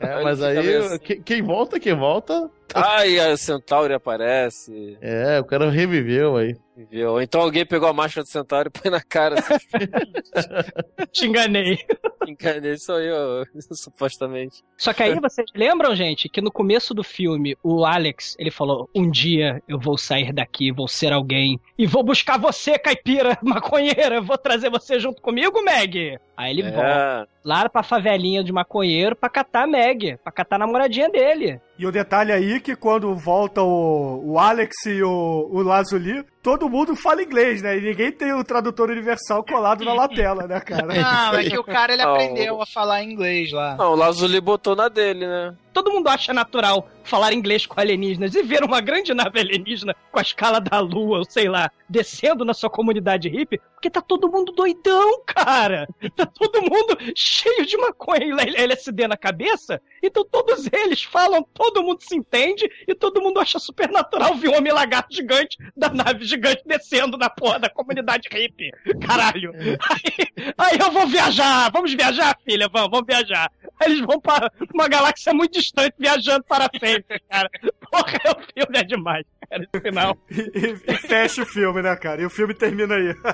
É, 0.01 0.23
mas 0.23 0.41
aí, 0.43 0.99
que- 1.01 1.17
quem 1.17 1.43
volta, 1.43 1.79
quem 1.79 1.93
volta. 1.95 2.49
Ai, 2.73 3.19
a 3.19 3.37
Centauri 3.37 3.93
aparece. 3.93 4.97
É, 5.01 5.41
o 5.41 5.45
cara 5.45 5.69
reviveu 5.71 6.37
aí. 6.37 6.57
Viu? 6.91 7.11
Ou 7.13 7.21
então 7.23 7.41
alguém 7.41 7.67
pegou 7.67 7.89
a 7.89 7.93
máscara 7.93 8.23
do 8.25 8.29
Centauri 8.29 8.69
e 8.73 8.81
põe 8.81 8.91
na 8.93 9.01
cara. 9.03 9.35
Assim, 9.41 9.59
Te 11.13 11.27
enganei. 11.27 11.79
enganei, 12.27 12.77
sou 12.79 13.01
eu, 13.01 13.45
supostamente. 13.73 14.63
Só 14.77 14.93
que 14.93 15.03
aí 15.03 15.19
vocês 15.19 15.49
lembram, 15.55 15.95
gente, 15.97 16.29
que 16.29 16.41
no 16.41 16.53
começo 16.53 16.95
do 16.95 17.03
filme, 17.03 17.57
o 17.63 17.85
Alex, 17.85 18.37
ele 18.39 18.51
falou: 18.53 18.89
Um 18.95 19.11
dia 19.11 19.61
eu 19.69 19.79
vou 19.81 19.99
sair 19.99 20.33
daqui, 20.49 20.72
vou 20.72 20.88
ser 20.88 21.12
alguém, 21.12 21.61
e 21.78 21.86
vou 21.86 22.03
buscar 22.03 22.38
você, 22.38 22.78
caipira 22.78 23.38
maconheira, 23.44 24.20
vou 24.20 24.38
trazer 24.38 24.70
você 24.70 24.99
junto 24.99 25.22
comigo, 25.22 25.62
Meg. 25.62 26.18
Aí 26.39 26.53
ele 26.53 26.62
É. 26.62 26.70
volta 26.70 27.28
lá 27.45 27.68
pra 27.68 27.82
favelinha 27.82 28.45
de 28.45 28.53
maconheiro 28.53 29.16
pra 29.16 29.28
catar 29.28 29.64
a 29.64 29.66
Meg, 29.66 30.16
pra 30.22 30.30
catar 30.30 30.55
a 30.57 30.59
namoradinha 30.61 31.09
dele. 31.09 31.61
E 31.76 31.84
o 31.86 31.91
detalhe 31.91 32.30
aí 32.30 32.61
que 32.61 32.76
quando 32.76 33.12
volta 33.16 33.61
o, 33.62 34.22
o 34.32 34.39
Alex 34.39 34.74
e 34.86 35.03
o, 35.03 35.49
o 35.51 35.62
Lazuli, 35.62 36.22
todo 36.43 36.68
mundo 36.68 36.95
fala 36.95 37.22
inglês, 37.22 37.61
né? 37.62 37.76
E 37.78 37.80
ninguém 37.80 38.12
tem 38.12 38.32
o 38.34 38.45
tradutor 38.45 38.91
universal 38.91 39.43
colado 39.45 39.84
na 39.84 39.95
lapela, 39.95 40.47
né, 40.47 40.61
cara? 40.61 40.86
Não, 41.32 41.39
é 41.39 41.45
que 41.45 41.59
o 41.59 41.64
cara 41.64 41.93
ele 41.93 42.03
Ah, 42.03 42.11
o- 42.11 42.14
aprendeu 42.14 42.62
a 42.62 42.66
falar 42.66 43.03
inglês 43.03 43.51
lá. 43.51 43.76
Não, 43.76 43.93
o 43.93 43.97
Lazuli 43.97 44.41
botou 44.41 44.76
na 44.76 44.89
dele, 44.89 45.26
né? 45.26 45.55
Todo 45.72 45.93
mundo 45.93 46.09
acha 46.09 46.32
natural 46.32 46.89
falar 47.05 47.32
inglês 47.32 47.64
com 47.64 47.80
alienígenas 47.80 48.34
e 48.34 48.43
ver 48.43 48.62
uma 48.64 48.80
grande 48.80 49.14
nave 49.14 49.39
alienígena 49.41 49.95
com 50.11 50.18
a 50.18 50.22
escala 50.22 50.61
da 50.61 50.80
lua, 50.80 51.18
ou 51.18 51.24
sei 51.24 51.49
lá, 51.49 51.70
descendo 51.89 52.45
na 52.45 52.53
sua 52.53 52.68
comunidade 52.68 53.28
hippie, 53.28 53.61
porque 53.74 53.89
tá 53.89 54.01
todo 54.03 54.30
mundo 54.30 54.51
doidão, 54.53 55.22
cara. 55.24 55.89
Tá 56.16 56.26
todo 56.29 56.62
mundo 56.62 56.97
cheio 57.16 57.64
de 57.66 57.76
maconha 57.76 58.24
e 58.24 58.57
LSD 58.62 59.09
na 59.09 59.16
cabeça. 59.16 59.81
Então 60.03 60.24
todos 60.24 60.68
eles 60.72 61.03
falam, 61.03 61.43
todo 61.55 61.83
mundo 61.83 62.01
se 62.03 62.16
entende 62.16 62.68
e 62.87 62.95
todo 62.95 63.20
mundo 63.20 63.41
acha 63.41 63.59
super 63.59 63.91
natural 63.91 64.35
ver 64.37 64.49
um 64.49 64.57
homem 64.57 64.72
lagarto 64.72 65.14
gigante 65.14 65.57
da 65.76 65.89
nave 65.89 66.24
gigante 66.24 66.62
descendo 66.66 67.16
na 67.16 67.29
porra 67.31 67.59
da 67.59 67.68
comunidade 67.70 68.29
hippie. 68.31 68.70
Caralho. 69.07 69.53
Aí, 69.59 70.53
aí 70.57 70.79
eu 70.79 70.91
vou 70.91 71.07
viajar. 71.07 71.70
Vamos 71.72 71.93
viajar, 71.95 72.37
filha? 72.45 72.68
Vamos, 72.72 72.91
vamos 72.91 73.07
viajar. 73.07 73.51
Aí 73.81 73.93
eles 73.93 74.01
vão 74.05 74.20
pra 74.20 74.51
uma 74.74 74.89
galáxia 74.89 75.33
muito 75.33 75.53
distante, 75.59 75.95
viajando 75.99 76.45
para 76.45 76.68
sempre, 76.79 77.20
cara. 77.31 77.49
Porra, 77.91 78.18
o 78.37 78.43
filme 78.53 78.79
é 78.79 78.85
demais, 78.85 79.24
cara, 79.49 79.62
esse 79.72 79.83
final. 79.83 80.16
E, 80.31 80.93
e- 80.93 80.97
fecha 80.97 81.43
o 81.43 81.47
filme, 81.47 81.81
né, 81.83 81.97
cara? 81.97 82.20
E 82.20 82.26
o 82.26 82.31
filme 82.31 82.53
termina 82.55 82.95
aí. 82.95 83.14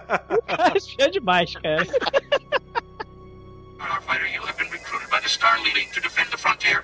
Cara, 0.46 0.74
é 1.00 1.08
demais, 1.10 1.52
cara. 1.56 1.84
Starfighter, 3.84 4.32
you 4.32 4.40
have 4.40 4.56
been 4.56 4.70
recruited 4.70 5.10
by 5.10 5.20
the 5.20 5.28
Star 5.28 5.62
League 5.62 5.92
to 5.92 6.00
defend 6.00 6.30
the 6.30 6.38
frontier. 6.38 6.82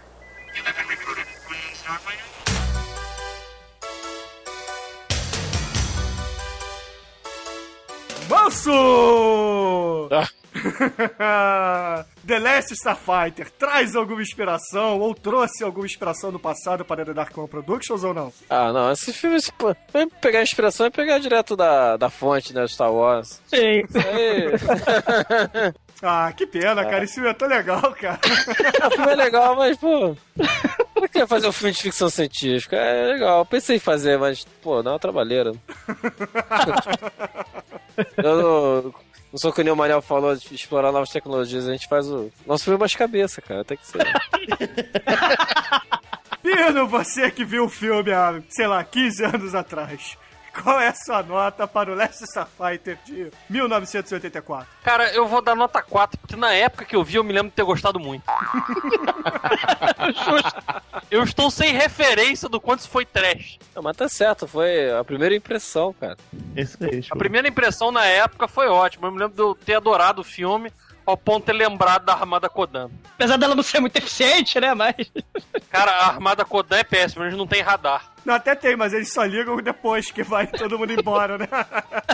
You 0.55 0.63
have 0.65 0.77
been 0.77 0.87
recruited. 0.87 1.25
Green 1.49 1.73
Starfighter? 1.73 2.29
Manso! 8.29 10.11
The 12.27 12.39
Last 12.39 12.75
Starfighter 12.75 13.51
traz 13.51 13.97
alguma 13.97 14.23
inspiração 14.23 14.99
ou 15.01 15.15
trouxe 15.15 15.65
alguma 15.65 15.87
inspiração 15.87 16.31
do 16.31 16.39
passado 16.39 16.85
para 16.85 17.05
The 17.05 17.15
Dark 17.15 17.37
One 17.37 17.49
Productions 17.49 18.05
ou 18.05 18.15
não? 18.15 18.33
Ah, 18.49 18.73
não, 18.73 18.93
esse 18.93 19.13
filme, 19.13 19.37
esse, 19.37 19.53
pô, 19.53 19.75
vai 19.93 20.07
pegar 20.21 20.43
inspiração 20.43 20.87
e 20.87 20.91
pegar 20.91 21.19
direto 21.19 21.57
da, 21.57 21.97
da 21.97 22.11
fonte, 22.11 22.55
né, 22.55 22.67
Star 22.67 22.93
Wars. 22.93 23.41
Sim. 23.47 23.83
Isso 23.89 23.99
aí. 23.99 25.73
Ah, 26.03 26.33
que 26.35 26.47
pena, 26.47 26.83
cara. 26.85 27.05
Esse 27.05 27.15
filme 27.15 27.29
é 27.29 27.35
tão 27.35 27.47
legal, 27.47 27.95
cara. 27.95 28.19
o 28.89 28.91
filme 28.91 29.13
é 29.13 29.17
legal, 29.17 29.55
mas, 29.55 29.77
pô. 29.77 30.17
Pra 30.95 31.09
que 31.09 31.27
fazer 31.27 31.47
um 31.49 31.53
filme 31.53 31.75
de 31.75 31.83
ficção 31.83 32.09
científica? 32.09 32.77
É 32.77 33.13
legal. 33.13 33.45
Pensei 33.45 33.77
em 33.77 33.81
fazer, 33.81 34.19
mas, 34.19 34.45
pô, 34.63 34.83
dá 34.83 34.93
uma 34.93 34.99
trabalheira. 34.99 35.53
Eu 38.17 38.95
não, 39.33 39.39
sou 39.39 39.53
que 39.53 39.63
nem 39.63 39.73
o 39.73 39.77
Manel 39.77 40.03
falou 40.03 40.35
de 40.35 40.55
explorar 40.55 40.91
novas 40.91 41.11
tecnologias. 41.11 41.69
A 41.69 41.73
gente 41.73 41.87
faz 41.89 42.09
o. 42.09 42.31
Nosso 42.47 42.65
filme 42.65 42.79
mais 42.81 42.95
cabeça, 42.95 43.41
cara. 43.41 43.65
Tem 43.65 43.77
que 43.77 43.87
ser. 43.87 44.05
Pino, 46.43 46.89
você 46.89 47.31
que 47.31 47.45
viu 47.45 47.65
o 47.65 47.69
filme 47.69 48.13
há, 48.13 48.43
sei 48.49 48.67
lá, 48.67 48.83
15 48.83 49.25
anos 49.25 49.55
atrás. 49.55 50.17
Qual 50.53 50.81
é 50.81 50.89
a 50.89 50.95
sua 50.95 51.23
nota 51.23 51.67
para 51.67 51.93
o 51.93 51.95
Last 51.95 52.25
Starfighter 52.25 52.99
de 53.05 53.31
1984? 53.49 54.67
Cara, 54.83 55.13
eu 55.13 55.27
vou 55.27 55.41
dar 55.41 55.55
nota 55.55 55.83
4, 55.83 56.19
porque 56.19 56.37
na 56.37 56.53
época 56.53 56.85
que 56.85 56.97
eu 56.97 57.05
vi 57.05 57.17
eu 57.17 57.25
me 57.25 57.33
lembro 57.33 57.51
de 57.51 57.55
ter 57.55 57.63
gostado 57.63 58.01
muito. 58.01 58.25
eu 61.11 61.23
estou 61.23 61.51
sem 61.51 61.73
referência 61.73 62.49
do 62.49 62.61
quanto 62.61 62.81
isso 62.81 62.89
foi 62.89 63.07
trash. 63.07 63.59
Não, 63.75 63.83
mas 63.83 63.97
tá 63.97 64.09
certo, 64.09 64.47
foi 64.47 64.91
a 64.93 65.05
primeira 65.05 65.35
impressão, 65.35 65.93
cara. 65.93 66.17
Isso 66.57 66.77
aí, 66.81 67.05
A 67.11 67.17
primeira 67.17 67.49
impressão 67.49 67.93
na 67.93 68.05
época 68.05 68.49
foi 68.49 68.69
ótima. 68.69 69.09
Eu 69.09 69.13
me 69.13 69.19
lembro 69.19 69.35
de 69.35 69.43
eu 69.43 69.55
ter 69.55 69.75
adorado 69.75 70.21
o 70.21 70.25
filme 70.25 70.73
ao 71.07 71.17
ponto 71.17 71.41
de 71.41 71.47
ter 71.47 71.53
lembrado 71.53 72.05
da 72.05 72.13
Armada 72.13 72.49
Kodan. 72.49 72.91
Apesar 73.15 73.37
dela 73.37 73.55
não 73.55 73.63
ser 73.63 73.81
muito 73.81 73.97
eficiente, 73.97 74.61
né? 74.61 74.75
Mas. 74.75 75.11
Cara, 75.71 75.91
a 75.91 76.07
Armada 76.09 76.45
Kodan 76.45 76.79
é 76.79 76.85
péssima, 76.85 77.27
eles 77.27 77.37
não 77.37 77.47
tem 77.47 77.63
radar. 77.63 78.10
Não, 78.25 78.35
até 78.35 78.55
tem, 78.55 78.77
mas 78.77 78.93
eles 78.93 79.13
só 79.13 79.25
ligam 79.25 79.57
depois 79.59 80.11
que 80.11 80.23
vai 80.23 80.47
todo 80.47 80.79
mundo 80.79 80.93
embora, 80.93 81.39
né? 81.39 81.49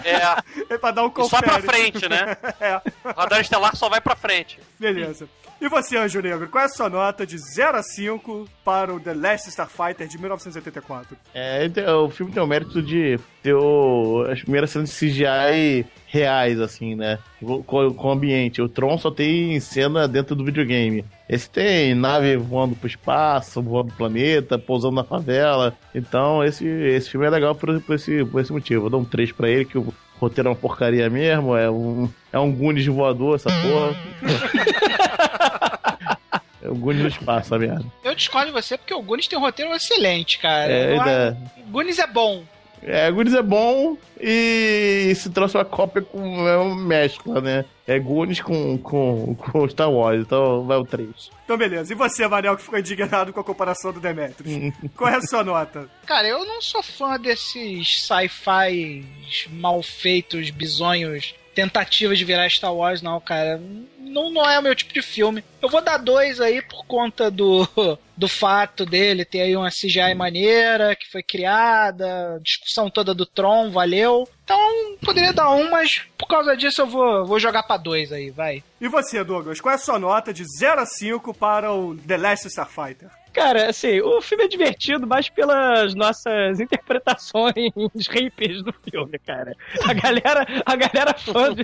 É. 0.04 0.26
É 0.74 0.78
pra 0.78 0.90
dar 0.90 1.04
um 1.04 1.12
E 1.16 1.24
só 1.28 1.40
pra 1.40 1.54
confere. 1.60 1.66
frente, 1.66 2.08
né? 2.08 2.36
é. 2.60 2.80
O 3.04 3.12
radar 3.20 3.40
estelar 3.40 3.76
só 3.76 3.88
vai 3.88 4.00
pra 4.00 4.16
frente. 4.16 4.58
Beleza. 4.78 5.28
E 5.60 5.68
você, 5.68 5.96
Anjo 5.96 6.20
Negro, 6.20 6.48
qual 6.48 6.62
é 6.62 6.66
a 6.66 6.68
sua 6.68 6.88
nota 6.90 7.26
de 7.26 7.38
0 7.38 7.78
a 7.78 7.82
5 7.82 8.46
para 8.64 8.92
o 8.92 9.00
The 9.00 9.14
Last 9.14 9.48
Starfighter 9.48 10.06
de 10.06 10.18
1984? 10.18 11.16
É, 11.32 11.64
então, 11.64 12.04
o 12.06 12.10
filme 12.10 12.30
tem 12.32 12.42
o 12.42 12.46
mérito 12.46 12.82
de 12.82 13.18
o- 13.52 14.26
as 14.30 14.40
primeiras 14.42 14.70
cenas 14.70 14.90
de 14.90 14.94
CGI 14.96 15.84
reais, 16.06 16.60
assim, 16.60 16.94
né? 16.94 17.18
Com, 17.44 17.62
com 17.92 18.08
o 18.08 18.10
ambiente. 18.10 18.62
O 18.62 18.68
Tron 18.68 18.96
só 18.98 19.10
tem 19.10 19.58
cena 19.60 20.06
dentro 20.08 20.34
do 20.34 20.44
videogame. 20.44 21.04
Esse 21.28 21.50
tem 21.50 21.94
nave 21.94 22.36
voando 22.36 22.74
pro 22.76 22.86
espaço, 22.86 23.60
voando 23.60 23.88
pro 23.88 23.96
planeta, 23.98 24.58
pousando 24.58 24.94
na 24.96 25.04
favela. 25.04 25.76
Então, 25.94 26.42
esse, 26.44 26.66
esse 26.66 27.10
filme 27.10 27.26
é 27.26 27.30
legal 27.30 27.54
por, 27.54 27.80
por 27.82 27.96
esse, 27.96 28.24
por 28.24 28.40
esse 28.40 28.52
motivo. 28.52 28.86
Eu 28.86 28.90
dou 28.90 29.00
um 29.00 29.04
3 29.04 29.32
pra 29.32 29.50
ele, 29.50 29.64
que 29.64 29.76
o 29.76 29.92
roteiro 30.18 30.48
é 30.48 30.52
uma 30.52 30.56
porcaria 30.56 31.10
mesmo. 31.10 31.54
É 31.56 31.68
um, 31.70 32.08
é 32.32 32.38
um 32.38 32.50
Goonies 32.52 32.86
voador, 32.86 33.34
essa 33.36 33.50
porra. 33.50 33.96
é 36.62 36.70
um 36.70 36.76
Goonies 36.78 37.02
no 37.02 37.08
espaço, 37.08 37.54
a 37.54 37.58
merda. 37.58 37.84
Eu 38.04 38.14
discordo 38.14 38.46
de 38.46 38.52
você 38.52 38.78
porque 38.78 38.94
o 38.94 39.02
Gunis 39.02 39.26
tem 39.26 39.38
um 39.38 39.42
roteiro 39.42 39.74
excelente, 39.74 40.38
cara. 40.38 40.70
É, 40.72 40.92
ainda- 40.92 41.28
acho- 41.30 41.70
Goonies 41.70 41.98
é 41.98 42.06
bom. 42.06 42.44
É, 42.86 43.10
Goonies 43.10 43.34
é 43.34 43.42
bom 43.42 43.98
e 44.20 45.12
se 45.16 45.28
trouxe 45.30 45.56
uma 45.56 45.64
cópia 45.64 46.02
com 46.02 46.48
é 46.48 46.56
uma 46.56 46.76
mescla, 46.76 47.40
né? 47.40 47.64
É 47.84 47.98
Goonies 47.98 48.40
com, 48.40 48.78
com, 48.78 49.34
com 49.34 49.68
Star 49.68 49.90
Wars, 49.90 50.22
então 50.22 50.64
vai 50.64 50.76
o 50.78 50.84
3. 50.84 51.08
Então, 51.44 51.56
beleza. 51.56 51.92
E 51.92 51.96
você, 51.96 52.26
Manel, 52.28 52.56
que 52.56 52.62
ficou 52.62 52.78
indignado 52.78 53.32
com 53.32 53.40
a 53.40 53.44
comparação 53.44 53.92
do 53.92 53.98
Demetrius? 53.98 54.72
qual 54.96 55.10
é 55.10 55.16
a 55.16 55.20
sua 55.20 55.42
nota? 55.42 55.88
Cara, 56.06 56.28
eu 56.28 56.44
não 56.44 56.62
sou 56.62 56.82
fã 56.82 57.18
desses 57.18 58.06
sci-fi 58.06 59.04
mal 59.50 59.82
feitos, 59.82 60.50
bizonhos, 60.50 61.34
tentativas 61.56 62.18
de 62.18 62.24
virar 62.24 62.50
Star 62.50 62.72
Wars, 62.72 63.00
não, 63.00 63.18
cara. 63.18 63.58
Não, 63.98 64.30
não 64.30 64.48
é 64.48 64.58
o 64.58 64.62
meu 64.62 64.74
tipo 64.74 64.92
de 64.92 65.00
filme. 65.00 65.42
Eu 65.60 65.70
vou 65.70 65.80
dar 65.80 65.96
dois 65.96 66.38
aí 66.38 66.60
por 66.60 66.84
conta 66.84 67.30
do, 67.30 67.66
do 68.14 68.28
fato 68.28 68.84
dele 68.84 69.24
ter 69.24 69.40
aí 69.40 69.56
uma 69.56 69.70
CGI 69.70 70.14
maneira 70.14 70.94
que 70.94 71.10
foi 71.10 71.22
criada, 71.22 72.38
discussão 72.42 72.90
toda 72.90 73.14
do 73.14 73.24
Tron, 73.24 73.70
valeu. 73.70 74.28
Então, 74.44 74.58
poderia 75.02 75.32
dar 75.32 75.50
um, 75.50 75.70
mas 75.70 76.02
por 76.16 76.28
causa 76.28 76.54
disso 76.56 76.82
eu 76.82 76.86
vou, 76.86 77.26
vou 77.26 77.40
jogar 77.40 77.62
pra 77.62 77.78
dois 77.78 78.12
aí, 78.12 78.30
vai. 78.30 78.62
E 78.80 78.86
você, 78.86 79.24
Douglas, 79.24 79.60
qual 79.60 79.72
é 79.72 79.76
a 79.76 79.78
sua 79.78 79.98
nota 79.98 80.32
de 80.32 80.44
0 80.44 80.80
a 80.80 80.86
5 80.86 81.34
para 81.34 81.72
o 81.72 81.96
The 81.96 82.16
Last 82.18 82.46
Starfighter? 82.48 83.08
Cara, 83.36 83.68
assim, 83.68 84.00
o 84.00 84.22
filme 84.22 84.44
é 84.44 84.48
divertido 84.48 85.06
mais 85.06 85.28
pelas 85.28 85.94
nossas 85.94 86.58
interpretações 86.58 87.54
hippies 88.10 88.62
do 88.62 88.72
filme, 88.72 89.18
cara. 89.18 89.54
A 89.86 89.92
galera, 89.92 90.46
a 90.64 90.74
galera 90.74 91.12
fã 91.12 91.52
de. 91.52 91.62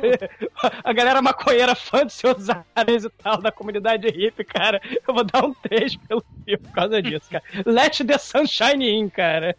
A 0.84 0.92
galera 0.92 1.22
maconheira 1.22 1.74
fã 1.74 2.04
de 2.04 2.12
seus 2.12 2.50
anéis 2.76 3.04
e 3.04 3.08
tal, 3.08 3.40
da 3.40 3.50
comunidade 3.50 4.06
hippie, 4.06 4.44
cara. 4.44 4.82
Eu 4.84 5.14
vou 5.14 5.24
dar 5.24 5.46
um 5.46 5.54
3 5.54 5.96
pelo 5.96 6.22
filme 6.44 6.58
por 6.58 6.72
causa 6.72 7.00
disso, 7.00 7.30
cara. 7.30 7.42
Let 7.64 8.04
the 8.06 8.18
sunshine 8.18 8.86
in, 8.86 9.08
cara. 9.08 9.56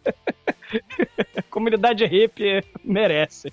comunidade 1.50 2.06
hippie 2.06 2.62
merece. 2.84 3.52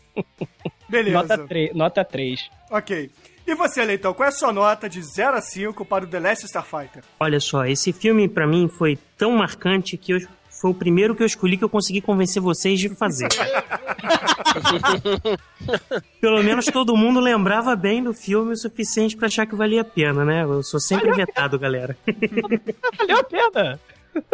Beleza. 0.87 1.17
Nota 1.17 1.37
3. 1.47 1.73
Nota 1.73 2.05
3. 2.05 2.51
Ok. 2.69 3.09
E 3.51 3.53
você, 3.53 3.83
Leitão, 3.83 4.13
qual 4.13 4.27
é 4.27 4.29
a 4.29 4.31
sua 4.31 4.53
nota 4.53 4.87
de 4.87 5.03
0 5.03 5.35
a 5.35 5.41
5 5.41 5.83
para 5.83 6.05
o 6.05 6.07
The 6.07 6.21
Last 6.21 6.45
Starfighter? 6.45 7.03
Olha 7.19 7.37
só, 7.37 7.65
esse 7.65 7.91
filme 7.91 8.29
pra 8.29 8.47
mim 8.47 8.69
foi 8.69 8.97
tão 9.17 9.33
marcante 9.33 9.97
que 9.97 10.13
eu, 10.13 10.19
foi 10.49 10.71
o 10.71 10.73
primeiro 10.73 11.13
que 11.13 11.21
eu 11.21 11.27
escolhi 11.27 11.57
que 11.57 11.63
eu 11.65 11.67
consegui 11.67 11.99
convencer 11.99 12.41
vocês 12.41 12.79
de 12.79 12.87
fazer. 12.95 13.27
Pelo 16.21 16.41
menos 16.41 16.67
todo 16.67 16.95
mundo 16.95 17.19
lembrava 17.19 17.75
bem 17.75 18.01
do 18.01 18.13
filme 18.13 18.53
o 18.53 18.55
suficiente 18.55 19.17
pra 19.17 19.27
achar 19.27 19.45
que 19.45 19.53
valia 19.53 19.81
a 19.81 19.85
pena, 19.85 20.23
né? 20.23 20.43
Eu 20.43 20.63
sou 20.63 20.79
sempre 20.79 21.11
vetado, 21.11 21.59
galera. 21.59 21.97
Valeu 22.97 23.17
a 23.17 23.23
pena. 23.25 23.77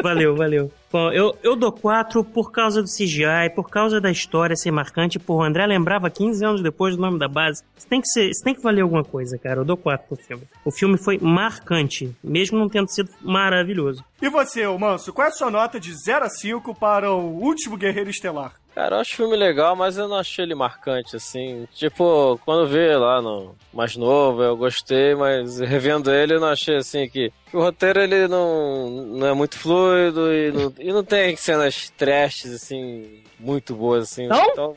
Valeu, 0.02 0.36
valeu. 0.36 0.72
Bom, 0.92 1.12
eu, 1.12 1.38
eu 1.44 1.56
dou 1.56 1.72
4 1.72 2.24
por 2.24 2.52
causa 2.52 2.82
do 2.82 2.88
CGI, 2.88 3.50
por 3.54 3.70
causa 3.70 4.00
da 4.00 4.10
história 4.10 4.56
ser 4.56 4.72
marcante. 4.72 5.20
Porra, 5.20 5.44
o 5.44 5.48
André 5.48 5.66
lembrava 5.66 6.10
15 6.10 6.46
anos 6.46 6.62
depois 6.62 6.96
do 6.96 7.02
nome 7.02 7.20
da 7.20 7.28
base. 7.28 7.64
Isso 7.78 7.88
tem 7.88 8.02
que, 8.02 8.08
ser, 8.08 8.30
isso 8.30 8.44
tem 8.44 8.56
que 8.56 8.62
valer 8.62 8.82
alguma 8.82 9.04
coisa, 9.04 9.38
cara. 9.38 9.62
Eu 9.62 9.66
dou 9.66 9.78
4 9.78 10.08
pro 10.08 10.16
filme. 10.16 10.44
O 10.64 10.72
filme 10.72 10.98
foi 10.98 11.18
marcante, 11.18 12.16
mesmo 12.24 12.58
não 12.58 12.70
tendo 12.70 12.88
sido 12.90 13.10
maravilhoso. 13.22 14.04
E 14.22 14.30
você, 14.30 14.66
ô 14.66 14.78
Manso, 14.80 15.14
qual 15.14 15.28
é 15.28 15.30
a 15.30 15.34
sua 15.34 15.52
nota 15.52 15.80
de 15.80 15.94
0 15.94 16.26
a 16.26 16.30
5 16.30 16.74
para 16.76 17.12
o 17.12 17.40
Último 17.40 17.78
Guerreiro 17.78 18.10
Estelar? 18.10 18.54
Cara, 18.78 18.98
eu 18.98 19.00
acho 19.00 19.14
o 19.14 19.16
filme 19.18 19.36
legal, 19.36 19.76
mas 19.76 19.98
eu 19.98 20.08
não 20.08 20.18
achei 20.18 20.46
ele 20.46 20.54
marcante, 20.54 21.16
assim. 21.16 21.68
Tipo, 21.74 22.40
quando 22.46 22.62
eu 22.62 22.68
vi 22.68 22.96
lá 22.96 23.20
no 23.20 23.56
mais 23.74 23.96
novo, 23.96 24.44
eu 24.44 24.56
gostei, 24.56 25.16
mas 25.16 25.60
revendo 25.60 26.12
ele, 26.12 26.36
eu 26.36 26.40
não 26.40 26.50
achei, 26.50 26.76
assim, 26.76 27.10
que, 27.10 27.34
que 27.50 27.58
o 27.58 27.60
roteiro, 27.60 28.00
ele 28.00 28.28
não, 28.28 28.88
não 28.88 29.28
é 29.28 29.34
muito 29.34 29.58
fluido 29.58 30.32
e 30.32 30.52
não, 30.52 30.72
e 30.80 30.92
não 30.92 31.04
tem 31.04 31.36
cenas 31.36 31.90
trashes, 31.98 32.54
assim, 32.54 33.24
muito 33.40 33.76
boas, 33.76 34.04
assim. 34.12 34.28
Não? 34.28 34.46
Então, 34.52 34.76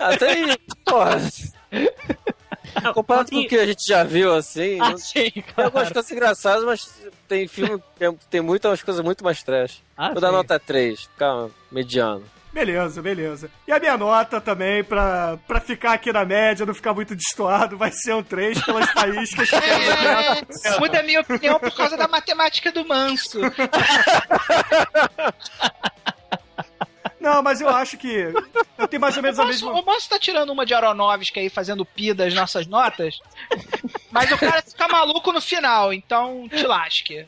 ah, 0.00 0.16
tem, 0.16 0.56
porra... 0.84 1.18
Comparado 2.94 3.30
com 3.30 3.38
o 3.38 3.48
que 3.48 3.56
a 3.56 3.66
gente 3.66 3.84
já 3.86 4.04
viu, 4.04 4.34
assim, 4.34 4.78
Ah, 4.80 4.90
não- 4.90 4.98
sim, 4.98 5.30
tem 5.30 5.44
algumas 5.64 5.90
coisas 5.90 6.10
engraçadas, 6.12 6.64
mas 6.64 6.88
tem 7.26 7.48
filme, 7.48 7.82
tem, 7.98 8.12
tem 8.30 8.40
muitas 8.40 8.82
coisas 8.82 9.02
muito 9.04 9.24
mais 9.24 9.42
trash. 9.42 9.82
Ah, 9.96 10.12
Vou 10.12 10.20
dar 10.20 10.30
nota 10.30 10.58
3, 10.60 11.00
ficar 11.02 11.48
mediano. 11.72 12.24
Beleza, 12.58 13.00
beleza. 13.00 13.48
E 13.68 13.72
a 13.72 13.78
minha 13.78 13.96
nota 13.96 14.40
também, 14.40 14.82
pra, 14.82 15.38
pra 15.46 15.60
ficar 15.60 15.92
aqui 15.92 16.12
na 16.12 16.24
média, 16.24 16.66
não 16.66 16.74
ficar 16.74 16.92
muito 16.92 17.14
destoado, 17.14 17.78
vai 17.78 17.92
ser 17.92 18.14
um 18.14 18.22
3 18.22 18.60
pelas 18.64 18.90
faíscas 18.90 19.48
Beto. 19.48 20.48
É, 20.64 20.80
muda 20.80 20.98
a 20.98 21.02
minha 21.04 21.20
opinião 21.20 21.60
por 21.60 21.70
causa 21.70 21.96
da 21.96 22.08
matemática 22.08 22.72
do 22.72 22.84
manso. 22.84 23.38
Não, 27.20 27.42
mas 27.42 27.60
eu 27.60 27.68
acho 27.68 27.96
que 27.98 28.32
eu 28.78 28.86
tenho 28.88 29.00
mais 29.00 29.16
ou 29.16 29.22
menos 29.22 29.38
a 29.38 29.44
mesma... 29.44 29.72
o 29.72 29.84
Manso 29.84 30.08
tá 30.08 30.18
tirando 30.18 30.50
uma 30.50 30.64
de 30.64 30.72
Aeronovski 30.72 31.40
aí, 31.40 31.48
fazendo 31.50 31.84
pi 31.84 32.14
das 32.14 32.32
nossas 32.32 32.66
notas. 32.66 33.18
Mas 34.10 34.30
o 34.30 34.38
cara 34.38 34.62
fica 34.62 34.86
maluco 34.88 35.32
no 35.32 35.40
final, 35.40 35.92
então 35.92 36.48
te 36.48 36.66
lasque. 36.66 37.26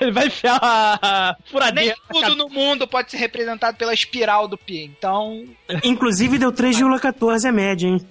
Ele 0.00 0.12
vai 0.12 0.26
enfiar 0.28 0.58
a 0.62 1.36
Nem 1.38 1.50
furadeira. 1.50 1.96
tudo 2.10 2.34
no 2.36 2.48
mundo 2.48 2.86
pode 2.88 3.10
ser 3.10 3.18
representado 3.18 3.76
pela 3.76 3.92
espiral 3.92 4.48
do 4.48 4.56
pi. 4.56 4.84
Então, 4.84 5.44
Inclusive 5.84 6.38
deu 6.38 6.52
3,14 6.52 7.48
a 7.48 7.52
média, 7.52 7.86
hein? 7.88 8.08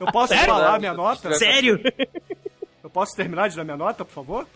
Eu 0.00 0.06
posso 0.12 0.28
Sério? 0.34 0.46
falar 0.46 0.74
a 0.74 0.78
minha 0.78 0.94
nota? 0.94 1.32
Sério? 1.34 1.80
Eu 2.82 2.90
posso 2.90 3.14
terminar 3.16 3.48
de 3.48 3.56
dar 3.56 3.64
minha 3.64 3.76
nota, 3.76 4.04
por 4.04 4.12
favor? 4.12 4.46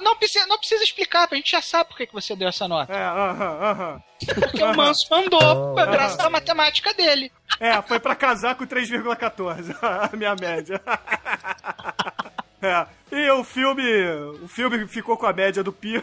Não, 0.00 0.16
precisa, 0.16 0.46
não 0.46 0.58
precisa 0.58 0.82
explicar, 0.82 1.28
a 1.30 1.34
gente 1.34 1.50
já 1.50 1.62
sabe 1.62 1.90
por 1.90 1.96
que 1.96 2.06
que 2.06 2.12
você 2.12 2.34
deu 2.34 2.48
essa 2.48 2.66
nota. 2.68 2.92
É, 2.92 3.04
aham, 3.04 3.58
aham. 3.62 4.02
Porque 4.34 4.62
o 4.62 4.74
Manso 4.74 5.06
mandou, 5.10 5.74
graças 5.74 6.18
à 6.18 6.30
matemática 6.30 6.92
dele. 6.94 7.30
É, 7.60 7.80
foi 7.82 7.98
pra 7.98 8.14
casar 8.14 8.54
com 8.54 8.66
3,14, 8.66 9.76
a 10.12 10.16
minha 10.16 10.34
média. 10.34 10.80
É. 12.62 12.86
E 13.12 13.30
o 13.30 13.44
filme. 13.44 13.84
O 14.42 14.48
filme 14.48 14.88
ficou 14.88 15.16
com 15.16 15.26
a 15.26 15.32
média 15.32 15.62
do 15.62 15.72
Pi. 15.72 16.02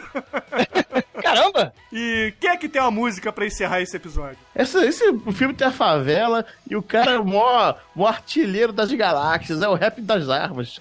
Caramba! 1.20 1.74
E 1.92 2.32
quem 2.40 2.50
é 2.50 2.56
que 2.56 2.68
tem 2.68 2.80
uma 2.80 2.90
música 2.90 3.32
pra 3.32 3.44
encerrar 3.44 3.80
esse 3.80 3.96
episódio? 3.96 4.38
Essa, 4.54 4.84
esse 4.86 5.04
o 5.08 5.32
filme 5.32 5.52
tem 5.52 5.66
a 5.66 5.72
favela 5.72 6.46
e 6.68 6.76
o 6.76 6.82
cara 6.82 7.12
é 7.12 7.18
o 7.18 7.24
maior, 7.24 7.82
maior 7.94 8.08
artilheiro 8.08 8.72
das 8.72 8.90
galáxias, 8.92 9.62
é 9.62 9.68
o 9.68 9.74
rap 9.74 10.00
das 10.00 10.28
armas. 10.28 10.80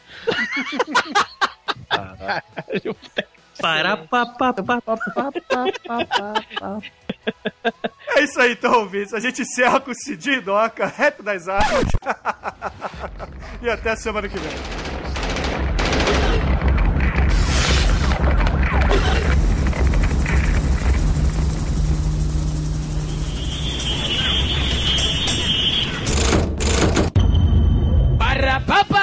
Para, 3.59 3.97
pa, 3.97 4.25
pa, 4.25 4.53
pa, 4.53 4.81
pa, 4.81 5.29
É 8.15 8.23
isso 8.23 8.39
aí, 8.41 8.53
então, 8.53 8.73
ouvintes. 8.79 9.13
A 9.13 9.19
gente 9.19 9.41
encerra 9.41 9.79
com 9.79 9.91
o 9.91 9.95
Cid 9.95 10.41
Doca, 10.41 10.85
rap 10.85 11.21
das 11.21 11.47
armas. 11.47 11.85
e 13.61 13.69
até 13.69 13.91
a 13.91 13.95
semana 13.95 14.27
que 14.27 14.37
vem. 14.37 14.51
Para 28.17 28.59
pa 28.59 29.02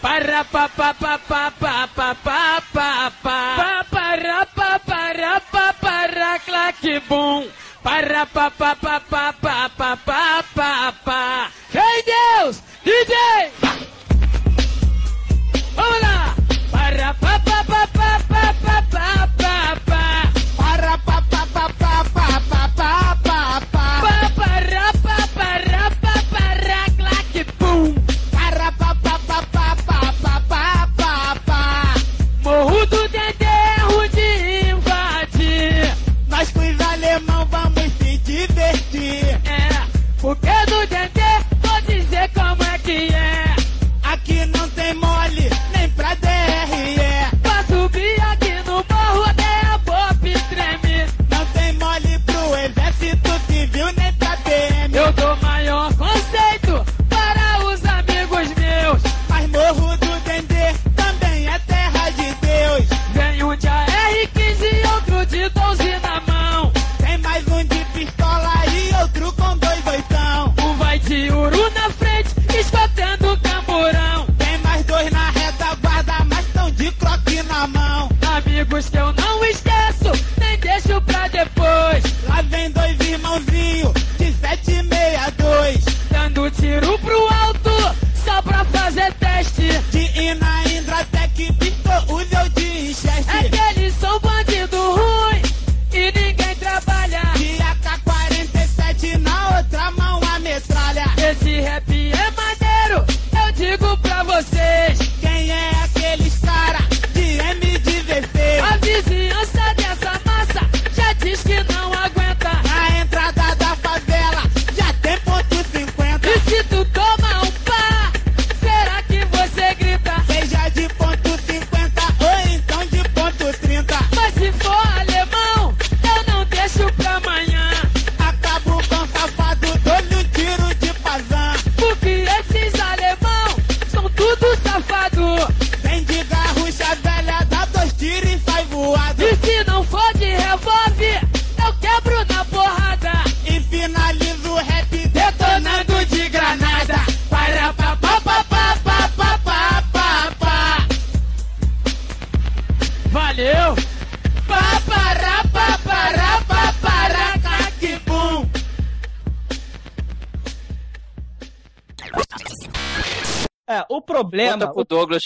para 0.00 0.44
pa 0.44 0.68
pa 0.68 0.94
pa 0.94 1.18
pa 1.20 1.20
pa 1.28 1.52
pa 1.52 1.84
pa 1.84 2.14
pa 2.16 2.62
pa 2.72 3.12
pa 3.22 3.84
para 3.90 4.46
pa 4.46 4.78
para 4.80 5.40
pa 5.52 5.66
para 5.76 6.38
claque 6.40 7.00
bum 7.08 7.44
para 7.84 8.24
pa 8.26 8.50
pa 8.50 8.74
pa 8.74 9.00
pa 9.00 9.32
pa 9.32 9.68
pa 9.68 9.96
pa 9.96 10.42
pa 10.54 10.92
pa 11.04 11.50
Ei 11.76 12.02
Deus 12.02 12.64
DJ 12.84 13.59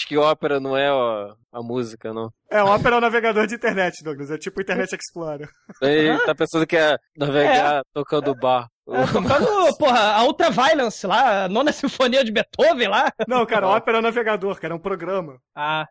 Douglas 0.05 0.07
que 0.07 0.17
ópera 0.17 0.59
não 0.59 0.77
é 0.77 0.91
ó, 0.91 1.33
a 1.51 1.61
música, 1.61 2.13
não. 2.13 2.31
É, 2.49 2.61
o 2.61 2.73
Opera 2.73 2.95
é 2.95 2.97
um 2.97 3.01
navegador 3.01 3.47
de 3.47 3.55
internet, 3.55 4.03
Douglas. 4.03 4.31
É 4.31 4.37
tipo 4.37 4.61
Internet 4.61 4.93
Explorer. 4.95 5.49
Ele 5.81 6.17
tá 6.25 6.35
pensando 6.35 6.65
que 6.67 6.77
é 6.77 6.97
navegar 7.17 7.83
tocando 7.93 8.35
bar. 8.35 8.67
É, 8.87 9.05
tocando, 9.07 9.75
porra, 9.77 10.13
a 10.13 10.23
Ultraviolence 10.23 11.07
lá, 11.07 11.45
a 11.45 11.49
nona 11.49 11.71
sinfonia 11.73 12.23
de 12.23 12.31
Beethoven 12.31 12.87
lá. 12.87 13.11
Não, 13.27 13.45
cara, 13.45 13.67
o 13.67 13.75
Opera 13.75 13.97
é 13.97 13.99
um 13.99 14.03
navegador, 14.03 14.59
cara, 14.59 14.73
é 14.73 14.77
um 14.77 14.81
programa. 14.81 15.37
Ah. 15.55 15.85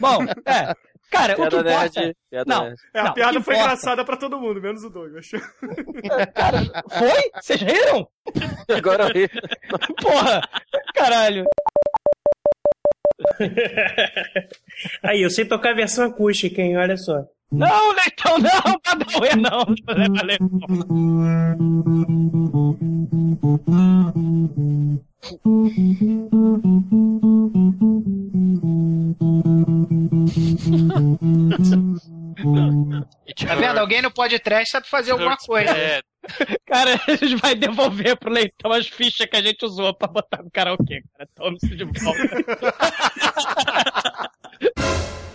Bom, 0.00 0.24
é. 0.46 0.72
Cara, 1.08 1.34
o 1.34 1.36
que 1.36 1.50
Piada 1.50 1.70
importa... 1.70 2.00
nerd, 2.00 2.16
piada 2.28 2.44
não, 2.52 2.64
nerd. 2.64 2.76
É, 2.92 2.98
a 2.98 3.04
não, 3.04 3.10
o 3.10 3.14
piada 3.14 3.32
foi 3.34 3.54
importa- 3.54 3.60
engraçada 3.60 4.04
pra 4.04 4.16
todo 4.16 4.40
mundo, 4.40 4.60
menos 4.60 4.82
o 4.82 4.90
Douglas. 4.90 5.28
Cara, 6.34 6.58
foi? 6.90 7.30
Vocês 7.40 7.60
riram? 7.60 8.08
Agora 8.76 9.04
eu 9.04 9.12
ri. 9.12 9.28
Porra, 10.02 10.40
caralho. 10.94 11.44
Aí, 15.02 15.22
eu 15.22 15.30
sei 15.30 15.44
tocar 15.44 15.70
a 15.70 15.76
versão 15.76 16.04
acústica, 16.06 16.60
hein? 16.60 16.76
Olha 16.76 16.96
só. 16.96 17.24
Não, 17.50 17.92
Leitão, 17.92 18.38
não, 18.38 18.80
Padawan, 18.82 19.36
não. 19.36 19.64
Valeu. 20.14 20.38
Tá 33.46 33.54
vendo? 33.54 33.78
Alguém 33.78 34.02
no 34.02 34.10
podcast 34.10 34.70
sabe 34.70 34.88
fazer 34.88 35.12
alguma 35.12 35.36
coisa. 35.36 35.70
É, 35.70 36.02
Cara, 36.66 37.00
a 37.06 37.14
gente 37.16 37.36
vai 37.36 37.54
devolver 37.54 38.16
pro 38.18 38.32
Leitão 38.32 38.72
as 38.72 38.88
fichas 38.88 39.26
que 39.26 39.36
a 39.36 39.42
gente 39.42 39.64
usou 39.64 39.94
pra 39.94 40.08
botar 40.08 40.42
no 40.42 40.50
karaokê, 40.50 41.02
cara. 41.16 41.28
Tome 41.34 41.58
isso 41.62 41.76
de 41.76 41.84
volta. 41.84 42.20